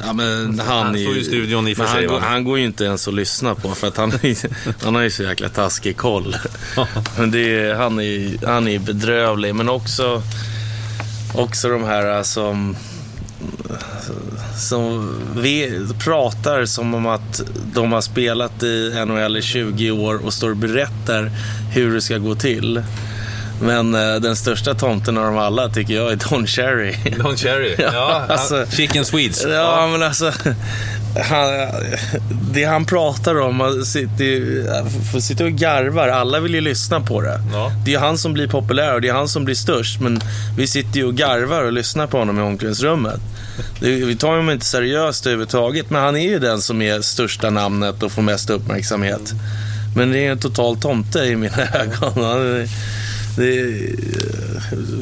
Ja, 0.06 0.14
men 0.14 0.60
han, 0.60 0.88
står 0.88 0.98
ju- 0.98 1.19
i 1.19 1.23
studion 1.23 1.68
i 1.68 1.73
och 1.73 1.77
för 1.77 1.85
sig, 1.85 1.95
han, 1.95 2.07
går, 2.07 2.19
han 2.19 2.44
går 2.44 2.60
ju 2.60 2.65
inte 2.65 2.84
ens 2.84 3.07
att 3.07 3.14
lyssna 3.14 3.56
på 3.56 3.76
för 3.76 3.88
att 3.88 3.98
han, 3.98 4.14
han 4.84 4.95
har 4.95 5.02
ju 5.02 5.10
så 5.10 5.23
jäkla 5.23 5.49
taskig 5.49 5.98
koll. 5.98 6.35
Men 7.18 7.35
är, 7.35 7.73
han, 7.73 7.99
är, 7.99 8.45
han 8.48 8.68
är 8.68 8.80
bedrövlig, 8.80 9.56
men 9.56 9.69
också, 9.69 10.22
också 11.34 11.69
de 11.69 11.84
här 11.84 12.23
som, 12.23 12.76
som 14.58 15.16
vi 15.38 15.82
pratar 16.00 16.66
som 16.66 16.94
om 16.94 17.06
att 17.08 17.42
de 17.74 17.92
har 17.92 18.02
spelat 18.02 18.64
i 18.64 18.94
NHL 19.08 19.38
i 19.38 19.42
20 19.42 19.92
år 19.92 20.26
och 20.26 20.34
står 20.34 20.50
och 20.50 20.58
berättar 20.58 21.32
hur 21.74 21.94
det 21.94 22.02
ska 22.02 22.18
gå 22.18 22.36
till. 22.36 22.84
Men 23.62 23.96
eh, 23.96 24.16
den 24.16 24.36
största 24.36 24.74
tomten 24.74 25.18
av 25.18 25.24
dem 25.26 25.38
alla 25.38 25.70
tycker 25.70 25.94
jag 25.94 26.12
är 26.12 26.16
Don 26.30 26.48
Cherry. 26.48 26.96
Don 27.18 27.38
Cherry? 27.38 27.76
Ja, 27.94 28.26
alltså- 28.30 28.66
Chicken 28.72 29.06
Swedes. 29.06 29.46
Ja, 29.50 29.88
men 29.92 30.04
alltså. 30.04 30.32
Han, 31.23 31.48
det 32.53 32.64
han 32.64 32.85
pratar 32.85 33.39
om, 33.39 33.56
man 33.56 33.85
sitter, 33.85 35.11
får 35.11 35.19
sitta 35.19 35.44
och 35.45 35.52
garvar. 35.52 36.07
Alla 36.07 36.39
vill 36.39 36.53
ju 36.53 36.61
lyssna 36.61 37.02
på 37.02 37.22
det. 37.22 37.41
Ja. 37.53 37.72
Det 37.85 37.91
är 37.91 37.94
ju 37.94 37.99
han 37.99 38.18
som 38.18 38.34
blir 38.34 38.48
populär 38.48 38.94
och 38.94 39.02
det 39.02 39.07
är 39.07 39.14
han 39.14 39.27
som 39.27 39.45
blir 39.45 39.56
störst. 39.56 39.99
Men 40.02 40.19
vi 40.57 40.68
sitter 40.68 40.99
ju 40.99 41.06
och 41.06 41.15
garvar 41.15 41.64
och 41.64 41.73
lyssnar 41.73 42.07
på 42.07 42.18
honom 42.18 42.39
i 42.39 42.41
omklädningsrummet. 42.41 43.19
Vi 43.81 44.15
tar 44.15 44.30
honom 44.30 44.49
inte 44.49 44.65
seriöst 44.65 45.26
överhuvudtaget, 45.26 45.89
men 45.89 46.02
han 46.02 46.15
är 46.15 46.30
ju 46.30 46.39
den 46.39 46.61
som 46.61 46.81
är 46.81 47.02
största 47.02 47.49
namnet 47.49 48.03
och 48.03 48.11
får 48.11 48.22
mest 48.22 48.49
uppmärksamhet. 48.49 49.34
Men 49.95 50.11
det 50.11 50.26
är 50.26 50.31
en 50.31 50.39
total 50.39 50.77
tomte 50.77 51.19
i 51.19 51.35
mina 51.35 51.57
ögon. 51.73 52.23
Är, 52.23 52.69
är, 53.41 53.95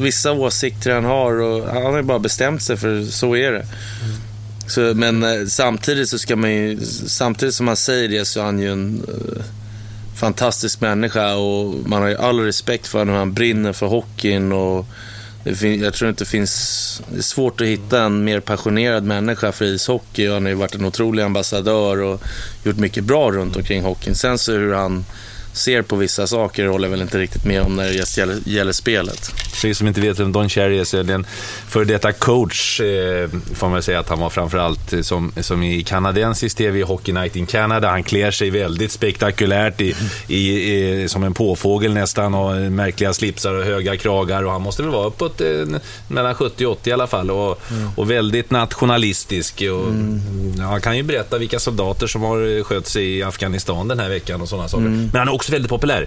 vissa 0.00 0.32
åsikter 0.32 0.94
han 0.94 1.04
har 1.04 1.40
och 1.40 1.68
han 1.74 1.82
har 1.82 1.96
ju 1.96 2.02
bara 2.02 2.18
bestämt 2.18 2.62
sig 2.62 2.76
för 2.76 3.04
så 3.04 3.36
är 3.36 3.52
det. 3.52 3.66
Så, 4.66 4.80
men 4.80 5.22
eh, 5.22 5.46
samtidigt 5.46 6.08
så 6.08 6.18
ska 6.18 6.36
man 6.36 6.50
ju, 6.50 6.80
samtidigt 7.06 7.54
som 7.54 7.66
han 7.68 7.76
säger 7.76 8.08
det 8.08 8.24
så 8.24 8.40
är 8.40 8.44
han 8.44 8.58
ju 8.58 8.72
en 8.72 9.04
eh, 9.08 9.42
fantastisk 10.16 10.80
människa 10.80 11.34
och 11.34 11.74
man 11.88 12.02
har 12.02 12.08
ju 12.08 12.16
all 12.16 12.40
respekt 12.40 12.86
för 12.86 12.98
honom. 12.98 13.14
Han 13.14 13.32
brinner 13.32 13.72
för 13.72 13.86
hockeyn 13.86 14.52
och 14.52 14.86
det 15.44 15.54
fin- 15.54 15.80
jag 15.82 15.94
tror 15.94 16.10
inte 16.10 16.24
det 16.24 16.28
finns, 16.30 17.02
det 17.12 17.18
är 17.18 17.22
svårt 17.22 17.60
att 17.60 17.66
hitta 17.66 18.02
en 18.02 18.24
mer 18.24 18.40
passionerad 18.40 19.04
människa 19.04 19.52
för 19.52 19.64
ishockey. 19.64 20.28
Han 20.28 20.42
har 20.42 20.50
ju 20.50 20.54
varit 20.54 20.74
en 20.74 20.84
otrolig 20.84 21.22
ambassadör 21.22 22.00
och 22.02 22.22
gjort 22.64 22.76
mycket 22.76 23.04
bra 23.04 23.30
runt 23.30 23.56
omkring 23.56 23.82
hockeyn. 23.82 24.14
Sen 24.14 24.38
så 24.38 24.52
hur 24.52 24.72
han 24.74 25.04
ser 25.56 25.82
på 25.82 25.96
vissa 25.96 26.26
saker 26.26 26.66
håller 26.66 26.84
jag 26.84 26.90
väl 26.90 27.02
inte 27.02 27.18
riktigt 27.18 27.44
med 27.44 27.62
om 27.62 27.76
när 27.76 27.84
det 27.84 28.16
gäller, 28.16 28.38
gäller 28.44 28.72
spelet. 28.72 29.32
För 29.54 29.68
er 29.68 29.74
som 29.74 29.88
inte 29.88 30.00
vet 30.00 30.20
vem 30.20 30.32
Don 30.32 30.48
Cherry 30.48 30.78
är, 30.78 30.84
så 30.84 30.98
är 30.98 31.02
det 31.02 31.14
en 31.14 31.26
före 31.68 31.84
detta 31.84 32.12
coach, 32.12 32.80
eh, 32.80 33.28
får 33.54 33.68
man 33.68 33.82
säga 33.82 34.00
att 34.00 34.08
han 34.08 34.18
var 34.18 34.30
framförallt 34.30 34.92
eh, 34.92 35.00
som, 35.00 35.32
som 35.40 35.62
i 35.62 35.82
kanadensisk 35.82 36.56
TV, 36.56 36.82
Hockey 36.82 37.12
Night 37.12 37.36
in 37.36 37.46
Canada. 37.46 37.90
Han 37.90 38.02
klär 38.02 38.30
sig 38.30 38.50
väldigt 38.50 38.92
spektakulärt 38.92 39.80
i, 39.80 39.94
i, 40.28 40.72
i, 40.72 41.08
som 41.08 41.24
en 41.24 41.34
påfågel 41.34 41.94
nästan 41.94 42.34
och 42.34 42.72
märkliga 42.72 43.14
slipsar 43.14 43.54
och 43.54 43.64
höga 43.64 43.96
kragar. 43.96 44.42
Och 44.42 44.52
han 44.52 44.62
måste 44.62 44.82
väl 44.82 44.92
vara 44.92 45.06
uppåt 45.06 45.40
eh, 45.40 45.46
mellan 46.08 46.34
70 46.34 46.66
och 46.66 46.72
80 46.72 46.90
i 46.90 46.92
alla 46.92 47.06
fall 47.06 47.30
och, 47.30 47.60
och 47.96 48.10
väldigt 48.10 48.50
nationalistisk. 48.50 49.54
Och, 49.54 49.94
ja, 50.58 50.64
han 50.64 50.80
kan 50.80 50.96
ju 50.96 51.02
berätta 51.02 51.38
vilka 51.38 51.58
soldater 51.58 52.06
som 52.06 52.22
har 52.22 52.62
skött 52.62 52.86
sig 52.86 53.18
i 53.18 53.22
Afghanistan 53.22 53.88
den 53.88 53.98
här 53.98 54.08
veckan 54.08 54.40
och 54.40 54.48
sådana 54.48 54.68
saker. 54.68 54.84
Men 54.84 55.10
han 55.12 55.28
är 55.28 55.34
också 55.34 55.45
väldigt 55.50 55.70
populär. 55.70 56.06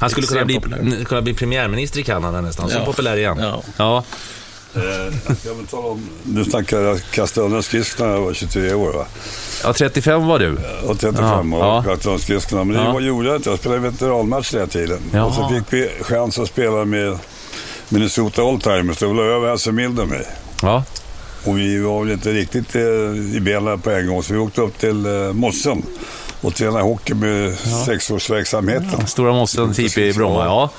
Han 0.00 0.10
skulle 0.10 0.26
kunna 0.26 0.44
bli, 0.44 0.60
kunna 1.04 1.22
bli 1.22 1.34
premiärminister 1.34 2.00
i 2.00 2.02
Kanada 2.02 2.40
nästan. 2.40 2.70
Så 2.70 2.78
Ja. 2.78 2.84
populär 2.84 3.16
igen. 3.16 3.38
Ja. 3.40 3.62
Ja. 3.76 4.04
Jag 5.44 5.54
vill 5.54 5.66
tala 5.66 5.86
om, 5.88 6.08
nu 6.24 6.44
snackar 6.44 6.80
jag 6.80 7.00
kasta 7.10 7.40
undan 7.40 7.62
skridskorna 7.62 8.08
när 8.10 8.16
jag 8.16 8.24
var 8.24 8.34
23 8.34 8.74
år. 8.74 8.92
Va? 8.92 9.06
ja, 9.62 9.72
35 9.72 10.26
var 10.26 10.38
du. 10.38 10.56
Och 10.86 10.98
35 11.00 11.52
år 11.54 11.60
Ja. 11.60 11.78
och 11.78 11.84
kastade 11.84 12.08
undan 12.08 12.18
skridskorna. 12.22 12.64
Men 12.64 12.76
det 12.76 12.82
Ja. 12.82 12.92
var, 12.92 13.00
gjorde 13.00 13.28
jag 13.28 13.36
inte. 13.36 13.50
Jag 13.50 13.58
spelade 13.58 13.80
veteranmatch 13.80 14.54
hela 14.54 14.66
tiden. 14.66 14.98
Jaha. 15.12 15.24
Och 15.24 15.34
så 15.34 15.48
fick 15.48 15.72
vi 15.72 15.90
chans 16.02 16.38
att 16.38 16.48
spela 16.48 16.84
med 16.84 17.18
Minnesota 17.88 18.42
Oldtimers. 18.42 18.98
Det 18.98 19.06
var 19.06 19.24
över 19.24 19.48
Hasse 19.48 19.72
Mild 19.72 20.00
och 20.00 20.08
mig. 20.08 20.26
Ja. 20.62 20.84
Och 21.44 21.58
vi 21.58 21.78
var 21.80 22.04
väl 22.04 22.12
inte 22.12 22.32
riktigt 22.32 22.74
eh, 22.74 22.82
i 23.36 23.40
benen 23.42 23.80
på 23.80 23.90
en 23.90 24.06
gång. 24.06 24.22
Så 24.22 24.32
vi 24.32 24.38
åkte 24.38 24.60
upp 24.60 24.78
till 24.78 25.06
eh, 25.06 25.32
Mossen 25.32 25.82
och 26.40 26.54
tränade 26.54 26.82
hockey 26.84 27.14
med 27.14 27.58
sexårsverksamheten. 27.86 29.06
Stora 29.06 29.32
Mossen, 29.32 29.74
IP 29.78 29.98
i 29.98 30.12
Bromma. 30.12 30.44
Ja. 30.44 30.70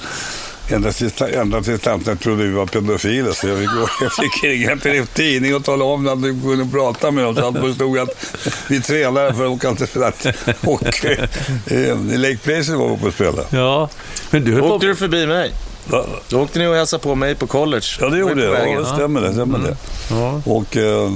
Ända 0.69 0.91
tills, 0.91 1.21
ända 1.21 1.61
tills 1.61 1.81
tanten 1.81 2.17
trodde 2.17 2.43
vi 2.43 2.51
var 2.51 2.65
pedofiler. 2.65 3.31
Så 3.31 3.47
jag 3.47 3.57
fick, 3.57 3.69
jag 4.01 4.13
fick 4.13 4.43
ringa 4.43 4.77
till 4.77 4.91
en 4.91 5.07
tidning 5.07 5.55
och 5.55 5.63
tala 5.63 5.85
om 5.85 6.07
att 6.07 6.23
du 6.23 6.41
kunde 6.41 6.65
prata 6.71 7.11
med 7.11 7.25
oss. 7.25 7.37
Allt 7.37 7.57
förstod 7.57 7.99
att 7.99 8.09
vi 8.67 8.81
tränade 8.81 9.33
för 9.33 9.45
att 9.45 9.51
åka 9.51 9.75
till 9.75 10.03
att 10.03 10.25
och 10.65 11.05
eh, 11.71 12.13
i 12.13 12.17
Lake 12.17 12.37
Place 12.37 12.75
var 12.75 12.87
vi 12.87 12.93
uppe 12.95 13.07
och 13.07 13.13
spelade. 13.13 13.43
ja. 13.49 13.89
Men 14.29 14.43
du 14.45 14.59
på... 14.59 14.65
Åkte 14.65 14.87
du 14.87 14.95
förbi 14.95 15.25
mig? 15.27 15.51
Ja, 15.91 16.05
Då 16.29 16.41
åkte 16.41 16.59
ni 16.59 16.67
och 16.67 16.75
hälsade 16.75 17.03
på 17.03 17.15
mig 17.15 17.35
på 17.35 17.47
college. 17.47 17.85
Ja, 17.99 18.09
det 18.09 18.17
gjorde 18.17 18.43
jag. 18.43 18.69
Ja, 18.69 18.79
det 18.79 18.85
stämmer 18.85 19.21
det. 19.21 19.33
Stämmer 19.33 19.59
det. 19.59 19.75
Ja. 20.09 20.41
Och 20.45 20.77
eh, 20.77 21.11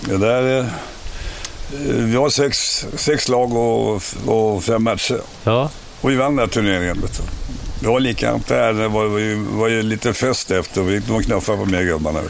det 0.00 0.16
där... 0.16 0.58
Eh, 0.58 0.64
vi 1.88 2.16
har 2.16 2.30
sex, 2.30 2.86
sex 2.96 3.28
lag 3.28 3.52
och, 3.52 4.02
och 4.26 4.64
fem 4.64 4.84
matcher. 4.84 5.20
Ja. 5.44 5.70
Och 6.00 6.10
vi 6.10 6.16
vann 6.16 6.36
den 6.36 6.38
här 6.38 6.46
turneringen. 6.46 7.00
Vet 7.00 7.16
du. 7.16 7.22
Det 7.80 7.88
var 7.88 8.00
likadant 8.00 8.48
där. 8.48 8.72
Det 8.72 8.88
var, 8.88 9.04
var, 9.06 9.18
ju, 9.18 9.34
var 9.34 9.68
ju 9.68 9.82
lite 9.82 10.12
fest 10.12 10.50
efter. 10.50 10.82
Vi 10.82 10.94
gick 10.94 11.10
och 11.10 11.22
knuffade 11.22 11.58
på 11.58 11.64
med 11.64 11.86
gubbarna. 11.86 12.20
du. 12.20 12.28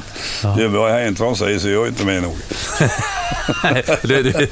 Det 0.57 0.65
är 0.65 0.69
bra. 0.69 0.91
Jag 0.91 1.09
inte 1.09 1.23
vad 1.23 1.31
de 1.31 1.37
säger 1.37 1.59
så 1.59 1.69
gör 1.69 1.87
inte 1.87 2.05
mig 2.05 2.21
nog. 2.21 2.37
du, 4.03 4.23
du, 4.23 4.49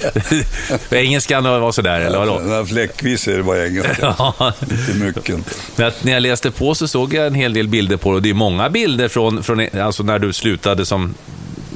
du, 0.90 0.96
engelskan 0.96 1.44
var 1.44 1.72
sådär, 1.72 2.00
eller 2.00 2.18
vadå? 2.18 2.66
Fläckvis 2.66 3.28
är 3.28 3.36
det 3.36 3.42
bara 3.42 3.66
engelska. 3.66 4.14
Ja. 4.38 4.52
Inte 4.60 4.94
mycket. 4.94 5.36
Men 5.76 5.92
när 6.02 6.12
jag 6.12 6.22
läste 6.22 6.50
på 6.50 6.74
så 6.74 6.88
såg 6.88 7.14
jag 7.14 7.26
en 7.26 7.34
hel 7.34 7.54
del 7.54 7.68
bilder 7.68 7.96
på 7.96 8.10
det. 8.10 8.16
Och 8.16 8.22
det 8.22 8.30
är 8.30 8.34
många 8.34 8.70
bilder 8.70 9.08
från, 9.08 9.42
från 9.42 9.80
alltså 9.80 10.02
när 10.02 10.18
du 10.18 10.32
slutade 10.32 10.86
som 10.86 11.14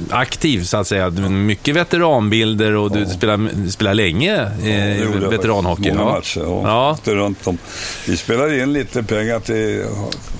aktiv, 0.09 0.63
så 0.63 0.77
att 0.77 0.87
säga. 0.87 1.09
Mycket 1.29 1.75
veteranbilder 1.75 2.75
och 2.75 2.91
du 2.91 3.05
spelar, 3.05 3.69
spelar 3.69 3.93
länge 3.93 4.35
Det 4.63 4.71
eh, 4.71 4.99
jag 4.99 5.07
veteranhockey. 5.29 5.89
Många 5.91 6.01
Ja. 6.01 6.11
matcher. 6.15 6.41
Ja. 6.63 6.91
åkte 6.91 7.15
runt 7.15 7.47
om. 7.47 7.57
Vi 8.07 8.17
spelade 8.17 8.59
in 8.63 8.73
lite 8.73 9.03
pengar 9.03 9.39
till 9.39 9.85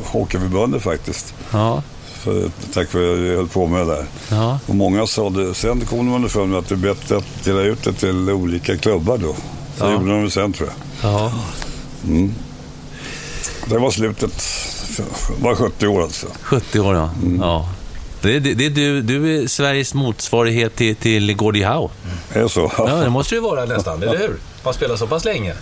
Hockeyförbundet 0.04 0.82
faktiskt. 0.84 1.34
Ja. 1.52 1.84
För, 2.14 2.50
tack 2.74 2.94
vare 2.94 3.14
att 3.14 3.20
vi 3.20 3.36
höll 3.36 3.48
på 3.48 3.68
med 3.68 3.80
det 3.88 3.94
där. 3.96 4.06
Ja. 4.32 4.60
Och 4.68 4.76
många 4.76 5.08
sa 5.08 5.30
det. 5.30 5.54
Sen 5.54 5.82
kom 5.86 5.98
de 5.98 6.14
underfund 6.16 6.50
med 6.52 6.60
att 6.60 6.70
det 6.70 6.76
är 6.76 6.78
bättre 6.78 7.18
att 7.18 7.44
dela 7.44 7.62
ut 7.62 7.84
det 7.84 7.94
till 7.94 8.30
olika 8.30 8.78
klubbar 8.78 9.18
då. 9.18 9.34
Så 9.78 9.86
Ja. 9.86 9.92
gjorde 9.92 10.12
de 10.12 10.24
det 10.24 10.32
sen 10.32 10.54
tror 10.54 10.70
jag. 11.02 11.12
Ja. 11.12 11.32
Det 13.66 13.78
var 13.78 13.92
slutet. 13.92 14.44
var 15.42 15.56
70 15.56 15.88
år 15.88 16.04
alltså. 16.04 16.28
70 16.42 16.80
år, 16.80 16.96
ja. 16.96 17.10
Mm. 17.24 17.40
ja. 17.42 17.70
Det, 18.22 18.40
det, 18.40 18.54
det, 18.54 18.66
är 18.66 18.70
du, 18.70 19.02
du 19.02 19.44
är 19.44 19.48
Sveriges 19.48 19.94
motsvarighet 19.94 20.76
till, 20.76 20.96
till 20.96 21.36
Gordie 21.36 21.66
Howe. 21.66 21.90
Är 22.34 22.44
det 22.44 22.50
så? 22.50 22.72
Ja, 22.78 22.86
det 22.86 23.10
måste 23.10 23.36
ju 23.36 23.42
vara 23.42 23.66
nästan, 23.66 24.04
eller 24.04 24.18
hur? 24.18 24.36
Man 24.64 24.74
spelar 24.74 24.96
så 24.96 25.08
pass 25.08 25.26
länge. 25.26 25.54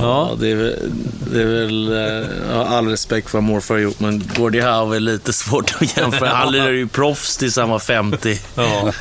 Ja, 0.00 0.30
det 0.40 0.50
är 0.50 0.54
väl, 0.54 0.92
det 1.32 1.40
är 1.40 1.46
väl 1.46 1.92
eh, 1.92 2.26
jag 2.50 2.64
har 2.64 2.76
all 2.76 2.88
respekt 2.88 3.30
för 3.30 3.38
vad 3.38 3.42
morfar 3.44 3.74
har 3.74 3.80
gjort, 3.80 4.00
men 4.00 4.30
Gordie 4.36 4.60
Howe 4.60 4.96
är 4.96 5.00
lite 5.00 5.32
svårt 5.32 5.74
att 5.80 5.96
jämföra. 5.96 6.28
Han 6.28 6.52
lirade 6.52 6.76
ju 6.76 6.88
proffs 6.88 7.36
tills 7.36 7.56
han 7.56 7.70
var 7.70 7.78
50. 7.78 8.38
Ja. 8.54 8.92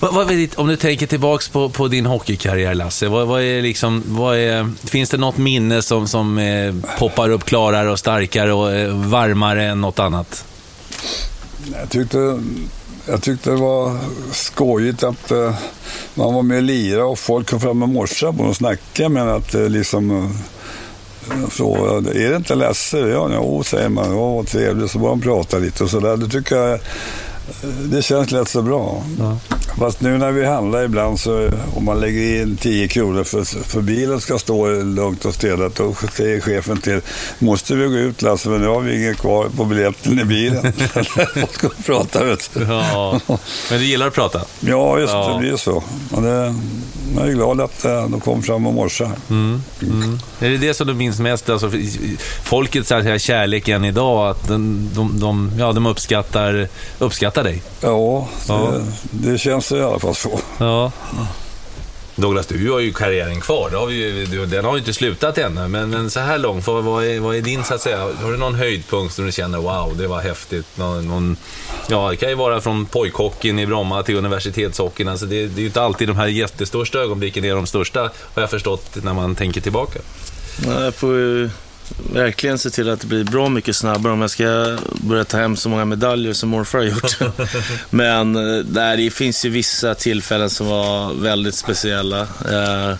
Vad, 0.00 0.14
vad 0.14 0.28
ditt, 0.28 0.54
om 0.54 0.68
du 0.68 0.76
tänker 0.76 1.06
tillbaks 1.06 1.48
på, 1.48 1.68
på 1.68 1.88
din 1.88 2.06
hockeykarriär, 2.06 2.74
Lasse. 2.74 3.08
Vad, 3.08 3.26
vad 3.26 3.42
är 3.42 3.62
liksom, 3.62 4.02
vad 4.06 4.36
är, 4.36 4.70
finns 4.88 5.10
det 5.10 5.16
något 5.16 5.36
minne 5.36 5.82
som, 5.82 6.08
som 6.08 6.38
eh, 6.38 6.74
poppar 6.98 7.30
upp 7.30 7.44
klarare 7.44 7.90
och 7.90 7.98
starkare 7.98 8.52
och 8.52 8.72
eh, 8.72 8.94
varmare 8.94 9.64
än 9.64 9.80
något 9.80 9.98
annat? 9.98 10.44
Jag 11.80 11.90
tyckte, 11.90 12.42
jag 13.06 13.22
tyckte 13.22 13.50
det 13.50 13.56
var 13.56 13.98
skojigt 14.32 15.02
att 15.02 15.30
eh, 15.30 15.54
man 16.14 16.34
var 16.34 16.42
med 16.42 16.56
och 16.56 16.62
lirade 16.62 17.04
och 17.04 17.18
folk 17.18 17.50
kom 17.50 17.60
fram 17.60 17.78
med 17.78 17.88
morsan 17.88 18.40
och 18.40 18.56
snackade 18.56 19.08
med 19.08 19.28
att 19.28 19.54
eh, 19.54 19.68
liksom 19.68 20.10
eh, 20.10 21.48
frågade, 21.48 22.10
är 22.10 22.30
det 22.30 22.36
inte 22.36 22.54
Lasse? 22.54 22.98
Ja, 22.98 23.30
jo, 23.34 23.62
säger 23.62 23.88
man. 23.88 24.10
Ja, 24.10 24.34
vad 24.34 24.46
trevligt. 24.46 24.90
Så 24.90 24.98
började 24.98 25.20
de 25.20 25.24
prata 25.24 25.58
lite 25.58 25.84
och 25.84 25.90
sådär. 25.90 26.16
Det 26.16 26.28
tycker 26.28 26.56
jag, 26.56 26.80
det 27.84 28.02
känns 28.02 28.30
lätt 28.30 28.48
så 28.48 28.62
bra. 28.62 29.02
Ja. 29.18 29.38
Fast 29.78 30.00
nu 30.00 30.18
när 30.18 30.32
vi 30.32 30.46
handlar 30.46 30.82
ibland 30.84 31.20
så 31.20 31.50
om 31.74 31.84
man 31.84 32.00
lägger 32.00 32.42
in 32.42 32.56
10 32.56 32.88
kronor 32.88 33.24
för, 33.24 33.44
för 33.44 33.80
bilen 33.80 34.20
ska 34.20 34.38
stå 34.38 34.70
lugnt 34.70 35.24
och 35.24 35.34
städat 35.34 35.74
då 35.74 35.94
säger 36.12 36.40
chefen 36.40 36.76
till 36.80 37.00
måste 37.38 37.74
vi 37.74 37.86
gå 37.86 37.94
ut 37.94 38.22
Lasse 38.22 38.44
för 38.48 38.58
nu 38.58 38.66
har 38.66 38.80
vi 38.80 38.96
inget 38.96 39.18
kvar 39.18 39.48
på 39.56 39.64
biljetten 39.64 40.18
i 40.18 40.24
bilen. 40.24 40.72
Folk 41.34 41.54
ska 41.54 41.68
prata 41.86 42.24
vet 42.24 42.50
du. 42.54 42.62
Ja. 42.62 43.20
Men 43.70 43.78
du 43.78 43.84
gillar 43.84 44.06
att 44.06 44.14
prata? 44.14 44.40
Ja, 44.60 44.98
just 44.98 45.12
Ja. 45.12 45.32
det 45.32 45.38
blir 45.38 45.56
så. 45.56 45.82
Men 46.10 46.22
det, 46.22 46.54
jag 47.16 47.28
är 47.28 47.32
glad 47.32 47.60
att 47.60 47.84
eh, 47.84 48.08
de 48.08 48.20
kom 48.20 48.42
fram 48.42 48.66
och 48.66 48.74
morse. 48.74 49.10
Mm. 49.30 49.62
Är 50.40 50.50
det 50.50 50.56
det 50.56 50.74
som 50.74 50.86
du 50.86 50.94
minns 50.94 51.18
mest? 51.18 51.48
Alltså, 51.48 51.70
folkets 52.42 52.88
kärlek 53.18 53.68
än 53.68 53.84
idag, 53.84 54.30
att 54.30 54.48
de, 54.48 54.88
de, 54.94 55.20
de, 55.20 55.52
ja, 55.58 55.72
de 55.72 55.86
uppskattar, 55.86 56.68
uppskattar 56.98 57.31
dig? 57.42 57.62
Ja, 57.80 58.28
det, 58.46 58.52
Ja. 58.52 58.72
det 59.10 59.38
känns 59.38 59.72
i 59.72 59.80
alla 59.82 59.98
fall 59.98 60.14
så. 60.14 60.40
Ja. 60.58 60.92
Douglas, 62.16 62.46
du 62.46 62.70
har 62.70 62.80
ju 62.80 62.92
karriären 62.92 63.40
kvar. 63.40 63.70
Har 63.70 63.86
vi 63.86 63.94
ju, 63.94 64.46
den 64.46 64.64
har 64.64 64.72
ju 64.72 64.78
inte 64.78 64.92
slutat 64.92 65.38
ännu. 65.38 65.68
Men, 65.68 65.90
men 65.90 66.10
så 66.10 66.20
här 66.20 66.38
långt, 66.38 66.66
vad, 66.66 66.84
vad, 66.84 67.04
är, 67.04 67.20
vad 67.20 67.36
är 67.36 67.40
din, 67.40 67.64
så 67.64 67.74
att 67.74 67.80
säga, 67.80 67.98
har 67.98 68.30
du 68.32 68.36
någon 68.38 68.54
höjdpunkt 68.54 69.14
som 69.14 69.26
du 69.26 69.32
känner, 69.32 69.58
wow, 69.58 69.96
det 69.96 70.06
var 70.06 70.20
häftigt? 70.20 70.66
Någon, 70.74 71.08
någon, 71.08 71.36
ja, 71.88 72.10
det 72.10 72.16
kan 72.16 72.28
ju 72.28 72.34
vara 72.34 72.60
från 72.60 72.86
pojkhockeyn 72.86 73.58
i 73.58 73.66
Bromma 73.66 74.02
till 74.02 74.16
universitetshockeyn. 74.16 75.08
Alltså 75.08 75.26
det, 75.26 75.46
det 75.46 75.58
är 75.58 75.60
ju 75.60 75.66
inte 75.66 75.82
alltid 75.82 76.08
de 76.08 76.16
här 76.16 76.26
jättestörsta 76.26 76.98
ögonblicken 76.98 77.44
är 77.44 77.54
de 77.54 77.66
största, 77.66 78.00
har 78.34 78.42
jag 78.42 78.50
förstått, 78.50 78.96
när 79.02 79.14
man 79.14 79.34
tänker 79.34 79.60
tillbaka. 79.60 79.98
Ja, 80.66 80.84
Jag 80.84 80.94
får 80.94 81.14
ju 81.14 81.50
verkligen 82.12 82.58
se 82.58 82.70
till 82.70 82.90
att 82.90 83.00
det 83.00 83.06
blir 83.06 83.24
bra 83.24 83.48
mycket 83.48 83.76
snabbare 83.76 84.12
om 84.12 84.20
jag 84.20 84.30
ska 84.30 84.78
börja 85.00 85.24
ta 85.24 85.36
hem 85.38 85.56
så 85.56 85.68
många 85.68 85.84
medaljer 85.84 86.32
som 86.32 86.48
morfar 86.48 86.78
har 86.78 86.84
gjort. 86.86 87.18
Men 87.90 88.36
eh, 88.36 88.64
nej, 88.70 88.96
det 88.96 89.10
finns 89.10 89.44
ju 89.44 89.48
vissa 89.50 89.94
tillfällen 89.94 90.50
som 90.50 90.66
var 90.66 91.14
väldigt 91.14 91.54
speciella. 91.54 92.20
Eh, 92.22 92.96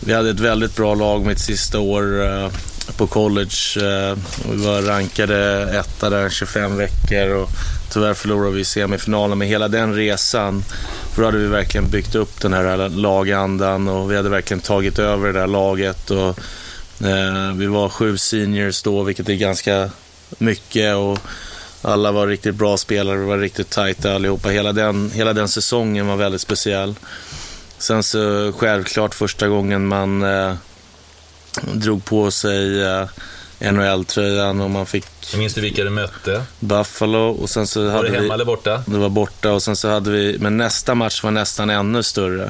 Vi 0.00 0.12
hade 0.14 0.30
ett 0.30 0.40
väldigt 0.40 0.76
bra 0.76 0.94
lag 0.94 1.26
mitt 1.26 1.38
sista 1.40 1.78
år 1.78 2.24
eh, 2.26 2.50
på 2.96 3.06
college. 3.06 3.56
Eh, 3.76 4.16
Vi 4.50 4.64
var 4.66 4.82
rankade 4.82 5.68
etta 5.78 6.10
där 6.10 6.30
25 6.30 6.76
veckor 6.76 7.28
och 7.34 7.50
tyvärr 7.92 8.14
förlorade 8.14 8.56
vi 8.56 8.64
semifinalen. 8.64 9.38
Men 9.38 9.48
hela 9.48 9.68
den 9.68 9.94
resan, 9.94 10.64
för 11.14 11.22
då 11.22 11.28
hade 11.28 11.38
vi 11.38 11.46
verkligen 11.46 11.90
byggt 11.90 12.14
upp 12.14 12.40
den 12.40 12.52
här 12.52 12.88
lagandan 12.88 13.88
och 13.88 14.10
vi 14.12 14.16
hade 14.16 14.28
verkligen 14.28 14.60
tagit 14.60 14.98
över 14.98 15.26
det 15.32 15.40
där 15.40 15.46
laget. 15.46 16.10
Och, 16.10 16.28
eh, 16.28 16.34
vi 17.54 17.66
var 17.66 17.88
sju 17.88 18.18
seniors 18.18 18.82
då, 18.82 19.02
vilket 19.02 19.28
är 19.28 19.34
ganska 19.34 19.90
mycket. 20.38 20.96
Och 20.96 21.18
alla 21.82 22.12
var 22.12 22.26
riktigt 22.26 22.54
bra 22.54 22.76
spelare, 22.76 23.18
vi 23.18 23.24
var 23.24 23.38
riktigt 23.38 23.70
tajta 23.70 24.14
allihopa. 24.14 24.48
Hela 24.48 24.72
den, 24.72 25.10
hela 25.10 25.32
den 25.32 25.48
säsongen 25.48 26.06
var 26.06 26.16
väldigt 26.16 26.40
speciell. 26.40 26.94
Sen 27.78 28.02
så 28.02 28.52
självklart 28.58 29.14
första 29.14 29.48
gången 29.48 29.86
man 29.86 30.22
eh, 30.22 30.54
drog 31.72 32.04
på 32.04 32.30
sig 32.30 32.82
eh, 32.82 33.08
NHL-tröjan 33.60 34.60
och 34.60 34.70
man 34.70 34.86
fick 34.86 35.06
Minns 35.36 35.54
du 35.54 35.60
vilka 35.60 35.84
du 35.84 35.90
mötte? 35.90 36.42
Buffalo 36.60 37.28
och 37.28 37.50
sen 37.50 37.66
så 37.66 37.84
Var 37.84 37.90
hade 37.90 38.08
det 38.08 38.12
vi... 38.12 38.16
hemma 38.16 38.34
eller 38.34 38.44
borta? 38.44 38.82
Det 38.86 38.98
var 38.98 39.08
borta 39.08 39.52
och 39.52 39.62
sen 39.62 39.76
så 39.76 39.88
hade 39.88 40.10
vi, 40.10 40.36
men 40.38 40.56
nästa 40.56 40.94
match 40.94 41.22
var 41.22 41.30
nästan 41.30 41.70
ännu 41.70 42.02
större. 42.02 42.44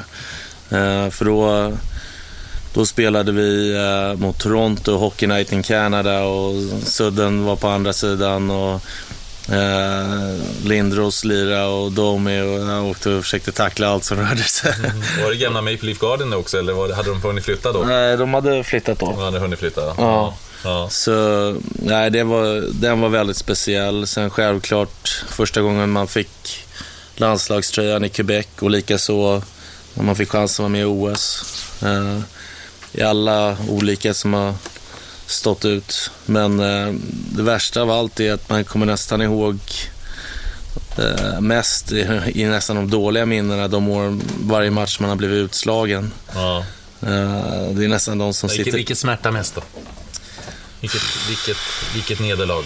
Eh, 0.70 1.10
för 1.10 1.24
då, 1.24 1.72
då 2.76 2.86
spelade 2.86 3.32
vi 3.32 3.74
eh, 3.74 4.20
mot 4.20 4.38
Toronto, 4.38 4.96
Hockey 4.96 5.26
Night 5.26 5.52
in 5.52 5.62
Canada 5.62 6.22
och 6.22 6.54
Sudden 6.82 7.44
var 7.44 7.56
på 7.56 7.68
andra 7.68 7.92
sidan 7.92 8.50
och 8.50 8.80
eh, 9.54 10.38
Lindros 10.64 11.24
lira 11.24 11.66
och 11.66 11.92
Domi 11.92 12.40
och 12.40 12.68
jag 12.68 12.84
åkte 12.84 13.10
och 13.10 13.22
försökte 13.24 13.52
tackla 13.52 13.88
allt 13.88 14.04
som 14.04 14.18
rörde 14.18 14.42
sig. 14.42 14.72
Var 15.22 15.30
det 15.30 15.36
gamla 15.36 15.62
Maple 15.62 15.78
Leaf 15.82 15.98
Garden 15.98 16.32
också, 16.32 16.58
eller 16.58 16.72
var 16.72 16.92
hade 16.92 17.08
de 17.08 17.22
hunnit 17.22 17.44
flytta 17.44 17.72
då? 17.72 17.78
Nej, 17.78 18.16
de 18.16 18.34
hade 18.34 18.64
flyttat 18.64 18.98
då. 18.98 19.06
De 19.06 19.18
hade 19.18 19.38
hunnit 19.38 19.58
flytta? 19.58 19.94
Ja. 19.98 20.34
ja. 20.64 20.88
Så 20.90 21.56
nej, 21.72 22.10
det 22.10 22.24
var, 22.24 22.64
den 22.72 23.00
var 23.00 23.08
väldigt 23.08 23.36
speciell. 23.36 24.06
Sen 24.06 24.30
självklart 24.30 25.24
första 25.28 25.60
gången 25.62 25.90
man 25.90 26.08
fick 26.08 26.66
landslagströjan 27.14 28.04
i 28.04 28.08
Quebec 28.08 28.46
och 28.60 28.70
likaså 28.70 29.42
när 29.94 30.04
man 30.04 30.16
fick 30.16 30.30
chansen 30.30 30.64
att 30.64 30.70
vara 30.70 30.72
med 30.72 30.80
i 30.80 30.84
OS. 30.84 31.44
Eh, 32.96 33.02
I 33.02 33.02
alla 33.02 33.56
olika 33.68 34.14
som 34.14 34.34
har 34.34 34.54
stått 35.26 35.64
ut. 35.64 36.10
Men 36.26 36.60
eh, 36.60 36.94
det 37.08 37.42
värsta 37.42 37.82
av 37.82 37.90
allt 37.90 38.20
är 38.20 38.32
att 38.32 38.48
man 38.48 38.64
kommer 38.64 38.86
nästan 38.86 39.22
ihåg 39.22 39.58
eh, 40.98 41.40
mest 41.40 41.92
i, 41.92 42.20
i 42.34 42.44
nästan 42.44 42.76
de 42.76 42.90
dåliga 42.90 43.26
minnena 43.26 43.68
de 43.68 43.88
år 43.88 44.18
varje 44.40 44.70
match 44.70 45.00
man 45.00 45.08
har 45.08 45.16
blivit 45.16 45.36
utslagen. 45.44 46.12
ja. 46.34 46.64
Eh, 47.02 47.70
det 47.72 47.84
är 47.84 47.88
nästan 47.88 48.18
de 48.18 48.34
som 48.34 48.48
Vilket, 48.48 48.64
sitter... 48.64 48.78
vilket 48.78 48.98
smärta 48.98 49.30
mest 49.30 49.54
då? 49.54 49.62
Vilket, 50.80 51.02
vilket, 51.28 51.56
vilket 51.94 52.20
nederlag? 52.20 52.64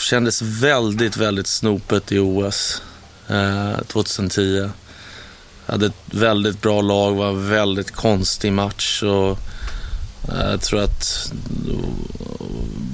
kändes 0.00 0.42
väldigt, 0.42 1.16
väldigt 1.16 1.46
snopet 1.46 2.12
i 2.12 2.18
OS 2.18 2.82
eh, 3.28 3.78
2010. 3.86 4.70
Hade 5.66 5.86
ett 5.86 5.92
väldigt 6.10 6.62
bra 6.62 6.80
lag, 6.80 7.14
var 7.14 7.28
en 7.28 7.50
väldigt 7.50 7.90
konstig 7.90 8.52
match 8.52 9.02
och 9.02 9.38
eh, 10.28 10.50
jag 10.50 10.60
tror 10.60 10.82
att 10.82 11.32
det 11.48 11.72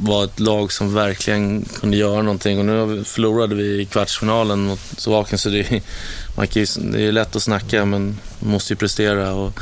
var 0.03 0.25
ett 0.25 0.41
lag 0.41 0.73
som 0.73 0.95
verkligen 0.95 1.65
kunde 1.81 1.97
göra 1.97 2.23
någonting 2.23 2.59
och 2.59 2.65
nu 2.65 3.05
förlorade 3.05 3.55
vi 3.55 3.81
i 3.81 3.85
kvartsfinalen 3.85 4.61
mot 4.61 4.81
Slovakien 4.97 5.39
så 5.39 5.49
det 5.49 5.61
är, 5.61 5.83
man 6.37 6.47
kan 6.47 6.63
ju, 6.63 6.67
det 6.93 7.03
är 7.03 7.13
lätt 7.13 7.37
att 7.37 7.43
snacka 7.43 7.85
men 7.85 8.19
man 8.39 8.53
måste 8.53 8.73
ju 8.73 8.77
prestera 8.77 9.33
och 9.33 9.61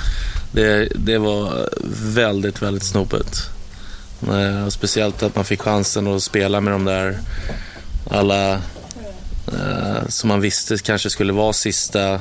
det, 0.53 0.89
det 0.95 1.19
var 1.19 1.69
väldigt, 2.03 2.63
väldigt 2.63 2.85
snopet. 2.85 3.51
Eh, 4.23 4.67
och 4.67 4.73
speciellt 4.73 5.23
att 5.23 5.37
man 5.37 5.45
fick 5.45 5.61
chansen 5.61 6.07
att 6.07 6.23
spela 6.23 6.61
med 6.61 6.73
de 6.73 6.85
där 6.85 7.19
alla 8.11 8.53
eh, 9.47 10.09
som 10.09 10.29
man 10.29 10.41
visste 10.41 10.79
kanske 10.79 11.11
skulle 11.11 11.33
vara 11.33 11.53
sista 11.53 12.21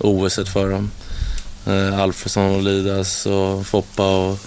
OS 0.00 0.38
för 0.52 0.70
dem. 0.70 0.90
Eh, 1.66 1.98
Alfredsson 1.98 2.54
och 2.54 2.62
Lidas 2.62 3.26
och 3.26 3.66
Foppa 3.66 4.16
och 4.16 4.38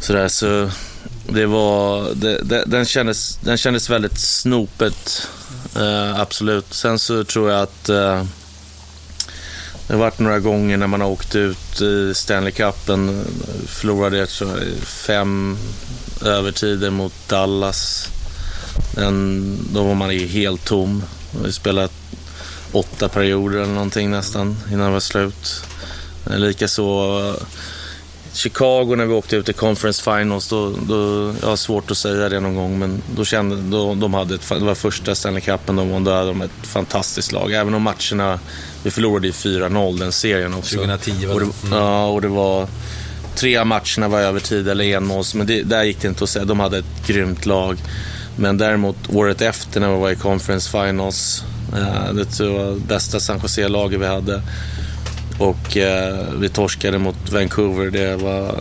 sådär. 0.00 0.28
Så 0.28 0.70
det 1.28 1.46
var, 1.46 2.14
det, 2.14 2.42
det, 2.42 2.64
den, 2.66 2.84
kändes, 2.84 3.36
den 3.36 3.56
kändes 3.56 3.90
väldigt 3.90 4.18
snopet, 4.18 5.28
eh, 5.76 6.20
absolut. 6.20 6.74
Sen 6.74 6.98
så 6.98 7.24
tror 7.24 7.50
jag 7.50 7.62
att 7.62 7.88
eh, 7.88 8.24
det 9.86 9.94
har 9.94 10.00
varit 10.00 10.18
några 10.18 10.38
gånger 10.38 10.76
när 10.76 10.86
man 10.86 11.00
har 11.00 11.08
åkt 11.08 11.34
ut 11.34 11.80
i 11.80 12.14
Stanley 12.14 12.52
Cupen, 12.52 13.24
förlorade 13.66 14.16
jag 14.16 14.28
tror 14.28 14.60
fem 14.84 15.58
övertider 16.24 16.90
mot 16.90 17.14
Dallas. 17.28 18.08
Den, 18.94 19.58
då 19.72 19.84
var 19.84 19.94
man 19.94 20.14
ju 20.14 20.26
helt 20.26 20.64
tom. 20.64 21.02
Vi 21.44 21.52
spelat 21.52 21.92
åtta 22.72 23.08
perioder 23.08 23.58
eller 23.58 23.72
någonting 23.72 24.10
nästan 24.10 24.56
innan 24.72 24.86
det 24.86 24.92
var 24.92 25.00
slut. 25.00 25.64
Eh, 26.30 26.38
Likaså 26.38 26.82
eh, 27.28 27.46
Chicago 28.34 28.94
när 28.96 29.06
vi 29.06 29.14
åkte 29.14 29.36
ut 29.36 29.48
i 29.48 29.52
Conference 29.52 30.02
Finals, 30.02 30.48
då, 30.48 30.74
då, 30.88 31.32
jag 31.40 31.48
har 31.48 31.56
svårt 31.56 31.90
att 31.90 31.96
säga 31.96 32.28
det 32.28 32.40
någon 32.40 32.56
gång, 32.56 32.78
men 32.78 33.02
då 33.16 33.24
kände, 33.24 33.56
då, 33.56 33.94
de 33.94 34.14
hade 34.14 34.34
ett, 34.34 34.48
det 34.48 34.58
var 34.58 34.74
första 34.74 35.14
Stanley 35.14 35.40
Cupen 35.40 35.76
de 35.76 35.90
vann, 35.90 36.04
då 36.04 36.12
hade 36.12 36.26
de 36.26 36.42
ett 36.42 36.50
fantastiskt 36.62 37.32
lag. 37.32 37.52
Även 37.52 37.74
om 37.74 37.82
matcherna, 37.82 38.40
vi 38.82 38.90
förlorade 38.90 39.28
i 39.28 39.30
4-0 39.30 39.98
den 39.98 40.12
serien 40.12 40.54
också. 40.54 40.76
2010 40.76 41.26
var 41.26 41.34
och 41.34 41.40
det. 41.40 41.46
det. 41.46 41.76
Ja, 41.76 42.06
och 42.06 42.20
det 42.20 42.28
var, 42.28 42.68
tre 43.34 43.56
av 43.56 43.66
matcherna 43.66 44.08
var 44.08 44.20
övertid 44.20 44.68
eller 44.68 44.84
enmåls, 44.84 45.34
men 45.34 45.46
det, 45.46 45.62
där 45.62 45.82
gick 45.84 46.00
det 46.00 46.08
inte 46.08 46.24
att 46.24 46.30
säga, 46.30 46.44
de 46.44 46.60
hade 46.60 46.78
ett 46.78 47.06
grymt 47.06 47.46
lag. 47.46 47.78
Men 48.36 48.58
däremot 48.58 48.96
året 49.08 49.40
efter 49.40 49.80
när 49.80 49.92
vi 49.92 50.00
var 50.00 50.10
i 50.10 50.16
Conference 50.16 50.70
Finals, 50.70 51.44
Eh, 51.76 52.14
det 52.14 52.40
var 52.40 52.86
bästa 52.88 53.20
San 53.20 53.40
Jose-laget 53.42 54.00
vi 54.00 54.06
hade. 54.06 54.42
Och 55.38 55.76
eh, 55.76 56.26
vi 56.38 56.48
torskade 56.48 56.98
mot 56.98 57.32
Vancouver. 57.32 57.90
Det 57.90 58.16
var, 58.16 58.58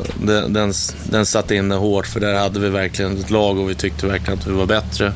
den, 0.49 0.73
den, 1.09 1.25
satte 1.25 1.55
inne 1.55 1.75
hårt 1.75 2.07
för 2.07 2.19
där 2.19 2.39
hade 2.39 2.59
vi 2.59 2.69
verkligen 2.69 3.17
ett 3.17 3.29
lag 3.29 3.59
och 3.59 3.69
vi 3.69 3.75
tyckte 3.75 4.07
verkligen 4.07 4.39
att 4.39 4.47
vi 4.47 4.51
var 4.51 4.65
bättre. 4.65 5.13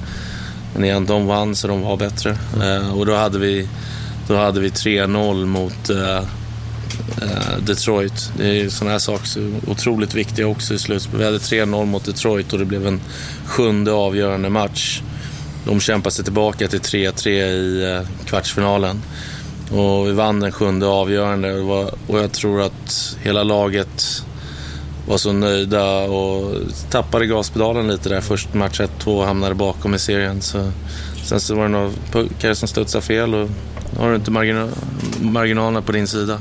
Men 0.73 0.84
igen, 0.84 1.05
de 1.05 1.27
vann 1.27 1.55
så 1.55 1.67
de 1.67 1.81
var 1.81 1.97
bättre. 1.97 2.38
Eh, 2.63 2.97
och 2.97 3.05
då 3.05 3.15
hade 3.15 3.39
vi 3.39 3.69
Då 4.27 4.35
hade 4.35 4.59
vi 4.59 4.69
3-0 4.69 5.45
mot 5.45 5.91
Detroit. 7.59 8.31
Det 8.38 8.61
är 8.61 8.69
sådana 8.69 8.91
här 8.91 8.99
saker 8.99 9.26
som 9.26 9.55
är 9.55 9.69
otroligt 9.69 10.13
viktiga 10.13 10.47
också 10.47 10.73
i 10.73 10.80
slutspelet. 10.80 11.22
Vi 11.22 11.26
hade 11.26 11.38
3-0 11.38 11.85
mot 11.85 12.05
Detroit 12.05 12.53
och 12.53 12.59
det 12.59 12.65
blev 12.65 12.88
en 12.88 13.01
sjunde 13.45 13.91
avgörande 13.91 14.49
match. 14.49 15.01
De 15.65 15.79
kämpade 15.79 16.15
sig 16.15 16.23
tillbaka 16.23 16.67
till 16.67 16.79
3-3 16.79 17.29
i 17.29 17.93
eh, 17.93 18.25
kvartsfinalen. 18.25 19.01
Och 19.71 20.07
vi 20.07 20.11
vann 20.11 20.39
den 20.39 20.51
sjunde 20.51 20.87
avgörande 20.87 21.53
och, 21.53 21.91
och 22.07 22.19
jag 22.19 22.31
tror 22.31 22.61
att 22.61 23.17
hela 23.21 23.43
laget 23.43 24.23
var 25.07 25.17
så 25.17 25.33
nöjda 25.33 25.99
och 25.99 26.55
tappade 26.89 27.25
gaspedalen 27.25 27.87
lite 27.87 28.09
där. 28.09 28.21
Först 28.21 28.53
match 28.53 28.79
1-2 28.79 29.25
hamnade 29.25 29.55
bakom 29.55 29.93
i 29.93 29.99
serien. 29.99 30.41
Så, 30.41 30.71
sen 31.23 31.39
så 31.39 31.55
var 31.55 31.63
det 31.63 31.69
några 31.69 31.91
puckar 32.11 32.53
som 32.53 32.67
studsade 32.67 33.05
fel 33.05 33.33
och 33.33 33.49
då 33.95 34.01
har 34.01 34.09
du 34.09 34.15
inte 34.15 34.31
margina 34.31 34.69
marginalerna 35.21 35.81
på 35.81 35.91
din 35.91 36.07
sida. 36.07 36.39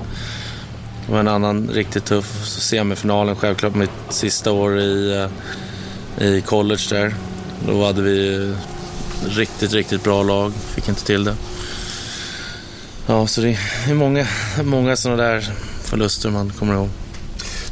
Det 1.07 1.13
var 1.13 1.21
en 1.21 1.29
annan 1.29 1.71
riktigt 1.73 2.05
tuff 2.05 2.47
semifinalen, 2.47 3.37
självklart 3.37 3.75
mitt 3.75 3.91
sista 4.09 4.53
år 4.53 4.79
i, 4.79 5.29
eh, 6.19 6.27
i 6.27 6.41
college 6.41 6.83
där. 6.91 7.15
Då 7.67 7.85
hade 7.85 8.03
vi 8.03 8.55
riktigt, 9.29 9.73
riktigt 9.73 10.03
bra 10.03 10.23
lag. 10.23 10.53
Fick 10.75 10.89
inte 10.89 11.05
till 11.05 11.25
det. 11.25 11.37
Ja, 13.07 13.27
så 13.27 13.41
det 13.41 13.59
är 13.89 13.95
många, 13.95 14.27
många 14.63 14.97
sådana 14.97 15.23
där 15.23 15.53
förluster 15.83 16.31
man 16.31 16.53
kommer 16.59 16.75
ihåg. 16.75 16.89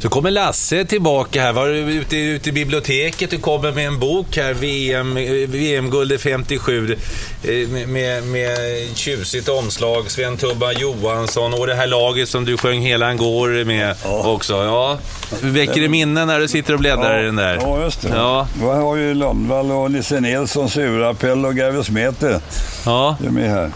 Så 0.03 0.09
kommer 0.09 0.31
Lasse 0.31 0.85
tillbaka 0.85 1.41
här. 1.41 1.53
Var 1.53 1.67
du 1.67 1.77
ute, 1.77 2.17
ute 2.17 2.49
i 2.49 2.51
biblioteket? 2.51 3.29
Du 3.29 3.37
kommer 3.37 3.71
med 3.71 3.87
en 3.87 3.99
bok 3.99 4.37
här, 4.37 4.53
VM, 4.53 5.15
VM-guldet 5.47 6.21
57. 6.21 6.97
eh, 7.43 7.87
Med, 7.87 8.23
med, 8.23 8.57
tjusigt 8.95 9.49
omslag. 9.49 10.11
Sven 10.11 10.37
Tubba 10.37 10.71
Johansson 10.71 11.53
och 11.53 11.67
det 11.67 11.75
här 11.75 11.87
laget 11.87 12.29
som 12.29 12.45
du 12.45 12.57
sjöng 12.57 12.81
hela 12.81 13.09
en 13.09 13.17
går 13.17 13.65
med 13.65 13.95
också. 14.05 14.53
Ja. 14.53 14.97
Väcker 15.41 15.81
det 15.81 15.89
minnen 15.89 16.27
när 16.27 16.39
du 16.39 16.47
sitter 16.47 16.73
och 16.73 16.79
bläddrar 16.79 17.21
i 17.21 17.25
den 17.25 17.35
där? 17.35 17.59
Ja, 17.61 17.83
just 17.83 18.01
det. 18.01 18.09
Ja. 18.09 18.47
Vi 18.59 18.65
har 18.65 18.95
ju 18.95 19.13
Lundvall 19.13 19.71
och 19.71 19.91
Nisse 19.91 20.19
Nilsson, 20.19 20.69
Surapell 20.69 21.45
och 21.45 21.55
Gavis 21.55 21.89
Mete. 21.89 22.41
Ja. 22.85 23.17
De 23.19 23.27
är 23.27 23.31
med 23.31 23.49
här. 23.49 23.71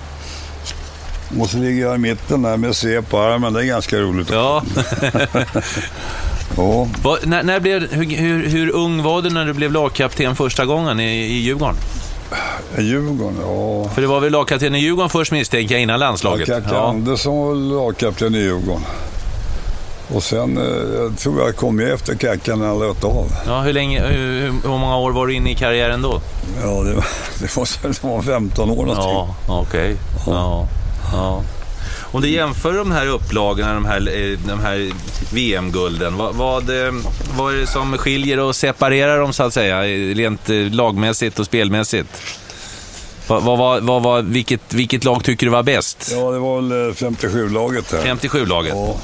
Och 1.39 1.49
så 1.49 1.57
ligger 1.57 1.81
jag 1.81 1.95
i 1.95 1.97
mitten 1.97 2.41
där 2.41 2.57
med 2.57 2.75
C 2.75 3.01
på 3.01 3.19
armen. 3.19 3.53
Det 3.53 3.59
är 3.59 3.65
ganska 3.65 3.97
roligt. 3.97 4.29
Ja. 4.31 4.63
Ja, 6.57 6.87
Vad- 7.03 7.27
när, 7.27 7.43
när 7.43 7.59
blev, 7.59 7.91
hur, 7.91 8.47
hur, 8.47 8.69
ung 8.75 9.03
var 9.03 9.21
du 9.21 9.29
när 9.29 9.45
du 9.45 9.53
blev 9.53 9.71
lagkapten 9.71 10.35
första 10.35 10.65
gången 10.65 10.99
i, 10.99 11.03
i 11.03 11.37
Djurgården? 11.37 11.75
Djurgården, 12.77 13.37
ja. 13.41 13.89
För 13.89 14.01
det 14.01 14.07
var 14.07 14.19
väl 14.19 14.31
lagkapten 14.31 14.75
i 14.75 14.79
Djurgården 14.79 15.09
först 15.09 15.31
misstänker 15.31 15.75
jag 15.75 15.81
innan 15.81 15.99
landslaget? 15.99 16.47
Kacke 16.47 16.77
Andersson 16.77 17.37
var 17.37 17.55
lagkapten 17.55 18.35
i 18.35 18.37
Djurgården. 18.37 18.81
Och 20.13 20.23
sen, 20.23 20.57
eh, 20.57 20.63
jag 21.01 21.17
tror 21.17 21.41
jag 21.41 21.55
kom 21.55 21.75
med 21.75 21.91
efter 21.93 22.15
Kackan 22.15 22.59
när 22.59 22.67
han 22.67 22.79
löt 22.79 23.03
av. 23.03 23.25
Ja, 23.47 23.61
hur, 23.61 23.73
länge, 23.73 24.07
hur, 24.07 24.41
hur 24.63 24.69
många 24.69 24.97
år 24.97 25.11
var 25.11 25.27
du 25.27 25.33
inne 25.33 25.51
i 25.51 25.55
karriären 25.55 26.01
då? 26.01 26.21
Ja, 26.61 26.67
det 26.67 26.93
var, 26.93 27.05
det 27.39 27.55
var, 27.57 27.67
det 27.83 28.03
var 28.03 28.21
15 28.21 28.69
år 28.69 28.75
någonting. 28.75 28.95
Ja, 28.97 29.35
okej. 29.47 29.95
Ja, 30.27 30.67
ja. 31.11 31.43
Om 32.11 32.21
du 32.21 32.29
jämför 32.29 32.73
de 32.73 32.91
här 32.91 33.07
upplagorna, 33.07 33.73
de 33.73 33.85
här, 33.85 33.97
eh, 33.97 34.39
de 34.47 34.59
här 34.59 34.91
VM-gulden, 35.33 36.17
vad, 36.17 36.35
vad, 36.35 36.85
eh, 36.85 36.93
vad 37.37 37.53
är 37.53 37.57
det 37.57 37.67
som 37.67 37.97
skiljer 37.97 38.39
och 38.39 38.55
separerar 38.55 39.19
dem 39.19 39.33
så 39.33 39.43
att 39.43 39.53
säga, 39.53 39.83
rent 40.13 40.49
eh, 40.49 40.55
lagmässigt 40.55 41.39
och 41.39 41.45
spelmässigt? 41.45 42.09
Vad, 43.27 43.43
vad, 43.43 43.83
vad, 43.83 44.03
vad, 44.03 44.25
vilket, 44.25 44.73
vilket 44.73 45.03
lag 45.03 45.23
tycker 45.23 45.45
du 45.45 45.51
var 45.51 45.63
bäst? 45.63 46.11
Ja, 46.15 46.31
det 46.31 46.39
var 46.39 46.61
väl 46.61 46.71
eh, 46.71 46.93
57-laget 46.93 47.91
här. 47.91 47.99
57-laget? 48.15 48.73
Ja, 48.75 48.97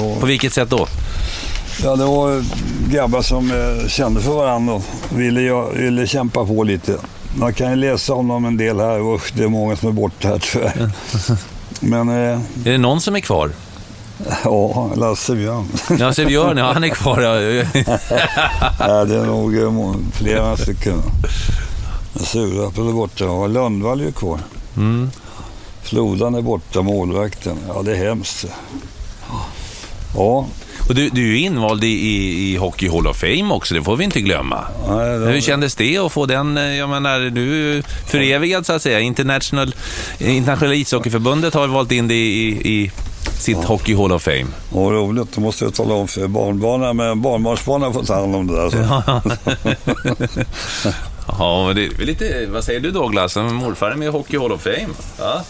var, 0.00 0.20
På 0.20 0.26
vilket 0.26 0.52
sätt 0.52 0.70
då? 0.70 0.88
ja, 1.84 1.96
det 1.96 2.04
var 2.04 2.44
grabbar 2.92 3.22
som 3.22 3.52
kände 3.88 4.20
för 4.20 4.32
varandra 4.32 4.74
och 4.74 4.82
ville, 5.16 5.64
ville 5.72 6.06
kämpa 6.06 6.46
på 6.46 6.64
lite. 6.64 6.98
Man 7.38 7.54
kan 7.54 7.70
ju 7.70 7.76
läsa 7.76 8.14
om 8.14 8.28
dem 8.28 8.44
en 8.44 8.56
del 8.56 8.80
här. 8.80 9.14
Usch, 9.14 9.32
det 9.36 9.44
är 9.44 9.48
många 9.48 9.76
som 9.76 9.88
är 9.88 9.92
borta 9.92 10.28
här 10.28 10.38
tyvärr. 10.38 10.90
Men 11.80 12.08
eh, 12.08 12.14
Är 12.14 12.40
det 12.64 12.78
någon 12.78 13.00
som 13.00 13.16
är 13.16 13.20
kvar? 13.20 13.50
ja, 14.44 14.90
Lasse 14.96 15.34
Björn. 15.34 15.66
Lasse 15.98 16.24
Björn, 16.26 16.56
ja 16.56 16.72
han 16.72 16.84
är 16.84 16.88
kvar. 16.88 17.20
Ja. 17.20 17.34
ja, 18.78 19.04
det 19.04 19.16
är 19.16 19.26
nog 19.26 19.58
eh, 19.58 19.94
flera 20.12 20.56
stycken. 20.56 21.02
Surapel 22.16 22.88
är 22.88 22.92
borta 22.92 23.28
och 23.28 23.48
Lundvall 23.48 24.00
är 24.00 24.04
ju 24.04 24.12
kvar. 24.12 24.40
Mm. 24.76 25.10
Flodan 25.82 26.34
är 26.34 26.42
borta, 26.42 26.82
målvakten. 26.82 27.56
Ja, 27.68 27.82
det 27.82 27.92
är 27.92 28.08
hemskt. 28.08 28.46
Ja, 30.16 30.46
Och 30.88 30.94
du, 30.94 31.08
du 31.08 31.32
är 31.32 31.46
invald 31.46 31.84
i, 31.84 31.86
i, 31.86 32.52
i 32.52 32.56
Hockey 32.56 32.88
Hall 32.88 33.06
of 33.06 33.16
Fame 33.16 33.54
också, 33.54 33.74
det 33.74 33.82
får 33.82 33.96
vi 33.96 34.04
inte 34.04 34.20
glömma. 34.20 34.64
det 34.88 35.32
Hur 35.32 35.40
kändes 35.40 35.74
det 35.74 35.98
att 35.98 36.12
få 36.12 36.26
den, 36.26 36.56
eh, 36.56 36.76
jag 36.76 36.88
menar, 36.88 37.20
du 37.20 37.76
är 37.78 37.82
förevigad 38.10 38.66
så 38.66 38.72
att 38.72 38.82
säga. 38.82 39.00
International, 39.00 39.74
Internationella 40.18 40.74
ishockeyförbundet 40.74 41.54
har 41.54 41.66
valt 41.66 41.92
in 41.92 42.08
dig 42.08 42.18
i, 42.18 42.48
i, 42.48 42.90
sitt 43.38 43.64
Hockey 43.64 43.94
Hall 43.94 44.12
of 44.12 44.22
Fame. 44.22 44.46
Vad 44.70 44.92
roligt, 44.92 45.32
då 45.34 45.40
måste 45.40 45.64
jag 45.64 45.74
tala 45.74 45.94
om 45.94 46.08
för 46.08 46.28
barnbarnen. 46.28 46.96
Men 46.96 47.22
barnbarnsbarnen 47.22 47.92
får 47.92 48.02
ta 48.02 48.14
hand 48.14 48.36
om 48.36 48.46
det 48.46 48.54
där. 48.54 48.70
Så. 48.70 48.76
Ja, 51.38 51.66
men 51.66 51.76
det 51.76 51.84
är 51.84 52.06
lite, 52.06 52.46
vad 52.46 52.64
säger 52.64 52.80
du 52.80 52.90
Douglas? 52.90 53.36
Morfar 53.36 53.90
är 53.90 53.94
med 53.94 54.08
i 54.08 54.10
Hockey 54.10 54.38
Hall 54.38 54.52
of 54.52 54.62
Fame. 54.62 54.88
Ja. 55.18 55.44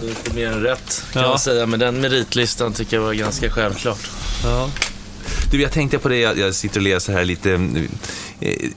Det 0.00 0.06
är 0.06 0.08
lite 0.08 0.34
mer 0.34 0.46
än 0.46 0.62
rätt 0.62 1.04
kan 1.12 1.22
Ja. 1.22 1.28
man 1.28 1.38
säga, 1.38 1.66
men 1.66 1.80
den 1.80 2.00
meritlistan 2.00 2.72
tycker 2.72 2.96
jag 2.96 3.02
var 3.02 3.12
ganska 3.14 3.50
självklart. 3.50 4.10
Ja. 4.44 4.70
Du, 5.50 5.62
jag 5.62 5.72
tänkte 5.72 5.98
på 5.98 6.08
det, 6.08 6.18
jag, 6.18 6.38
jag 6.38 6.54
sitter 6.54 6.80
och 6.80 6.84
läser 6.84 7.12
här 7.12 7.24
lite. 7.24 7.52
Eh, 8.40 8.70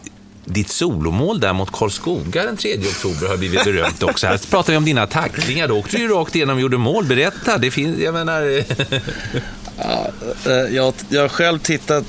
ditt 0.47 0.69
solomål 0.69 1.39
där 1.39 1.53
mot 1.53 1.71
Karlskoga 1.71 2.43
den 2.43 2.57
3 2.57 2.77
oktober 2.77 3.27
har 3.27 3.37
blivit 3.37 3.63
berömt 3.63 4.03
också. 4.03 4.27
Här 4.27 4.37
pratar 4.49 4.73
vi 4.73 4.77
om 4.77 4.85
dina 4.85 5.07
tacklingar. 5.07 5.67
Då 5.67 5.77
åkte 5.79 5.97
du 5.97 6.03
ju 6.03 6.09
rakt 6.09 6.35
igenom 6.35 6.55
och 6.55 6.61
gjorde 6.61 6.77
mål. 6.77 7.05
Berätta, 7.05 7.57
det 7.57 7.71
finns, 7.71 7.99
jag 7.99 8.13
menar... 8.13 8.63
Ja, 9.79 10.07
eh, 10.45 10.75
Jag, 10.75 10.93
jag 11.09 11.21
har 11.21 11.29
själv 11.29 11.59
tittat, 11.59 12.03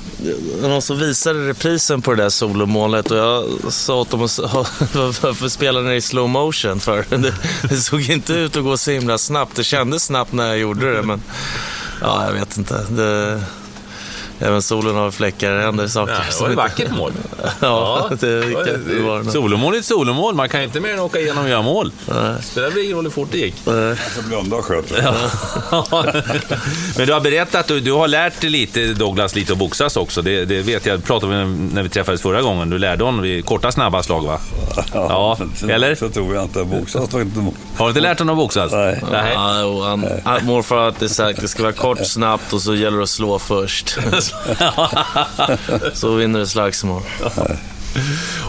någon 0.61 0.81
som 0.81 0.99
visade 0.99 1.47
reprisen 1.49 2.01
på 2.01 2.13
det 2.13 2.23
där 2.23 2.29
solomålet 2.29 3.11
och 3.11 3.17
jag 3.17 3.45
sa 3.69 3.95
åt 3.95 4.09
dem 4.09 4.23
att 4.23 4.39
varför 5.23 5.49
spelar 5.49 5.81
ni 5.81 5.95
i 5.95 6.01
slow 6.01 6.29
motion 6.29 6.79
för? 6.79 7.05
Det, 7.17 7.33
det 7.69 7.75
såg 7.77 8.09
inte 8.09 8.33
ut 8.33 8.57
att 8.57 8.63
gå 8.63 8.77
så 8.77 8.91
himla 8.91 9.17
snabbt. 9.17 9.55
Det 9.55 9.63
kändes 9.63 10.03
snabbt 10.03 10.33
när 10.33 10.47
jag 10.47 10.57
gjorde 10.57 10.93
det 10.95 11.01
men 11.03 11.21
ja, 12.01 12.25
jag 12.25 12.33
vet 12.33 12.57
inte. 12.57 12.85
Det, 12.89 13.41
även 14.39 14.61
solen 14.61 14.95
har 14.95 15.11
fläckar, 15.11 15.51
det 15.51 15.61
händer 15.61 15.87
saker. 15.87 16.13
Ja, 16.13 16.19
det 16.37 16.41
var 16.43 16.49
ett 16.49 16.55
vackert 16.55 16.91
mål. 16.91 17.11
Ja, 17.59 18.09
det, 18.19 18.39
det 18.39 19.01
var 19.01 19.23
det. 19.23 19.31
Solomål 19.31 19.75
är 19.75 19.79
ett 19.79 19.85
solomål. 19.85 20.35
Man 20.35 20.49
kan 20.49 20.61
inte 20.61 20.79
mer 20.79 20.93
än 20.93 20.99
åka 20.99 21.19
igenom 21.19 21.43
och 21.43 21.49
göra 21.49 21.61
mål. 21.61 21.91
Spelar 22.41 22.69
väl 22.69 22.77
ingen 22.83 22.95
roll 22.95 23.03
hur 23.05 23.11
fort 23.11 23.27
det 23.31 23.37
gick. 23.37 23.67
Eh, 23.67 23.73
Så 24.15 24.21
blunda 24.27 24.61
sköter 24.61 24.95
det. 24.95 25.13
Men 26.97 27.07
du 27.07 27.13
har 27.13 27.21
berättat 27.21 27.55
att 27.55 27.67
du, 27.67 27.79
du 27.79 27.91
har 27.91 28.07
lärt 28.07 28.41
dig 28.41 28.49
lite, 28.49 28.87
Douglas, 28.93 29.35
lite 29.35 29.51
att 29.53 29.59
boxas 29.59 29.97
också. 29.97 30.21
Det, 30.21 30.45
det 30.45 30.61
vet 30.61 30.85
jag, 30.85 31.03
pratade 31.03 31.35
vi 31.37 31.43
om 31.43 31.67
när 31.73 31.83
vi 31.83 31.89
träffades 31.89 32.21
förra 32.21 32.41
gången. 32.41 32.69
Du 32.69 32.77
lärde 32.77 33.03
honom 33.03 33.21
vid 33.21 33.45
korta, 33.45 33.71
snabba 33.71 34.03
slag, 34.03 34.25
va? 34.25 34.39
Ja, 34.93 35.37
så- 35.55 35.69
eller? 35.69 35.95
Så 35.95 36.09
tror 36.09 36.35
jag 36.35 36.43
inte. 36.43 36.63
Boxas 36.63 37.13
var 37.13 37.21
inte 37.21 37.39
Har 37.77 37.85
du 37.85 37.89
inte 37.89 38.01
lärt 38.01 38.19
honom 38.19 38.35
att 38.35 38.43
boxas? 38.43 38.71
Nej. 38.71 39.03
Nej. 39.11 39.31
Ja, 39.33 39.63
och 39.65 39.83
han, 39.83 40.05
han, 40.25 40.45
morfar 40.45 40.75
har 40.75 40.85
alltid 40.85 41.11
sagt 41.11 41.37
att 41.39 41.41
det 41.41 41.47
ska 41.47 41.63
vara 41.63 41.73
kort, 41.73 42.05
snabbt 42.07 42.53
och 42.53 42.61
så 42.61 42.75
gäller 42.75 42.97
det 42.97 43.03
att 43.03 43.09
slå 43.09 43.39
först. 43.39 43.97
så 45.93 46.15
vinner 46.15 46.39
du 46.39 46.45
slagsmål. 46.45 47.01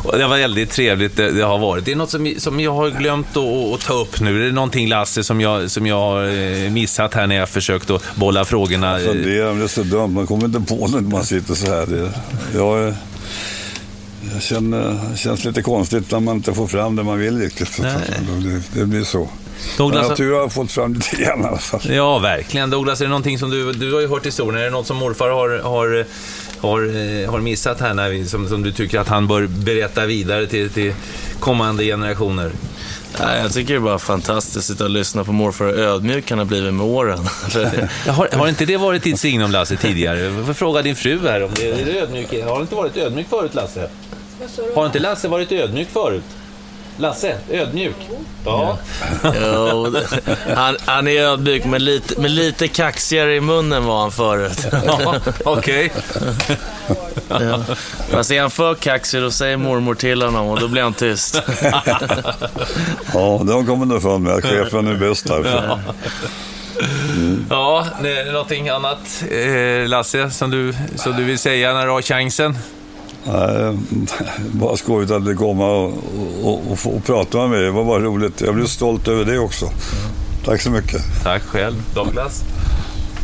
Och 0.04 0.18
Det 0.18 0.26
var 0.26 0.38
väldigt 0.38 0.70
trevligt 0.70 1.16
det, 1.16 1.30
det 1.30 1.42
har 1.42 1.58
varit. 1.58 1.84
Det 1.84 1.92
är 1.92 1.96
något 1.96 2.10
som, 2.10 2.34
som 2.38 2.60
jag 2.60 2.74
har 2.74 2.90
glömt 2.90 3.36
att, 3.36 3.74
att 3.74 3.80
ta 3.80 3.92
upp 3.94 4.20
nu. 4.20 4.42
Är 4.42 4.46
det 4.46 4.52
någonting, 4.52 4.88
Lasse, 4.88 5.24
som 5.24 5.40
jag, 5.40 5.70
som 5.70 5.86
jag 5.86 5.96
har 6.00 6.24
eh, 6.64 6.70
missat 6.70 7.14
här 7.14 7.26
när 7.26 7.36
jag 7.36 7.48
försökt 7.48 7.90
att 7.90 8.02
bolla 8.14 8.44
frågorna? 8.44 9.00
Jag 9.00 9.00
funderar, 9.12 9.46
men 9.48 9.58
det 9.58 9.64
är 9.64 9.68
så 9.68 9.82
dumt. 9.82 10.12
Man 10.14 10.26
kommer 10.26 10.44
inte 10.44 10.60
på 10.60 10.86
det 10.86 10.92
när 11.00 11.00
man 11.10 11.24
sitter 11.24 11.54
så 11.54 11.66
här. 11.66 11.86
Det, 11.86 12.10
jag, 12.58 12.78
är- 12.80 12.94
jag 14.34 14.42
känner, 14.42 14.98
det 15.10 15.16
känns 15.16 15.44
lite 15.44 15.62
konstigt 15.62 16.10
när 16.10 16.20
man 16.20 16.36
inte 16.36 16.54
får 16.54 16.66
fram 16.66 16.96
det 16.96 17.02
man 17.02 17.18
vill 17.18 17.38
riktigt. 17.38 17.76
Det, 18.42 18.62
det 18.80 18.86
blir 18.86 19.04
så. 19.04 19.28
Douglas- 19.76 20.08
jag 20.08 20.16
tror 20.16 20.32
jag 20.34 20.40
har 20.40 20.48
fått 20.48 20.72
fram 20.72 20.94
lite 20.94 21.16
grann 21.16 21.40
i 21.40 21.44
alla 21.44 21.58
fall. 21.58 21.80
Ja, 21.88 22.18
verkligen. 22.18 22.70
Douglas, 22.70 23.00
är 23.00 23.04
det 23.04 23.08
någonting 23.08 23.38
som 23.38 23.50
du, 23.50 23.72
du 23.72 23.92
har 23.94 24.00
ju 24.00 24.08
hört 24.08 24.26
historien. 24.26 24.60
Är 24.60 24.64
det 24.64 24.70
något 24.70 24.86
som 24.86 24.96
morfar 24.96 25.28
har, 25.30 25.48
har, 25.58 26.06
har, 26.60 26.80
eh, 27.24 27.30
har 27.30 27.38
missat 27.40 27.80
här, 27.80 27.94
när 27.94 28.10
vi, 28.10 28.26
som, 28.26 28.48
som 28.48 28.62
du 28.62 28.72
tycker 28.72 28.98
att 29.00 29.08
han 29.08 29.26
bör 29.28 29.46
berätta 29.46 30.06
vidare 30.06 30.46
till, 30.46 30.70
till 30.70 30.94
kommande 31.40 31.84
generationer? 31.84 32.50
Nej, 33.20 33.40
jag 33.42 33.52
tycker 33.52 33.74
det 33.74 33.78
är 33.78 33.80
bara 33.80 33.98
fantastiskt 33.98 34.80
att 34.80 34.90
lyssna 34.90 35.24
på 35.24 35.32
morfar 35.32 35.64
hur 35.64 35.78
ödmjuk 35.78 36.30
han 36.30 36.38
har 36.38 36.46
blivit 36.46 36.74
med 36.74 36.86
åren. 36.86 37.18
Har, 38.08 38.28
har 38.38 38.48
inte 38.48 38.64
det 38.64 38.76
varit 38.76 39.02
ditt 39.02 39.20
signum, 39.20 39.50
Lasse, 39.50 39.76
tidigare? 39.76 40.20
Jag 40.20 40.46
får 40.46 40.54
fråga 40.54 40.82
din 40.82 40.96
fru 40.96 41.18
här 41.28 41.42
om 41.44 41.50
det 41.56 41.70
är 41.70 41.84
det 41.84 42.00
ödmjuk. 42.00 42.44
Har 42.44 42.56
du 42.56 42.62
inte 42.62 42.74
varit 42.74 42.96
ödmjuk 42.96 43.28
förut, 43.28 43.54
Lasse? 43.54 43.88
Har 44.74 44.86
inte 44.86 44.98
Lasse 44.98 45.28
varit 45.28 45.52
ödmjuk 45.52 45.88
förut? 45.92 46.22
Lasse, 46.96 47.36
ödmjuk. 47.50 47.96
Ja. 48.44 48.78
Jo, 49.22 49.94
han, 50.54 50.76
han 50.84 51.08
är 51.08 51.20
ödmjuk, 51.22 51.64
men 51.64 51.84
lite, 51.84 52.20
men 52.20 52.34
lite 52.34 52.68
kaxigare 52.68 53.36
i 53.36 53.40
munnen 53.40 53.84
var 53.84 54.00
han 54.00 54.12
förut. 54.12 54.66
Okej. 55.44 55.92
Ja. 57.28 57.64
Fast 58.10 58.30
är 58.30 58.40
han 58.40 58.50
för 58.50 58.74
kaxig, 58.74 59.22
då 59.22 59.30
säger 59.30 59.56
mormor 59.56 59.94
till 59.94 60.22
honom 60.22 60.48
och 60.48 60.60
då 60.60 60.68
blir 60.68 60.82
han 60.82 60.94
tyst. 60.94 61.42
Ja, 63.14 63.40
det 63.44 63.52
har 63.52 63.66
kommit 63.66 63.82
underfund 63.82 64.24
med 64.24 64.34
att 64.34 64.44
chefen 64.44 64.86
är 64.86 64.94
bäst 64.94 65.28
här. 65.28 65.44
Ja. 65.44 65.78
Ja, 67.50 67.86
det 68.02 68.20
är 68.20 68.32
någonting 68.32 68.68
annat, 68.68 69.24
eh, 69.30 69.88
Lasse, 69.88 70.30
som 70.30 70.50
du, 70.50 70.74
som 70.96 71.16
du 71.16 71.24
vill 71.24 71.38
säga 71.38 71.72
när 71.72 71.86
du 71.86 71.92
har 71.92 72.02
chansen? 72.02 72.58
Nej, 73.24 73.78
bara 74.52 74.76
skojigt 74.76 75.12
att 75.12 75.24
det 75.24 75.34
komma 75.34 75.70
och, 75.70 75.92
och, 76.42 76.60
och, 76.70 76.96
och 76.96 77.04
prata 77.04 77.38
med 77.38 77.50
mig. 77.50 77.60
Det 77.60 77.70
var 77.70 77.84
bara 77.84 78.00
roligt. 78.00 78.40
Jag 78.40 78.54
blev 78.54 78.66
stolt 78.66 79.08
över 79.08 79.24
det 79.24 79.38
också. 79.38 79.70
Tack 80.44 80.60
så 80.60 80.70
mycket. 80.70 81.02
Tack 81.22 81.42
själv. 81.42 81.82
Douglas? 81.94 82.42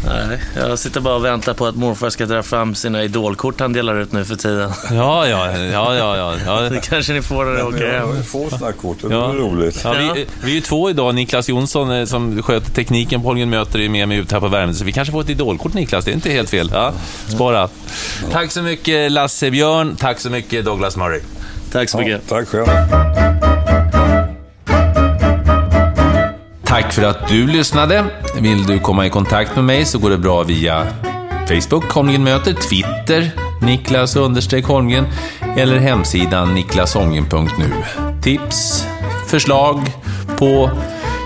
Nej, 0.06 0.38
jag 0.56 0.78
sitter 0.78 1.00
bara 1.00 1.14
och 1.14 1.24
väntar 1.24 1.54
på 1.54 1.66
att 1.66 1.76
morfar 1.76 2.10
ska 2.10 2.26
dra 2.26 2.42
fram 2.42 2.74
sina 2.74 3.02
idolkort 3.04 3.60
han 3.60 3.72
delar 3.72 4.00
ut 4.00 4.12
nu 4.12 4.24
för 4.24 4.36
tiden. 4.36 4.70
Ja, 4.90 5.26
ja, 5.28 5.58
ja, 5.58 5.94
ja. 5.94 6.16
ja, 6.16 6.34
ja. 6.46 6.60
Det 6.70 6.80
kanske 6.80 7.12
ni 7.12 7.22
får 7.22 7.44
när 7.44 7.52
ni 7.52 7.62
åker 7.62 7.92
hem. 7.92 8.14
vill 8.14 8.22
få 8.24 8.50
sådana 8.50 8.72
kort. 8.72 8.96
Det 9.02 9.08
Ja. 9.14 9.28
blir 9.32 9.40
roligt. 9.42 9.80
Ja, 9.84 9.92
vi, 10.14 10.26
vi 10.44 10.50
är 10.50 10.54
ju 10.54 10.60
två 10.60 10.90
idag. 10.90 11.14
Niklas 11.14 11.48
Jonsson 11.48 11.90
eh, 11.90 12.04
som 12.04 12.42
sköter 12.42 12.70
tekniken 12.72 13.20
på 13.22 13.28
Holmgren 13.28 13.50
Möter 13.50 13.78
är 13.80 13.88
med 13.88 14.08
mig 14.08 14.18
ut 14.18 14.32
här 14.32 14.40
på 14.40 14.48
Värmdö. 14.48 14.74
Så 14.74 14.84
vi 14.84 14.92
kanske 14.92 15.12
får 15.12 15.20
ett 15.20 15.30
idolkort 15.30 15.74
Niklas. 15.74 16.04
Det 16.04 16.10
är 16.10 16.14
inte 16.14 16.30
helt 16.30 16.50
fel. 16.50 16.70
Ja, 16.74 16.92
spara. 17.28 17.68
Tack 18.32 18.52
så 18.52 18.62
mycket 18.62 19.12
Lasse 19.12 19.50
Björn. 19.50 19.96
Tack 19.96 20.20
så 20.20 20.30
mycket 20.30 20.64
Douglas 20.64 20.96
Murray. 20.96 21.20
Tack 21.72 21.88
så 21.88 21.98
Ja, 21.98 22.02
mycket. 22.02 22.28
tack 22.28 22.48
själv. 22.48 22.66
Tack 26.76 26.92
för 26.92 27.02
att 27.02 27.28
du 27.28 27.46
lyssnade. 27.46 28.04
Vill 28.40 28.66
du 28.66 28.78
komma 28.78 29.06
i 29.06 29.10
kontakt 29.10 29.54
med 29.54 29.64
mig 29.64 29.84
så 29.84 29.98
går 29.98 30.10
det 30.10 30.18
bra 30.18 30.42
via 30.42 30.86
Facebook, 31.48 31.92
Holmgren 31.92 32.24
möter, 32.24 32.52
Twitter, 32.52 33.30
Niklas 33.62 34.16
understreck 34.16 34.64
Holmgren 34.64 35.06
eller 35.56 35.78
hemsidan 35.78 36.54
niklasholmgren.nu. 36.54 37.72
Tips, 38.22 38.86
förslag 39.26 39.80
på 40.38 40.70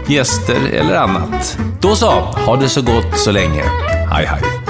gäster 0.08 0.60
eller 0.72 0.96
annat. 0.96 1.58
Då 1.80 1.94
så, 1.94 2.10
ha 2.20 2.56
det 2.56 2.68
så 2.68 2.82
gott 2.82 3.18
så 3.18 3.30
länge. 3.30 3.62
Hej 4.10 4.26
hej. 4.26 4.69